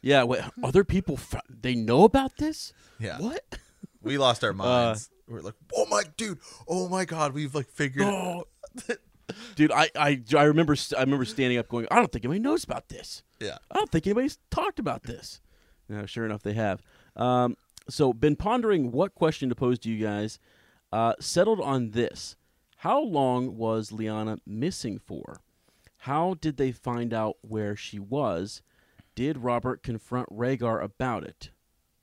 Yeah, 0.00 0.22
wait, 0.22 0.42
other 0.62 0.84
people 0.84 1.14
f- 1.16 1.42
they 1.48 1.74
know 1.74 2.04
about 2.04 2.36
this? 2.36 2.72
Yeah. 3.00 3.18
What? 3.18 3.58
We 4.00 4.16
lost 4.16 4.44
our 4.44 4.52
minds. 4.52 5.10
We're 5.26 5.40
like, 5.40 5.54
"Oh 5.74 5.86
my 5.86 6.04
dude! 6.16 6.38
Oh 6.68 6.88
my 6.88 7.04
god! 7.04 7.32
We've 7.34 7.52
like 7.52 7.68
figured." 7.68 8.06
Oh. 8.06 8.44
Dude, 9.54 9.72
I, 9.72 9.90
I, 9.96 10.22
I 10.36 10.42
remember 10.44 10.76
I 10.96 11.00
remember 11.00 11.24
standing 11.24 11.58
up 11.58 11.68
going, 11.68 11.86
I 11.90 11.96
don't 11.96 12.10
think 12.10 12.24
anybody 12.24 12.40
knows 12.40 12.64
about 12.64 12.88
this. 12.88 13.22
Yeah. 13.40 13.58
I 13.70 13.76
don't 13.76 13.90
think 13.90 14.06
anybody's 14.06 14.38
talked 14.50 14.78
about 14.78 15.04
this. 15.04 15.40
No, 15.88 16.06
sure 16.06 16.24
enough, 16.24 16.42
they 16.42 16.54
have. 16.54 16.82
Um, 17.16 17.56
so, 17.88 18.12
been 18.12 18.36
pondering 18.36 18.92
what 18.92 19.14
question 19.14 19.48
to 19.48 19.54
pose 19.54 19.78
to 19.80 19.90
you 19.90 20.04
guys. 20.04 20.38
Uh, 20.92 21.14
settled 21.20 21.60
on 21.60 21.90
this: 21.90 22.36
How 22.78 23.00
long 23.00 23.56
was 23.56 23.90
Lyanna 23.90 24.38
missing 24.46 24.98
for? 24.98 25.40
How 26.02 26.34
did 26.40 26.56
they 26.56 26.72
find 26.72 27.12
out 27.12 27.36
where 27.42 27.74
she 27.74 27.98
was? 27.98 28.62
Did 29.14 29.38
Robert 29.38 29.82
confront 29.82 30.28
Rhaegar 30.30 30.82
about 30.82 31.24
it? 31.24 31.50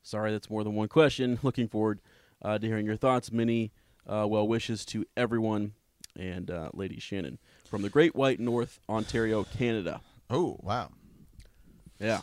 Sorry, 0.03 0.31
that's 0.31 0.49
more 0.49 0.63
than 0.63 0.75
one 0.75 0.87
question. 0.87 1.39
Looking 1.43 1.67
forward 1.67 2.01
uh, 2.41 2.59
to 2.59 2.67
hearing 2.67 2.85
your 2.85 2.97
thoughts. 2.97 3.31
Many 3.31 3.71
uh, 4.07 4.27
well 4.27 4.47
wishes 4.47 4.85
to 4.85 5.05
everyone 5.15 5.73
and 6.17 6.49
uh, 6.49 6.69
Lady 6.73 6.99
Shannon 6.99 7.37
from 7.69 7.81
the 7.81 7.89
Great 7.89 8.15
White 8.15 8.39
North, 8.39 8.79
Ontario, 8.89 9.43
Canada. 9.43 10.01
Oh 10.29 10.57
wow. 10.61 10.89
Yeah. 11.99 12.21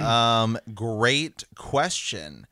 um, 0.00 0.58
great 0.74 1.44
question. 1.54 2.46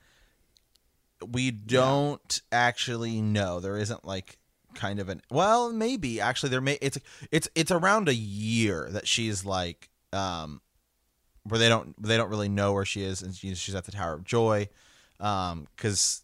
We 1.26 1.50
don't 1.50 2.40
actually 2.50 3.20
know. 3.20 3.60
There 3.60 3.76
isn't 3.78 4.04
like 4.04 4.38
kind 4.74 4.98
of 4.98 5.08
an 5.08 5.22
well, 5.30 5.72
maybe 5.72 6.20
actually 6.20 6.50
there 6.50 6.60
may 6.60 6.78
it's 6.80 6.98
it's 7.30 7.48
it's 7.54 7.70
around 7.70 8.08
a 8.08 8.14
year 8.14 8.88
that 8.90 9.06
she's 9.06 9.44
like 9.44 9.90
um 10.12 10.60
where 11.44 11.58
they 11.58 11.68
don't 11.68 12.00
they 12.02 12.16
don't 12.16 12.30
really 12.30 12.48
know 12.48 12.72
where 12.72 12.84
she 12.84 13.02
is 13.02 13.22
and 13.22 13.34
she's 13.34 13.58
she's 13.58 13.74
at 13.74 13.84
the 13.84 13.92
Tower 13.92 14.14
of 14.14 14.24
Joy 14.24 14.68
um 15.20 15.66
cuz 15.76 16.22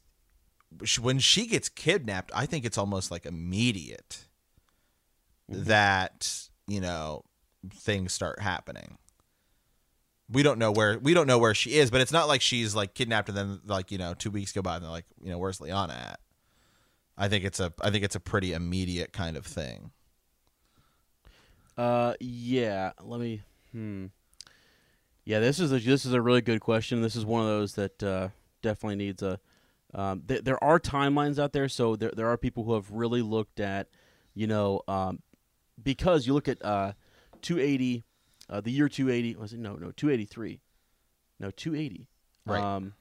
when 1.01 1.19
she 1.19 1.47
gets 1.47 1.69
kidnapped, 1.69 2.31
I 2.35 2.47
think 2.47 2.65
it's 2.65 2.79
almost 2.79 3.11
like 3.11 3.25
immediate 3.25 4.28
that, 5.49 6.49
you 6.67 6.81
know, 6.81 7.25
things 7.73 8.13
start 8.13 8.41
happening 8.41 8.99
we 10.31 10.43
don't 10.43 10.59
know 10.59 10.71
where 10.71 10.99
we 10.99 11.15
don't 11.15 11.27
know 11.27 11.39
where 11.39 11.55
she 11.55 11.75
is, 11.79 11.91
but 11.91 12.01
it's 12.01 12.13
not 12.13 12.29
like 12.29 12.43
she's 12.43 12.75
like 12.75 12.95
kidnapped 12.95 13.29
and 13.29 13.39
then 13.39 13.61
like 13.67 13.91
you 13.91 13.99
know 13.99 14.15
two 14.15 14.31
weeks 14.31 14.53
go 14.53 14.63
by 14.63 14.77
and 14.77 14.85
they're 14.85 14.91
like 14.91 15.07
you 15.23 15.31
know 15.31 15.39
where's 15.39 15.59
Lyanna 15.59 15.95
at? 15.95 16.21
I 17.17 17.29
think 17.29 17.45
it's 17.45 17.61
a 17.61 17.73
I 17.81 17.91
think 17.91 18.05
it's 18.05 18.15
a 18.15 18.21
pretty 18.21 18.53
immediate 18.53 19.13
kind 19.13 19.37
of 19.37 19.47
thing. 19.47 19.91
Uh, 21.77 22.15
yeah. 22.21 22.93
Let 23.01 23.21
me. 23.21 23.43
Hmm. 23.73 24.07
Yeah, 25.25 25.41
this 25.41 25.61
is 25.61 25.73
a 25.73 25.79
this 25.79 26.05
is 26.05 26.13
a 26.13 26.21
really 26.21 26.41
good 26.41 26.61
question. 26.61 27.03
This 27.03 27.17
is 27.17 27.25
one 27.25 27.43
of 27.43 27.49
those 27.49 27.75
that 27.75 28.03
uh, 28.03 28.29
definitely 28.63 28.97
needs 28.97 29.23
a. 29.23 29.41
Um, 29.95 30.23
th- 30.29 30.45
there 30.45 30.63
are 30.63 30.79
timelines 30.79 31.39
out 31.39 31.53
there, 31.53 31.69
so 31.69 31.97
there 31.97 32.13
there 32.15 32.29
are 32.29 32.37
people 32.37 32.65
who 32.65 32.75
have 32.75 32.91
really 32.91 33.23
looked 33.23 33.61
at, 33.61 33.89
you 34.35 34.47
know, 34.47 34.83
um, 34.89 35.21
because 35.83 36.27
you 36.27 36.35
look 36.35 36.49
at 36.49 36.65
uh, 36.65 36.93
280, 37.43 38.05
uh, 38.51 38.61
the 38.61 38.71
year 38.71 38.89
280 38.89 39.37
was 39.37 39.53
it 39.53 39.59
no 39.61 39.75
no 39.75 39.91
283, 39.93 40.61
no 41.41 41.51
280, 41.51 42.09
Right. 42.47 42.63
Um, 42.63 42.95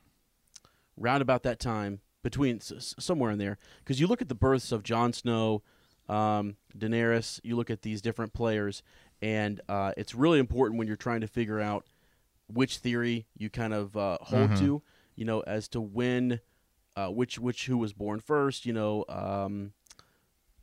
round 0.97 1.21
about 1.21 1.43
that 1.43 1.59
time 1.59 2.01
between 2.23 2.57
s- 2.57 2.93
somewhere 2.99 3.31
in 3.31 3.37
there, 3.37 3.57
because 3.79 3.99
you 3.99 4.07
look 4.07 4.21
at 4.21 4.29
the 4.29 4.35
births 4.35 4.71
of 4.71 4.83
Jon 4.83 5.13
Snow, 5.13 5.61
um, 6.09 6.57
Daenerys. 6.77 7.39
You 7.43 7.55
look 7.55 7.69
at 7.69 7.81
these 7.83 8.01
different 8.01 8.33
players, 8.33 8.83
and 9.21 9.61
uh, 9.69 9.93
it's 9.97 10.13
really 10.15 10.39
important 10.39 10.77
when 10.79 10.87
you're 10.87 10.97
trying 10.97 11.21
to 11.21 11.27
figure 11.27 11.59
out 11.61 11.85
which 12.47 12.77
theory 12.77 13.27
you 13.37 13.49
kind 13.49 13.73
of 13.73 13.95
uh, 13.95 14.17
hold 14.21 14.51
to. 14.57 14.81
You 15.15 15.25
know, 15.25 15.39
as 15.41 15.67
to 15.69 15.81
when, 15.81 16.41
uh, 16.95 17.07
which 17.07 17.39
which 17.39 17.65
who 17.67 17.77
was 17.77 17.93
born 17.93 18.19
first. 18.19 18.65
You 18.65 18.73
know, 18.73 19.05
um, 19.09 19.73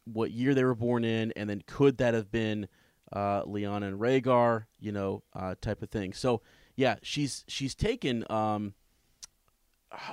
what 0.04 0.30
year 0.30 0.54
they 0.54 0.64
were 0.64 0.74
born 0.74 1.04
in, 1.04 1.32
and 1.36 1.48
then 1.48 1.62
could 1.66 1.98
that 1.98 2.14
have 2.14 2.30
been 2.30 2.68
uh, 3.12 3.42
and 3.46 4.00
Rhaegar? 4.00 4.64
You 4.78 4.92
know, 4.92 5.22
uh, 5.34 5.54
type 5.60 5.82
of 5.82 5.90
thing. 5.90 6.12
So 6.12 6.42
yeah, 6.76 6.96
she's 7.02 7.44
she's 7.48 7.74
taken. 7.74 8.24
Um, 8.30 8.74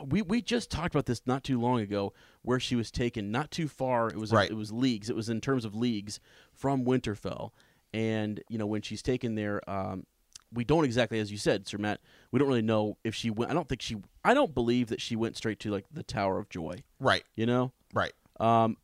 we 0.05 0.21
we 0.21 0.41
just 0.41 0.69
talked 0.69 0.93
about 0.93 1.05
this 1.07 1.21
not 1.25 1.43
too 1.43 1.59
long 1.59 1.79
ago, 1.79 2.13
where 2.43 2.59
she 2.59 2.75
was 2.75 2.91
taken 2.91 3.31
not 3.31 3.49
too 3.51 3.67
far. 3.67 4.09
It 4.09 4.17
was 4.17 4.31
Right. 4.31 4.49
it 4.49 4.53
was 4.55 4.71
leagues. 4.71 5.09
It 5.09 5.15
was 5.15 5.29
in 5.29 5.41
terms 5.41 5.65
of 5.65 5.73
leagues 5.75 6.19
from 6.53 6.85
Winterfell, 6.85 7.51
and 7.93 8.41
you 8.49 8.57
know 8.57 8.67
when 8.67 8.81
she's 8.83 9.01
taken 9.01 9.35
there, 9.35 9.67
um, 9.69 10.05
we 10.53 10.63
don't 10.63 10.85
exactly, 10.85 11.17
as 11.19 11.31
you 11.31 11.37
said, 11.37 11.67
Sir 11.67 11.77
Matt, 11.77 11.99
we 12.31 12.37
don't 12.37 12.47
really 12.47 12.61
know 12.61 12.97
if 13.03 13.15
she 13.15 13.29
went. 13.31 13.49
I 13.49 13.53
don't 13.55 13.67
think 13.67 13.81
she. 13.81 13.97
I 14.23 14.33
don't 14.33 14.53
believe 14.53 14.89
that 14.89 15.01
she 15.01 15.15
went 15.15 15.35
straight 15.35 15.59
to 15.61 15.71
like 15.71 15.85
the 15.91 16.03
Tower 16.03 16.37
of 16.37 16.49
Joy. 16.49 16.83
Right. 16.99 17.23
You 17.35 17.47
know, 17.47 17.71
Right. 17.93 18.13
um, 18.39 18.77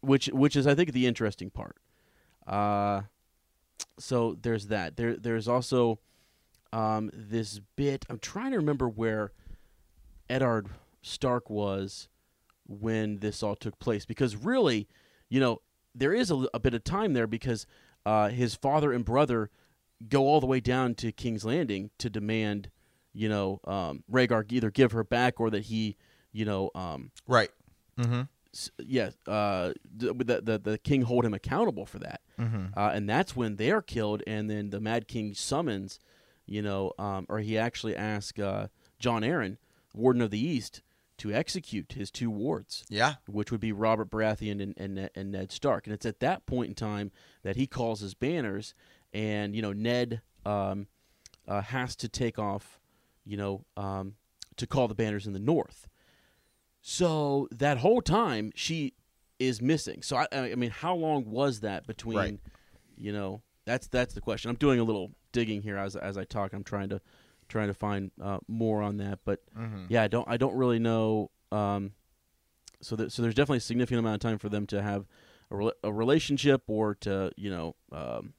which 0.00 0.26
which 0.26 0.56
is 0.56 0.66
I 0.66 0.74
think 0.74 0.92
the 0.92 1.06
interesting 1.06 1.50
part. 1.50 1.76
Uh, 2.46 3.02
so 3.98 4.36
there's 4.40 4.68
that. 4.68 4.96
There 4.96 5.16
there's 5.16 5.48
also 5.48 6.00
um, 6.72 7.10
this 7.12 7.60
bit. 7.76 8.04
I'm 8.08 8.18
trying 8.18 8.52
to 8.52 8.58
remember 8.58 8.88
where 8.88 9.32
Eddard 10.28 10.68
Stark 11.02 11.50
was 11.50 12.08
when 12.66 13.18
this 13.18 13.42
all 13.42 13.56
took 13.56 13.78
place 13.78 14.04
because 14.04 14.36
really, 14.36 14.88
you 15.28 15.40
know, 15.40 15.60
there 15.94 16.14
is 16.14 16.30
a, 16.30 16.46
a 16.54 16.60
bit 16.60 16.74
of 16.74 16.84
time 16.84 17.14
there 17.14 17.26
because 17.26 17.66
uh, 18.06 18.28
his 18.28 18.54
father 18.54 18.92
and 18.92 19.04
brother 19.04 19.50
go 20.08 20.22
all 20.22 20.40
the 20.40 20.46
way 20.46 20.60
down 20.60 20.94
to 20.94 21.12
King's 21.12 21.44
Landing 21.44 21.90
to 21.98 22.08
demand, 22.08 22.70
you 23.12 23.28
know, 23.28 23.60
um, 23.64 24.04
Rhaegar 24.10 24.50
either 24.50 24.70
give 24.70 24.92
her 24.92 25.04
back 25.04 25.40
or 25.40 25.50
that 25.50 25.64
he, 25.64 25.96
you 26.32 26.44
know, 26.44 26.70
um, 26.74 27.10
Right. 27.26 27.50
Mm-hmm. 27.98 28.22
S- 28.54 28.70
yeah, 28.78 29.10
uh, 29.26 29.72
the, 29.96 30.12
the 30.42 30.58
the 30.62 30.78
king 30.78 31.02
hold 31.02 31.24
him 31.24 31.34
accountable 31.34 31.86
for 31.86 31.98
that, 32.00 32.20
Mm-hmm. 32.38 32.66
uh, 32.76 32.90
and 32.92 33.08
that's 33.08 33.36
when 33.36 33.56
they 33.56 33.70
are 33.70 33.82
killed, 33.82 34.22
and 34.26 34.48
then 34.50 34.70
the 34.70 34.80
Mad 34.80 35.06
King 35.06 35.34
summons, 35.34 36.00
you 36.46 36.60
know, 36.62 36.92
um, 36.98 37.26
or 37.28 37.38
he 37.38 37.56
actually 37.58 37.94
asks 37.94 38.38
uh, 38.40 38.68
Jon 38.98 39.22
Arryn, 39.22 39.56
Warden 39.94 40.22
of 40.22 40.30
the 40.30 40.40
East, 40.44 40.82
to 41.18 41.32
execute 41.32 41.92
his 41.92 42.10
two 42.10 42.30
wards, 42.30 42.84
Yeah. 42.88 43.16
which 43.28 43.52
would 43.52 43.60
be 43.60 43.72
Robert 43.72 44.10
Baratheon 44.10 44.60
and, 44.62 44.74
and 44.78 44.94
Ned- 44.94 45.10
and 45.14 45.30
Ned 45.30 45.52
Stark, 45.52 45.86
and 45.86 45.94
it's 45.94 46.06
at 46.06 46.20
that 46.20 46.46
point 46.46 46.68
in 46.70 46.74
time 46.74 47.12
that 47.42 47.56
he 47.56 47.66
calls 47.66 48.00
his 48.00 48.14
banners, 48.14 48.74
and 49.12 49.54
you 49.54 49.62
know 49.62 49.72
Ned 49.72 50.22
um, 50.46 50.86
uh, 51.46 51.60
has 51.60 51.94
to 51.96 52.08
take 52.08 52.38
off, 52.38 52.80
you 53.24 53.36
know, 53.36 53.64
um, 53.76 54.14
to 54.56 54.66
call 54.66 54.88
the 54.88 54.94
banners 54.94 55.26
in 55.26 55.34
the 55.34 55.38
north. 55.38 55.86
So 56.80 57.48
that 57.52 57.78
whole 57.78 58.00
time 58.02 58.52
she 58.54 58.94
is 59.38 59.60
missing. 59.62 60.02
So 60.02 60.16
I, 60.16 60.26
I 60.32 60.54
mean, 60.54 60.70
how 60.70 60.94
long 60.94 61.30
was 61.30 61.60
that 61.60 61.86
between? 61.86 62.16
Right. 62.16 62.38
You 62.96 63.12
know, 63.12 63.42
that's 63.66 63.88
that's 63.88 64.14
the 64.14 64.20
question. 64.20 64.50
I'm 64.50 64.56
doing 64.56 64.80
a 64.80 64.84
little 64.84 65.12
digging 65.32 65.62
here 65.62 65.76
as 65.76 65.96
as 65.96 66.16
I 66.18 66.24
talk. 66.24 66.52
I'm 66.52 66.64
trying 66.64 66.88
to 66.90 67.00
trying 67.48 67.68
to 67.68 67.74
find 67.74 68.10
uh, 68.22 68.38
more 68.48 68.82
on 68.82 68.98
that, 68.98 69.20
but 69.24 69.40
Mm-hmm. 69.58 69.86
yeah, 69.88 70.02
I 70.02 70.08
don't 70.08 70.28
I 70.28 70.36
don't 70.36 70.54
really 70.54 70.78
know. 70.78 71.30
Um, 71.52 71.92
so 72.82 72.96
that, 72.96 73.12
so 73.12 73.22
there's 73.22 73.34
definitely 73.34 73.58
a 73.58 73.62
significant 73.62 73.98
amount 73.98 74.14
of 74.14 74.20
time 74.20 74.38
for 74.38 74.48
them 74.48 74.66
to 74.68 74.80
have 74.80 75.06
a, 75.50 75.54
rela- 75.54 75.72
a 75.82 75.92
relationship 75.92 76.62
or 76.66 76.94
to 76.96 77.30
you 77.36 77.50
know 77.50 77.74
um, 77.92 78.34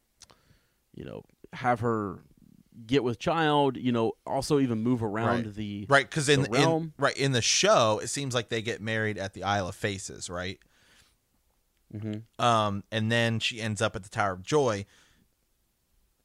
you 0.96 1.04
know 1.06 1.24
have 1.54 1.80
her 1.82 2.20
get 2.88 3.04
with 3.04 3.20
child. 3.20 3.78
You 3.78 3.92
know, 3.92 4.14
also 4.26 4.60
even 4.60 4.82
move 4.82 5.04
around 5.04 5.46
Right. 5.46 5.56
the 5.56 5.86
Right, 5.90 6.10
because 6.10 6.30
in, 6.30 6.42
the 6.44 6.48
in 6.48 6.52
realm. 6.54 6.94
right 6.98 7.16
in 7.18 7.32
the 7.32 7.42
show, 7.42 8.00
it 8.02 8.08
seems 8.08 8.34
like 8.34 8.50
they 8.50 8.62
get 8.62 8.82
married 8.82 9.18
at 9.18 9.34
the 9.34 9.44
Isle 9.44 9.68
of 9.70 9.76
Faces, 9.76 10.30
right? 10.30 10.60
Mhm. 11.94 12.24
Um, 12.40 12.84
and 12.92 13.12
then 13.12 13.40
she 13.40 13.60
ends 13.62 13.82
up 13.82 13.96
at 13.96 14.04
the 14.04 14.10
Tower 14.10 14.32
of 14.34 14.44
Joy. 14.44 14.86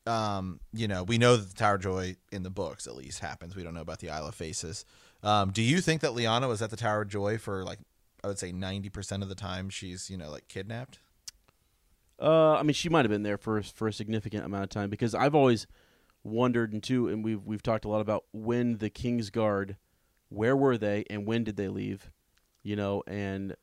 Um, 0.07 0.61
you 0.72 0.86
know, 0.86 1.03
we 1.03 1.18
know 1.18 1.36
that 1.36 1.49
the 1.49 1.55
Tower 1.55 1.74
of 1.74 1.80
Joy 1.82 2.16
in 2.30 2.44
the 2.44 2.51
books 2.51 2.86
at 2.86 2.94
least 2.94 3.18
happens. 3.18 3.57
We 3.57 3.64
don't 3.64 3.74
know 3.74 3.80
about 3.80 3.99
the 3.99 4.11
Isle 4.11 4.28
of 4.28 4.34
Faces. 4.36 4.84
Um, 5.24 5.51
do 5.51 5.62
you 5.62 5.80
think 5.80 6.01
that 6.03 6.12
Lyanna 6.12 6.47
was 6.47 6.62
at 6.62 6.70
the 6.70 6.76
Tower 6.76 7.03
of 7.03 7.09
Joy 7.09 7.38
for 7.38 7.64
like 7.64 7.80
I 8.22 8.28
would 8.28 8.38
say 8.38 8.53
ninety 8.53 8.88
percent 8.88 9.24
of 9.24 9.28
the 9.28 9.34
time 9.34 9.68
she's 9.68 10.09
you 10.09 10.16
know 10.16 10.30
like 10.30 10.47
kidnapped? 10.47 11.01
Uh, 12.22 12.53
I 12.53 12.62
mean, 12.62 12.72
she 12.74 12.88
might 12.88 13.05
have 13.05 13.11
been 13.11 13.24
there 13.24 13.36
for 13.36 13.61
for 13.62 13.88
a 13.88 13.92
significant 13.92 14.44
amount 14.44 14.62
of 14.64 14.70
time 14.70 14.88
because 14.90 15.14
I've 15.14 15.34
always 15.34 15.66
wondered 16.27 16.72
and 16.72 16.83
too, 16.83 17.09
and 17.09 17.24
we've 17.24 17.45
we've 17.45 17.62
talked 17.62 17.85
a 17.85 17.89
lot 17.89 18.01
about 18.01 18.24
when 18.33 18.79
the 18.79 18.91
King's 18.91 19.31
Guard, 19.31 19.77
where 20.29 20.57
were 20.57 20.77
they 20.77 21.05
and 21.09 21.27
when 21.27 21.45
did 21.45 21.57
they 21.57 21.68
leave, 21.68 22.11
you 22.62 22.77
know, 22.77 23.03
and 23.07 23.57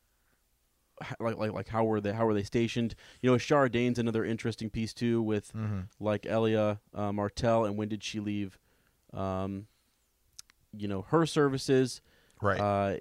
like 1.20 1.36
like 1.36 1.52
like 1.52 1.68
how 1.68 1.84
were 1.84 2.00
they 2.00 2.12
how 2.12 2.26
were 2.26 2.34
they 2.34 2.42
stationed? 2.42 2.94
You 3.20 3.30
know, 3.30 3.36
Shara 3.36 3.70
Dayne's 3.70 3.98
another 3.98 4.24
interesting 4.24 4.70
piece 4.70 4.94
too 4.94 5.22
with 5.22 5.52
like 6.00 6.26
Elia 6.26 6.80
uh, 6.94 7.12
Martell 7.12 7.64
and 7.64 7.76
when 7.76 7.88
did 7.88 8.02
she 8.02 8.20
leave, 8.20 8.58
um, 9.12 9.66
you 10.76 10.88
know, 10.88 11.02
her 11.02 11.26
services. 11.26 12.00
Right. 12.42 12.60
Uh, 12.60 12.96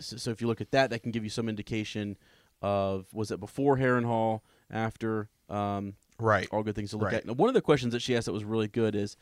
so, 0.00 0.16
so 0.16 0.30
if 0.30 0.40
you 0.40 0.46
look 0.46 0.60
at 0.60 0.70
that, 0.72 0.90
that 0.90 1.02
can 1.02 1.12
give 1.12 1.24
you 1.24 1.30
some 1.30 1.48
indication 1.48 2.16
of 2.62 3.06
was 3.12 3.30
it 3.30 3.40
before 3.40 3.76
Harrenhal, 3.78 4.40
after. 4.70 5.28
Um, 5.48 5.94
right. 6.18 6.48
all 6.50 6.62
good 6.62 6.74
things 6.74 6.90
to 6.90 6.96
look 6.96 7.06
Right. 7.06 7.14
at. 7.16 7.26
Now, 7.26 7.32
one 7.34 7.48
of 7.48 7.54
the 7.54 7.60
questions 7.60 7.92
that 7.92 8.00
she 8.00 8.16
asked 8.16 8.26
that 8.26 8.32
was 8.32 8.44
really 8.44 8.68
good 8.68 8.94
is, 8.94 9.16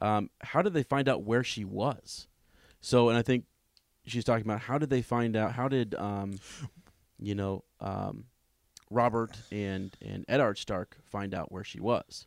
um, 0.00 0.30
how 0.40 0.62
did 0.62 0.74
they 0.74 0.82
find 0.82 1.08
out 1.08 1.22
where 1.22 1.44
she 1.44 1.64
was? 1.64 2.28
So, 2.80 3.08
and 3.08 3.18
I 3.18 3.22
think 3.22 3.44
she's 4.06 4.24
talking 4.24 4.44
about 4.44 4.60
how 4.60 4.78
did 4.78 4.90
they 4.90 5.02
find 5.02 5.36
out? 5.36 5.52
How 5.52 5.68
did, 5.68 5.94
um, 5.94 6.38
you 7.18 7.34
know, 7.34 7.64
um, 7.80 8.26
Robert 8.90 9.36
and 9.50 9.96
and 10.00 10.24
Eddard 10.28 10.58
Stark 10.58 10.96
find 11.04 11.34
out 11.34 11.50
where 11.50 11.64
she 11.64 11.80
was? 11.80 12.26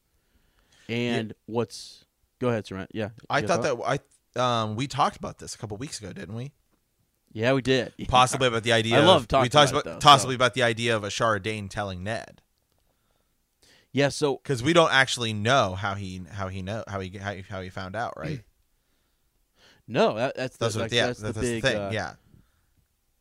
And 0.90 1.34
what's 1.46 2.06
go 2.40 2.50
ahead, 2.50 2.66
Sir 2.66 2.76
Matt. 2.76 2.90
Yeah, 2.94 3.10
I 3.30 3.40
you 3.40 3.48
thought 3.48 3.62
that 3.62 4.02
I 4.36 4.62
um 4.62 4.76
we 4.76 4.88
talked 4.88 5.18
about 5.18 5.38
this 5.38 5.56
a 5.56 5.58
couple 5.58 5.78
weeks 5.78 6.00
ago, 6.02 6.12
didn't 6.12 6.36
we? 6.36 6.52
Yeah, 7.32 7.54
we 7.54 7.62
did. 7.62 7.94
Possibly 8.08 8.48
about 8.48 8.64
the 8.64 8.74
idea. 8.74 8.98
I 9.00 9.06
love 9.06 9.28
talking 9.28 9.44
we 9.44 9.50
talked 9.50 9.72
about 9.72 9.84
about 9.84 9.92
it, 9.92 9.94
though, 10.02 10.06
possibly 10.10 10.34
so. 10.34 10.38
about 10.38 10.56
the 10.56 10.64
idea 10.64 10.96
of 10.96 11.04
a 11.04 11.40
Dayne 11.40 11.70
telling 11.70 12.04
Ned. 12.04 12.42
Yeah. 13.92 14.10
So 14.10 14.38
because 14.38 14.62
we 14.62 14.74
don't 14.74 14.92
actually 14.92 15.34
know 15.34 15.76
how 15.76 15.96
he 15.96 16.22
how 16.32 16.48
he 16.48 16.62
know 16.62 16.84
how 16.88 17.00
he 17.00 17.18
how 17.18 17.34
he, 17.34 17.42
how 17.42 17.62
he 17.62 17.70
found 17.70 17.96
out, 17.96 18.14
right? 18.18 18.42
no, 19.88 20.16
that, 20.16 20.36
that's 20.36 20.58
the, 20.58 20.66
That's 20.66 20.76
like, 20.76 20.92
yeah, 20.92 21.08
that's 21.08 21.20
that's, 21.20 21.36
the 21.36 21.42
big 21.42 21.64
thing. 21.64 21.78
uh, 21.78 21.90
yeah, 21.92 22.14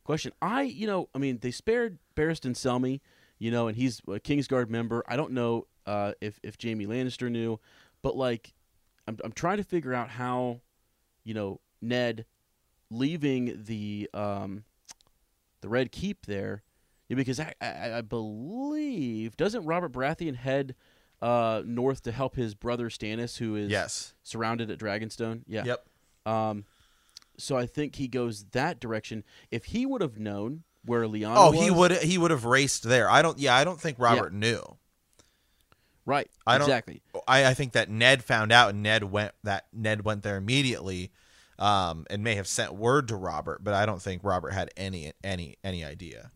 question. 0.04 0.32
I, 0.40 0.62
you 0.62 0.86
know, 0.86 1.08
I 1.14 1.18
mean, 1.18 1.38
they 1.40 1.50
spared 1.50 1.98
Barristan 2.16 2.54
Selmy, 2.54 3.00
you 3.38 3.50
know, 3.50 3.68
and 3.68 3.76
he's 3.76 4.00
a 4.00 4.20
Kingsguard 4.20 4.68
member. 4.68 5.04
I 5.06 5.16
don't 5.16 5.32
know 5.32 5.66
uh, 5.86 6.12
if 6.20 6.40
if 6.42 6.56
Jaime 6.62 6.86
Lannister 6.86 7.30
knew, 7.30 7.60
but 8.02 8.16
like, 8.16 8.52
I'm 9.06 9.18
I'm 9.24 9.32
trying 9.32 9.58
to 9.58 9.64
figure 9.64 9.94
out 9.94 10.10
how, 10.10 10.60
you 11.24 11.34
know, 11.34 11.60
Ned 11.80 12.26
leaving 12.90 13.64
the 13.64 14.08
um, 14.14 14.64
the 15.60 15.68
Red 15.68 15.92
Keep 15.92 16.26
there, 16.26 16.62
because 17.16 17.40
I, 17.40 17.54
I 17.60 17.98
I 17.98 18.00
believe 18.02 19.36
doesn't 19.36 19.64
Robert 19.64 19.92
Baratheon 19.92 20.36
head 20.36 20.74
uh 21.22 21.62
north 21.64 22.02
to 22.04 22.12
help 22.12 22.36
his 22.36 22.54
brother 22.54 22.88
Stannis, 22.90 23.38
who 23.38 23.56
is 23.56 23.70
yes, 23.70 24.14
surrounded 24.22 24.70
at 24.70 24.78
Dragonstone. 24.78 25.42
Yeah. 25.46 25.64
yep, 25.64 25.86
Um, 26.26 26.64
so 27.38 27.56
I 27.56 27.66
think 27.66 27.96
he 27.96 28.08
goes 28.08 28.44
that 28.52 28.78
direction. 28.80 29.24
If 29.50 29.66
he 29.66 29.84
would 29.86 30.00
have 30.00 30.18
known 30.18 30.62
where 30.84 31.04
Lyanna 31.04 31.34
Oh, 31.36 31.50
was, 31.50 31.60
he 31.60 31.70
would 31.70 31.92
he 32.02 32.18
would 32.18 32.30
have 32.30 32.44
raced 32.44 32.84
there. 32.84 33.10
I 33.10 33.22
don't. 33.22 33.38
Yeah, 33.38 33.54
I 33.56 33.64
don't 33.64 33.80
think 33.80 33.98
Robert 33.98 34.32
knew. 34.32 34.62
right? 36.06 36.28
I 36.46 36.58
don't- 36.58 36.68
exactly. 36.68 37.02
I, 37.26 37.46
I 37.46 37.54
think 37.54 37.72
that 37.72 37.90
Ned 37.90 38.24
found 38.24 38.52
out, 38.52 38.70
and 38.70 38.82
Ned 38.82 39.04
went 39.04 39.32
that 39.44 39.66
Ned 39.72 40.04
went 40.04 40.22
there 40.22 40.36
immediately, 40.36 41.10
um, 41.58 42.06
and 42.10 42.22
may 42.22 42.36
have 42.36 42.46
sent 42.46 42.74
word 42.74 43.08
to 43.08 43.16
Robert, 43.16 43.62
but 43.64 43.74
I 43.74 43.86
don't 43.86 44.00
think 44.00 44.22
Robert 44.24 44.50
had 44.52 44.70
any 44.76 45.12
any 45.24 45.56
any 45.64 45.84
idea. 45.84 46.30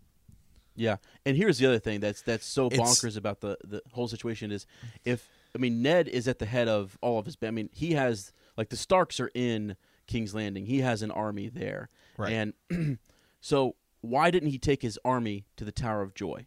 Yeah. 0.75 0.97
And 1.27 1.37
here's 1.37 1.59
the 1.59 1.67
other 1.67 1.79
thing 1.79 2.01
that's 2.01 2.23
that's 2.23 2.47
so 2.47 2.67
It's- 2.67 2.81
bonkers 2.81 3.17
about 3.17 3.41
the 3.41 3.59
the 3.65 3.83
whole 3.93 4.09
situation 4.09 4.51
is 4.51 4.67
if 5.05 5.29
I 5.55 5.59
mean 5.59 5.83
Ned 5.83 6.09
is 6.09 6.27
at 6.29 6.39
the 6.39 6.47
head 6.47 6.69
of 6.69 6.97
all 7.03 7.19
of 7.19 7.27
his. 7.27 7.37
I 7.43 7.51
mean 7.51 7.69
he 7.73 7.93
has 7.93 8.33
like 8.57 8.69
the 8.71 8.77
Starks 8.77 9.21
are 9.21 9.31
in 9.35 9.77
King's 10.07 10.35
Landing. 10.35 10.67
He 10.67 10.81
has 10.81 11.03
an 11.03 11.11
army 11.11 11.49
there, 11.49 11.89
Right. 12.19 12.33
and 12.71 12.99
so 13.41 13.77
why 14.01 14.31
didn't 14.31 14.51
he 14.51 14.59
take 14.59 14.83
his 14.83 14.99
army 15.05 15.45
to 15.57 15.65
the 15.65 15.73
Tower 15.73 16.03
of 16.03 16.15
Joy? 16.15 16.47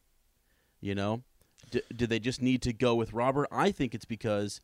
You 0.81 0.93
know, 0.95 1.23
D- 1.71 1.81
did 1.95 2.09
they 2.09 2.19
just 2.19 2.41
need 2.41 2.61
to 2.63 2.73
go 2.73 2.95
with 2.95 3.13
Robert? 3.13 3.47
I 3.51 3.71
think 3.71 3.95
it's 3.95 4.05
because 4.05 4.59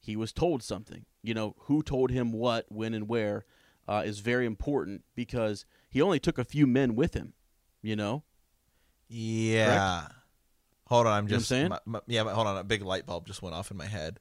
he 0.00 0.16
was 0.16 0.32
told 0.32 0.62
something. 0.62 1.04
You 1.22 1.34
know, 1.34 1.54
who 1.64 1.82
told 1.82 2.10
him 2.10 2.32
what, 2.32 2.64
when, 2.70 2.94
and 2.94 3.08
where 3.08 3.44
uh, 3.86 4.02
is 4.06 4.20
very 4.20 4.46
important 4.46 5.04
because 5.14 5.66
he 5.90 6.00
only 6.00 6.18
took 6.18 6.38
a 6.38 6.44
few 6.44 6.66
men 6.66 6.96
with 6.96 7.12
him. 7.14 7.34
You 7.82 7.94
know, 7.96 8.22
Yeah. 9.12 10.06
Hold 10.86 11.06
on, 11.06 11.12
I'm 11.12 11.24
You 11.24 11.30
know 11.30 11.34
what 11.34 11.36
I'm 11.36 11.38
just 11.40 11.48
saying? 11.48 11.68
my- 11.68 11.78
my- 11.84 12.00
yeah, 12.06 12.24
but 12.24 12.34
hold 12.34 12.46
on, 12.46 12.56
a 12.56 12.64
big 12.64 12.82
light 12.82 13.06
bulb 13.06 13.26
just 13.26 13.42
went 13.42 13.54
off 13.54 13.70
in 13.70 13.76
my 13.76 13.86
head. 13.86 14.18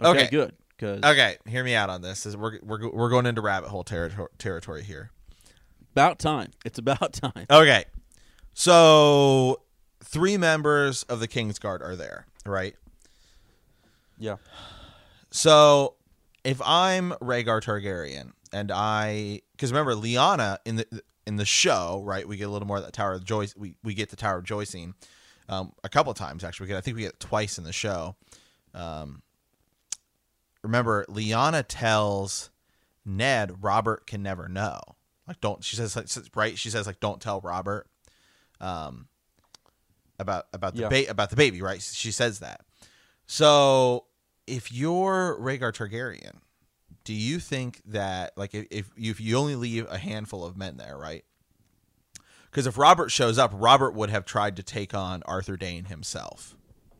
okay, 0.00 0.20
Okay. 0.20 0.28
good 0.30 0.54
because 0.76 1.02
Okay, 1.02 1.36
hear 1.46 1.64
me 1.64 1.74
out 1.74 1.90
on 1.90 2.00
this. 2.02 2.24
Is 2.26 2.36
we're 2.36 2.58
we're 2.62 2.90
we're 2.90 3.10
going 3.10 3.26
into 3.26 3.40
rabbit 3.40 3.68
hole 3.70 3.84
territory 3.84 4.28
territory 4.38 4.82
here. 4.84 5.10
about 5.92 6.18
time. 6.18 6.50
It's 6.64 6.78
about 6.78 7.12
time. 7.14 7.46
Okay, 7.50 7.84
so 8.54 9.62
three 10.02 10.36
members 10.36 11.02
of 11.04 11.20
the 11.20 11.28
King's 11.28 11.58
Guard 11.58 11.82
are 11.82 11.96
there, 11.96 12.26
right? 12.46 12.74
Yeah. 14.18 14.36
So 15.30 15.94
if 16.44 16.60
I'm 16.64 17.12
Rhaegar 17.20 17.60
Targaryen 17.62 18.32
and 18.52 18.70
I 18.72 19.42
because 19.52 19.72
remember 19.72 19.94
Lyanna 19.94 20.58
in 20.64 20.76
the 20.76 21.02
in 21.30 21.36
the 21.36 21.44
show, 21.46 22.02
right? 22.04 22.26
We 22.26 22.36
get 22.36 22.48
a 22.48 22.50
little 22.50 22.66
more 22.66 22.78
of 22.78 22.82
that 22.84 22.92
Tower 22.92 23.14
of 23.14 23.24
Joy. 23.24 23.46
We 23.56 23.76
we 23.84 23.94
get 23.94 24.10
the 24.10 24.16
Tower 24.16 24.38
of 24.38 24.44
Joy 24.44 24.64
scene 24.64 24.94
um, 25.48 25.72
a 25.84 25.88
couple 25.88 26.12
times 26.12 26.42
actually. 26.44 26.64
We 26.64 26.68
get, 26.68 26.78
I 26.78 26.80
think 26.80 26.96
we 26.96 27.02
get 27.02 27.12
it 27.14 27.20
twice 27.20 27.56
in 27.56 27.64
the 27.64 27.72
show. 27.72 28.16
Um, 28.74 29.22
remember, 30.62 31.06
Lyanna 31.08 31.64
tells 31.66 32.50
Ned 33.06 33.62
Robert 33.62 34.06
can 34.06 34.22
never 34.22 34.48
know. 34.48 34.80
Like, 35.28 35.40
don't 35.40 35.62
she 35.62 35.76
says 35.76 35.94
like 35.94 36.06
right? 36.34 36.58
She 36.58 36.68
says 36.70 36.86
like, 36.86 36.98
don't 37.00 37.20
tell 37.20 37.40
Robert. 37.40 37.86
Um, 38.60 39.06
about 40.18 40.46
about 40.52 40.74
the 40.74 40.82
Yeah. 40.82 40.88
ba- 40.88 41.10
about 41.10 41.30
the 41.30 41.36
baby, 41.36 41.62
right? 41.62 41.80
She 41.80 42.10
says 42.10 42.40
that. 42.40 42.62
So 43.26 44.06
if 44.46 44.72
you're 44.72 45.38
Rhaegar 45.40 45.72
Targaryen, 45.72 46.38
do 47.10 47.16
you 47.16 47.40
think 47.40 47.80
that 47.86 48.38
like 48.38 48.54
if 48.54 48.88
if 48.96 49.20
you, 49.20 49.36
only 49.36 49.56
leave 49.56 49.84
a 49.90 49.98
handful 49.98 50.44
of 50.44 50.56
men 50.56 50.76
there, 50.76 50.96
right? 50.96 51.24
Because 52.48 52.68
if 52.68 52.78
Robert 52.78 53.10
shows 53.10 53.36
up, 53.36 53.50
Robert 53.52 53.94
would 53.96 54.10
have 54.10 54.24
tried 54.24 54.54
to 54.58 54.62
take 54.62 54.94
on 54.94 55.24
Arthur 55.24 55.56
Dayne 55.56 55.86
himself, 55.86 56.54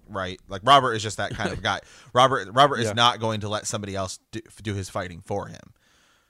right? 0.08 0.40
Like 0.48 0.62
Robert 0.64 0.94
is 0.94 1.02
just 1.04 1.18
that 1.18 1.30
kind 1.30 1.52
of 1.52 1.62
guy. 1.70 1.78
Robert 2.12 2.48
Robert 2.52 2.80
is 2.80 2.92
not 2.92 3.20
going 3.20 3.38
to 3.42 3.48
let 3.48 3.68
somebody 3.68 3.94
else 3.94 4.18
do, 4.32 4.40
do 4.60 4.74
his 4.74 4.90
fighting 4.90 5.22
for 5.24 5.46
him. 5.46 5.74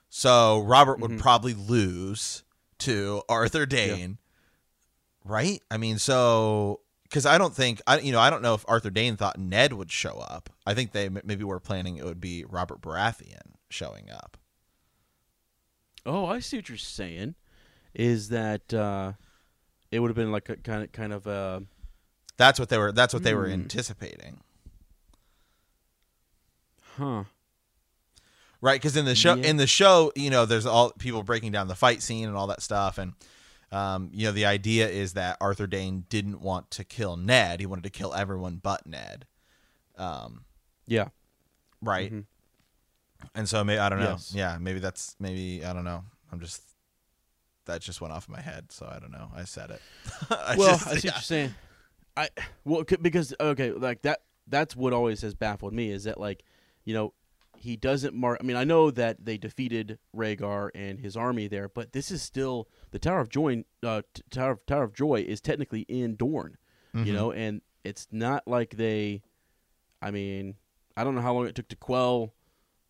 So 0.09 0.59
Robert 0.59 0.99
would 0.99 1.09
Mm-hmm. 1.09 1.19
probably 1.19 1.55
lose 1.55 2.43
to 2.79 3.23
Arthur 3.27 3.65
Dayne, 3.65 4.19
right? 5.25 5.59
I 5.71 5.77
mean, 5.77 5.97
so 5.97 6.81
because 7.03 7.25
I 7.25 7.39
don't 7.39 7.55
think 7.55 7.81
I 7.87 7.97
you 7.97 8.11
know 8.11 8.19
I 8.19 8.29
don't 8.29 8.43
know 8.43 8.53
if 8.53 8.63
Arthur 8.67 8.91
Dayne 8.91 9.17
thought 9.17 9.39
Ned 9.39 9.73
would 9.73 9.91
show 9.91 10.19
up. 10.19 10.51
I 10.67 10.75
think 10.75 10.91
they 10.91 11.09
maybe 11.09 11.43
were 11.43 11.59
planning 11.59 11.97
it 11.97 12.05
would 12.05 12.21
be 12.21 12.45
Robert 12.47 12.79
Baratheon 12.79 13.50
showing 13.71 14.09
up. 14.11 14.37
Oh, 16.05 16.25
I 16.25 16.39
see 16.39 16.57
what 16.57 16.69
you're 16.69 16.77
saying. 16.77 17.35
Is 17.93 18.29
that 18.29 18.73
uh, 18.73 19.13
it 19.91 19.99
would 19.99 20.09
have 20.09 20.15
been 20.15 20.31
like 20.31 20.49
a 20.49 20.55
kind 20.57 20.83
of 20.83 20.91
kind 20.91 21.13
of 21.13 21.27
uh, 21.27 21.59
That's 22.37 22.59
what 22.59 22.69
they 22.69 22.77
were. 22.77 22.91
That's 22.91 23.13
what 23.13 23.23
they 23.23 23.33
were 23.33 23.47
Hmm. 23.47 23.53
anticipating, 23.53 24.41
huh? 26.97 27.23
right? 28.61 28.79
Because 28.79 28.95
in 28.95 29.05
the 29.05 29.15
show, 29.15 29.35
Yeah. 29.35 29.43
in 29.43 29.57
the 29.57 29.67
show, 29.67 30.11
you 30.15 30.29
know, 30.29 30.45
there's 30.45 30.65
all 30.65 30.91
people 30.91 31.23
breaking 31.23 31.51
down 31.51 31.67
the 31.67 31.75
fight 31.75 32.01
scene 32.01 32.27
and 32.27 32.37
all 32.37 32.47
that 32.47 32.61
stuff, 32.61 32.97
and 32.97 33.13
um, 33.71 34.09
you 34.13 34.25
know, 34.25 34.33
the 34.33 34.45
idea 34.45 34.89
is 34.89 35.13
that 35.13 35.37
Arthur 35.39 35.65
Dayne 35.67 36.05
didn't 36.09 36.41
want 36.41 36.71
to 36.71 36.83
kill 36.83 37.15
Ned; 37.15 37.59
he 37.59 37.65
wanted 37.65 37.83
to 37.83 37.89
kill 37.89 38.13
everyone 38.13 38.57
but 38.57 38.85
Ned, 38.85 39.25
um, 39.97 40.45
Yeah. 40.87 41.09
right? 41.81 42.11
Mhm. 42.11 42.25
And 43.35 43.47
so 43.47 43.63
maybe 43.63 43.79
I 43.79 43.89
don't 43.89 43.99
know. 43.99 44.11
Yes. 44.11 44.33
Yeah, 44.35 44.57
maybe 44.59 44.79
that's 44.79 45.15
maybe 45.19 45.63
I 45.65 45.73
don't 45.73 45.83
know. 45.85 46.03
I'm 46.31 46.39
just 46.39 46.61
that 47.65 47.81
just 47.81 48.01
went 48.01 48.13
off 48.13 48.27
my 48.27 48.41
head, 48.41 48.71
so 48.71 48.87
I 48.89 48.99
don't 48.99 49.11
know. 49.11 49.29
I 49.35 49.43
said 49.43 49.69
it. 49.71 49.81
I 50.29 50.55
well, 50.57 50.69
just- 50.77 50.87
I 50.87 50.95
see 50.95 51.07
yeah. 51.07 51.11
what 51.11 51.15
you're 51.17 51.21
saying. 51.21 51.55
I 52.17 52.29
well 52.65 52.83
c- 52.89 52.97
because 53.01 53.33
okay, 53.39 53.71
like 53.71 54.01
that. 54.03 54.19
That's 54.47 54.75
what 54.75 54.91
always 54.91 55.21
has 55.21 55.33
baffled 55.33 55.71
me 55.71 55.91
is 55.91 56.03
that 56.05 56.19
like, 56.19 56.43
you 56.83 56.93
know, 56.93 57.13
he 57.55 57.77
doesn't 57.77 58.13
mark. 58.15 58.39
I 58.41 58.43
mean, 58.43 58.57
I 58.57 58.63
know 58.65 58.91
that 58.91 59.23
they 59.23 59.37
defeated 59.37 59.97
Rhaegar 60.13 60.71
and 60.75 60.99
his 60.99 61.15
army 61.15 61.47
there, 61.47 61.69
but 61.69 61.93
this 61.93 62.11
is 62.11 62.21
still 62.21 62.67
the 62.89 62.99
Tower 62.99 63.21
of 63.21 63.29
Joy. 63.29 63.63
Uh, 63.81 64.01
t- 64.13 64.23
Tower 64.29 64.51
of 64.53 64.65
Tower 64.65 64.83
of 64.83 64.93
Joy 64.93 65.23
is 65.25 65.39
technically 65.39 65.81
in 65.81 66.15
Dorne, 66.15 66.57
Mm-hmm. 66.93 67.05
you 67.05 67.13
know, 67.13 67.31
and 67.31 67.61
it's 67.85 68.07
not 68.11 68.45
like 68.47 68.75
they. 68.75 69.21
I 70.01 70.11
mean, 70.11 70.55
I 70.97 71.03
don't 71.05 71.15
know 71.15 71.21
how 71.21 71.33
long 71.33 71.45
it 71.47 71.55
took 71.55 71.69
to 71.69 71.75
quell 71.77 72.33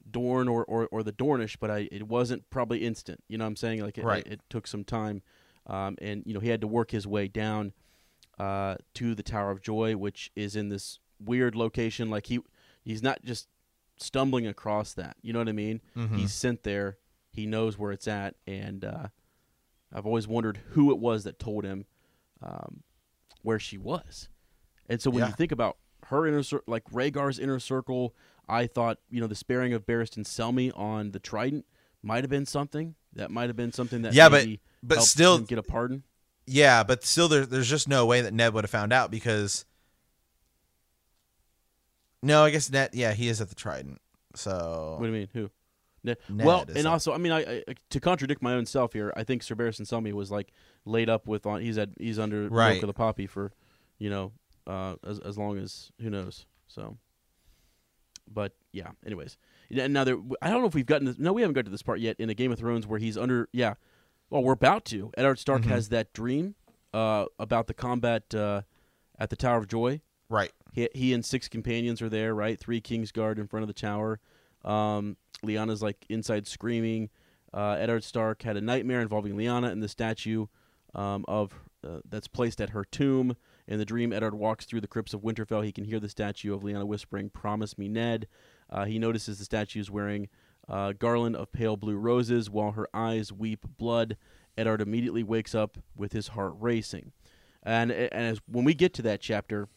Dorne 0.10 0.48
or, 0.48 0.64
or, 0.66 0.88
or 0.92 1.04
the 1.04 1.12
Dornish, 1.14 1.58
but 1.60 1.70
I 1.72 1.88
it 1.92 2.08
wasn't 2.08 2.50
probably 2.50 2.80
instant. 2.86 3.24
You 3.28 3.38
know 3.38 3.46
what 3.46 3.50
I'm 3.50 3.56
saying? 3.56 3.82
Like 3.82 3.98
it, 3.98 4.04
Right. 4.04 4.26
it, 4.26 4.42
took 4.50 4.68
some 4.68 4.84
time, 4.84 5.22
um, 5.68 5.96
and 6.02 6.24
you 6.26 6.34
know 6.34 6.40
he 6.40 6.50
had 6.50 6.62
to 6.62 6.68
work 6.68 6.92
his 6.92 7.06
way 7.08 7.28
down 7.28 7.74
uh, 8.40 8.76
to 8.96 9.14
the 9.16 9.24
Tower 9.24 9.52
of 9.52 9.62
Joy, 9.62 9.96
which 9.96 10.32
is 10.36 10.56
in 10.56 10.70
this 10.70 11.00
weird 11.24 11.56
location. 11.56 12.10
Like 12.10 12.26
he 12.28 12.40
he's 12.84 13.04
not 13.04 13.24
just 13.24 13.48
stumbling 13.98 14.48
across 14.48 14.94
that. 14.94 15.16
You 15.22 15.34
know 15.34 15.40
what 15.40 15.50
I 15.50 15.54
mean? 15.54 15.82
Mm-hmm. 15.96 16.18
He's 16.18 16.34
sent 16.34 16.64
there. 16.64 16.98
He 17.30 17.46
knows 17.46 17.78
where 17.78 17.92
it's 17.92 18.08
at, 18.08 18.36
and 18.48 18.84
uh, 18.84 19.08
I've 19.94 20.06
always 20.06 20.28
wondered 20.28 20.60
who 20.72 20.92
it 20.92 20.98
was 21.00 21.24
that 21.24 21.40
told 21.40 21.64
him 21.64 21.86
um, 22.42 22.84
where 23.44 23.60
she 23.60 23.78
was. 23.78 24.30
And 24.90 25.02
so 25.02 25.10
when 25.12 25.22
Yeah. 25.22 25.28
you 25.28 25.34
think 25.34 25.52
about 25.52 25.78
her 26.08 26.26
inner 26.28 26.42
like 26.68 26.84
Rhaegar's 26.92 27.40
inner 27.40 27.60
circle, 27.60 28.14
I 28.52 28.68
thought 28.68 29.00
you 29.10 29.22
know 29.22 29.28
the 29.28 29.36
sparing 29.36 29.74
of 29.74 29.86
Barristan 29.86 30.26
Selmy 30.26 30.72
on 30.78 31.12
the 31.12 31.20
Trident 31.20 31.66
might 32.04 32.24
have 32.24 32.30
been 32.30 32.46
something. 32.46 32.96
That 33.14 33.32
might 33.32 33.50
have 33.50 33.56
been 33.56 33.72
something 33.72 34.02
that 34.04 34.14
Yeah, 34.14 34.30
but- 34.30 34.48
but 34.84 35.02
still- 35.04 35.40
get 35.40 35.58
a 35.58 35.64
pardon. 35.64 36.04
Yeah, 36.48 36.84
but 36.84 37.04
still, 37.04 37.28
there, 37.28 37.46
there's 37.46 37.70
just 37.70 37.88
no 37.88 38.06
way 38.06 38.22
that 38.22 38.34
Ned 38.34 38.54
would 38.54 38.64
have 38.64 38.72
found 38.72 38.92
out 38.92 39.10
because. 39.12 39.66
No, 42.24 42.44
I 42.44 42.50
guess 42.52 42.70
Ned. 42.70 42.92
Yeah, 42.94 43.14
he 43.14 43.28
is 43.28 43.42
at 43.42 43.50
the 43.50 43.56
Trident. 43.56 44.00
So 44.36 44.96
What 45.00 45.06
do 45.08 45.12
you 45.14 45.20
mean? 45.20 45.30
Who? 45.34 45.50
Ne- 46.04 46.16
Ned 46.30 46.46
well, 46.48 46.66
and 46.76 46.88
also, 46.88 47.14
I 47.14 47.18
mean, 47.18 47.32
I, 47.32 47.40
I 47.42 47.64
to 47.92 48.00
contradict 48.00 48.42
my 48.42 48.54
own 48.54 48.66
self 48.66 48.94
here, 48.94 49.14
I 49.16 49.24
think 49.24 49.44
Sir 49.44 49.56
Barristan 49.56 49.82
Selmy 49.86 50.14
was 50.14 50.32
like 50.32 50.52
laid 50.86 51.10
up 51.10 51.28
with 51.28 51.46
on. 51.46 51.62
He's 51.62 51.76
had 51.76 51.94
he's 52.00 52.18
under 52.18 52.48
Right. 52.50 52.72
milk 52.74 52.84
of 52.84 52.88
the 52.88 52.94
poppy 52.94 53.28
for, 53.28 53.52
you 54.00 54.10
know, 54.10 54.32
uh, 54.66 54.96
as 55.06 55.20
as 55.20 55.38
long 55.38 55.58
as 55.60 55.92
who 56.02 56.10
knows. 56.10 56.46
So, 56.68 56.98
but 58.34 58.54
yeah. 58.72 58.90
Anyways, 59.06 59.38
now 59.70 60.04
there. 60.04 60.18
I 60.42 60.50
don't 60.50 60.62
know 60.62 60.68
if 60.68 60.74
we've 60.76 60.86
gotten. 60.86 61.06
This, 61.06 61.18
no, 61.20 61.34
we 61.34 61.42
haven't 61.42 61.56
got 61.56 61.66
to 61.66 61.72
this 61.72 61.82
part 61.84 62.00
yet 62.00 62.16
in 62.20 62.30
a 62.30 62.34
Game 62.34 62.52
of 62.52 62.60
Thrones 62.60 62.88
where 62.88 63.00
he's 63.00 63.18
under. 63.18 63.50
Yeah. 63.52 63.76
Well, 64.30 64.44
we're 64.44 64.54
about 64.54 64.86
to. 64.86 65.12
Eddard 65.18 65.40
Stark 65.40 65.62
Mm-hmm. 65.62 65.72
has 65.72 65.90
that 65.90 66.14
dream 66.14 66.56
uh, 66.94 67.26
about 67.38 67.68
the 67.68 67.74
combat 67.74 68.34
uh, 68.34 68.62
at 69.20 69.30
the 69.30 69.36
Tower 69.36 69.58
of 69.58 69.68
Joy. 69.68 70.02
right. 70.30 70.52
He, 70.74 70.88
he 70.96 71.14
and 71.14 71.26
six 71.26 71.50
companions 71.50 72.02
are 72.02 72.08
there, 72.08 72.34
right? 72.34 72.58
Three 72.58 72.80
Kingsguard 72.80 73.38
in 73.38 73.48
front 73.48 73.64
of 73.64 73.68
the 73.68 73.74
tower. 73.74 74.22
Um, 74.64 75.18
Lyanna's 75.46 75.82
like 75.82 76.06
inside 76.08 76.48
screaming. 76.48 77.10
Uh, 77.54 77.76
Eddard 77.78 78.06
Stark 78.06 78.44
had 78.44 78.56
a 78.56 78.62
nightmare 78.62 79.02
involving 79.02 79.34
Lyanna 79.36 79.70
and 79.70 79.84
the 79.84 79.90
statue 79.90 80.46
um, 80.96 81.26
of 81.28 81.52
uh, 81.86 82.00
that's 82.08 82.30
placed 82.30 82.62
at 82.62 82.70
her 82.70 82.86
tomb. 82.86 83.36
In 83.72 83.80
the 83.80 83.86
dream, 83.86 84.12
Eddard 84.12 84.36
walks 84.36 84.66
through 84.66 84.82
the 84.82 84.88
crypts 84.88 85.14
of 85.14 85.22
Winterfell. 85.22 85.64
He 85.64 85.72
can 85.72 85.86
hear 85.86 86.02
the 86.02 86.10
statue 86.10 86.54
of 86.54 86.62
Lyanna 86.62 86.86
whispering, 86.86 87.30
"Promise 87.30 87.78
me, 87.78 87.88
Ned." 87.88 88.28
Uh, 88.70 88.84
he 88.84 89.00
notices 89.00 89.40
the 89.40 89.46
statue 89.46 89.80
is 89.80 89.90
wearing 89.90 90.28
a 90.68 90.94
garland 90.94 91.38
of 91.38 91.54
pale 91.54 91.78
blue 91.78 91.96
roses 91.96 92.50
while 92.50 92.74
her 92.74 92.90
eyes 92.94 93.32
weep 93.32 93.66
blood. 93.78 94.18
Eddard 94.58 94.82
immediately 94.82 95.24
wakes 95.24 95.56
up 95.56 95.78
with 95.96 96.12
his 96.12 96.30
heart 96.30 96.54
racing. 96.60 97.14
And, 97.64 97.94
and 97.94 98.12
as 98.12 98.42
when 98.46 98.66
we 98.66 98.74
get 98.74 98.94
to 98.96 99.02
that 99.04 99.22
chapter, 99.22 99.70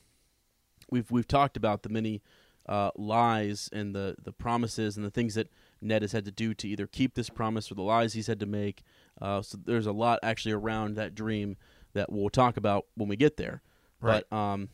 we've 0.91 1.09
we've 1.13 1.29
talked 1.29 1.57
about 1.57 1.85
the 1.85 1.89
many 1.89 2.21
uh, 2.69 2.91
lies 2.97 3.71
and 3.73 3.95
the 3.95 4.17
the 4.21 4.33
promises 4.33 4.97
and 4.97 5.07
the 5.07 5.11
things 5.11 5.37
that 5.37 5.53
Ned 5.81 6.03
has 6.03 6.11
had 6.11 6.25
to 6.25 6.33
do 6.33 6.53
to 6.53 6.69
either 6.69 6.89
keep 6.89 7.15
this 7.15 7.31
promise 7.31 7.71
or 7.71 7.77
the 7.77 7.83
lies 7.83 8.15
he's 8.15 8.27
had 8.27 8.41
to 8.41 8.47
make. 8.47 8.83
Uh, 9.23 9.41
so 9.41 9.57
there's 9.65 9.87
a 9.87 9.93
lot 9.93 10.19
actually 10.25 10.51
around 10.51 10.97
that 10.97 11.15
dream 11.15 11.57
that 11.93 12.11
we'll 12.11 12.29
talk 12.29 12.57
about 12.57 12.87
when 12.97 13.09
we 13.09 13.15
get 13.15 13.37
there. 13.37 13.63
Right. 14.05 14.25
But 14.29 14.37
um, 14.37 14.69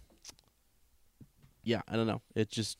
yeah, 1.62 1.82
I 1.88 1.94
don't 1.96 2.06
know. 2.08 2.20
It 2.34 2.50
just 2.50 2.78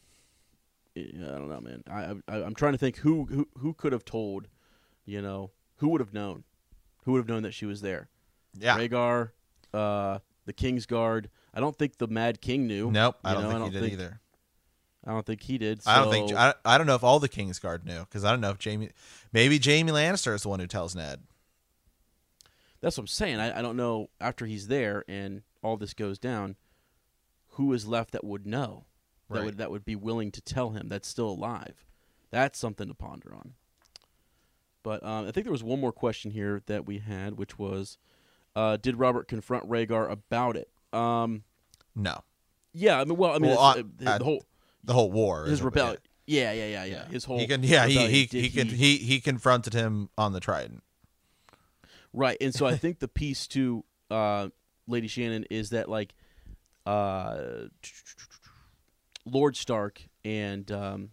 I 0.97 1.03
don't 1.13 1.49
know, 1.49 1.61
man. 1.61 1.85
I, 1.89 2.17
I 2.33 2.43
I'm 2.43 2.55
trying 2.55 2.73
to 2.73 2.79
think 2.79 2.97
who 2.97 3.27
who 3.27 3.49
who 3.59 3.73
could 3.73 3.93
have 3.93 4.05
told, 4.05 4.49
you 5.07 5.23
know, 5.23 5.53
who 5.77 5.89
would 5.91 6.01
have 6.01 6.13
known, 6.13 6.43
who 7.05 7.13
would 7.13 7.19
have 7.19 7.29
known 7.29 7.45
that 7.45 7.55
she 7.55 7.67
was 7.67 7.83
there. 7.83 8.09
Yeah. 8.59 8.77
Rhaegar, 8.77 9.31
uh, 9.73 10.19
the 10.45 10.53
King's 10.53 10.87
Guard. 10.87 11.31
I 11.55 11.61
don't 11.61 11.77
think 11.77 11.99
the 11.99 12.09
Mad 12.09 12.41
King 12.41 12.67
knew. 12.67 12.91
Nope. 12.91 13.17
I 13.25 13.35
don't 13.35 13.45
know, 13.45 13.51
think 13.51 13.63
I 13.63 13.65
he 13.67 13.71
did 13.71 13.81
think- 13.83 13.93
either. 13.93 14.21
I 15.07 15.13
don't 15.13 15.25
think 15.25 15.43
he 15.43 15.57
did. 15.57 15.81
I 15.87 16.03
don't 16.03 16.11
think. 16.13 16.33
I, 16.35 16.53
I 16.63 16.77
don't 16.77 16.87
know 16.87 16.95
if 16.95 17.03
all 17.03 17.21
the 17.21 17.29
Kingsguard 17.29 17.87
knew 17.87 18.01
because 18.01 18.23
I 18.23 18.31
don't 18.33 18.43
know 18.43 18.51
if 18.51 18.63
Jaime. 18.63 18.91
Maybe 19.33 19.59
Jaime 19.59 19.91
Lannister 19.91 20.35
is 20.35 20.43
the 20.43 20.51
one 20.51 20.61
who 20.61 20.67
tells 20.67 20.95
Ned. 20.95 21.23
That's 22.83 22.99
what 22.99 23.05
I'm 23.05 23.07
saying. 23.07 23.41
I, 23.41 23.59
I 23.59 23.63
don't 23.63 23.79
know 23.79 24.11
after 24.21 24.45
he's 24.45 24.69
there 24.69 25.05
and 25.09 25.41
all 25.63 25.77
this 25.77 25.95
goes 25.95 26.19
down, 26.19 26.57
who 27.55 27.73
is 27.73 27.87
left 27.87 28.13
that 28.13 28.25
would 28.25 28.47
know, 28.47 28.85
that 29.29 29.37
Right. 29.39 29.45
would 29.45 29.59
that 29.59 29.71
would 29.71 29.85
be 29.85 29.97
willing 29.97 30.31
to 30.33 30.41
tell 30.41 30.71
him 30.71 30.89
that's 30.89 31.09
still 31.09 31.29
alive. 31.31 31.85
That's 32.31 32.59
something 32.59 32.89
to 32.89 32.95
ponder 32.95 33.35
on. 33.35 33.55
But 34.83 35.03
um, 35.05 35.27
I 35.27 35.31
think 35.31 35.45
there 35.45 35.53
was 35.53 35.63
one 35.63 35.81
more 35.81 35.93
question 35.93 36.31
here 36.31 36.63
that 36.67 36.87
we 36.87 36.99
had, 36.99 37.37
which 37.37 37.59
was, 37.59 37.99
uh, 38.57 38.77
did 38.79 38.97
Robert 38.99 39.29
confront 39.29 39.69
Rhaegar 39.69 40.11
about 40.11 40.57
it? 40.57 40.71
Um, 40.93 41.45
No. 41.95 42.23
yeah, 42.73 43.01
I 43.01 43.05
mean, 43.05 43.17
well, 43.19 43.33
I 43.33 43.39
mean, 43.39 43.51
Well, 43.51 43.59
on- 43.59 43.79
uh, 44.07 44.19
the 44.19 44.25
whole 44.25 44.45
The 44.83 44.95
whole 44.95 45.13
war. 45.13 45.45
his 45.45 45.61
rebellion. 45.61 45.99
Yeah, 46.27 46.53
yeah, 46.53 46.67
yeah, 46.69 46.85
yeah. 46.85 47.05
His 47.09 47.25
whole 47.25 47.39
He 47.41 47.47
can. 47.47 47.63
Yeah. 47.65 47.87
He 47.89 48.07
he 48.07 48.25
he, 48.27 48.49
can, 48.51 48.69
he 48.69 48.97
he 48.99 49.21
confronted 49.21 49.75
him 49.75 50.09
on 50.17 50.33
the 50.33 50.39
Trident. 50.41 50.83
Right, 52.13 52.37
and 52.41 52.55
so 52.55 52.67
I 52.67 52.77
think 52.77 53.01
the 53.01 53.09
piece 53.09 53.47
to 53.49 53.85
uh, 54.11 54.49
Lady 54.91 55.09
Shannon 55.09 55.45
is 55.51 55.71
that 55.71 55.89
like 55.89 56.15
uh, 56.87 57.67
Lord 59.25 59.57
Stark 59.57 60.03
and 60.25 60.71
um, 60.73 61.11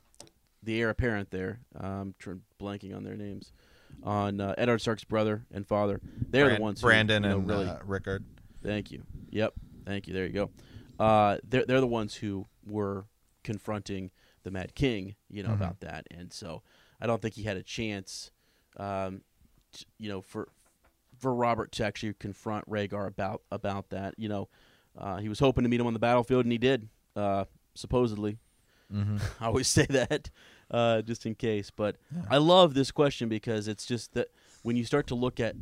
the 0.63 0.81
heir 0.81 0.89
apparent 0.89 1.31
there, 1.31 1.59
um, 1.79 2.15
blanking 2.59 2.95
on 2.95 3.03
their 3.03 3.15
names, 3.15 3.51
on 4.03 4.41
uh, 4.41 4.55
Eddard 4.57 4.81
Stark's 4.81 5.03
brother 5.03 5.45
and 5.53 5.67
father. 5.67 6.01
They're 6.29 6.45
Bran- 6.45 6.55
the 6.57 6.61
ones 6.63 6.81
who, 6.81 6.87
Brandon 6.87 7.23
you 7.23 7.29
know, 7.29 7.37
and 7.37 7.47
really 7.47 7.67
uh, 7.67 7.77
Rickard. 7.85 8.25
Thank 8.63 8.91
you. 8.91 9.03
Yep. 9.29 9.53
Thank 9.85 10.07
you. 10.07 10.13
There 10.13 10.25
you 10.25 10.33
go. 10.33 10.49
Uh, 10.99 11.37
they're 11.47 11.65
they're 11.65 11.81
the 11.81 11.87
ones 11.87 12.15
who 12.15 12.47
were 12.65 13.05
confronting 13.43 14.11
the 14.43 14.51
Mad 14.51 14.73
King, 14.75 15.15
you 15.29 15.43
know, 15.43 15.53
about 15.53 15.79
that, 15.81 16.07
and 16.11 16.33
so 16.33 16.63
I 16.99 17.07
don't 17.07 17.21
think 17.21 17.35
he 17.35 17.43
had 17.43 17.57
a 17.57 17.63
chance, 17.63 18.31
um, 18.77 19.21
t- 19.71 19.85
you 19.99 20.09
know, 20.09 20.21
for 20.21 20.49
for 21.17 21.33
Robert 21.33 21.71
to 21.73 21.85
actually 21.85 22.13
confront 22.13 22.69
Rhaegar 22.69 23.07
about 23.07 23.41
about 23.51 23.89
that. 23.89 24.15
You 24.17 24.29
know, 24.29 24.49
uh, 24.97 25.17
he 25.17 25.29
was 25.29 25.39
hoping 25.39 25.63
to 25.63 25.69
meet 25.69 25.79
him 25.79 25.87
on 25.87 25.93
the 25.93 25.99
battlefield, 25.99 26.45
and 26.45 26.51
he 26.51 26.57
did, 26.57 26.89
uh, 27.15 27.45
supposedly. 27.75 28.37
I 29.41 29.45
always 29.47 29.67
say 29.67 29.85
that 29.89 30.29
uh, 30.71 31.01
just 31.01 31.25
in 31.25 31.35
case, 31.35 31.71
but 31.71 31.97
I 32.29 32.37
love 32.37 32.73
this 32.73 32.91
question 32.91 33.27
because 33.27 33.67
it's 33.67 33.85
just 33.85 34.13
that 34.13 34.29
when 34.63 34.77
you 34.77 34.85
start 34.85 35.07
to 35.07 35.15
look 35.15 35.39
at 35.39 35.55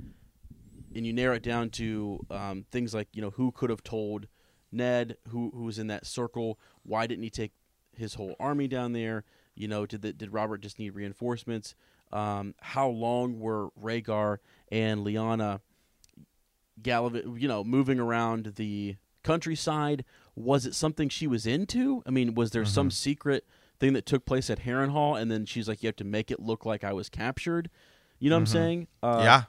and 0.96 1.06
you 1.06 1.12
narrow 1.12 1.36
it 1.36 1.44
down 1.44 1.70
to 1.72 2.26
um, 2.32 2.66
things 2.72 2.94
like 2.94 3.08
you 3.14 3.22
know 3.22 3.32
who 3.32 3.52
could 3.52 3.70
have 3.70 3.84
told 3.84 4.28
Ned 4.72 5.18
who 5.30 5.52
who 5.54 5.64
was 5.64 5.78
in 5.80 5.88
that 5.88 6.06
circle 6.06 6.60
why 6.84 7.08
didn't 7.08 7.24
he 7.24 7.30
take 7.30 7.52
his 7.96 8.16
whole 8.16 8.36
army 8.40 8.68
down 8.68 8.94
there 8.94 9.24
you 9.56 9.68
know 9.68 9.86
did 9.86 10.02
the, 10.02 10.14
did 10.14 10.34
Robert 10.34 10.62
just 10.62 10.80
need 10.80 10.92
reinforcements 10.92 11.76
um, 12.16 12.56
how 12.62 12.88
long 12.88 13.40
were 13.40 13.70
Rhaegar 13.82 14.38
and 14.72 15.06
Lyanna 15.06 15.60
gallivant 16.82 17.40
you 17.40 17.48
know 17.48 17.64
moving 17.64 18.00
around 18.00 18.54
the 18.58 18.96
countryside 19.24 20.04
was 20.36 20.66
it 20.66 20.76
something 20.76 21.10
she 21.10 21.26
was 21.26 21.48
into 21.48 22.04
I 22.06 22.12
mean 22.12 22.36
was 22.36 22.52
there 22.52 22.66
some 22.66 22.92
secret 22.92 23.46
thing 23.80 23.94
that 23.94 24.06
took 24.06 24.26
place 24.26 24.50
at 24.50 24.60
Harrenhal 24.60 25.20
and 25.20 25.32
then 25.32 25.46
she's 25.46 25.68
like 25.68 25.82
you 25.82 25.88
have 25.88 25.96
to 25.98 26.04
make 26.04 26.32
it 26.32 26.40
look 26.40 26.66
like 26.66 26.84
I 26.84 26.94
was 26.94 27.10
captured 27.10 27.70
you 28.20 28.30
know 28.30 28.36
what 28.36 28.42
I'm 28.42 28.46
saying 28.48 28.88
uh, 29.02 29.22
yeah. 29.24 29.44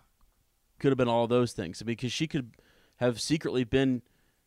could 0.79 0.91
have 0.93 0.99
been 0.99 1.09
all 1.09 1.27
those 1.27 1.53
things 1.53 1.83
because 1.83 2.13
she 2.13 2.27
could 2.27 2.53
have 2.97 3.21
secretly 3.21 3.65
been, 3.65 4.03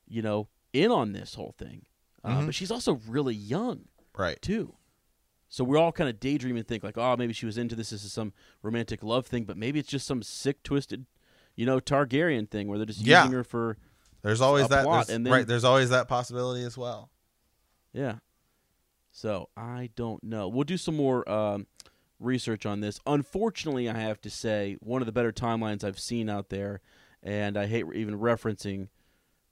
you 0.07 0.21
know, 0.21 0.47
in 0.73 0.91
on 0.91 1.13
this 1.13 1.35
whole 1.35 1.53
thing. 1.57 1.85
Uh, 2.23 2.45
but 2.45 2.55
she's 2.55 2.71
also 2.71 2.99
really 3.07 3.33
young 3.33 3.85
Right. 4.17 4.41
too. 4.41 4.75
So 5.49 5.63
we're 5.63 5.77
all 5.79 5.91
kind 5.91 6.09
of 6.09 6.19
daydream 6.19 6.55
and 6.57 6.67
think 6.67 6.83
like, 6.83 6.97
oh, 6.97 7.15
maybe 7.17 7.33
she 7.33 7.45
was 7.47 7.57
into 7.57 7.75
this. 7.75 7.89
This 7.89 8.03
is 8.03 8.13
some 8.13 8.33
romantic 8.61 9.01
love 9.03 9.25
thing, 9.25 9.45
but 9.45 9.57
maybe 9.57 9.79
it's 9.79 9.89
just 9.89 10.05
some 10.05 10.21
sick, 10.21 10.61
twisted, 10.63 11.05
you 11.55 11.65
know, 11.65 11.79
Targaryen 11.79 12.47
thing 12.49 12.67
where 12.67 12.77
they're 12.77 12.85
just 12.85 13.01
Yeah. 13.01 13.23
using 13.23 13.35
her 13.35 13.43
for, 13.43 13.77
There's 14.21 14.41
always 14.41 14.65
a 14.65 14.69
that. 14.69 14.83
plot, 14.83 15.07
there's- 15.07 15.15
and 15.15 15.25
then- 15.25 15.33
right. 15.33 15.47
There's 15.47 15.63
always 15.63 15.89
that 15.89 16.07
possibility 16.07 16.63
as 16.63 16.77
well. 16.77 17.09
yeah. 17.93 18.19
So 19.11 19.49
I 19.57 19.89
don't 19.95 20.23
know. 20.23 20.47
We'll 20.47 20.63
do 20.65 20.77
some 20.77 20.95
more 20.95 21.27
um, 21.29 21.65
research 22.19 22.65
on 22.67 22.81
this. 22.81 22.99
Unfortunately, 23.07 23.89
I 23.89 23.97
have 23.97 24.21
to 24.21 24.29
say 24.29 24.77
one 24.81 25.01
of 25.01 25.07
the 25.07 25.11
better 25.11 25.31
timelines 25.31 25.83
I've 25.83 25.99
seen 25.99 26.29
out 26.29 26.49
there, 26.49 26.79
and 27.23 27.57
I 27.57 27.65
hate 27.65 27.85
even 27.95 28.19
referencing. 28.19 28.87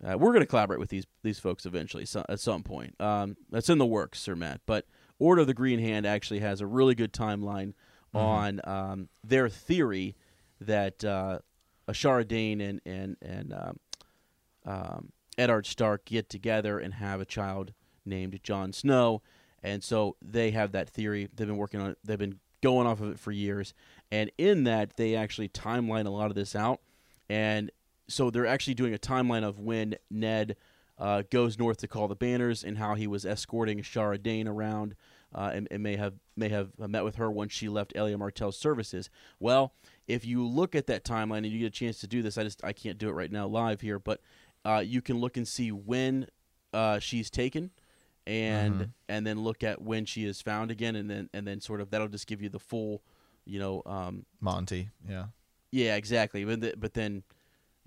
Uh, 0.03 0.15
we're 0.15 0.29
going 0.31 0.41
to 0.41 0.45
collaborate 0.45 0.79
with 0.79 0.89
these 0.89 1.07
these 1.23 1.39
folks 1.39 1.65
eventually 1.65 2.05
so, 2.05 2.23
at 2.29 2.39
some 2.39 2.61
point. 2.61 3.01
Um, 3.01 3.35
that's 3.49 3.67
in 3.67 3.79
the 3.79 3.85
works, 3.85 4.19
Sir 4.19 4.35
Matt. 4.35 4.61
But 4.67 4.85
Order 5.19 5.41
of 5.41 5.47
the 5.47 5.53
Green 5.53 5.79
Hand 5.79 6.05
actually 6.05 6.39
has 6.39 6.61
a 6.61 6.67
really 6.67 6.95
good 6.95 7.13
timeline 7.13 7.73
on 8.13 8.61
um, 8.63 9.09
their 9.23 9.49
theory 9.49 10.15
that 10.59 11.03
uh, 11.03 11.39
Ashara 11.87 12.27
Dayne 12.27 12.61
and 12.61 12.81
and 12.85 13.17
and 13.21 13.53
um, 13.53 13.79
um, 14.65 15.11
Eddard 15.37 15.65
Stark 15.65 16.05
get 16.05 16.29
together 16.29 16.79
and 16.79 16.95
have 16.95 17.21
a 17.21 17.25
child 17.25 17.73
named 18.05 18.39
Jon 18.43 18.73
Snow, 18.73 19.21
and 19.61 19.83
so 19.83 20.15
they 20.21 20.51
have 20.51 20.71
that 20.71 20.89
theory. 20.89 21.29
They've 21.33 21.47
been 21.47 21.57
working 21.57 21.79
on 21.79 21.91
it. 21.91 21.97
They've 22.03 22.17
been 22.17 22.39
going 22.61 22.87
off 22.87 23.01
of 23.01 23.11
it 23.11 23.19
for 23.19 23.31
years, 23.31 23.73
and 24.11 24.31
in 24.37 24.63
that 24.63 24.97
they 24.97 25.15
actually 25.15 25.49
timeline 25.49 26.05
a 26.05 26.09
lot 26.09 26.29
of 26.29 26.35
this 26.35 26.55
out, 26.55 26.81
and 27.29 27.71
so 28.07 28.29
they're 28.29 28.47
actually 28.47 28.73
doing 28.73 28.93
a 28.93 28.97
timeline 28.97 29.43
of 29.43 29.59
when 29.59 29.95
Ned 30.09 30.55
uh, 30.99 31.23
goes 31.29 31.57
north 31.57 31.77
to 31.77 31.87
call 31.87 32.07
the 32.07 32.15
banners 32.15 32.63
and 32.63 32.77
how 32.77 32.95
he 32.95 33.07
was 33.07 33.25
escorting 33.25 33.81
Shara 33.81 34.21
Dayne 34.21 34.47
around. 34.47 34.95
Uh, 35.35 35.51
and, 35.53 35.67
and 35.69 35.83
may 35.83 35.97
have 35.97 36.13
may 36.37 36.47
have 36.47 36.69
met 36.79 37.03
with 37.03 37.15
her 37.17 37.29
once 37.29 37.51
she 37.51 37.67
left 37.67 37.91
Elia 37.97 38.17
Martell's 38.17 38.57
services. 38.57 39.09
Well, 39.41 39.73
if 40.07 40.25
you 40.25 40.47
look 40.47 40.73
at 40.73 40.87
that 40.87 41.03
timeline 41.03 41.39
and 41.39 41.47
you 41.47 41.59
get 41.59 41.65
a 41.65 41.69
chance 41.69 41.99
to 41.99 42.07
do 42.07 42.21
this, 42.21 42.37
I 42.37 42.43
just 42.43 42.63
I 42.63 42.71
can't 42.71 42.97
do 42.97 43.09
it 43.09 43.11
right 43.11 43.29
now 43.29 43.45
live 43.45 43.81
here, 43.81 43.99
but 43.99 44.21
uh, 44.63 44.81
you 44.85 45.01
can 45.01 45.19
look 45.19 45.35
and 45.35 45.45
see 45.45 45.69
when 45.69 46.27
uh, 46.73 46.99
she's 46.99 47.29
taken, 47.29 47.71
and 48.25 48.93
and 49.09 49.27
then 49.27 49.41
look 49.41 49.63
at 49.63 49.81
when 49.81 50.05
she 50.05 50.23
is 50.23 50.41
found 50.41 50.71
again, 50.71 50.95
and 50.95 51.09
then 51.09 51.29
and 51.33 51.45
then 51.45 51.59
sort 51.59 51.81
of 51.81 51.89
that'll 51.89 52.07
just 52.07 52.25
give 52.25 52.41
you 52.41 52.47
the 52.47 52.59
full, 52.59 53.03
you 53.45 53.59
know, 53.59 53.81
um, 53.85 54.25
Monty. 54.39 54.91
Yeah. 55.07 55.25
yeah, 55.71 55.95
exactly. 55.97 56.45
But 56.45 56.61
the, 56.61 56.73
but 56.77 56.93
then 56.93 57.23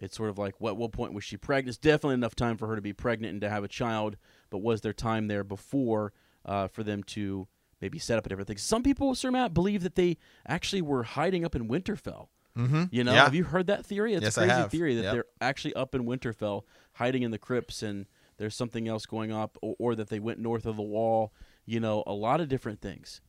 it's 0.01 0.17
sort 0.17 0.31
of 0.31 0.39
like 0.39 0.61
what 0.61 0.77
what 0.77 0.91
point 0.93 1.13
was 1.13 1.23
she 1.23 1.37
pregnant? 1.37 1.69
It's 1.69 1.79
definitely 1.79 2.15
enough 2.15 2.35
time 2.35 2.57
for 2.57 2.67
her 2.67 2.75
to 2.75 2.83
be 2.83 2.93
pregnant 2.93 3.33
and 3.33 3.41
to 3.43 3.49
have 3.51 3.63
a 3.63 3.69
child. 3.69 4.17
But 4.51 4.59
was 4.59 4.81
there 4.81 4.93
time 4.93 5.29
there 5.29 5.45
before 5.45 6.13
uh, 6.45 6.67
for 6.69 6.83
them 6.83 7.03
to 7.05 7.47
maybe 7.81 7.99
set 8.01 8.19
up 8.19 8.27
a 8.27 8.29
different 8.29 8.49
thing? 8.49 8.57
Some 8.59 8.83
people, 8.83 9.15
Sir 9.15 9.31
Matt, 9.31 9.55
believe 9.55 9.83
that 9.85 9.95
they 9.95 10.17
actually 10.49 10.83
were 10.83 11.03
hiding 11.05 11.45
up 11.45 11.55
in 11.55 11.69
Winterfell. 11.69 12.29
Mm-hmm. 12.59 12.85
You 12.91 13.05
know, 13.05 13.13
Yeah. 13.13 13.25
have 13.25 13.35
you 13.35 13.45
heard 13.45 13.69
that 13.69 13.87
theory? 13.87 14.15
It's 14.15 14.25
Yes, 14.25 14.37
a 14.39 14.41
I 14.41 14.45
crazy 14.47 14.61
have. 14.61 14.71
theory 14.73 14.95
that 14.97 15.03
Yep. 15.05 15.13
they're 15.13 15.25
actually 15.41 15.75
up 15.75 15.95
in 15.95 16.05
Winterfell, 16.05 16.63
hiding 16.95 17.23
in 17.23 17.31
the 17.31 17.39
crypts, 17.39 17.83
and 17.83 18.07
there's 18.39 18.57
something 18.57 18.89
else 18.89 19.07
going 19.07 19.31
up, 19.31 19.57
or, 19.63 19.77
or 19.79 19.95
that 19.95 20.09
they 20.09 20.19
went 20.19 20.41
north 20.41 20.67
of 20.67 20.75
the 20.77 20.83
wall. 20.83 21.33
You 21.67 21.79
know, 21.79 22.03
a 22.07 22.13
lot 22.13 22.41
of 22.41 22.49
different 22.49 22.81
things. 22.81 23.21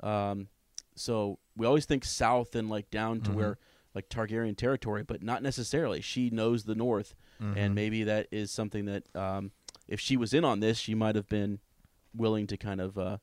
Um, 0.00 0.48
so 0.94 1.38
we 1.56 1.66
always 1.66 1.86
think 1.86 2.04
south 2.04 2.54
and 2.54 2.68
like 2.70 2.90
down 2.90 3.20
Mm-hmm. 3.20 3.32
to 3.32 3.36
where 3.36 3.58
like 3.94 4.08
Targaryen 4.08 4.56
territory, 4.56 5.02
but 5.02 5.22
not 5.22 5.42
necessarily. 5.42 6.00
She 6.00 6.30
knows 6.30 6.64
the 6.64 6.74
north, 6.74 7.14
Mm-hmm. 7.42 7.56
and 7.56 7.74
maybe 7.74 8.02
that 8.02 8.26
is 8.32 8.50
something 8.50 8.86
that 8.86 9.14
um, 9.14 9.52
if 9.86 10.00
she 10.00 10.16
was 10.16 10.34
in 10.34 10.44
on 10.44 10.58
this, 10.58 10.76
she 10.78 10.94
might 10.94 11.14
have 11.14 11.28
been 11.28 11.60
willing 12.14 12.46
to 12.48 12.56
kind 12.56 12.80
of. 12.80 12.98
Uh, 12.98 13.18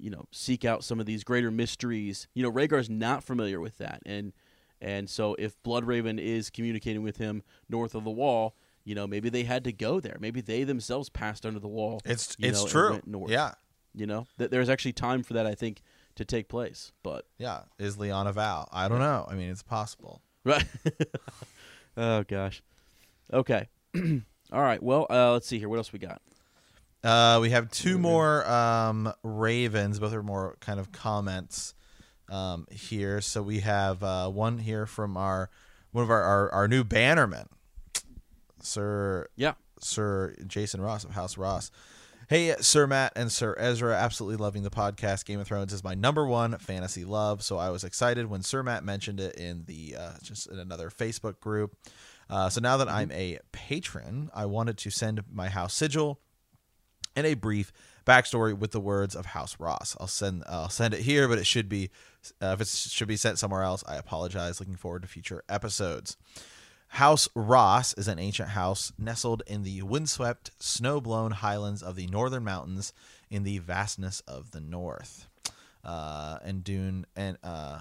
you 0.00 0.10
know, 0.10 0.26
seek 0.30 0.64
out 0.64 0.84
some 0.84 1.00
of 1.00 1.06
these 1.06 1.24
greater 1.24 1.50
mysteries. 1.50 2.28
You 2.32 2.42
know, 2.44 2.52
Rhaegar's 2.52 2.88
not 2.88 3.24
familiar 3.24 3.58
with 3.58 3.78
that, 3.78 4.00
and 4.06 4.32
and 4.80 5.10
so 5.10 5.34
if 5.40 5.60
Bloodraven 5.64 6.20
is 6.20 6.50
communicating 6.50 7.02
with 7.02 7.16
him 7.16 7.42
north 7.68 7.94
of 7.96 8.04
the 8.04 8.10
wall, 8.10 8.54
you 8.84 8.94
know, 8.94 9.06
maybe 9.08 9.28
they 9.28 9.42
had 9.42 9.64
to 9.64 9.72
go 9.72 9.98
there. 9.98 10.16
Maybe 10.20 10.40
they 10.40 10.62
themselves 10.62 11.08
passed 11.08 11.44
under 11.44 11.58
the 11.58 11.68
wall. 11.68 12.00
It's 12.04 12.36
it's 12.38 12.62
know, 12.62 12.68
true. 12.68 13.26
Yeah. 13.28 13.54
you 13.94 14.06
know, 14.06 14.26
that 14.36 14.50
there's 14.52 14.68
actually 14.68 14.92
time 14.92 15.22
for 15.24 15.34
that. 15.34 15.46
I 15.46 15.54
think 15.56 15.82
to 16.18 16.24
take 16.24 16.48
place, 16.48 16.92
but 17.02 17.24
Yeah. 17.38 17.62
Is 17.78 17.96
Lyanna 17.96 18.32
Val? 18.32 18.68
I 18.72 18.88
don't 18.88 18.98
know. 19.00 19.26
I 19.28 19.34
mean, 19.34 19.50
it's 19.50 19.62
possible. 19.62 20.20
right. 20.44 20.64
oh 21.96 22.22
gosh. 22.24 22.62
Okay. 23.32 23.68
All 24.52 24.62
right. 24.62 24.82
Well, 24.82 25.06
uh, 25.10 25.32
let's 25.32 25.46
see 25.46 25.58
here. 25.58 25.68
What 25.68 25.76
else 25.76 25.92
we 25.92 25.98
got? 25.98 26.20
Uh, 27.04 27.38
we 27.40 27.50
have 27.50 27.70
two 27.70 27.98
more 27.98 28.48
um, 28.50 29.12
ravens. 29.22 29.98
Both 30.00 30.12
are 30.12 30.22
more 30.22 30.56
kind 30.60 30.80
of 30.80 30.90
comments 30.92 31.74
um, 32.28 32.66
here. 32.70 33.20
So 33.20 33.42
we 33.42 33.60
have 33.60 34.02
uh, 34.02 34.28
one 34.28 34.58
here 34.58 34.86
from 34.86 35.16
our 35.16 35.50
one 35.92 36.04
of 36.04 36.10
our, 36.10 36.22
our, 36.22 36.50
our 36.52 36.68
new 36.68 36.84
bannermen, 36.84 37.46
Sir 38.62 39.28
Yeah. 39.36 39.54
Sir 39.80 40.34
Jason 40.46 40.80
Ross 40.80 41.04
of 41.04 41.12
House 41.12 41.38
Ross. 41.38 41.70
Hey, 42.28 42.54
Sir 42.60 42.86
Matt 42.86 43.14
and 43.16 43.32
Sir 43.32 43.56
Ezra, 43.58 43.96
absolutely 43.96 44.36
loving 44.36 44.62
the 44.62 44.68
podcast. 44.68 45.24
Game 45.24 45.40
of 45.40 45.46
Thrones 45.46 45.72
is 45.72 45.82
my 45.82 45.94
number 45.94 46.26
one 46.26 46.58
fantasy 46.58 47.06
love, 47.06 47.42
so 47.42 47.56
I 47.56 47.70
was 47.70 47.84
excited 47.84 48.28
when 48.28 48.42
Sir 48.42 48.62
Matt 48.62 48.84
mentioned 48.84 49.18
it 49.18 49.36
in 49.36 49.64
the 49.64 49.96
uh, 49.98 50.12
just 50.22 50.46
in 50.46 50.58
another 50.58 50.90
Facebook 50.90 51.40
group. 51.40 51.74
Uh, 52.28 52.50
so 52.50 52.60
now 52.60 52.76
that 52.76 52.88
I'm 52.90 53.10
a 53.12 53.38
patron, 53.52 54.30
I 54.34 54.44
wanted 54.44 54.76
to 54.76 54.90
send 54.90 55.22
my 55.32 55.48
house 55.48 55.72
sigil 55.72 56.20
and 57.16 57.26
a 57.26 57.32
brief 57.32 57.72
backstory 58.06 58.52
with 58.52 58.72
the 58.72 58.80
words 58.80 59.16
of 59.16 59.24
House 59.24 59.56
Ross. 59.58 59.96
I'll 59.98 60.06
send 60.06 60.44
I'll 60.46 60.68
send 60.68 60.92
it 60.92 61.00
here, 61.00 61.28
but 61.28 61.38
it 61.38 61.46
should 61.46 61.70
be 61.70 61.88
uh, 62.42 62.48
if 62.48 62.60
it 62.60 62.68
should 62.68 63.08
be 63.08 63.16
sent 63.16 63.38
somewhere 63.38 63.62
else. 63.62 63.82
I 63.88 63.96
apologize. 63.96 64.60
Looking 64.60 64.76
forward 64.76 65.00
to 65.00 65.08
future 65.08 65.44
episodes. 65.48 66.18
House 66.88 67.28
Ross 67.34 67.94
is 67.94 68.08
an 68.08 68.18
ancient 68.18 68.50
house 68.50 68.92
nestled 68.98 69.42
in 69.46 69.62
the 69.62 69.82
windswept, 69.82 70.50
snow-blown 70.58 71.30
highlands 71.30 71.82
of 71.82 71.96
the 71.96 72.06
northern 72.06 72.44
mountains 72.44 72.92
in 73.30 73.44
the 73.44 73.58
vastness 73.58 74.20
of 74.26 74.50
the 74.50 74.60
north. 74.60 75.28
Uh, 75.84 76.38
and 76.42 76.64
Dune 76.64 77.06
and 77.14 77.38
uh, 77.42 77.80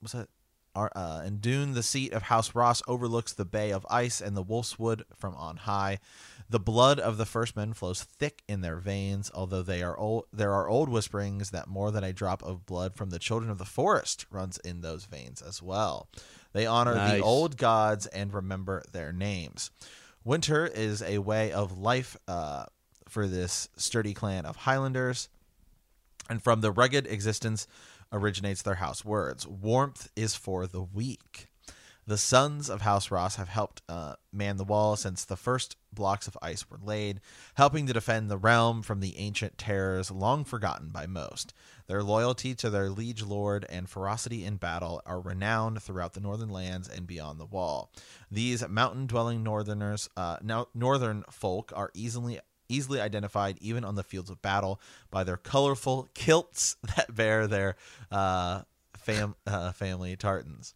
what's 0.00 0.12
that? 0.12 0.28
Uh, 0.76 1.22
and 1.24 1.40
Dune, 1.40 1.74
the 1.74 1.84
seat 1.84 2.12
of 2.12 2.24
House 2.24 2.52
Ross, 2.52 2.82
overlooks 2.88 3.32
the 3.32 3.44
Bay 3.44 3.70
of 3.70 3.86
Ice 3.88 4.20
and 4.20 4.36
the 4.36 4.42
Wolfswood 4.42 5.04
from 5.14 5.36
on 5.36 5.58
high. 5.58 6.00
The 6.50 6.58
blood 6.58 6.98
of 6.98 7.16
the 7.16 7.24
first 7.24 7.54
men 7.54 7.74
flows 7.74 8.02
thick 8.02 8.42
in 8.48 8.60
their 8.60 8.78
veins, 8.78 9.30
although 9.32 9.62
they 9.62 9.84
are 9.84 9.96
old, 9.96 10.24
there 10.32 10.52
are 10.52 10.68
old 10.68 10.88
whisperings 10.88 11.50
that 11.50 11.68
more 11.68 11.92
than 11.92 12.02
a 12.02 12.12
drop 12.12 12.42
of 12.42 12.66
blood 12.66 12.96
from 12.96 13.10
the 13.10 13.20
children 13.20 13.52
of 13.52 13.58
the 13.58 13.64
forest 13.64 14.26
runs 14.30 14.58
in 14.58 14.80
those 14.80 15.04
veins 15.04 15.40
as 15.40 15.62
well. 15.62 16.08
They 16.54 16.66
honor 16.66 16.94
Nice. 16.94 17.18
the 17.18 17.22
old 17.22 17.58
gods 17.58 18.06
and 18.06 18.32
remember 18.32 18.82
their 18.92 19.12
names. 19.12 19.70
Winter 20.24 20.66
is 20.66 21.02
a 21.02 21.18
way 21.18 21.52
of 21.52 21.76
life 21.76 22.16
uh, 22.26 22.64
for 23.08 23.26
this 23.28 23.68
sturdy 23.76 24.14
clan 24.14 24.46
of 24.46 24.56
Highlanders 24.56 25.28
and 26.30 26.42
from 26.42 26.62
the 26.62 26.72
rugged 26.72 27.06
existence 27.06 27.66
originates 28.10 28.62
their 28.62 28.76
house 28.76 29.04
words. 29.04 29.46
Warmth 29.46 30.08
is 30.16 30.34
for 30.34 30.66
the 30.66 30.80
weak. 30.82 31.48
The 32.06 32.18
sons 32.18 32.68
of 32.68 32.82
House 32.82 33.10
Ross 33.10 33.36
have 33.36 33.48
helped 33.48 33.80
uh, 33.88 34.16
man 34.30 34.58
the 34.58 34.64
wall 34.64 34.94
since 34.94 35.24
the 35.24 35.36
first 35.36 35.76
blocks 35.90 36.28
of 36.28 36.36
ice 36.42 36.68
were 36.68 36.78
laid, 36.82 37.20
helping 37.54 37.86
to 37.86 37.94
defend 37.94 38.30
the 38.30 38.36
realm 38.36 38.82
from 38.82 39.00
the 39.00 39.16
ancient 39.16 39.56
terrors 39.56 40.10
long 40.10 40.44
forgotten 40.44 40.90
by 40.90 41.06
most. 41.06 41.54
Their 41.86 42.02
loyalty 42.02 42.54
to 42.56 42.68
their 42.68 42.90
liege 42.90 43.22
lord 43.22 43.64
and 43.70 43.88
ferocity 43.88 44.44
in 44.44 44.56
battle 44.56 45.00
are 45.06 45.20
renowned 45.20 45.82
throughout 45.82 46.12
the 46.12 46.20
northern 46.20 46.50
lands 46.50 46.88
and 46.88 47.06
beyond 47.06 47.40
the 47.40 47.46
wall. 47.46 47.90
These 48.30 48.68
mountain-dwelling 48.68 49.42
northerners, 49.42 50.10
uh, 50.16 50.36
northern 50.74 51.24
folk, 51.30 51.72
are 51.74 51.90
easily 51.94 52.40
easily 52.68 52.98
identified 52.98 53.58
even 53.60 53.84
on 53.84 53.94
the 53.94 54.02
fields 54.02 54.30
of 54.30 54.40
battle 54.40 54.80
by 55.10 55.22
their 55.22 55.36
colorful 55.36 56.08
kilts 56.14 56.76
that 56.96 57.14
bear 57.14 57.46
their 57.46 57.76
uh, 58.10 58.62
fam- 58.96 59.36
uh, 59.46 59.72
family 59.72 60.16
tartans. 60.16 60.74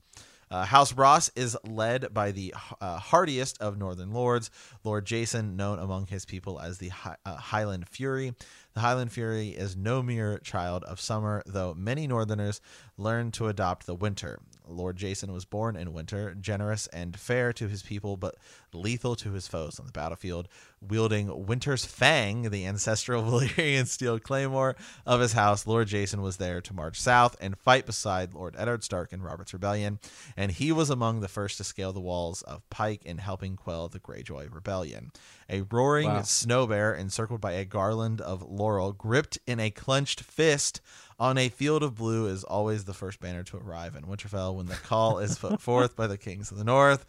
Uh, 0.51 0.65
House 0.65 0.93
Ross 0.95 1.31
is 1.37 1.57
led 1.65 2.13
by 2.15 2.33
the 2.33 2.55
uh, 2.81 2.99
hardiest 2.99 3.61
of 3.61 3.77
Northern 3.79 4.13
Lords, 4.13 4.51
Lord 4.85 5.05
Jason, 5.05 5.57
known 5.57 5.79
among 5.79 6.07
his 6.07 6.25
people 6.25 6.59
as 6.61 6.79
the 6.79 6.89
Hi- 6.89 7.17
uh, 7.27 7.37
Highland 7.37 7.89
Fury. 7.89 8.35
The 8.75 8.81
Highland 8.81 9.13
Fury 9.13 9.49
is 9.51 9.77
no 9.77 10.03
mere 10.03 10.39
child 10.39 10.85
of 10.85 11.01
summer, 11.01 11.43
though 11.47 11.75
many 11.75 12.07
Northerners 12.07 12.61
learn 12.97 13.31
to 13.33 13.49
adopt 13.49 13.87
the 13.87 13.95
winter. 13.95 14.41
Lord 14.69 14.97
Jason 14.97 15.33
was 15.33 15.45
born 15.45 15.77
in 15.77 15.93
winter, 15.93 16.35
generous 16.35 16.87
and 16.89 17.19
fair 17.19 17.53
to 17.55 17.69
his 17.69 17.83
people, 17.83 18.17
but 18.17 18.37
lethal 18.73 19.17
to 19.17 19.33
his 19.33 19.49
foes 19.49 19.79
on 19.81 19.87
the 19.87 19.93
battlefield. 19.93 20.49
Wielding 20.81 21.47
Winter's 21.47 21.85
Fang, 21.85 22.51
the 22.51 22.67
ancestral 22.67 23.23
Valyrian 23.25 23.87
steel 23.87 24.19
claymore 24.21 24.77
of 25.07 25.21
his 25.21 25.33
house, 25.33 25.67
Lord 25.67 25.89
Jason 25.89 26.23
was 26.23 26.37
there 26.37 26.61
to 26.61 26.75
march 26.75 27.01
south 27.01 27.35
and 27.41 27.59
fight 27.59 27.87
beside 27.87 28.35
Lord 28.35 28.55
Eddard 28.59 28.85
Stark 28.85 29.13
in 29.13 29.23
Robert's 29.23 29.53
Rebellion, 29.53 29.99
and 30.37 30.53
he 30.53 30.71
was 30.71 30.91
among 30.91 31.21
the 31.21 31.29
first 31.29 31.57
to 31.59 31.65
scale 31.65 31.93
the 31.93 32.01
walls 32.01 32.43
of 32.43 32.69
Pike 32.71 33.05
in 33.05 33.19
helping 33.19 33.57
quell 33.57 33.89
the 33.89 33.99
Greyjoy 33.99 34.55
Rebellion. 34.55 35.11
A 35.51 35.63
roaring 35.63 36.09
Wow. 36.09 36.23
snow 36.23 36.67
bear 36.67 36.95
encircled 36.95 37.41
by 37.41 37.53
a 37.53 37.65
garland 37.65 38.21
of 38.21 38.43
laurel, 38.43 38.93
gripped 38.93 39.39
in 39.47 39.59
a 39.59 39.71
clenched 39.71 40.21
fist 40.21 40.81
on 41.19 41.37
a 41.39 41.49
field 41.49 41.83
of 41.83 41.97
blue, 41.97 42.27
is 42.27 42.45
always 42.45 42.85
the 42.85 42.95
first 42.95 43.21
banner 43.21 43.43
to 43.45 43.57
arrive 43.57 43.97
in 43.97 44.05
Winterfell 44.05 44.55
when 44.55 44.67
the 44.67 44.75
call 44.75 45.19
is 45.19 45.39
put 45.39 45.61
forth 45.61 45.97
by 45.97 46.07
the 46.07 46.19
kings 46.19 46.51
of 46.51 46.59
the 46.59 46.65
north, 46.65 47.05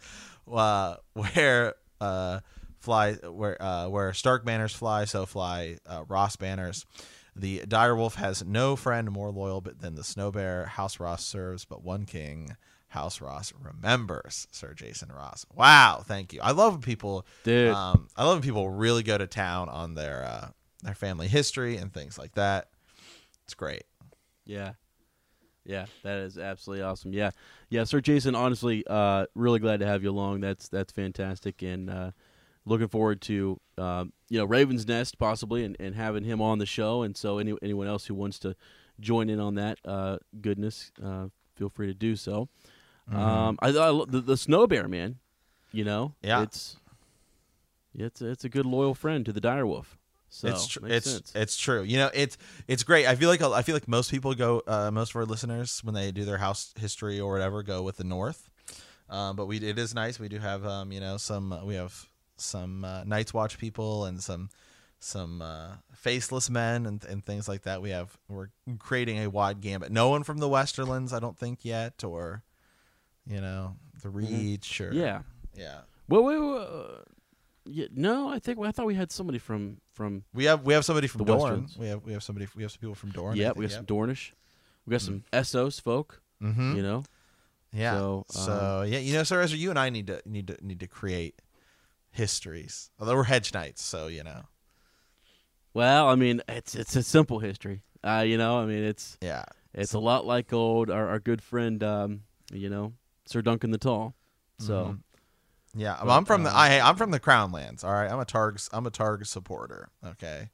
uh, 0.52 0.96
where 1.12 1.74
uh, 2.00 2.40
fly 2.80 3.14
where 3.14 3.60
uh, 3.62 3.88
where 3.88 4.12
Stark 4.12 4.44
banners 4.44 4.74
fly, 4.74 5.04
so 5.04 5.26
fly 5.26 5.78
uh, 5.86 6.04
Ross 6.08 6.36
banners. 6.36 6.86
The 7.36 7.60
direwolf 7.60 8.16
has 8.16 8.44
no 8.44 8.74
friend 8.74 9.10
more 9.10 9.30
loyal 9.30 9.60
but 9.60 9.80
than 9.80 9.94
the 9.94 10.04
snow 10.04 10.32
bear. 10.32 10.66
House 10.66 10.98
Ross 10.98 11.24
serves 11.24 11.64
but 11.64 11.82
one 11.82 12.04
king. 12.04 12.56
House 12.88 13.20
Ross 13.20 13.52
remembers 13.62 14.48
Sir 14.50 14.74
Jason 14.74 15.10
Ross. 15.14 15.46
Wow, 15.54 16.02
thank 16.04 16.32
you. 16.32 16.40
I 16.42 16.50
love 16.50 16.72
when 16.72 16.82
people 16.82 17.24
Dude. 17.44 17.72
um, 17.72 18.08
I 18.16 18.24
love 18.24 18.38
when 18.38 18.42
people 18.42 18.68
really 18.68 19.04
go 19.04 19.16
to 19.16 19.28
town 19.28 19.68
on 19.68 19.94
their 19.94 20.24
uh, 20.24 20.48
their 20.82 20.94
family 20.94 21.28
history 21.28 21.76
and 21.76 21.92
things 21.92 22.18
like 22.18 22.34
that. 22.34 22.68
It's 23.44 23.54
great. 23.54 23.84
Yeah. 24.50 24.72
Yeah, 25.64 25.86
that 26.02 26.18
is 26.18 26.38
absolutely 26.38 26.82
awesome. 26.84 27.12
Yeah. 27.12 27.30
Yeah, 27.68 27.84
Sir 27.84 28.00
Jason, 28.00 28.34
honestly, 28.34 28.82
uh 28.88 29.26
really 29.34 29.58
glad 29.60 29.80
to 29.80 29.86
have 29.86 30.02
you 30.02 30.10
along. 30.10 30.40
That's 30.40 30.68
that's 30.68 30.90
fantastic 30.92 31.62
and 31.62 31.88
uh 31.90 32.10
looking 32.66 32.88
forward 32.88 33.20
to 33.22 33.60
um, 33.78 34.12
you 34.28 34.38
know, 34.38 34.44
Raven's 34.44 34.86
Nest 34.86 35.18
possibly 35.18 35.64
and, 35.64 35.76
and 35.80 35.94
having 35.94 36.24
him 36.24 36.42
on 36.42 36.58
the 36.58 36.66
show 36.66 37.02
and 37.02 37.16
so 37.16 37.38
any 37.38 37.54
anyone 37.62 37.86
else 37.86 38.06
who 38.06 38.14
wants 38.14 38.38
to 38.40 38.56
join 38.98 39.28
in 39.30 39.38
on 39.38 39.54
that 39.54 39.78
uh 39.84 40.16
goodness, 40.40 40.90
uh 41.04 41.26
feel 41.56 41.68
free 41.68 41.86
to 41.86 41.94
do 41.94 42.16
so. 42.16 42.48
Mm-hmm. 43.08 43.18
Um 43.18 43.58
I, 43.60 43.68
I 43.68 44.04
the, 44.08 44.22
the 44.24 44.36
snow 44.36 44.66
bear, 44.66 44.88
man, 44.88 45.18
you 45.72 45.84
know, 45.84 46.14
Yeah. 46.22 46.42
it's 46.42 46.76
it's 47.94 48.22
it's 48.22 48.44
a 48.44 48.48
good 48.48 48.66
loyal 48.66 48.94
friend 48.94 49.24
to 49.26 49.32
the 49.32 49.40
direwolf. 49.40 49.96
So 50.32 50.48
it's 50.48 50.66
tr- 50.68 50.86
it's 50.86 51.10
sense. 51.10 51.32
it's 51.34 51.56
true. 51.56 51.82
You 51.82 51.98
know, 51.98 52.10
it's 52.14 52.38
it's 52.68 52.84
great. 52.84 53.06
I 53.06 53.16
feel 53.16 53.28
like 53.28 53.42
I 53.42 53.62
feel 53.62 53.74
like 53.74 53.88
most 53.88 54.10
people 54.10 54.32
go, 54.34 54.62
uh, 54.66 54.90
most 54.92 55.10
of 55.10 55.16
our 55.16 55.24
listeners 55.24 55.80
when 55.82 55.94
they 55.94 56.12
do 56.12 56.24
their 56.24 56.38
house 56.38 56.72
history 56.78 57.18
or 57.20 57.32
whatever, 57.32 57.62
go 57.62 57.82
with 57.82 57.96
the 57.96 58.04
North. 58.04 58.48
Um, 59.08 59.34
but 59.34 59.46
we 59.46 59.56
it 59.58 59.76
is 59.78 59.92
nice. 59.94 60.20
We 60.20 60.28
do 60.28 60.38
have 60.38 60.64
um, 60.64 60.92
you 60.92 61.00
know 61.00 61.16
some 61.16 61.52
uh, 61.52 61.64
we 61.64 61.74
have 61.74 62.08
some 62.36 62.84
uh, 62.84 63.02
Night's 63.04 63.34
Watch 63.34 63.58
people 63.58 64.04
and 64.04 64.22
some 64.22 64.50
some 65.00 65.42
uh, 65.42 65.72
faceless 65.94 66.48
men 66.48 66.86
and, 66.86 67.04
and 67.04 67.24
things 67.24 67.48
like 67.48 67.62
that. 67.62 67.82
We 67.82 67.90
have 67.90 68.16
we're 68.28 68.50
creating 68.78 69.18
a 69.18 69.28
wide 69.28 69.60
gambit. 69.60 69.90
No 69.90 70.10
one 70.10 70.22
from 70.22 70.38
the 70.38 70.48
Westerlands, 70.48 71.12
I 71.12 71.18
don't 71.18 71.36
think 71.36 71.64
yet, 71.64 72.04
or 72.04 72.44
you 73.26 73.40
know 73.40 73.74
the 74.00 74.10
Reach 74.10 74.80
or 74.80 74.90
Mm-hmm. 74.90 74.98
yeah. 75.00 75.22
yeah. 75.56 75.80
Well, 76.08 76.22
we, 76.24 76.36
uh, 76.36 77.02
yeah, 77.64 77.86
no, 77.92 78.28
I 78.28 78.38
think 78.38 78.58
I 78.58 78.70
thought 78.72 78.86
we 78.86 78.94
had 78.94 79.12
somebody 79.12 79.38
from 79.38 79.80
from. 79.92 80.24
We 80.32 80.44
have 80.44 80.64
we 80.64 80.74
have 80.74 80.84
somebody 80.84 81.06
from 81.06 81.18
The 81.24 81.24
Dorne. 81.36 81.68
We 81.78 81.88
have 81.88 82.04
we 82.04 82.12
have 82.12 82.22
somebody 82.22 82.46
we 82.56 82.62
have 82.62 82.72
some 82.72 82.80
people 82.80 82.94
from 82.94 83.10
Dorne. 83.10 83.34
I 83.34 83.42
yeah, 83.42 83.52
we 83.54 83.64
got 83.66 83.72
some 83.72 83.86
Dornish. 83.86 84.32
We 84.86 84.92
got 84.92 85.00
some 85.02 85.24
Essos 85.32 85.80
folk. 85.80 86.22
Mhm. 86.42 86.76
You 86.76 86.82
know, 86.82 87.04
Yeah. 87.72 87.92
So, 87.92 88.24
So, 88.30 88.52
um, 88.82 88.88
yeah, 88.92 88.98
you 88.98 89.12
know, 89.12 89.22
Sir 89.22 89.40
Ezra, 89.42 89.58
you 89.58 89.70
and 89.70 89.78
I 89.78 89.90
need 89.90 90.06
to 90.08 90.22
need 90.24 90.46
to 90.48 90.56
need 90.66 90.80
to 90.80 90.86
create 90.86 91.40
histories. 92.10 92.90
Although 92.98 93.14
we're 93.16 93.24
hedge 93.24 93.52
knights, 93.54 93.82
so 93.82 94.06
you 94.08 94.24
know. 94.24 94.42
well, 95.74 96.08
I 96.08 96.14
mean, 96.14 96.42
it's 96.48 96.74
it's 96.74 96.96
a 96.96 97.02
simple 97.02 97.38
history. 97.38 97.82
Uh, 98.02 98.24
you 98.26 98.38
know, 98.38 98.58
I 98.58 98.66
mean, 98.66 98.82
it's 98.82 99.18
Yeah. 99.20 99.44
it's 99.74 99.92
a 99.94 99.98
lot 99.98 100.24
like 100.26 100.52
old 100.52 100.90
our, 100.90 101.08
our 101.08 101.20
good 101.20 101.42
friend, 101.42 101.82
um, 101.82 102.22
you 102.52 102.68
know, 102.70 102.94
Sir 103.26 103.42
Duncan 103.42 103.70
the 103.70 103.78
Tall. 103.78 104.14
So 104.58 104.72
Mhm. 104.72 104.98
Yeah, 105.74 105.96
But, 106.02 106.16
I'm 106.16 106.24
from 106.24 106.42
the 106.42 106.50
uh, 106.50 106.54
I 106.54 106.80
I'm 106.80 106.96
from 106.96 107.12
the 107.12 107.20
Crown 107.20 107.52
Lands. 107.52 107.84
All 107.84 107.92
right, 107.92 108.10
I'm 108.10 108.18
a 108.18 108.24
Targ 108.24 108.68
I'm 108.72 108.86
a 108.86 108.90
Targ 108.90 109.26
supporter. 109.26 109.90
Okay, 110.04 110.50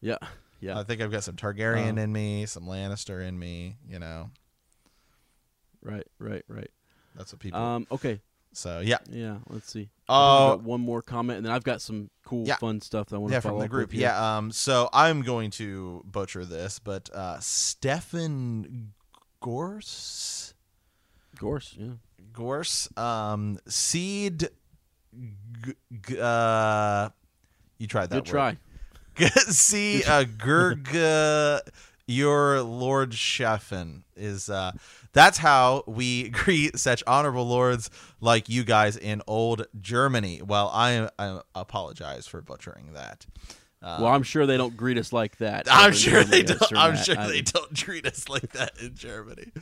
yeah, 0.00 0.18
yeah, 0.60 0.78
I 0.78 0.82
think 0.82 1.00
I've 1.00 1.12
got 1.12 1.22
some 1.22 1.36
Targaryen 1.36 1.90
Um, 1.90 1.98
in 1.98 2.12
me, 2.12 2.46
some 2.46 2.64
Lannister 2.64 3.26
in 3.26 3.38
me. 3.38 3.76
You 3.88 4.00
know, 4.00 4.30
right, 5.82 6.06
right, 6.18 6.44
right. 6.48 6.70
that's 7.14 7.32
what 7.32 7.40
people. 7.40 7.60
Um, 7.60 7.86
okay, 7.92 8.20
so 8.52 8.80
yeah, 8.80 8.98
yeah. 9.08 9.36
Let's 9.48 9.70
see. 9.70 9.88
Oh. 10.08 10.54
I've 10.54 10.64
one 10.64 10.80
more 10.80 11.00
comment, 11.02 11.36
and 11.38 11.46
then 11.46 11.52
I've 11.52 11.64
got 11.64 11.80
some 11.82 12.10
cool, 12.24 12.44
Yeah. 12.46 12.56
fun 12.56 12.80
stuff 12.80 13.08
that 13.08 13.16
I 13.16 13.18
want 13.18 13.32
yeah, 13.32 13.38
to 13.38 13.42
follow 13.42 13.54
from 13.56 13.62
the 13.62 13.68
group. 13.68 13.94
Yeah. 13.94 14.36
Um. 14.38 14.50
So 14.50 14.88
I'm 14.92 15.22
going 15.22 15.50
to 15.52 16.02
butcher 16.06 16.44
this, 16.44 16.80
but 16.80 17.08
uh, 17.14 17.38
Stefan 17.38 18.94
Gorse. 19.40 20.54
of 21.32 21.38
course, 21.38 21.74
yeah. 21.78 21.92
Gorse, 22.36 22.88
um, 22.98 23.58
seed. 23.66 24.50
G- 25.64 25.72
g- 26.06 26.18
uh, 26.20 27.08
you 27.78 27.86
tried 27.86 28.10
that. 28.10 28.24
Good 28.24 28.26
try. 28.26 28.58
See, 29.48 30.04
uh, 30.04 30.24
Gurga, 30.24 31.60
your 32.06 32.60
Lord 32.62 33.12
Sheffen 33.12 34.02
is. 34.14 34.50
Uh, 34.50 34.72
that's 35.12 35.38
how 35.38 35.82
we 35.86 36.28
greet 36.28 36.78
such 36.78 37.02
honorable 37.06 37.46
lords 37.48 37.88
like 38.20 38.50
you 38.50 38.62
guys 38.64 38.98
in 38.98 39.22
old 39.26 39.66
Germany. 39.80 40.42
Well, 40.42 40.70
I, 40.72 41.08
I 41.18 41.40
apologize 41.54 42.26
for 42.26 42.42
butchering 42.42 42.92
that. 42.92 43.24
Uh, 43.82 43.98
well, 44.02 44.12
I'm 44.12 44.22
sure 44.22 44.46
they 44.46 44.56
don't 44.58 44.76
greet 44.76 44.98
us 44.98 45.12
like 45.12 45.38
that. 45.38 45.68
I'm 45.70 45.92
sure 45.92 46.22
they 46.24 46.42
don't. 46.42 46.60
I'm 46.76 46.96
sure 46.96 47.18
I 47.18 47.28
they 47.28 47.40
don't 47.40 47.74
treat 47.74 48.04
us 48.06 48.28
like 48.28 48.52
that 48.52 48.72
in 48.80 48.94
Germany. 48.94 49.52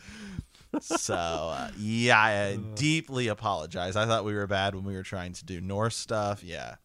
So 0.80 1.14
uh, 1.14 1.70
yeah, 1.78 2.18
I 2.18 2.58
deeply 2.74 3.28
apologize. 3.28 3.96
I 3.96 4.06
thought 4.06 4.24
we 4.24 4.34
were 4.34 4.46
bad 4.46 4.74
when 4.74 4.84
we 4.84 4.94
were 4.94 5.02
trying 5.02 5.32
to 5.34 5.44
do 5.44 5.60
Norse 5.60 5.96
stuff. 5.96 6.42
Yeah, 6.42 6.76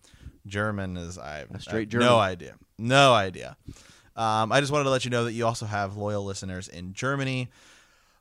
German 0.46 0.98
is 0.98 1.18
I 1.18 1.46
That's 1.50 1.68
I 1.68 1.70
straight 1.70 1.82
have 1.82 1.90
German. 1.90 2.08
No 2.08 2.20
idea. 2.20 2.56
No 2.78 3.14
idea. 3.14 3.58
Um, 4.16 4.52
I 4.52 4.60
just 4.60 4.72
wanted 4.72 4.84
to 4.86 4.90
let 4.90 5.06
you 5.06 5.12
know 5.12 5.24
that 5.26 5.34
you 5.34 5.46
also 5.46 5.66
have 5.66 5.96
loyal 5.96 6.26
listeners 6.26 6.68
in 6.68 6.94
Germany. 6.94 7.50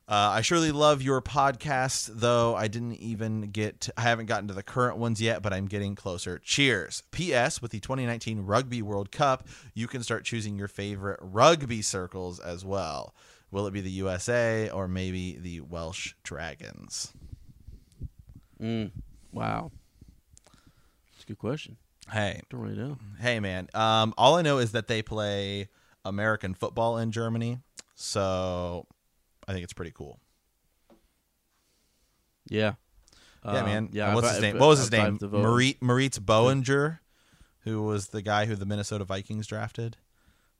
Uh, 0.09 0.31
I 0.33 0.41
surely 0.41 0.71
love 0.71 1.03
your 1.03 1.21
podcast, 1.21 2.09
though 2.11 2.55
I 2.55 2.67
didn't 2.67 2.95
even 2.95 3.51
get, 3.51 3.89
I 3.95 4.01
haven't 4.01 4.25
gotten 4.25 4.47
to 4.47 4.55
the 4.55 4.63
current 4.63 4.97
ones 4.97 5.21
yet, 5.21 5.43
but 5.43 5.53
I'm 5.53 5.67
getting 5.67 5.93
closer. 5.93 6.39
Cheers. 6.39 7.03
P.S. 7.11 7.61
With 7.61 7.69
the 7.69 7.79
2019 7.79 8.39
Rugby 8.41 8.81
World 8.81 9.11
Cup, 9.11 9.47
you 9.75 9.87
can 9.87 10.01
start 10.01 10.23
choosing 10.25 10.57
your 10.57 10.67
favorite 10.67 11.19
rugby 11.21 11.83
circles 11.83 12.39
as 12.39 12.65
well. 12.65 13.13
Will 13.51 13.65
it 13.67 13.71
be 13.71 13.81
the 13.81 13.89
USA 13.91 14.69
or 14.69 14.87
maybe 14.87 15.37
the 15.37 15.61
Welsh 15.61 16.13
Dragons? 16.23 17.13
Mm, 18.61 18.91
wow. 19.31 19.71
That's 21.11 21.23
a 21.23 21.27
good 21.27 21.39
question. 21.39 21.77
Hey, 22.11 22.41
Don't 22.49 22.61
really 22.61 22.75
know. 22.75 22.97
hey, 23.19 23.39
man. 23.39 23.67
Um, 23.73 24.13
all 24.17 24.35
I 24.35 24.41
know 24.41 24.57
is 24.59 24.71
that 24.73 24.87
they 24.87 25.01
play 25.01 25.67
American 26.05 26.53
football 26.53 26.97
in 26.97 27.11
Germany, 27.11 27.59
so 27.95 28.85
I 29.47 29.53
think 29.53 29.63
it's 29.63 29.73
pretty 29.73 29.91
cool. 29.91 30.19
Yeah. 32.47 32.73
Yeah, 33.45 33.51
Um, 33.51 33.65
man. 33.65 33.89
Yeah. 33.91 34.13
What's 34.15 34.27
I've- 34.27 34.35
his 34.35 34.41
name? 34.41 34.59
What 34.59 34.67
was 34.67 34.79
his 34.79 34.87
I've 34.87 34.91
name? 34.91 35.03
dived 35.05 35.19
the 35.21 35.27
vote. 35.29 35.41
Marit, 35.43 35.81
Moritz 35.81 36.19
Böhringer, 36.19 36.99
who 37.61 37.81
was 37.83 38.07
the 38.07 38.21
guy 38.21 38.45
who 38.45 38.55
the 38.55 38.65
Minnesota 38.65 39.05
Vikings 39.05 39.47
drafted. 39.47 39.97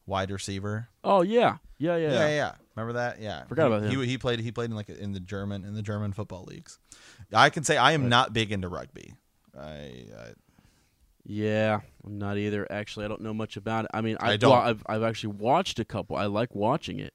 wide 0.05 0.31
receiver. 0.31 0.89
Oh 1.03 1.21
yeah, 1.21 1.57
yeah, 1.77 1.95
yeah. 1.95 2.11
Yeah, 2.11 2.27
yeah. 2.29 2.51
Remember 2.79 2.99
that? 2.99 3.21
Yeah. 3.21 3.43
Forgot 3.45 3.63
he, 3.63 3.67
about 3.77 3.83
him. 3.91 3.99
He, 4.01 4.07
he 4.07 4.17
played. 4.17 4.39
He 4.39 4.51
played 4.51 4.69
in 4.69 4.75
like 4.75 4.89
in 4.89 5.11
the 5.11 5.19
German 5.19 5.65
in 5.65 5.73
the 5.73 5.81
German 5.81 6.13
football 6.13 6.45
leagues. 6.45 6.79
I 7.33 7.49
can 7.49 7.63
say 7.63 7.77
I 7.77 7.91
am 7.91 8.09
not 8.09 8.33
big 8.33 8.51
into 8.51 8.67
rugby. 8.69 9.13
I, 9.57 9.63
I 9.67 10.31
Yeah, 11.25 11.81
I'm 12.05 12.17
not 12.17 12.37
either. 12.37 12.65
Actually, 12.71 13.05
I 13.05 13.07
don't 13.09 13.21
know 13.21 13.33
much 13.33 13.57
about 13.57 13.85
it. 13.85 13.91
I 13.93 14.01
mean, 14.01 14.17
I, 14.19 14.31
I 14.31 14.37
don't. 14.37 14.51
Well, 14.51 14.61
I've 14.61 14.83
I've 14.87 15.03
actually 15.03 15.33
watched 15.33 15.79
a 15.79 15.85
couple. 15.85 16.15
I 16.15 16.25
like 16.25 16.55
watching 16.55 16.99
it, 16.99 17.13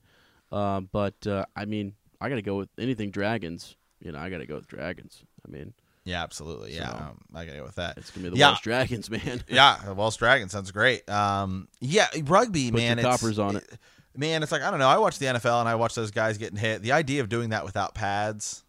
uh, 0.52 0.80
but 0.80 1.26
uh, 1.26 1.46
I 1.56 1.64
mean, 1.64 1.94
I 2.20 2.28
got 2.28 2.36
to 2.36 2.42
go 2.42 2.56
with 2.56 2.68
anything 2.78 3.10
dragons. 3.10 3.76
You 4.00 4.12
know, 4.12 4.18
I 4.18 4.28
got 4.28 4.38
to 4.38 4.46
go 4.46 4.56
with 4.56 4.68
dragons. 4.68 5.22
I 5.46 5.50
mean, 5.50 5.72
yeah, 6.04 6.22
absolutely. 6.22 6.74
Yeah, 6.74 6.90
So- 6.90 6.96
um, 7.04 7.18
I 7.34 7.46
gotta 7.46 7.58
go 7.58 7.64
with 7.64 7.76
that. 7.76 7.96
it's 7.96 8.10
gonna 8.10 8.24
be 8.24 8.30
the 8.30 8.36
Yeah. 8.36 8.48
Welsh 8.48 8.60
dragons, 8.60 9.10
man. 9.10 9.42
yeah, 9.48 9.78
the 9.84 9.94
Welsh 9.94 10.16
Dragon 10.16 10.48
sounds 10.50 10.70
great. 10.70 11.08
Um, 11.08 11.68
yeah, 11.80 12.08
rugby, 12.24 12.70
Put 12.70 12.76
man. 12.76 12.98
your 12.98 13.06
it's- 13.06 13.20
coppers 13.20 13.38
on 13.38 13.56
it. 13.56 13.78
Man, 14.16 14.42
it's 14.42 14.52
like 14.52 14.62
I 14.62 14.70
don't 14.70 14.78
know. 14.78 14.88
I 14.88 14.98
watch 14.98 15.18
the 15.18 15.26
NFL 15.26 15.60
and 15.60 15.68
I 15.68 15.74
watch 15.74 15.94
those 15.94 16.10
guys 16.10 16.38
getting 16.38 16.58
hit. 16.58 16.82
The 16.82 16.92
idea 16.92 17.20
of 17.20 17.28
doing 17.28 17.50
that 17.50 17.64
without 17.64 17.94
pads, 17.94 18.64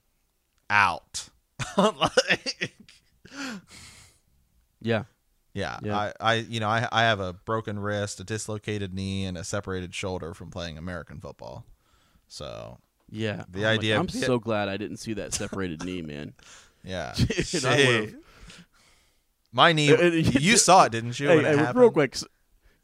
out. 0.70 1.30
Like, 1.78 2.74
yeah, 4.82 5.04
yeah, 5.54 5.80
Yeah. 5.82 5.98
I, 5.98 6.14
I, 6.20 6.34
you 6.36 6.60
know, 6.60 6.68
I, 6.70 6.88
I 6.92 7.04
have 7.04 7.20
a 7.20 7.34
broken 7.34 7.80
wrist, 7.80 8.20
a 8.20 8.24
dislocated 8.24 8.94
knee, 8.94 9.26
and 9.26 9.38
a 9.38 9.44
separated 9.44 9.94
shoulder 9.94 10.34
from 10.34 10.52
playing 10.52 10.78
American 10.78 11.20
football. 11.20 11.66
So 12.28 12.78
yeah. 13.10 13.44
The 13.50 13.62
my- 13.62 13.68
idea 13.72 13.96
of- 13.96 14.02
I'm 14.02 14.10
so 14.10 14.38
glad 14.40 14.70
I 14.70 14.78
didn't 14.78 14.98
see 14.98 15.14
that 15.14 15.34
separated 15.34 15.84
knee, 15.84 16.02
man. 16.02 16.34
yeah, 16.84 17.14
Dude, 17.52 18.18
my 19.52 19.74
knee. 19.74 19.96
You 20.22 20.58
saw 20.58 20.86
it, 20.86 20.92
didn't 20.92 21.20
you? 21.20 21.30
hey, 21.30 21.36
when 21.38 21.58
hey, 21.58 21.72
real 21.74 21.92
quick. 21.92 22.16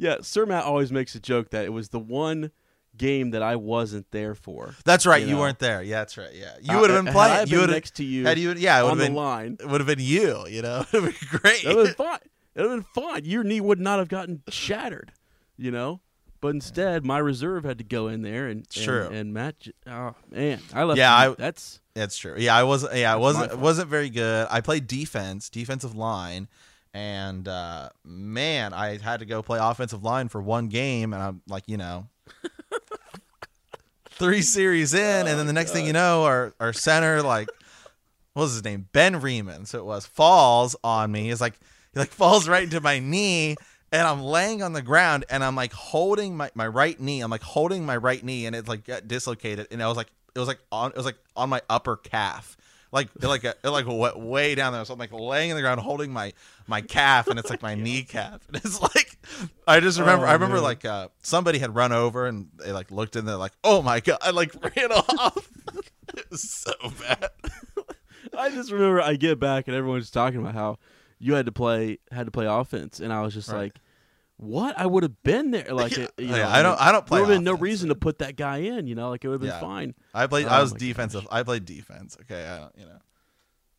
Yeah, 0.02 0.18
Sir 0.22 0.45
Matt 0.45 0.64
always 0.64 0.91
makes 0.91 1.14
a 1.16 1.20
joke 1.20 1.52
that 1.52 1.64
it 1.66 1.70
was 1.70 1.89
the 1.89 1.99
one 1.99 2.52
game 2.97 3.32
that 3.32 3.41
I 3.43 3.56
wasn't 3.56 4.10
there 4.12 4.34
for. 4.36 4.74
That's 4.84 5.06
right. 5.06 5.22
you 5.22 5.30
You, 5.30 5.38
weren't 5.38 5.60
there. 5.60 5.82
Yeah, 5.84 5.99
that's 5.99 6.18
right. 6.18 6.34
Yeah, 6.34 6.56
you 6.62 6.76
Uh, 6.78 6.82
would 6.82 6.89
have 6.89 7.06
been 7.06 7.14
playing. 7.14 7.45
been 7.45 7.54
You 7.54 7.60
would 7.62 7.70
next 7.70 7.95
to 7.95 8.04
you 8.04 8.26
Had 8.26 8.38
you? 8.39 8.54
Yeah, 8.54 8.80
it 8.80 8.84
would 8.84 8.91
on 8.93 8.97
have 8.97 9.06
the 9.06 9.06
been. 9.12 9.16
line. 9.16 9.58
It 9.60 9.68
would 9.70 9.80
have 9.80 9.88
been 9.88 9.99
you. 9.99 10.45
You 10.47 10.62
know, 10.64 10.80
it 10.91 10.93
would 11.02 11.04
have 11.14 11.20
been 11.20 11.39
great. 11.39 11.64
That 11.64 11.76
would 11.76 11.88
have 11.88 11.97
been 11.97 12.06
fine. 12.08 12.20
It 12.56 12.62
would 12.62 12.72
have 12.72 12.93
been 12.93 13.04
fine. 13.04 13.26
Your 13.26 13.43
knee 13.43 13.62
would 13.62 13.80
not 13.80 13.99
have 13.99 14.08
gotten 14.10 14.41
shattered, 14.49 15.14
you 15.58 15.72
know. 15.72 16.02
But 16.41 16.49
instead, 16.56 17.06
my 17.06 17.20
reserve 17.20 17.64
had 17.66 17.78
to 17.78 17.84
go 17.84 18.08
in 18.08 18.24
there, 18.24 18.47
and 18.47 18.62
and, 18.62 18.70
True. 18.72 19.08
and 19.12 19.32
Matt. 19.32 19.68
Oh 19.86 20.16
man, 20.32 20.60
I 20.74 20.84
left. 20.84 20.97
Yeah, 20.97 21.16
I- 21.16 21.36
that's 21.38 21.80
That's 21.93 22.18
true. 22.18 22.34
Yeah, 22.39 22.56
I 22.56 22.64
wasn't. 22.64 22.95
Yeah, 22.95 23.14
I 23.14 23.18
wasn't. 23.18 23.60
wasn't 23.60 23.89
very 23.89 24.10
good. 24.10 24.47
I 24.49 24.60
played 24.62 24.88
defense, 24.88 25.49
defensive 25.52 25.95
line, 25.95 26.47
and 26.93 27.47
uh, 27.47 27.89
man, 28.03 28.73
I 28.73 28.97
had 28.97 29.21
to 29.21 29.25
go 29.25 29.41
play 29.41 29.59
offensive 29.61 30.03
line 30.03 30.29
for 30.29 30.41
one 30.41 30.67
game, 30.67 31.13
and 31.13 31.21
I'm 31.21 31.41
like, 31.47 31.63
you 31.67 31.77
know, 31.77 32.07
three 34.09 34.41
series 34.41 34.93
in, 34.93 35.27
and 35.27 35.39
then 35.39 35.47
the 35.47 35.53
next 35.53 35.71
thing 35.71 35.85
you 35.85 35.93
know, 35.93 36.23
our 36.23 36.53
our 36.59 36.73
center 36.73 37.21
like, 37.21 37.49
what 38.33 38.43
was 38.43 38.53
his 38.53 38.63
name? 38.63 38.87
Ben 38.93 39.19
Riemann. 39.19 39.65
So 39.65 39.79
it 39.79 39.85
was 39.85 40.05
falls 40.05 40.75
on 40.83 41.11
me. 41.11 41.31
It's 41.31 41.41
like 41.41 41.59
he 41.93 41.99
like 41.99 42.09
falls 42.09 42.47
right 42.47 42.63
into 42.63 42.81
my 42.81 42.99
knee. 42.99 43.55
And 43.93 44.07
I'm 44.07 44.21
laying 44.21 44.63
on 44.63 44.71
the 44.71 44.81
ground 44.81 45.25
and 45.29 45.43
I'm 45.43 45.55
like 45.55 45.73
holding 45.73 46.37
my, 46.37 46.49
my 46.55 46.65
right 46.65 46.97
knee. 46.97 47.19
I'm 47.19 47.29
like 47.29 47.41
holding 47.41 47.85
my 47.85 47.97
right 47.97 48.23
knee 48.23 48.45
and 48.45 48.55
it's 48.55 48.69
like 48.69 48.85
got 48.85 49.07
dislocated. 49.07 49.67
And 49.69 49.83
I 49.83 49.87
was 49.87 49.97
like, 49.97 50.07
it 50.33 50.39
was 50.39 50.47
like 50.47 50.59
on, 50.71 50.91
it 50.91 50.95
was 50.95 51.05
like 51.05 51.17
on 51.35 51.49
my 51.49 51.61
upper 51.69 51.97
calf. 51.97 52.55
Like, 52.91 53.07
it 53.21 53.25
like, 53.27 53.43
it 53.45 53.57
like 53.63 53.85
went 53.87 54.19
way 54.19 54.53
down 54.55 54.73
there. 54.73 54.83
So 54.83 54.93
I'm 54.93 54.99
like 54.99 55.13
laying 55.13 55.49
in 55.49 55.55
the 55.55 55.61
ground 55.61 55.79
holding 55.79 56.11
my, 56.11 56.33
my 56.67 56.81
calf 56.81 57.27
and 57.27 57.39
it's 57.39 57.49
like 57.49 57.61
my 57.61 57.73
kneecap. 57.75 58.41
And 58.47 58.57
it's 58.57 58.81
like, 58.81 59.17
I 59.67 59.79
just 59.79 59.99
remember, 59.99 60.25
Oh, 60.25 60.29
I 60.29 60.33
remember 60.33 60.59
like, 60.59 60.83
uh, 60.83 61.07
somebody 61.21 61.59
had 61.59 61.73
run 61.73 61.91
over 61.93 62.25
and 62.27 62.49
they 62.55 62.71
like 62.73 62.91
looked 62.91 63.15
in 63.15 63.25
there 63.25 63.37
like, 63.37 63.53
oh 63.63 63.81
my 63.81 63.99
God. 64.01 64.17
I 64.21 64.31
like 64.31 64.53
ran 64.75 64.91
off. 64.91 65.47
it 66.17 66.25
was 66.29 66.41
so 66.49 66.73
bad. 66.99 67.29
I 68.37 68.49
just 68.49 68.71
remember 68.71 69.01
I 69.01 69.15
get 69.15 69.39
back 69.39 69.67
and 69.67 69.75
everyone's 69.75 70.09
talking 70.11 70.39
about 70.39 70.53
how 70.55 70.77
you 71.19 71.33
had 71.35 71.45
to 71.45 71.51
play 71.51 71.99
had 72.11 72.25
to 72.25 72.31
play 72.31 72.45
offense, 72.45 72.99
and 72.99 73.13
I 73.13 73.21
was 73.21 73.33
just 73.33 73.49
Right. 73.49 73.63
like, 73.63 73.75
"What? 74.41 74.77
I 74.77 74.85
would 74.85 75.03
have 75.03 75.21
been 75.23 75.51
there." 75.51 75.67
Like, 75.73 75.93
it, 75.97 76.11
you 76.17 76.27
Yeah, 76.27 76.37
know, 76.37 76.49
I 76.49 76.61
don't- 76.63 76.81
I 76.81 76.91
don't 76.91 77.05
play 77.05 77.19
There 77.19 77.27
would 77.27 77.33
have 77.33 77.37
been 77.39 77.45
no 77.45 77.53
reason 77.57 77.89
to 77.89 77.95
put 77.95 78.19
that 78.19 78.35
guy 78.35 78.57
in. 78.57 78.87
You 78.87 78.95
know, 78.95 79.09
like 79.09 79.23
it 79.23 79.27
would 79.29 79.35
have 79.35 79.41
been 79.41 79.49
Yeah. 79.49 79.59
fine. 79.59 79.95
I 80.13 80.27
played, 80.27 80.45
Oh 80.47 80.49
I 80.49 80.61
was 80.61 80.73
defensive. 80.73 81.27
I 81.31 81.43
played 81.43 81.65
defense. 81.65 82.17
Okay. 82.21 82.45
I 82.47 82.59
don't, 82.59 82.71
you 82.77 82.85
know. 82.85 82.99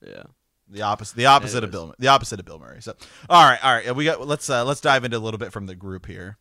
Yeah. 0.07 0.23
The 0.69 0.83
opposite, 0.83 1.17
the 1.17 1.27
opposite 1.27 1.65
of 1.65 1.71
Bill, 1.71 1.95
the 1.99 2.09
opposite 2.09 2.41
of 2.41 2.47
Bill 2.47 2.59
Murray. 2.59 2.81
So, 2.81 2.95
all 3.29 3.45
right, 3.45 3.63
all 3.63 3.75
right, 3.75 3.95
we 3.95 4.05
got. 4.07 4.27
Let's 4.27 4.49
uh, 4.49 4.65
let's 4.65 4.81
dive 4.81 5.05
into 5.05 5.19
a 5.19 5.21
little 5.21 5.37
bit 5.37 5.53
from 5.53 5.67
the 5.67 5.75
group 5.75 6.07
here. 6.07 6.39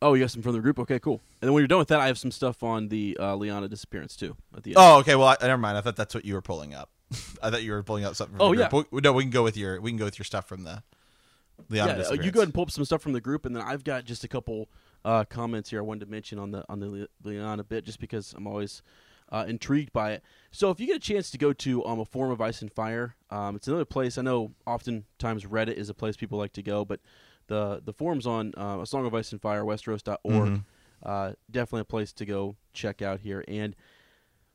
Oh, 0.00 0.14
you 0.14 0.20
got 0.22 0.30
some 0.30 0.40
from 0.42 0.52
the 0.54 0.60
group. 0.60 0.78
Okay, 0.78 0.98
cool. 0.98 1.20
And 1.40 1.48
then 1.48 1.52
when 1.52 1.60
you're 1.60 1.68
done 1.68 1.78
with 1.78 1.88
that, 1.88 2.00
I 2.00 2.06
have 2.06 2.18
some 2.18 2.30
stuff 2.30 2.62
on 2.62 2.88
the 2.88 3.16
uh, 3.20 3.34
Lyanna 3.36 3.68
disappearance 3.68 4.16
too. 4.16 4.36
At 4.56 4.62
the 4.62 4.70
end. 4.70 4.76
Oh, 4.78 4.98
okay. 5.00 5.16
Well, 5.16 5.28
I, 5.28 5.36
never 5.42 5.58
mind. 5.58 5.76
I 5.76 5.80
thought 5.82 5.96
that's 5.96 6.14
what 6.14 6.24
you 6.24 6.34
were 6.34 6.42
pulling 6.42 6.72
up. 6.74 6.90
I 7.42 7.50
thought 7.50 7.62
you 7.62 7.72
were 7.72 7.82
pulling 7.82 8.04
up 8.04 8.14
something. 8.14 8.36
From 8.36 8.46
Oh, 8.46 8.54
the 8.54 8.62
yeah. 8.62 8.68
group. 8.70 8.88
We- 8.90 9.00
no, 9.02 9.12
we 9.12 9.22
can 9.22 9.30
go 9.30 9.42
with 9.42 9.56
your 9.56 9.80
we 9.80 9.90
can 9.90 9.98
go 9.98 10.04
with 10.06 10.18
your 10.18 10.24
stuff 10.24 10.46
from 10.48 10.64
the 10.64 10.82
yeah. 11.70 11.86
Uh, 12.10 12.12
you 12.14 12.30
go 12.30 12.40
ahead 12.40 12.48
and 12.48 12.54
pull 12.54 12.62
up 12.64 12.70
some 12.70 12.84
stuff 12.84 13.02
from 13.02 13.12
the 13.12 13.20
group, 13.20 13.46
and 13.46 13.54
then 13.54 13.62
I've 13.62 13.84
got 13.84 14.04
just 14.04 14.24
a 14.24 14.28
couple 14.28 14.68
uh, 15.04 15.24
comments 15.24 15.70
here 15.70 15.78
I 15.80 15.82
wanted 15.82 16.04
to 16.06 16.10
mention 16.10 16.38
on 16.38 16.50
the 16.50 16.64
on 16.68 16.80
the 16.80 16.86
Li- 16.86 17.08
Lyanna 17.24 17.66
bit, 17.68 17.84
just 17.84 18.00
because 18.00 18.34
I'm 18.36 18.46
always 18.46 18.82
uh, 19.30 19.44
intrigued 19.48 19.92
by 19.92 20.12
it. 20.12 20.22
So 20.50 20.70
if 20.70 20.80
you 20.80 20.86
get 20.86 20.96
a 20.96 21.00
chance 21.00 21.30
to 21.30 21.38
go 21.38 21.52
to 21.52 21.84
um, 21.86 22.00
a 22.00 22.04
forum 22.04 22.30
of 22.32 22.40
ice 22.40 22.60
and 22.62 22.72
fire, 22.72 23.16
um, 23.30 23.56
it's 23.56 23.68
another 23.68 23.84
place. 23.84 24.18
I 24.18 24.22
know 24.22 24.52
oftentimes 24.66 25.44
Reddit 25.44 25.74
is 25.74 25.88
a 25.88 25.94
place 25.94 26.16
people 26.16 26.38
like 26.38 26.52
to 26.54 26.62
go, 26.62 26.84
but 26.84 27.00
the 27.46 27.80
the 27.84 27.92
forums 27.92 28.26
on 28.26 28.52
uh, 28.56 28.78
a 28.82 28.86
song 28.86 29.06
of 29.06 29.14
ice 29.14 29.32
and 29.32 29.40
fire 29.40 29.64
Westeros.org 29.64 30.18
Mm-hmm. 30.24 30.56
uh, 31.02 31.32
definitely 31.50 31.80
a 31.80 31.84
place 31.84 32.12
to 32.14 32.24
go 32.24 32.56
check 32.72 33.02
out 33.02 33.20
here. 33.20 33.44
And 33.48 33.74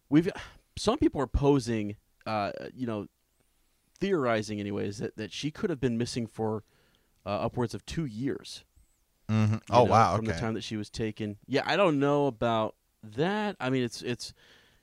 we've 0.09 0.29
some 0.77 0.97
people 0.97 1.21
are 1.21 1.27
posing, 1.27 1.97
uh, 2.25 2.51
you 2.73 2.87
know, 2.87 3.07
theorizing 3.99 4.59
anyways 4.59 4.99
that 4.99 5.17
that 5.17 5.31
she 5.31 5.51
could 5.51 5.69
have 5.69 5.79
been 5.79 5.97
missing 5.97 6.25
for 6.25 6.63
uh, 7.25 7.29
upwards 7.29 7.73
of 7.73 7.85
two 7.85 8.05
years. 8.05 8.63
Mhm. 9.29 9.61
Oh 9.69 9.85
know, 9.85 9.91
wow. 9.91 10.15
From 10.15 10.25
Okay. 10.25 10.33
the 10.33 10.39
time 10.39 10.53
that 10.55 10.63
she 10.63 10.75
was 10.77 10.89
taken. 10.89 11.37
Yeah, 11.47 11.61
I 11.65 11.75
don't 11.77 11.99
know 11.99 12.27
about 12.27 12.75
that. 13.03 13.55
I 13.59 13.69
mean, 13.69 13.83
it's 13.83 14.01
it's 14.01 14.33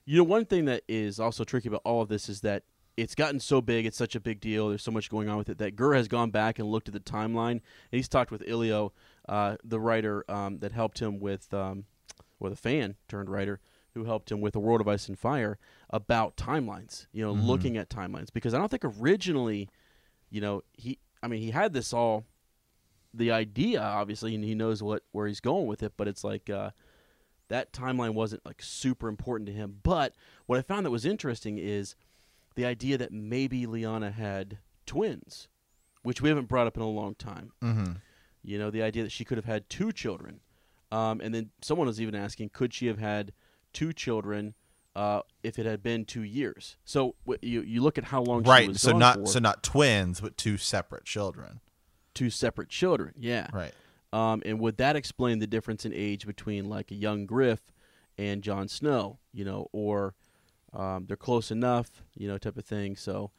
you 0.05 0.16
know 0.18 0.24
one 0.24 0.45
thing 0.45 0.66
that 0.66 0.82
is 0.89 1.18
also 1.18 1.43
tricky 1.45 1.68
about 1.68 1.82
all 1.84 2.01
of 2.03 2.09
this 2.09 2.28
is 2.28 2.43
that 2.43 2.62
it's 2.97 3.14
gotten 3.14 3.41
so 3.41 3.61
big. 3.61 3.84
It's 3.84 3.97
such 3.97 4.14
a 4.14 4.20
big 4.20 4.41
deal. 4.41 4.68
There's 4.68 4.82
so 4.82 4.91
much 4.93 5.11
going 5.11 5.28
on 5.28 5.37
with 5.37 5.49
it 5.49 5.59
that 5.59 5.76
Gurr 5.76 5.95
has 5.95 6.09
gone 6.09 6.30
back 6.30 6.59
and 6.59 6.68
looked 6.70 6.89
at 6.89 6.95
the 6.95 7.01
timeline. 7.01 7.51
And 7.51 7.61
he's 7.91 8.09
talked 8.09 8.30
with 8.30 8.43
Elio, 8.49 8.93
uh, 9.28 9.57
the 9.64 9.78
writer 9.80 10.24
um, 10.30 10.61
that 10.61 10.72
helped 10.72 11.01
him 11.01 11.18
with, 11.20 11.53
um, 11.53 11.84
or 12.41 12.49
the 12.49 12.57
fan 12.57 12.97
turned 13.09 13.28
writer 13.28 13.61
who 13.93 14.05
helped 14.05 14.30
him 14.32 14.41
with 14.41 14.55
the 14.55 14.61
World 14.61 14.80
of 14.80 14.89
Ice 14.89 15.09
and 15.09 15.18
Fire 15.18 15.59
about 15.91 16.37
timelines. 16.37 17.07
You 17.12 17.22
know, 17.26 17.34
Mm-hmm. 17.34 17.47
looking 17.47 17.76
at 17.76 17.91
timelines 17.91 18.32
because 18.32 18.55
I 18.55 18.59
don't 18.59 18.70
think 18.70 18.84
originally, 18.84 19.68
you 20.30 20.41
know, 20.41 20.62
he. 20.72 20.99
I 21.23 21.29
mean, 21.29 21.43
he 21.43 21.51
had 21.51 21.73
this 21.73 21.93
all 21.93 22.25
the 23.17 23.31
idea 23.31 23.81
obviously 23.81 24.35
and 24.35 24.45
he 24.45 24.55
knows 24.55 24.83
what 24.83 25.03
where 25.12 25.27
he's 25.27 25.41
going 25.41 25.67
with 25.67 25.83
it 25.83 25.93
but 25.97 26.07
it's 26.07 26.23
like 26.23 26.51
uh, 26.51 26.71
that 27.49 27.73
timeline 27.73 28.14
wasn't 28.14 28.45
like 28.45 28.61
super 28.62 29.09
important 29.09 29.47
to 29.47 29.53
him. 29.53 29.79
But 29.83 30.14
what 30.47 30.59
i 30.59 30.62
found 30.62 30.87
that 30.87 30.91
was 30.91 31.07
interesting 31.07 31.59
is 31.59 31.95
the 32.55 32.67
idea 32.67 32.99
that 32.99 33.12
maybe 33.12 33.67
Lyanna 33.67 34.12
had 34.12 34.59
twins 34.87 35.49
which 36.03 36.23
we 36.23 36.29
haven't 36.29 36.49
brought 36.49 36.69
up 36.69 36.77
in 36.77 36.83
a 36.83 36.89
long 36.89 37.17
time. 37.17 37.53
Mm-hmm. 37.62 37.93
you 38.43 38.59
know 38.59 38.71
the 38.71 38.83
idea 38.83 39.03
that 39.03 39.12
she 39.12 39.25
could 39.25 39.39
have 39.39 39.45
had 39.45 39.69
two 39.69 39.93
children. 39.93 40.41
Um, 40.93 41.21
and 41.21 41.35
then 41.35 41.51
someone 41.62 41.89
was 41.89 42.01
even 42.01 42.14
asking 42.14 42.51
could 42.51 42.73
she 42.73 42.87
have 42.87 42.99
had 42.99 43.33
two 43.73 43.93
children 43.93 44.55
uh, 44.97 45.20
if 45.44 45.59
it 45.59 45.66
had 45.66 45.82
been 45.82 46.05
two 46.05 46.22
years 46.22 46.76
so 46.84 47.14
w- 47.26 47.38
you, 47.42 47.61
you 47.62 47.82
look 47.82 47.99
at 47.99 48.05
how 48.05 48.22
long 48.22 48.42
she 48.42 48.49
Right. 48.49 48.66
was 48.68 48.80
So 48.80 48.97
not 48.99 49.18
for, 49.18 49.26
so 49.26 49.38
not 49.38 49.62
twins, 49.62 50.20
but 50.20 50.36
two 50.36 50.57
separate 50.57 51.05
children. 51.05 51.61
two 52.14 52.30
separate 52.30 52.68
children 52.70 53.12
yeah 53.16 53.49
Right. 53.53 53.72
Um, 54.12 54.40
and 54.47 54.59
would 54.61 54.78
that 54.78 54.97
explain 54.97 55.40
the 55.40 55.47
difference 55.47 55.84
in 55.84 55.92
age 55.92 56.26
between 56.26 56.68
like 56.70 56.90
a 56.90 56.94
young 56.94 57.26
Griff 57.26 57.61
and 58.16 58.40
Jon 58.42 58.68
Snow? 58.68 59.18
You 59.32 59.44
know, 59.44 59.68
or 59.72 60.14
um, 60.72 61.05
they're 61.07 61.16
close 61.18 61.51
enough, 61.51 62.03
you 62.14 62.26
know, 62.28 62.38
type 62.38 62.57
of 62.57 62.64
thing. 62.64 62.97
So, 62.97 63.32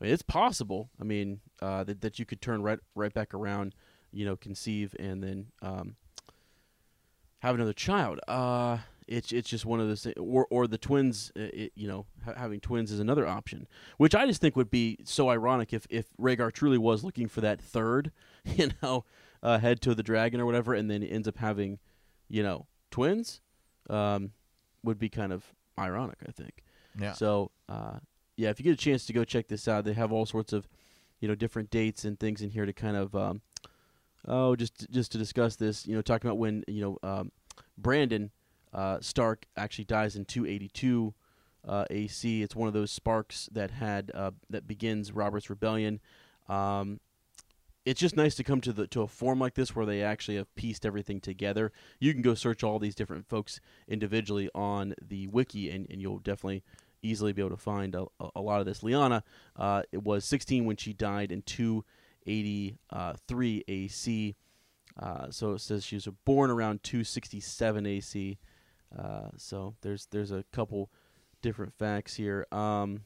I 0.00 0.04
mean, 0.04 0.12
it's 0.14 0.22
possible. 0.22 0.88
I 1.00 1.04
mean, 1.04 1.40
uh, 1.60 1.84
that 1.84 2.00
that 2.00 2.18
you 2.18 2.24
could 2.24 2.40
turn 2.40 2.62
right 2.62 2.78
right 2.94 3.12
back 3.12 3.34
around, 3.34 3.74
you 4.12 4.24
know, 4.24 4.36
conceive 4.36 4.94
and 4.98 5.22
then 5.22 5.46
um, 5.60 5.96
have 7.40 7.56
another 7.56 7.72
child. 7.74 8.20
Uh, 8.28 8.78
it's 9.12 9.32
it's 9.32 9.48
just 9.48 9.66
one 9.66 9.80
of 9.80 9.88
those 9.88 10.02
things. 10.02 10.16
Or 10.18 10.46
or 10.50 10.66
the 10.66 10.78
twins, 10.78 11.30
uh, 11.36 11.42
it, 11.52 11.72
you 11.74 11.86
know, 11.86 12.06
ha- 12.24 12.34
having 12.36 12.60
twins 12.60 12.90
is 12.90 12.98
another 12.98 13.26
option, 13.26 13.68
which 13.98 14.14
I 14.14 14.26
just 14.26 14.40
think 14.40 14.56
would 14.56 14.70
be 14.70 14.98
so 15.04 15.28
ironic 15.28 15.72
if 15.72 15.86
if 15.90 16.06
Rhaegar 16.20 16.52
truly 16.52 16.78
was 16.78 17.04
looking 17.04 17.28
for 17.28 17.40
that 17.42 17.60
third, 17.60 18.10
you 18.44 18.70
know, 18.82 19.04
uh, 19.42 19.58
head 19.58 19.80
to 19.82 19.94
the 19.94 20.02
dragon 20.02 20.40
or 20.40 20.46
whatever, 20.46 20.74
and 20.74 20.90
then 20.90 21.02
ends 21.02 21.28
up 21.28 21.36
having, 21.36 21.78
you 22.28 22.42
know, 22.42 22.66
twins, 22.90 23.40
um, 23.90 24.32
would 24.82 24.98
be 24.98 25.08
kind 25.08 25.32
of 25.32 25.44
ironic, 25.78 26.18
I 26.26 26.32
think. 26.32 26.64
Yeah. 26.98 27.12
So, 27.12 27.50
uh, 27.68 27.98
yeah, 28.36 28.50
if 28.50 28.58
you 28.58 28.64
get 28.64 28.72
a 28.72 28.76
chance 28.76 29.06
to 29.06 29.12
go 29.12 29.24
check 29.24 29.48
this 29.48 29.68
out, 29.68 29.84
they 29.84 29.92
have 29.92 30.12
all 30.12 30.26
sorts 30.26 30.52
of, 30.52 30.68
you 31.20 31.28
know, 31.28 31.34
different 31.34 31.70
dates 31.70 32.04
and 32.04 32.18
things 32.18 32.42
in 32.42 32.50
here 32.50 32.66
to 32.66 32.72
kind 32.72 32.96
of 32.96 33.14
um, 33.14 33.42
oh, 34.26 34.56
just 34.56 34.90
just 34.90 35.12
to 35.12 35.18
discuss 35.18 35.56
this, 35.56 35.86
you 35.86 35.94
know, 35.94 36.02
talking 36.02 36.28
about 36.28 36.38
when 36.38 36.64
you 36.66 36.80
know 36.80 36.98
um, 37.08 37.30
Brandon 37.76 38.30
uh, 38.72 38.98
Stark 39.00 39.46
actually 39.56 39.84
dies 39.84 40.16
in 40.16 40.24
282 40.24 41.14
uh, 41.66 41.84
AC. 41.90 42.42
It's 42.42 42.56
one 42.56 42.68
of 42.68 42.74
those 42.74 42.90
sparks 42.90 43.48
that 43.52 43.70
had 43.70 44.10
uh, 44.14 44.32
that 44.50 44.66
begins 44.66 45.12
Robert's 45.12 45.50
rebellion. 45.50 46.00
Um, 46.48 47.00
it's 47.84 48.00
just 48.00 48.16
nice 48.16 48.36
to 48.36 48.44
come 48.44 48.60
to 48.60 48.72
the 48.72 48.86
to 48.88 49.02
a 49.02 49.08
form 49.08 49.40
like 49.40 49.54
this 49.54 49.74
where 49.74 49.86
they 49.86 50.02
actually 50.02 50.36
have 50.36 50.54
pieced 50.54 50.86
everything 50.86 51.20
together. 51.20 51.72
You 51.98 52.12
can 52.12 52.22
go 52.22 52.34
search 52.34 52.62
all 52.62 52.78
these 52.78 52.94
different 52.94 53.28
folks 53.28 53.60
individually 53.88 54.48
on 54.54 54.94
the 55.00 55.26
wiki, 55.26 55.70
and, 55.70 55.88
and 55.90 56.00
you'll 56.00 56.18
definitely 56.18 56.62
easily 57.02 57.32
be 57.32 57.42
able 57.42 57.50
to 57.50 57.56
find 57.56 57.96
a, 57.96 58.06
a 58.36 58.40
lot 58.40 58.60
of 58.60 58.66
this. 58.66 58.80
Lyanna, 58.80 59.22
uh, 59.56 59.82
it 59.90 60.04
was 60.04 60.24
16 60.24 60.64
when 60.64 60.76
she 60.76 60.92
died 60.92 61.32
in 61.32 61.42
283 61.42 63.64
AC. 63.66 64.36
Uh, 64.98 65.30
so 65.30 65.54
it 65.54 65.60
says 65.60 65.84
she 65.84 65.96
was 65.96 66.06
born 66.24 66.50
around 66.50 66.84
267 66.84 67.86
AC. 67.86 68.38
Uh, 68.96 69.28
so 69.36 69.74
there's 69.82 70.06
there's 70.10 70.30
a 70.30 70.44
couple 70.52 70.90
different 71.40 71.72
facts 71.78 72.14
here. 72.14 72.46
Um, 72.52 73.02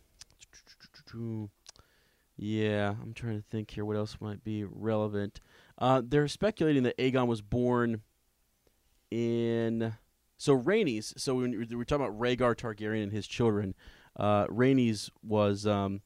yeah, 2.37 2.95
I'm 3.03 3.15
trying 3.15 3.37
to 3.41 3.45
think 3.51 3.71
here. 3.71 3.85
What 3.85 3.97
else 3.97 4.17
might 4.21 4.45
be 4.45 4.65
relevant? 4.65 5.41
Uh, 5.79 6.03
they're 6.05 6.29
speculating 6.29 6.83
that 6.85 6.97
Aegon 6.99 7.27
was 7.27 7.41
born 7.41 8.03
in 9.11 9.95
so 10.37 10.57
Rhaenys. 10.59 11.19
So 11.19 11.37
when 11.37 11.67
we're 11.71 11.85
talking 11.85 12.05
about 12.05 12.19
Rhaegar 12.19 12.55
Targaryen 12.57 13.05
and 13.05 13.13
his 13.13 13.27
children, 13.27 13.75
uh, 14.17 14.47
Rhaenys 14.47 15.11
was 15.23 15.67
um, 15.67 16.03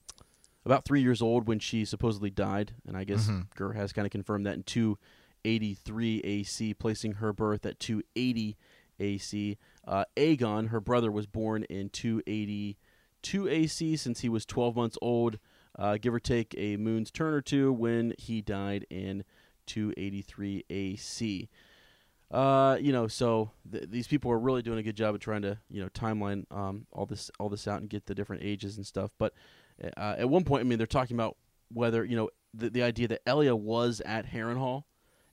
about 0.65 0.85
three 0.85 1.03
years 1.03 1.21
old 1.21 1.49
when 1.49 1.59
she 1.59 1.85
supposedly 1.85 2.31
died, 2.31 2.75
and 2.87 2.97
I 2.97 3.05
guess 3.05 3.27
Mm-hmm. 3.27 3.41
Gur 3.57 3.73
has 3.73 3.93
kind 3.93 4.07
of 4.07 4.13
confirmed 4.13 4.47
that 4.47 4.55
in 4.55 4.63
283 4.63 6.21
AC, 6.21 6.75
placing 6.75 7.13
her 7.15 7.33
birth 7.33 7.67
at 7.67 7.81
280 7.81 8.57
AC. 9.01 9.59
Uh, 9.87 10.05
Aegon, 10.17 10.69
her 10.69 10.81
brother, 10.81 11.11
was 11.11 11.27
born 11.27 11.65
in 11.65 11.89
282 11.91 13.49
AC 13.49 13.97
since 13.97 14.21
he 14.21 14.29
was 14.29 14.45
12 14.45 14.77
months 14.77 14.99
old, 15.01 15.39
uh, 15.79 15.97
give 16.01 16.15
or 16.15 16.21
take 16.21 16.55
a 16.57 16.77
moon's 16.77 17.11
turn 17.11 17.35
or 17.35 17.41
two, 17.41 17.73
when 17.73 18.15
he 18.19 18.41
died 18.41 18.87
in 18.91 19.25
283 19.67 20.65
AC. 20.69 21.49
Uh, 22.31 22.79
you 22.81 22.93
know, 22.93 23.09
so 23.09 23.51
th- 23.71 23.89
these 23.89 24.07
people 24.07 24.31
are 24.31 24.39
really 24.39 24.63
doing 24.63 24.79
a 24.79 24.83
good 24.83 24.97
job 24.97 25.15
of 25.15 25.21
trying 25.21 25.43
to, 25.43 25.59
you 25.69 25.83
know, 25.83 25.89
timeline 25.89 26.45
um, 26.53 26.87
all 26.93 27.07
this 27.07 27.31
all 27.41 27.49
this 27.49 27.67
out 27.67 27.81
and 27.81 27.91
get 27.91 28.07
the 28.07 28.15
different 28.15 28.43
ages 28.45 28.77
and 28.77 28.87
stuff. 28.87 29.11
But 29.19 29.35
uh, 29.97 30.15
at 30.19 30.29
one 30.29 30.45
point, 30.45 30.61
I 30.61 30.65
mean, 30.65 30.79
they're 30.79 30.87
talking 30.87 31.17
about 31.17 31.37
whether 31.73 32.05
you 32.05 32.17
know 32.17 32.31
the 32.55 32.71
the 32.71 32.83
idea 32.83 33.09
that 33.09 33.23
Elia 33.27 33.57
was 33.57 34.01
at 34.05 34.27
Harrenhal, 34.27 34.85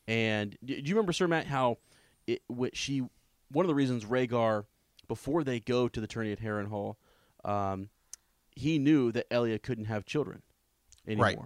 and 0.08 0.58
do 0.64 0.74
you 0.74 0.96
remember, 0.96 1.14
Sir 1.14 1.28
Matt, 1.28 1.46
how 1.46 1.78
it 2.26 2.42
what 2.48 2.76
she 2.76 3.04
one 3.52 3.66
of 3.66 3.68
the 3.68 3.76
reasons 3.76 4.06
Rhaegar 4.06 4.66
before 5.08 5.44
they 5.44 5.60
go 5.60 5.88
to 5.88 6.02
the 6.02 6.08
tourney 6.08 6.32
at 6.32 6.42
Harrenhal, 6.42 6.96
um, 7.46 7.90
he 8.52 8.80
knew 8.80 9.12
that 9.12 9.32
Elia 9.32 9.60
couldn't 9.60 9.86
have 9.86 10.06
children 10.06 10.42
anymore. 11.08 11.26
Right. 11.26 11.38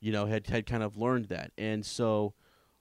You 0.00 0.12
know, 0.12 0.26
had 0.26 0.46
had 0.46 0.64
kind 0.66 0.82
of 0.82 0.96
learned 0.96 1.26
that, 1.26 1.52
and 1.58 1.84
so 1.84 2.32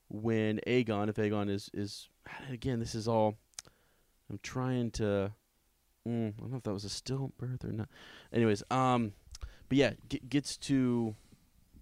when 0.07 0.59
Aegon, 0.65 1.09
if 1.09 1.15
Aegon 1.15 1.49
is 1.49 1.69
is 1.73 2.07
again, 2.51 2.79
this 2.79 2.95
is 2.95 3.07
all. 3.07 3.35
I'm 4.29 4.39
trying 4.43 4.91
to. 4.91 5.31
Mm, 6.07 6.33
I 6.37 6.41
don't 6.41 6.51
know 6.51 6.57
if 6.57 6.63
that 6.63 6.73
was 6.73 6.85
a 6.85 6.87
stillbirth 6.87 7.65
or 7.65 7.73
not. 7.73 7.89
Anyways, 8.31 8.63
um, 8.71 9.13
but 9.67 9.77
yeah, 9.77 9.93
g- 10.07 10.21
gets 10.29 10.55
to 10.57 11.15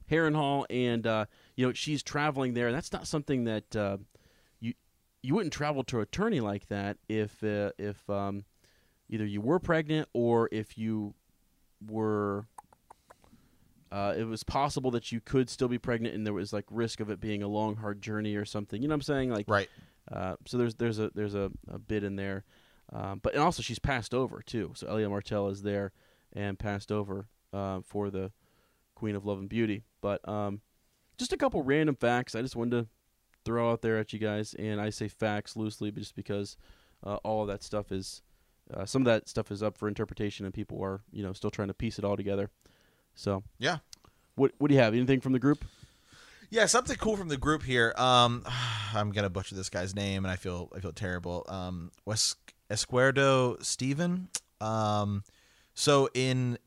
Harrenhal, 0.09 0.65
and 0.69 1.05
uh, 1.05 1.25
you 1.55 1.67
know 1.67 1.73
she's 1.73 2.01
traveling 2.01 2.53
there. 2.53 2.71
That's 2.71 2.91
not 2.91 3.07
something 3.07 3.43
that 3.43 3.75
uh, 3.75 3.97
you 5.23 5.33
wouldn't 5.35 5.53
travel 5.53 5.83
to 5.85 5.99
a 6.01 6.05
tourney 6.05 6.39
like 6.39 6.67
that 6.67 6.97
if 7.09 7.43
uh, 7.43 7.71
if 7.77 8.09
um, 8.09 8.45
either 9.09 9.25
you 9.25 9.41
were 9.41 9.59
pregnant 9.59 10.07
or 10.13 10.49
if 10.51 10.77
you 10.77 11.13
were. 11.85 12.45
Uh, 13.89 14.13
it 14.17 14.25
was 14.25 14.43
possible 14.43 14.91
that 14.91 15.13
you 15.13 15.21
could 15.21 15.49
still 15.49 15.69
be 15.69 15.77
pregnant, 15.77 16.13
and 16.13 16.25
there 16.25 16.33
was 16.33 16.51
like 16.51 16.65
risk 16.69 16.99
of 16.99 17.09
it 17.09 17.21
being 17.21 17.41
a 17.41 17.47
long, 17.47 17.77
hard 17.77 18.01
journey 18.01 18.35
or 18.35 18.43
something. 18.43 18.81
You 18.81 18.89
know 18.89 18.91
what 18.93 18.97
I'm 18.97 19.01
saying? 19.03 19.29
Like, 19.31 19.45
Right. 19.47 19.69
uh, 20.11 20.35
so 20.45 20.57
there's 20.57 20.75
there's 20.75 20.99
a 20.99 21.09
there's 21.15 21.35
a, 21.35 21.49
a 21.69 21.79
bit 21.79 22.03
in 22.03 22.17
there, 22.17 22.43
um, 22.91 23.19
but 23.23 23.33
and 23.33 23.41
also 23.41 23.61
she's 23.63 23.79
passed 23.79 24.13
over 24.13 24.41
too. 24.41 24.73
So 24.75 24.87
Elia 24.87 25.07
Martell 25.09 25.47
is 25.47 25.61
there 25.61 25.93
and 26.33 26.59
passed 26.59 26.91
over 26.91 27.27
uh, 27.53 27.79
for 27.85 28.09
the 28.09 28.33
Queen 28.93 29.15
of 29.15 29.25
Love 29.25 29.39
and 29.39 29.47
Beauty. 29.47 29.83
But 30.01 30.27
um, 30.27 30.59
just 31.17 31.31
a 31.31 31.37
couple 31.37 31.63
random 31.63 31.95
facts 31.95 32.35
I 32.35 32.41
just 32.41 32.57
wanted 32.57 32.71
to 32.71 32.87
throw 33.47 33.71
out 33.71 33.81
there 33.81 33.97
at 33.97 34.13
you 34.13 34.19
guys, 34.19 34.53
and 34.53 34.79
I 34.79 34.89
say 34.91 35.07
facts 35.07 35.55
loosely, 35.55 35.91
just 35.91 36.15
because 36.15 36.55
uh, 37.03 37.15
all 37.23 37.41
of 37.41 37.47
that 37.47 37.63
stuff 37.63 37.91
is 37.91 38.21
uh, 38.73 38.85
some 38.85 39.01
of 39.01 39.05
that 39.05 39.27
stuff 39.29 39.49
is 39.51 39.63
up 39.63 39.77
for 39.77 39.87
interpretation, 39.87 40.45
and 40.45 40.53
people 40.53 40.83
are 40.83 41.01
you 41.11 41.23
know 41.23 41.33
still 41.33 41.49
trying 41.49 41.69
to 41.69 41.73
piece 41.73 41.97
it 41.97 42.05
all 42.05 42.15
together. 42.17 42.49
So 43.15 43.43
Yeah. 43.57 43.77
what 44.35 44.51
what 44.59 44.67
do 44.67 44.75
you 44.75 44.81
have? 44.81 44.93
Anything 44.93 45.21
from 45.21 45.33
the 45.33 45.39
group? 45.39 45.63
Yeah, 46.49 46.65
something 46.65 46.95
cool 46.97 47.17
from 47.17 47.27
the 47.27 47.37
group 47.37 47.63
here. 47.63 47.93
Um, 47.97 48.45
I'm 48.93 49.11
gonna 49.11 49.29
butcher 49.29 49.55
this 49.55 49.69
guy's 49.69 49.95
name, 49.95 50.23
and 50.25 50.31
I 50.31 50.35
feel 50.35 50.69
I 50.75 50.79
feel 50.79 50.93
terrible. 50.93 51.45
Um, 51.49 51.91
Wes 52.05 52.35
Esquerdo 52.69 53.57
Steven. 53.61 54.27
Um, 54.61 55.23
so 55.73 56.09
in 56.13 56.57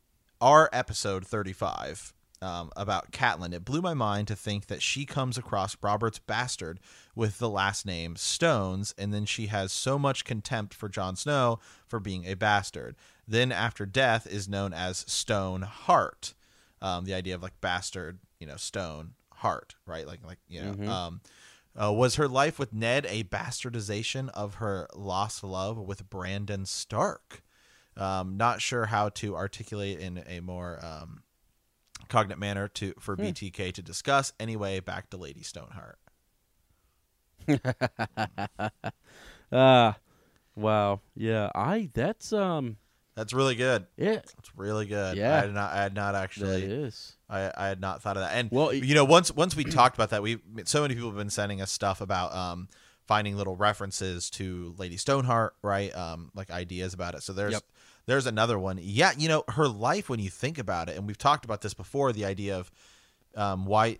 our 0.40 0.68
episode 0.72 1.26
35 1.26 2.14
um, 2.42 2.70
about 2.76 3.12
Catelyn, 3.12 3.52
it 3.52 3.64
blew 3.64 3.82
my 3.82 3.94
mind 3.94 4.28
to 4.28 4.36
think 4.36 4.66
that 4.66 4.82
she 4.82 5.04
comes 5.04 5.36
across 5.36 5.76
Robert's 5.82 6.18
bastard 6.18 6.80
with 7.14 7.38
the 7.38 7.50
last 7.50 7.84
name 7.84 8.16
Stones, 8.16 8.94
and 8.96 9.12
then 9.12 9.26
she 9.26 9.46
has 9.46 9.72
so 9.72 9.98
much 9.98 10.24
contempt 10.24 10.74
for 10.74 10.88
Jon 10.88 11.16
Snow 11.16 11.58
for 11.86 12.00
being 12.00 12.24
a 12.24 12.34
bastard. 12.34 12.96
Then 13.28 13.52
after 13.52 13.86
death 13.86 14.26
is 14.26 14.48
known 14.48 14.72
as 14.72 15.04
Stone 15.06 15.62
Heart. 15.62 16.34
Um, 16.82 17.04
the 17.04 17.14
idea 17.14 17.34
of 17.34 17.42
like 17.42 17.60
bastard, 17.60 18.18
you 18.38 18.46
know, 18.46 18.56
stone 18.56 19.12
heart, 19.34 19.74
right? 19.86 20.06
Like 20.06 20.20
like 20.24 20.38
you 20.48 20.62
know. 20.62 20.90
Um, 20.90 21.20
uh, 21.80 21.92
was 21.92 22.16
her 22.16 22.26
life 22.26 22.58
with 22.58 22.72
Ned 22.72 23.06
a 23.08 23.22
bastardization 23.24 24.28
of 24.30 24.54
her 24.54 24.88
lost 24.94 25.44
love 25.44 25.78
with 25.78 26.10
Brandon 26.10 26.66
Stark? 26.66 27.42
Um, 27.96 28.36
not 28.36 28.60
sure 28.60 28.86
how 28.86 29.10
to 29.10 29.36
articulate 29.36 30.00
in 30.00 30.24
a 30.26 30.40
more 30.40 30.80
um, 30.82 31.22
cognate 32.10 32.38
manner 32.38 32.68
to 32.68 32.92
for 33.00 33.16
BTK 33.16 33.72
to 33.72 33.82
discuss. 33.82 34.32
Anyway, 34.38 34.80
back 34.80 35.08
to 35.10 35.16
Lady 35.16 35.42
Stoneheart. 35.42 35.98
Ah, 39.52 39.96
wow, 40.54 41.00
yeah. 41.16 41.50
I 41.56 41.90
that's 41.92 42.32
um, 42.32 42.76
That's 43.16 43.32
really 43.32 43.56
good. 43.56 43.86
yeah, 43.96 44.14
That's 44.36 44.56
really 44.56 44.86
good. 44.86 45.16
Yeah. 45.16 45.34
I 45.34 45.40
had 45.40 45.54
not. 45.54 45.72
I 45.72 45.82
had 45.82 45.94
not 45.94 46.14
actually. 46.14 46.62
is. 46.62 47.16
I, 47.28 47.50
I 47.56 47.66
had 47.66 47.80
not 47.80 48.00
thought 48.00 48.16
of 48.16 48.22
that. 48.22 48.34
And 48.34 48.48
Well, 48.52 48.72
you 48.72 48.94
know, 48.94 49.04
once 49.04 49.32
once 49.34 49.56
we 49.56 49.64
talked 49.64 49.96
about 49.96 50.10
that, 50.10 50.22
we 50.22 50.38
so 50.66 50.82
many 50.82 50.94
people 50.94 51.10
have 51.10 51.18
been 51.18 51.30
sending 51.30 51.60
us 51.60 51.72
stuff 51.72 52.00
about 52.00 52.32
um 52.32 52.68
finding 53.08 53.36
little 53.36 53.56
references 53.56 54.30
to 54.30 54.72
Lady 54.78 54.96
Stoneheart, 54.96 55.56
right? 55.62 55.92
Um, 55.96 56.30
like 56.36 56.52
ideas 56.52 56.94
about 56.94 57.16
it. 57.16 57.24
So 57.24 57.32
there's 57.32 57.54
Yep. 57.54 57.62
There's 58.06 58.26
another 58.26 58.58
one. 58.58 58.78
Yeah, 58.80 59.12
you 59.16 59.28
know, 59.28 59.44
her 59.48 59.68
life 59.68 60.08
when 60.08 60.20
you 60.20 60.30
think 60.30 60.58
about 60.58 60.88
it, 60.88 60.96
and 60.96 61.06
we've 61.06 61.18
talked 61.18 61.44
about 61.44 61.60
this 61.60 61.74
before, 61.74 62.12
the 62.12 62.24
idea 62.24 62.56
of 62.58 62.70
um 63.36 63.64
why 63.66 63.98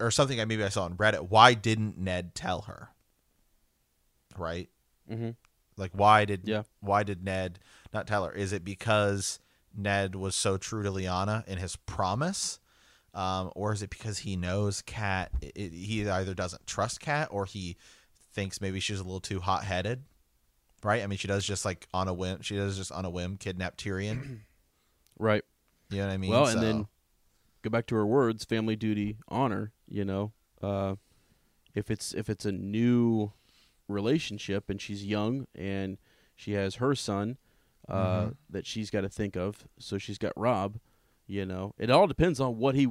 or 0.00 0.10
something 0.12 0.40
I 0.40 0.44
maybe 0.44 0.62
I 0.62 0.68
saw 0.68 0.84
on 0.84 0.94
Reddit. 0.96 1.28
Why 1.28 1.54
didn't 1.54 1.98
Ned 1.98 2.34
tell 2.34 2.62
her? 2.62 2.90
Right. 4.36 4.68
Mhm. 5.10 5.36
Like 5.76 5.90
why 5.92 6.24
did 6.24 6.46
Yeah. 6.46 6.62
why 6.80 7.02
did 7.02 7.24
Ned 7.24 7.58
not 7.92 8.06
tell 8.06 8.24
her? 8.24 8.32
Is 8.32 8.52
it 8.52 8.64
because 8.64 9.40
Ned 9.74 10.14
was 10.14 10.34
so 10.36 10.56
true 10.56 10.82
to 10.82 10.90
Lyanna 10.90 11.46
in 11.46 11.58
his 11.58 11.76
promise, 11.76 12.58
um, 13.14 13.50
or 13.54 13.72
is 13.72 13.82
it 13.82 13.90
because 13.90 14.18
he 14.20 14.36
knows 14.36 14.82
i- 14.94 15.28
he 15.56 16.08
either 16.08 16.34
doesn't 16.34 16.66
trust 16.66 17.00
Cat 17.00 17.28
or 17.30 17.44
he 17.46 17.76
thinks 18.32 18.60
maybe 18.60 18.80
she's 18.80 19.00
a 19.00 19.04
little 19.04 19.20
too 19.20 19.40
hot 19.40 19.64
headed, 19.64 20.04
right? 20.82 21.02
I 21.02 21.06
mean, 21.06 21.18
she 21.18 21.28
does 21.28 21.44
just 21.44 21.64
like 21.64 21.86
on 21.94 22.08
a 22.08 22.14
whim. 22.14 22.42
She 22.42 22.56
does 22.56 22.76
just 22.76 22.92
on 22.92 23.04
a 23.04 23.10
whim 23.10 23.36
kidnap 23.36 23.76
Tyrion. 23.76 24.40
Right. 25.20 25.42
You 25.90 25.98
know 25.98 26.06
what 26.06 26.12
I 26.12 26.16
mean? 26.16 26.30
well, 26.30 26.46
So- 26.46 26.52
and 26.52 26.62
then 26.62 26.86
go 27.62 27.70
back 27.70 27.86
to 27.88 27.96
her 27.96 28.06
words: 28.06 28.44
family, 28.44 28.76
duty, 28.76 29.16
honor. 29.26 29.72
You 29.88 30.04
know, 30.04 30.32
uh, 30.62 30.94
if 31.74 31.90
it's 31.90 32.14
if 32.14 32.30
it's 32.30 32.44
a 32.44 32.52
new 32.52 33.32
relationship 33.88 34.70
and 34.70 34.80
she's 34.80 35.04
young 35.04 35.46
and 35.54 35.98
she 36.36 36.52
has 36.52 36.76
her 36.76 36.94
son 36.94 37.36
uh, 37.88 37.94
Mm-hmm. 37.94 38.28
that 38.50 38.66
she's 38.66 38.90
got 38.90 39.00
to 39.00 39.08
think 39.08 39.34
of, 39.36 39.66
so 39.78 39.98
she's 39.98 40.18
got 40.18 40.32
Robb. 40.36 40.78
You 41.26 41.44
know, 41.46 41.74
it 41.78 41.90
all 41.90 42.06
depends 42.06 42.38
on 42.38 42.58
what 42.58 42.74
he, 42.74 42.86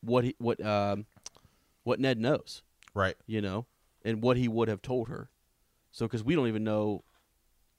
what 0.00 0.24
he, 0.24 0.34
what 0.38 0.64
um, 0.64 1.04
what 1.84 2.00
Ned 2.00 2.18
knows. 2.18 2.62
right, 2.94 3.16
You 3.26 3.40
know, 3.42 3.66
and 4.04 4.22
what 4.22 4.36
he 4.38 4.48
would 4.48 4.68
have 4.68 4.80
told 4.82 5.08
her. 5.08 5.28
So, 5.92 6.06
because 6.06 6.24
we 6.24 6.34
don't 6.34 6.48
even 6.48 6.64
know 6.64 7.04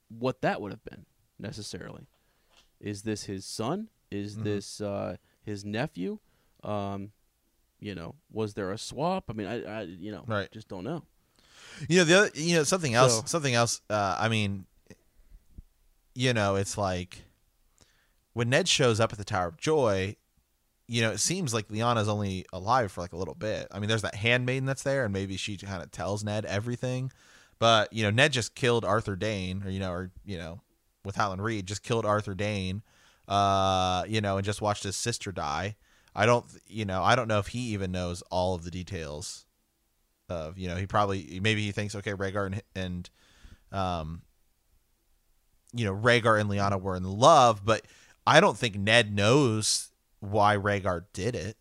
what 0.08 0.40
that 0.42 0.60
would 0.60 0.72
have 0.72 0.84
been 0.84 1.06
necessarily. 1.38 2.06
Is 2.80 3.02
this 3.02 3.24
his 3.24 3.44
son? 3.44 3.88
Is 4.10 4.34
Mm-hmm. 4.34 4.44
this 4.44 4.80
uh, 4.80 5.16
his 5.42 5.64
nephew? 5.64 6.18
Um, 6.64 7.12
you 7.80 7.94
know, 7.94 8.14
was 8.32 8.54
there 8.54 8.72
a 8.72 8.78
swap? 8.78 9.24
I 9.28 9.32
mean, 9.32 9.46
I, 9.46 9.62
I 9.62 9.82
you 9.82 10.10
know, 10.10 10.24
Right. 10.26 10.50
just 10.52 10.68
don't 10.68 10.84
know. 10.84 11.02
You 11.88 11.98
know 11.98 12.04
the 12.04 12.18
other, 12.18 12.30
you 12.34 12.56
know 12.56 12.64
something 12.64 12.94
else. 12.94 13.16
So- 13.18 13.22
something 13.26 13.54
else. 13.54 13.80
Uh, 13.90 14.16
I 14.18 14.28
mean, 14.28 14.64
you 16.14 16.32
know, 16.32 16.56
it's 16.56 16.76
like 16.78 17.24
when 18.32 18.48
Ned 18.50 18.68
shows 18.68 19.00
up 19.00 19.12
at 19.12 19.18
the 19.18 19.24
Tower 19.24 19.48
of 19.48 19.56
Joy. 19.56 20.16
You 20.90 21.02
know, 21.02 21.10
it 21.10 21.18
seems 21.20 21.52
like 21.52 21.68
Lyanna's 21.68 22.08
only 22.08 22.46
alive 22.50 22.90
for 22.90 23.02
like 23.02 23.12
a 23.12 23.16
little 23.18 23.34
bit. 23.34 23.68
I 23.70 23.78
mean, 23.78 23.90
there's 23.90 24.00
that 24.00 24.14
handmaiden 24.14 24.64
that's 24.64 24.82
there, 24.84 25.04
and 25.04 25.12
maybe 25.12 25.36
she 25.36 25.58
kind 25.58 25.82
of 25.82 25.90
tells 25.90 26.24
Ned 26.24 26.46
everything. 26.46 27.12
But 27.58 27.92
you 27.92 28.02
know, 28.02 28.10
Ned 28.10 28.32
just 28.32 28.54
killed 28.54 28.84
Arthur 28.84 29.16
Dayne, 29.16 29.62
or 29.64 29.70
you 29.70 29.80
know, 29.80 29.90
or 29.90 30.10
you 30.24 30.38
know, 30.38 30.60
with 31.04 31.16
Howland 31.16 31.42
Reed, 31.42 31.66
just 31.66 31.82
killed 31.82 32.04
Arthur 32.04 32.34
Dayne. 32.34 32.82
Uh, 33.26 34.04
you 34.08 34.22
know, 34.22 34.38
and 34.38 34.44
just 34.44 34.62
watched 34.62 34.84
his 34.84 34.96
sister 34.96 35.32
die. 35.32 35.76
I 36.14 36.24
don't, 36.24 36.46
you 36.66 36.86
know, 36.86 37.02
I 37.02 37.14
don't 37.14 37.28
know 37.28 37.38
if 37.38 37.48
he 37.48 37.58
even 37.74 37.92
knows 37.92 38.22
all 38.30 38.54
of 38.54 38.64
the 38.64 38.70
details 38.70 39.44
of, 40.30 40.56
you 40.56 40.66
know, 40.66 40.76
he 40.76 40.86
probably 40.86 41.38
maybe 41.42 41.62
he 41.62 41.72
thinks 41.72 41.94
okay, 41.94 42.12
Rhaegar 42.12 42.46
and 42.46 42.62
and 42.74 43.10
um, 43.70 44.22
you 45.74 45.84
know, 45.84 45.94
Rhaegar 45.94 46.40
and 46.40 46.48
Lyanna 46.48 46.80
were 46.80 46.96
in 46.96 47.04
love, 47.04 47.64
but 47.64 47.86
I 48.26 48.40
don't 48.40 48.56
think 48.56 48.76
Ned 48.76 49.14
knows 49.14 49.90
why 50.20 50.56
Rhaegar 50.56 51.04
did 51.12 51.34
it. 51.34 51.56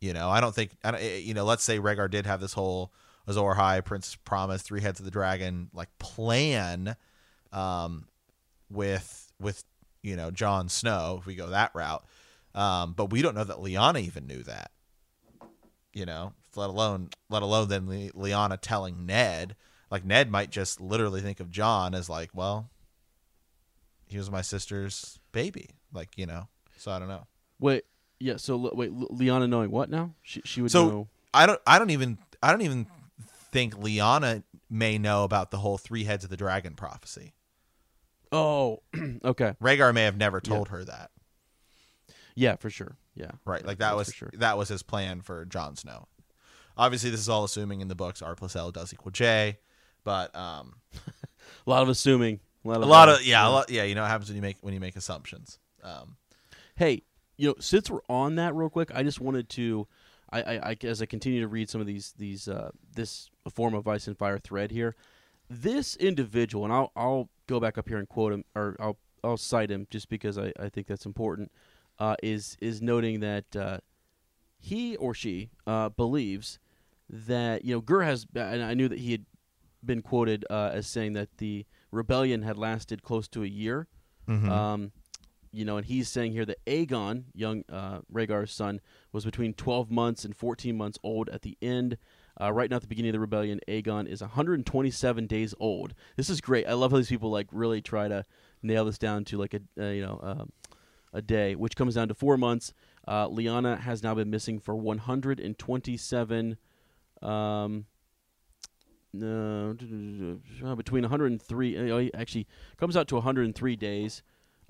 You 0.00 0.12
know, 0.12 0.30
I 0.30 0.40
don't 0.40 0.54
think, 0.54 0.76
I 0.82 0.90
don't, 0.90 1.00
eh, 1.00 1.18
you 1.18 1.34
know, 1.34 1.44
let's 1.44 1.62
say 1.62 1.78
Rhaegar 1.78 2.10
did 2.10 2.26
have 2.26 2.40
this 2.40 2.54
whole 2.54 2.92
Azor 3.26 3.54
Ahai, 3.54 3.84
Prince 3.84 4.16
Promise, 4.24 4.62
Three 4.62 4.80
Heads 4.80 4.98
of 4.98 5.04
the 5.04 5.10
Dragon, 5.10 5.70
like 5.72 5.88
plan, 5.98 6.96
um, 7.52 8.06
with 8.70 9.32
with 9.40 9.64
you 10.02 10.16
know 10.16 10.30
Jon 10.30 10.68
Snow 10.68 11.18
if 11.20 11.26
we 11.26 11.34
go 11.34 11.48
that 11.48 11.72
route. 11.74 12.04
Um, 12.54 12.94
but 12.94 13.10
we 13.10 13.22
don't 13.22 13.34
know 13.34 13.44
that 13.44 13.58
Lyanna 13.58 14.00
even 14.02 14.26
knew 14.26 14.42
that. 14.44 14.70
You 15.92 16.06
know, 16.06 16.32
let 16.56 16.70
alone 16.70 17.10
let 17.28 17.42
alone 17.42 17.68
then 17.68 17.88
Le- 17.88 18.10
Lyanna 18.12 18.58
telling 18.60 19.06
Ned. 19.06 19.56
Like 19.90 20.04
Ned 20.04 20.30
might 20.30 20.50
just 20.50 20.80
literally 20.80 21.20
think 21.20 21.40
of 21.40 21.50
Jon 21.50 21.94
as 21.94 22.08
like, 22.08 22.30
well, 22.32 22.70
he 24.06 24.16
was 24.18 24.30
my 24.30 24.40
sister's 24.42 25.18
baby. 25.32 25.70
Like 25.92 26.16
you 26.16 26.26
know, 26.26 26.48
so 26.76 26.92
I 26.92 26.98
don't 26.98 27.08
know. 27.08 27.26
Wait, 27.58 27.84
yeah. 28.18 28.36
So 28.36 28.56
wait, 28.72 28.90
L- 28.90 29.08
Lyanna 29.12 29.48
knowing 29.48 29.70
what 29.70 29.90
now? 29.90 30.14
She 30.22 30.42
she 30.44 30.62
would 30.62 30.70
So 30.70 30.88
know. 30.88 31.08
I 31.34 31.46
don't 31.46 31.60
I 31.66 31.78
don't 31.78 31.90
even 31.90 32.18
I 32.42 32.50
don't 32.52 32.62
even 32.62 32.86
think 33.52 33.74
Lyanna 33.76 34.42
may 34.68 34.98
know 34.98 35.24
about 35.24 35.50
the 35.50 35.58
whole 35.58 35.78
three 35.78 36.04
heads 36.04 36.24
of 36.24 36.30
the 36.30 36.36
dragon 36.36 36.74
prophecy. 36.74 37.34
Oh, 38.32 38.82
okay. 39.24 39.54
Rhaegar 39.60 39.92
may 39.92 40.04
have 40.04 40.16
never 40.16 40.40
told 40.40 40.68
her 40.68 40.84
that. 40.84 41.10
Yeah, 42.34 42.56
for 42.56 42.70
sure. 42.70 42.96
Yeah. 43.14 43.32
Right. 43.44 43.60
Yeah, 43.62 43.66
Like 43.66 43.78
that 43.78 43.96
was 43.96 44.12
sure. 44.12 44.30
that 44.34 44.56
was 44.56 44.68
his 44.68 44.82
plan 44.82 45.20
for 45.20 45.44
Jon 45.44 45.76
Snow. 45.76 46.06
Obviously 46.76 47.10
this 47.10 47.20
is 47.20 47.28
all 47.28 47.44
assuming 47.44 47.80
in 47.80 47.88
the 47.88 47.94
books 47.94 48.22
R 48.22 48.34
plus 48.34 48.54
L 48.56 48.70
does 48.70 48.92
equal 48.92 49.10
J, 49.10 49.58
but 50.04 50.34
um 50.34 50.76
A 51.66 51.70
lot 51.70 51.82
of 51.82 51.88
assuming. 51.88 52.40
A 52.64 52.68
lot 52.68 52.78
a 52.78 52.82
of, 52.82 52.88
lot 52.88 53.08
uh, 53.08 53.12
of 53.14 53.26
yeah, 53.26 53.46
a 53.46 53.50
lot, 53.50 53.70
yeah, 53.70 53.82
you 53.84 53.94
know 53.94 54.02
what 54.02 54.10
happens 54.10 54.28
when 54.28 54.36
you 54.36 54.42
make 54.42 54.56
when 54.60 54.72
you 54.74 54.80
make 54.80 54.96
assumptions. 54.96 55.58
Um 55.82 56.16
Hey, 56.76 57.02
you 57.36 57.48
know, 57.48 57.54
since 57.58 57.90
we're 57.90 58.00
on 58.08 58.36
that 58.36 58.54
real 58.54 58.70
quick, 58.70 58.90
I 58.94 59.02
just 59.02 59.20
wanted 59.20 59.48
to, 59.50 59.86
I, 60.32 60.42
I, 60.42 60.70
I 60.70 60.76
as 60.84 61.02
I 61.02 61.06
continue 61.06 61.40
to 61.40 61.48
read 61.48 61.68
some 61.68 61.80
of 61.80 61.86
these 61.86 62.14
these 62.16 62.48
uh, 62.48 62.70
this 62.94 63.30
forum 63.52 63.74
of 63.74 63.88
ice 63.88 64.06
and 64.06 64.16
fire 64.16 64.38
thread 64.38 64.70
here, 64.70 64.94
this 65.48 65.96
individual, 65.96 66.64
and 66.64 66.72
I'll 66.72 66.92
I'll 66.94 67.28
go 67.46 67.60
back 67.60 67.78
up 67.78 67.88
here 67.88 67.98
and 67.98 68.08
quote 68.08 68.32
him, 68.32 68.44
or 68.54 68.76
I'll 68.78 68.98
I'll 69.24 69.36
cite 69.36 69.70
him 69.70 69.86
just 69.90 70.08
because 70.08 70.38
I, 70.38 70.52
I 70.58 70.68
think 70.68 70.86
that's 70.86 71.06
important. 71.06 71.50
Uh, 71.98 72.16
is 72.22 72.56
is 72.60 72.80
noting 72.80 73.20
that 73.20 73.56
uh, 73.56 73.78
he 74.58 74.96
or 74.96 75.14
she 75.14 75.50
uh, 75.66 75.88
believes 75.90 76.58
that 77.08 77.64
you 77.64 77.74
know 77.74 77.80
Gur 77.80 78.02
has, 78.02 78.26
and 78.34 78.62
I 78.62 78.74
knew 78.74 78.88
that 78.88 78.98
he 79.00 79.12
had 79.12 79.26
been 79.84 80.02
quoted 80.02 80.44
uh, 80.50 80.70
as 80.72 80.86
saying 80.86 81.14
that 81.14 81.38
the 81.38 81.66
rebellion 81.90 82.42
had 82.42 82.56
lasted 82.56 83.02
close 83.02 83.26
to 83.28 83.42
a 83.42 83.46
year. 83.46 83.88
Um, 84.50 84.92
you 85.52 85.64
know, 85.64 85.76
and 85.76 85.86
he's 85.86 86.08
saying 86.08 86.32
here 86.32 86.44
that 86.44 86.64
Aegon, 86.66 87.24
young 87.34 87.64
uh, 87.68 88.00
Rhaegar's 88.12 88.52
son, 88.52 88.80
was 89.12 89.24
between 89.24 89.54
12 89.54 89.90
months 89.90 90.24
and 90.24 90.36
14 90.36 90.76
months 90.76 90.98
old 91.02 91.28
at 91.30 91.42
the 91.42 91.58
end. 91.60 91.98
Uh, 92.40 92.52
right 92.52 92.70
now, 92.70 92.76
at 92.76 92.82
the 92.82 92.88
beginning 92.88 93.10
of 93.10 93.14
the 93.14 93.20
rebellion, 93.20 93.60
Aegon 93.68 94.06
is 94.06 94.20
127 94.20 95.26
days 95.26 95.54
old. 95.58 95.94
This 96.16 96.30
is 96.30 96.40
great. 96.40 96.66
I 96.66 96.74
love 96.74 96.92
how 96.92 96.96
these 96.98 97.08
people 97.08 97.30
like 97.30 97.48
really 97.52 97.82
try 97.82 98.08
to 98.08 98.24
nail 98.62 98.84
this 98.84 98.98
down 98.98 99.24
to 99.26 99.38
like 99.38 99.54
a 99.54 99.60
uh, 99.78 99.90
you 99.90 100.02
know 100.02 100.20
um, 100.22 100.52
a 101.12 101.20
day, 101.20 101.54
which 101.54 101.76
comes 101.76 101.96
down 101.96 102.08
to 102.08 102.14
four 102.14 102.36
months. 102.36 102.72
Uh, 103.06 103.28
Lyanna 103.28 103.80
has 103.80 104.02
now 104.02 104.14
been 104.14 104.30
missing 104.30 104.60
for 104.60 104.76
127. 104.76 106.56
Um, 107.22 107.86
no, 109.12 109.74
between 110.76 111.02
103. 111.02 111.90
uh, 111.90 112.08
Actually, 112.14 112.46
comes 112.76 112.96
out 112.96 113.08
to 113.08 113.16
103 113.16 113.76
days. 113.76 114.22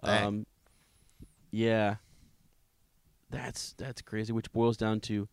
Um, 0.02 0.46
yeah, 1.50 1.96
that's 3.30 3.74
that's 3.78 4.02
crazy. 4.02 4.32
Which 4.32 4.52
boils 4.52 4.76
down 4.76 5.00
to 5.00 5.28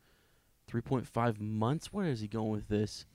3.5 0.71 1.39
months. 1.39 1.93
Where 1.93 2.07
is 2.07 2.19
he 2.19 2.27
going 2.27 2.51
with 2.51 2.67
this? 2.67 3.05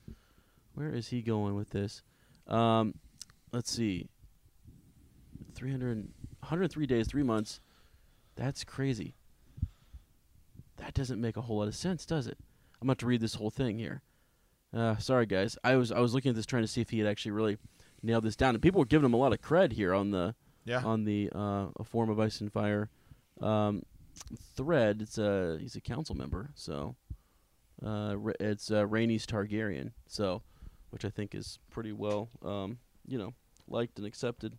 Where 0.75 0.91
is 0.91 1.09
he 1.09 1.23
going 1.23 1.55
with 1.55 1.71
this? 1.71 2.03
Um, 2.47 2.95
let's 3.53 3.71
see. 3.71 4.09
300, 5.55 6.09
103 6.41 6.87
days, 6.87 7.07
three 7.07 7.23
months. 7.23 7.61
That's 8.37 8.65
crazy. 8.65 9.15
That 10.77 10.95
doesn't 10.95 11.21
make 11.21 11.37
a 11.37 11.43
whole 11.43 11.59
lot 11.59 11.69
of 11.69 11.77
sense, 11.77 12.07
does 12.07 12.27
it? 12.27 12.39
I'm 12.81 12.89
about 12.89 12.99
to 12.99 13.07
read 13.07 13.21
this 13.21 13.35
whole 13.35 13.51
thing 13.51 13.79
here. 13.79 14.03
Uh, 14.75 14.97
sorry, 14.97 15.27
guys. 15.27 15.59
I 15.63 15.77
was 15.77 15.93
I 15.93 16.01
was 16.01 16.15
looking 16.15 16.31
at 16.31 16.37
this 16.37 16.47
trying 16.47 16.63
to 16.63 16.69
see 16.69 16.81
if 16.81 16.91
he 16.91 16.99
had 16.99 17.07
actually 17.07 17.33
really 17.33 17.59
nailed 18.03 18.25
this 18.25 18.37
down, 18.37 18.55
and 18.55 18.63
people 18.63 18.81
were 18.81 18.87
giving 18.87 19.05
him 19.05 19.13
a 19.13 19.19
lot 19.19 19.33
of 19.33 19.43
cred 19.43 19.73
here 19.73 19.93
on 19.93 20.11
the 20.11 20.35
Yeah. 20.65 20.83
on 20.85 21.05
the 21.05 21.31
uh, 21.35 21.67
a 21.79 21.85
forum 21.85 22.11
of 22.11 22.21
ice 22.21 22.41
and 22.41 22.53
fire 22.53 22.89
um, 23.41 23.83
thread. 24.57 25.01
It's 25.03 25.19
a 25.19 25.59
he's 25.61 25.77
a 25.77 25.81
council 25.81 26.15
member, 26.15 26.51
so 26.55 26.95
uh, 27.85 28.17
it's 28.39 28.71
uh, 28.71 28.85
Rhaenys 28.85 29.25
Targaryen, 29.25 29.93
so 30.07 30.43
which 30.91 31.05
I 31.05 31.11
think 31.11 31.35
is 31.35 31.59
pretty 31.71 31.93
well 31.93 32.29
um, 32.45 32.79
you 33.07 33.19
know 33.19 33.35
liked 33.69 33.99
and 33.99 34.07
accepted 34.07 34.59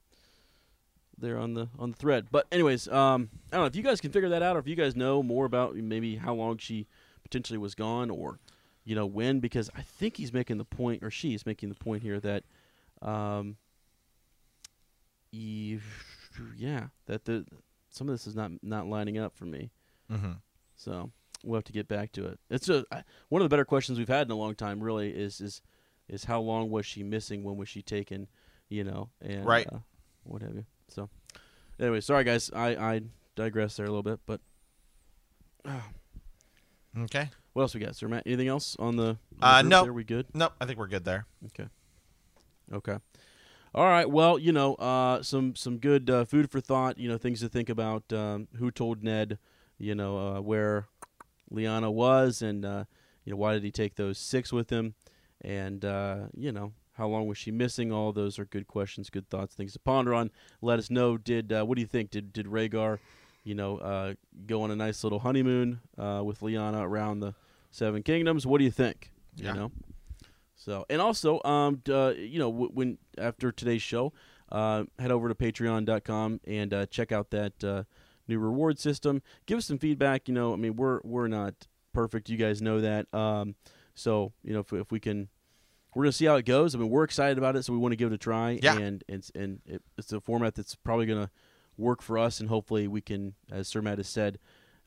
there 1.18 1.38
on 1.38 1.54
the 1.54 1.70
on 1.80 1.92
the 1.92 1.98
thread. 1.98 2.28
But 2.32 2.48
anyways, 2.52 2.88
um, 2.88 3.30
I 3.52 3.56
don't 3.56 3.64
know 3.64 3.68
if 3.68 3.76
you 3.76 3.84
guys 3.84 4.02
can 4.02 4.12
figure 4.12 4.30
that 4.30 4.42
out, 4.42 4.56
or 4.56 4.60
if 4.60 4.68
you 4.68 4.76
guys 4.76 4.96
know 4.96 5.24
more 5.24 5.46
about 5.46 5.76
maybe 5.76 6.16
how 6.18 6.34
long 6.34 6.58
she 6.58 6.88
potentially 7.24 7.60
was 7.60 7.76
gone, 7.76 8.10
or 8.10 8.40
you 8.84 8.96
know 8.96 9.06
when, 9.06 9.40
because 9.40 9.70
I 9.76 9.82
think 9.82 10.18
he's 10.18 10.34
making 10.34 10.58
the 10.58 10.66
point, 10.66 11.04
or 11.04 11.12
she's 11.12 11.46
making 11.46 11.70
the 11.70 11.76
point 11.76 12.04
here 12.04 12.20
that. 12.20 12.44
Um, 13.02 13.58
yeah, 15.34 16.88
that 17.08 17.26
the 17.26 17.46
some 17.90 18.08
of 18.08 18.14
this 18.14 18.28
is 18.28 18.36
not 18.36 18.52
not 18.62 18.88
lining 18.88 19.18
up 19.18 19.36
for 19.36 19.46
me. 19.46 19.72
mhm. 20.12 20.38
So 20.76 21.12
we'll 21.44 21.58
have 21.58 21.64
to 21.66 21.74
get 21.74 21.88
back 21.88 22.12
to 22.14 22.26
it. 22.26 22.40
It's 22.50 22.70
a 22.70 22.86
one 23.30 23.42
of 23.42 23.46
the 23.46 23.50
better 23.54 23.66
questions 23.66 23.98
we've 24.00 24.08
had 24.08 24.28
in 24.28 24.32
a 24.32 24.36
long 24.36 24.56
time. 24.56 24.82
Really 24.82 25.10
is 25.12 25.42
is 25.42 25.62
is 26.08 26.24
how 26.26 26.40
long 26.42 26.70
was 26.70 26.86
she 26.86 27.04
missing? 27.04 27.44
When 27.44 27.58
was 27.58 27.70
she 27.70 27.82
taken? 27.82 28.28
You 28.70 28.84
know, 28.84 29.10
and 29.22 29.46
Right. 29.46 29.68
uh, 29.72 29.80
what 30.24 30.42
have 30.42 30.56
you. 30.56 30.66
So 30.88 31.10
anyway, 31.80 32.02
sorry 32.02 32.24
guys, 32.24 32.50
I 32.54 32.76
I 32.76 33.02
digress 33.36 33.76
there 33.78 33.86
a 33.86 33.90
little 33.90 34.04
bit, 34.04 34.20
but 34.26 34.42
Okay. 36.98 37.30
what 37.54 37.64
else 37.64 37.74
we 37.74 37.80
got, 37.80 37.96
Sir 37.96 38.08
Matt? 38.08 38.24
Anything 38.26 38.48
else 38.48 38.76
on 38.80 38.96
the? 38.98 39.18
on 39.42 39.54
Uh, 39.58 39.62
no. 39.64 39.86
are 39.86 39.94
we 39.94 40.04
good? 40.04 40.28
Nope, 40.34 40.54
I 40.62 40.66
think 40.66 40.78
we're 40.78 40.88
good 40.88 41.06
there. 41.06 41.26
Okay. 41.48 41.68
Okay. 42.72 42.98
All 43.76 43.88
right. 43.88 44.08
Well, 44.08 44.38
you 44.38 44.52
know, 44.52 44.76
uh, 44.76 45.24
some 45.24 45.56
some 45.56 45.80
good 45.80 46.10
uh, 46.10 46.26
food 46.26 46.52
for 46.52 46.62
thought. 46.62 47.00
You 47.00 47.10
know, 47.10 47.18
things 47.18 47.40
to 47.40 47.50
think 47.50 47.70
about. 47.70 48.12
Um, 48.14 48.48
who 48.58 48.70
told 48.70 49.04
Ned? 49.04 49.40
You 49.80 49.96
know, 49.96 50.18
uh, 50.18 50.42
where 50.42 50.88
Lyanna 51.52 51.92
was, 51.92 52.42
and 52.42 52.64
uh, 52.64 52.84
you 53.26 53.32
know, 53.32 53.38
why 53.38 53.54
did 53.54 53.64
he 53.64 53.72
take 53.72 53.96
those 53.96 54.20
six 54.20 54.54
with 54.54 54.70
him? 54.70 54.94
And 55.42 55.84
uh, 55.84 56.28
you 56.38 56.52
know, 56.52 56.74
how 56.94 57.08
long 57.08 57.28
was 57.28 57.40
she 57.40 57.50
missing? 57.50 57.92
All 57.92 58.14
those 58.14 58.38
are 58.38 58.46
good 58.46 58.68
questions, 58.68 59.10
good 59.10 59.28
thoughts, 59.30 59.56
things 59.56 59.74
to 59.74 59.80
ponder 59.80 60.14
on. 60.14 60.30
Let 60.62 60.78
us 60.78 60.92
know. 60.92 61.18
Did 61.18 61.52
uh, 61.52 61.66
what 61.66 61.76
do 61.76 61.82
you 61.82 61.88
think? 61.88 62.12
Did 62.12 62.32
did 62.32 62.46
Rhaegar, 62.46 63.00
you 63.44 63.56
know, 63.56 63.78
uh, 63.80 64.14
go 64.46 64.62
on 64.62 64.70
a 64.70 64.76
nice 64.76 65.04
little 65.04 65.20
honeymoon 65.20 65.80
uh, 65.98 66.22
with 66.24 66.42
Lyanna 66.42 66.84
around 66.84 67.22
the 67.22 67.34
Seven 67.72 68.04
Kingdoms? 68.04 68.46
What 68.46 68.60
do 68.60 68.66
you 68.66 68.72
think? 68.72 69.12
Yeah. 69.36 69.54
You 69.54 69.60
know. 69.60 69.72
So, 70.64 70.86
and 70.90 71.02
also, 71.02 71.42
um, 71.44 71.82
uh, 71.90 72.14
you 72.16 72.40
know, 72.40 72.50
when 72.50 72.98
after 73.18 73.52
today's 73.52 73.82
show, 73.82 74.14
uh, 74.50 74.86
head 74.98 75.12
over 75.12 75.28
to 75.28 75.36
Patreon.com 75.36 76.40
and 76.48 76.74
uh, 76.74 76.86
check 76.86 77.12
out 77.12 77.32
that 77.32 77.64
uh, 77.64 77.84
new 78.28 78.40
reward 78.40 78.80
system. 78.80 79.22
Give 79.46 79.58
us 79.58 79.66
some 79.66 79.78
feedback. 79.78 80.30
You 80.30 80.34
know, 80.34 80.54
I 80.54 80.56
mean, 80.56 80.78
we're 80.78 81.02
we're 81.04 81.28
not 81.28 81.68
perfect. 81.94 82.30
You 82.30 82.38
guys 82.38 82.62
know 82.62 82.80
that. 82.80 83.14
Um, 83.14 83.56
so, 83.94 84.32
you 84.44 84.54
know, 84.54 84.62
if, 84.62 84.72
if 84.72 84.92
we 84.92 85.02
can, 85.02 85.28
we're 85.94 86.04
gonna 86.04 86.14
see 86.14 86.26
how 86.26 86.36
it 86.36 86.46
goes. 86.46 86.76
I 86.76 86.78
mean, 86.78 86.90
we're 86.90 87.04
excited 87.04 87.38
about 87.38 87.58
it, 87.58 87.64
so 87.64 87.74
we 87.74 87.80
want 87.80 87.92
to 87.92 87.98
give 87.98 88.12
it 88.12 88.16
a 88.16 88.18
try. 88.18 88.60
Yeah. 88.62 88.78
And 88.78 89.04
and 89.10 89.30
and 89.36 89.60
it, 89.66 89.82
it's 89.98 90.14
a 90.14 90.22
format 90.22 90.56
that's 90.56 90.76
probably 90.76 91.08
gonna 91.08 91.30
work 91.78 92.02
for 92.02 92.18
us, 92.18 92.40
and 92.40 92.48
hopefully 92.48 92.88
we 92.88 93.02
can, 93.02 93.34
as 93.52 93.68
Sir 93.68 93.82
Matt 93.82 93.98
has 93.98 94.08
said, 94.08 94.40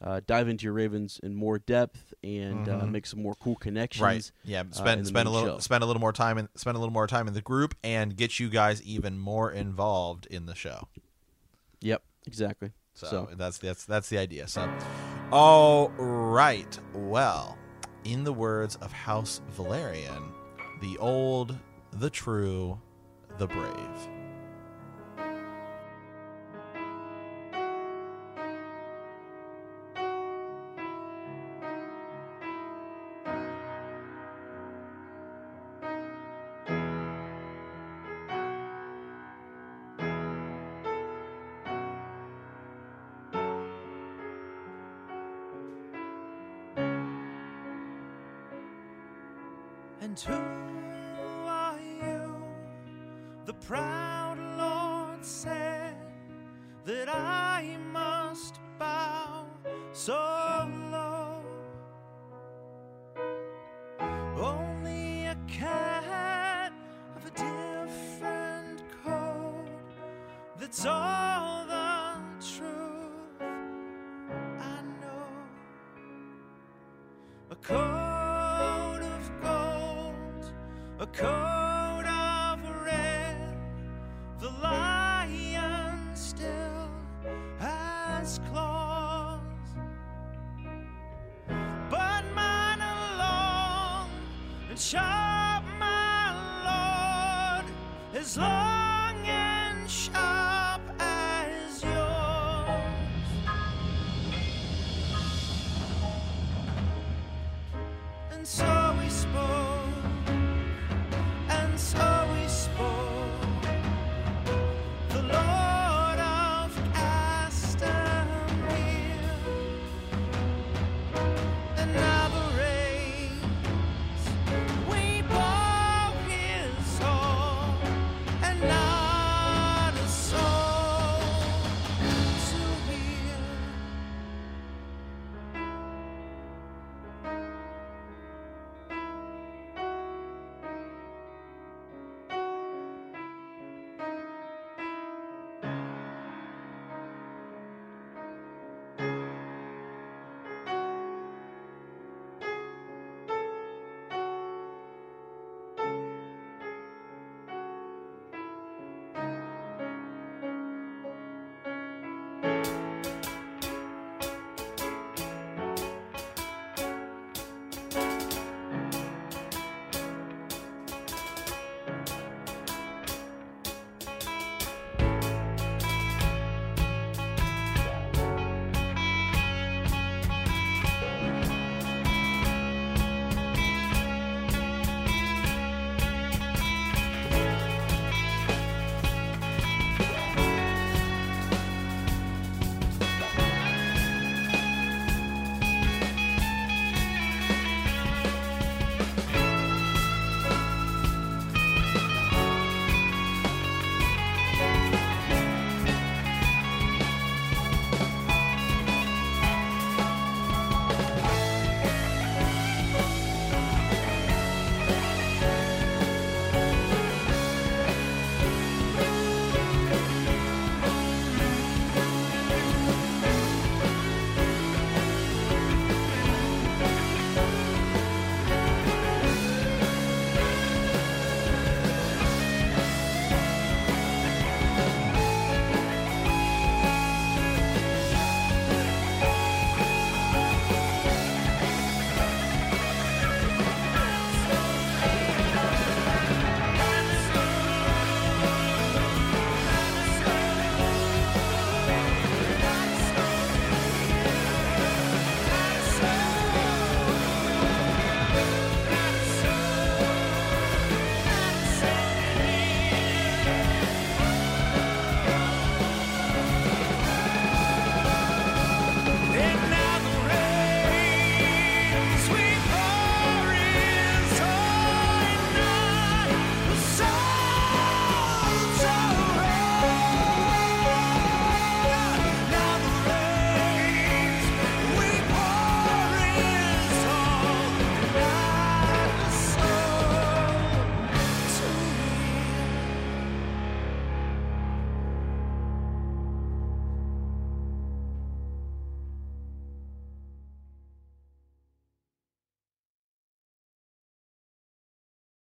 uh, 0.03 0.21
dive 0.27 0.49
into 0.49 0.65
your 0.65 0.73
Ravens 0.75 1.19
in 1.23 1.35
more 1.35 1.59
depth 1.59 2.13
and 2.23 2.69
uh, 2.69 2.73
Mhm. 2.83 2.91
make 2.91 3.07
some 3.07 3.23
more 3.23 3.35
cool 3.37 3.57
connections. 3.57 4.03
Right. 4.03 4.31
Yeah. 4.45 4.61
uh, 4.61 4.73
Spend 4.75 5.03
the 5.03 5.07
spend 5.07 5.27
a 5.29 5.31
little 5.31 5.49
show. 5.57 5.59
spend 5.59 5.83
a 5.83 5.87
little 5.87 6.01
more 6.01 6.13
time 6.13 6.37
in 6.39 6.49
spend 6.55 6.77
a 6.77 6.81
little 6.81 6.93
more 6.93 7.07
time 7.07 7.27
in 7.29 7.35
the 7.35 7.41
group 7.43 7.75
and 7.83 8.15
get 8.17 8.39
you 8.39 8.49
guys 8.51 8.83
even 8.83 9.19
more 9.19 9.51
involved 9.51 10.27
in 10.27 10.47
the 10.47 10.55
show. 10.55 10.89
Yep, 11.81 12.03
exactly. 12.27 12.73
So, 12.95 13.07
So, 13.07 13.29
that's 13.37 13.59
that's 13.59 13.85
that's 13.85 14.09
the 14.09 14.19
idea. 14.19 14.49
So, 14.49 14.71
all 15.33 15.89
right. 15.99 16.79
Well, 16.95 17.57
in 18.05 18.25
the 18.25 18.33
words 18.33 18.77
of 18.77 18.93
House 18.93 19.41
Velaryon, 19.57 20.33
the 20.81 20.97
old, 20.99 21.57
the 21.93 22.11
true, 22.11 22.81
the 23.39 23.47
brave. 23.47 24.09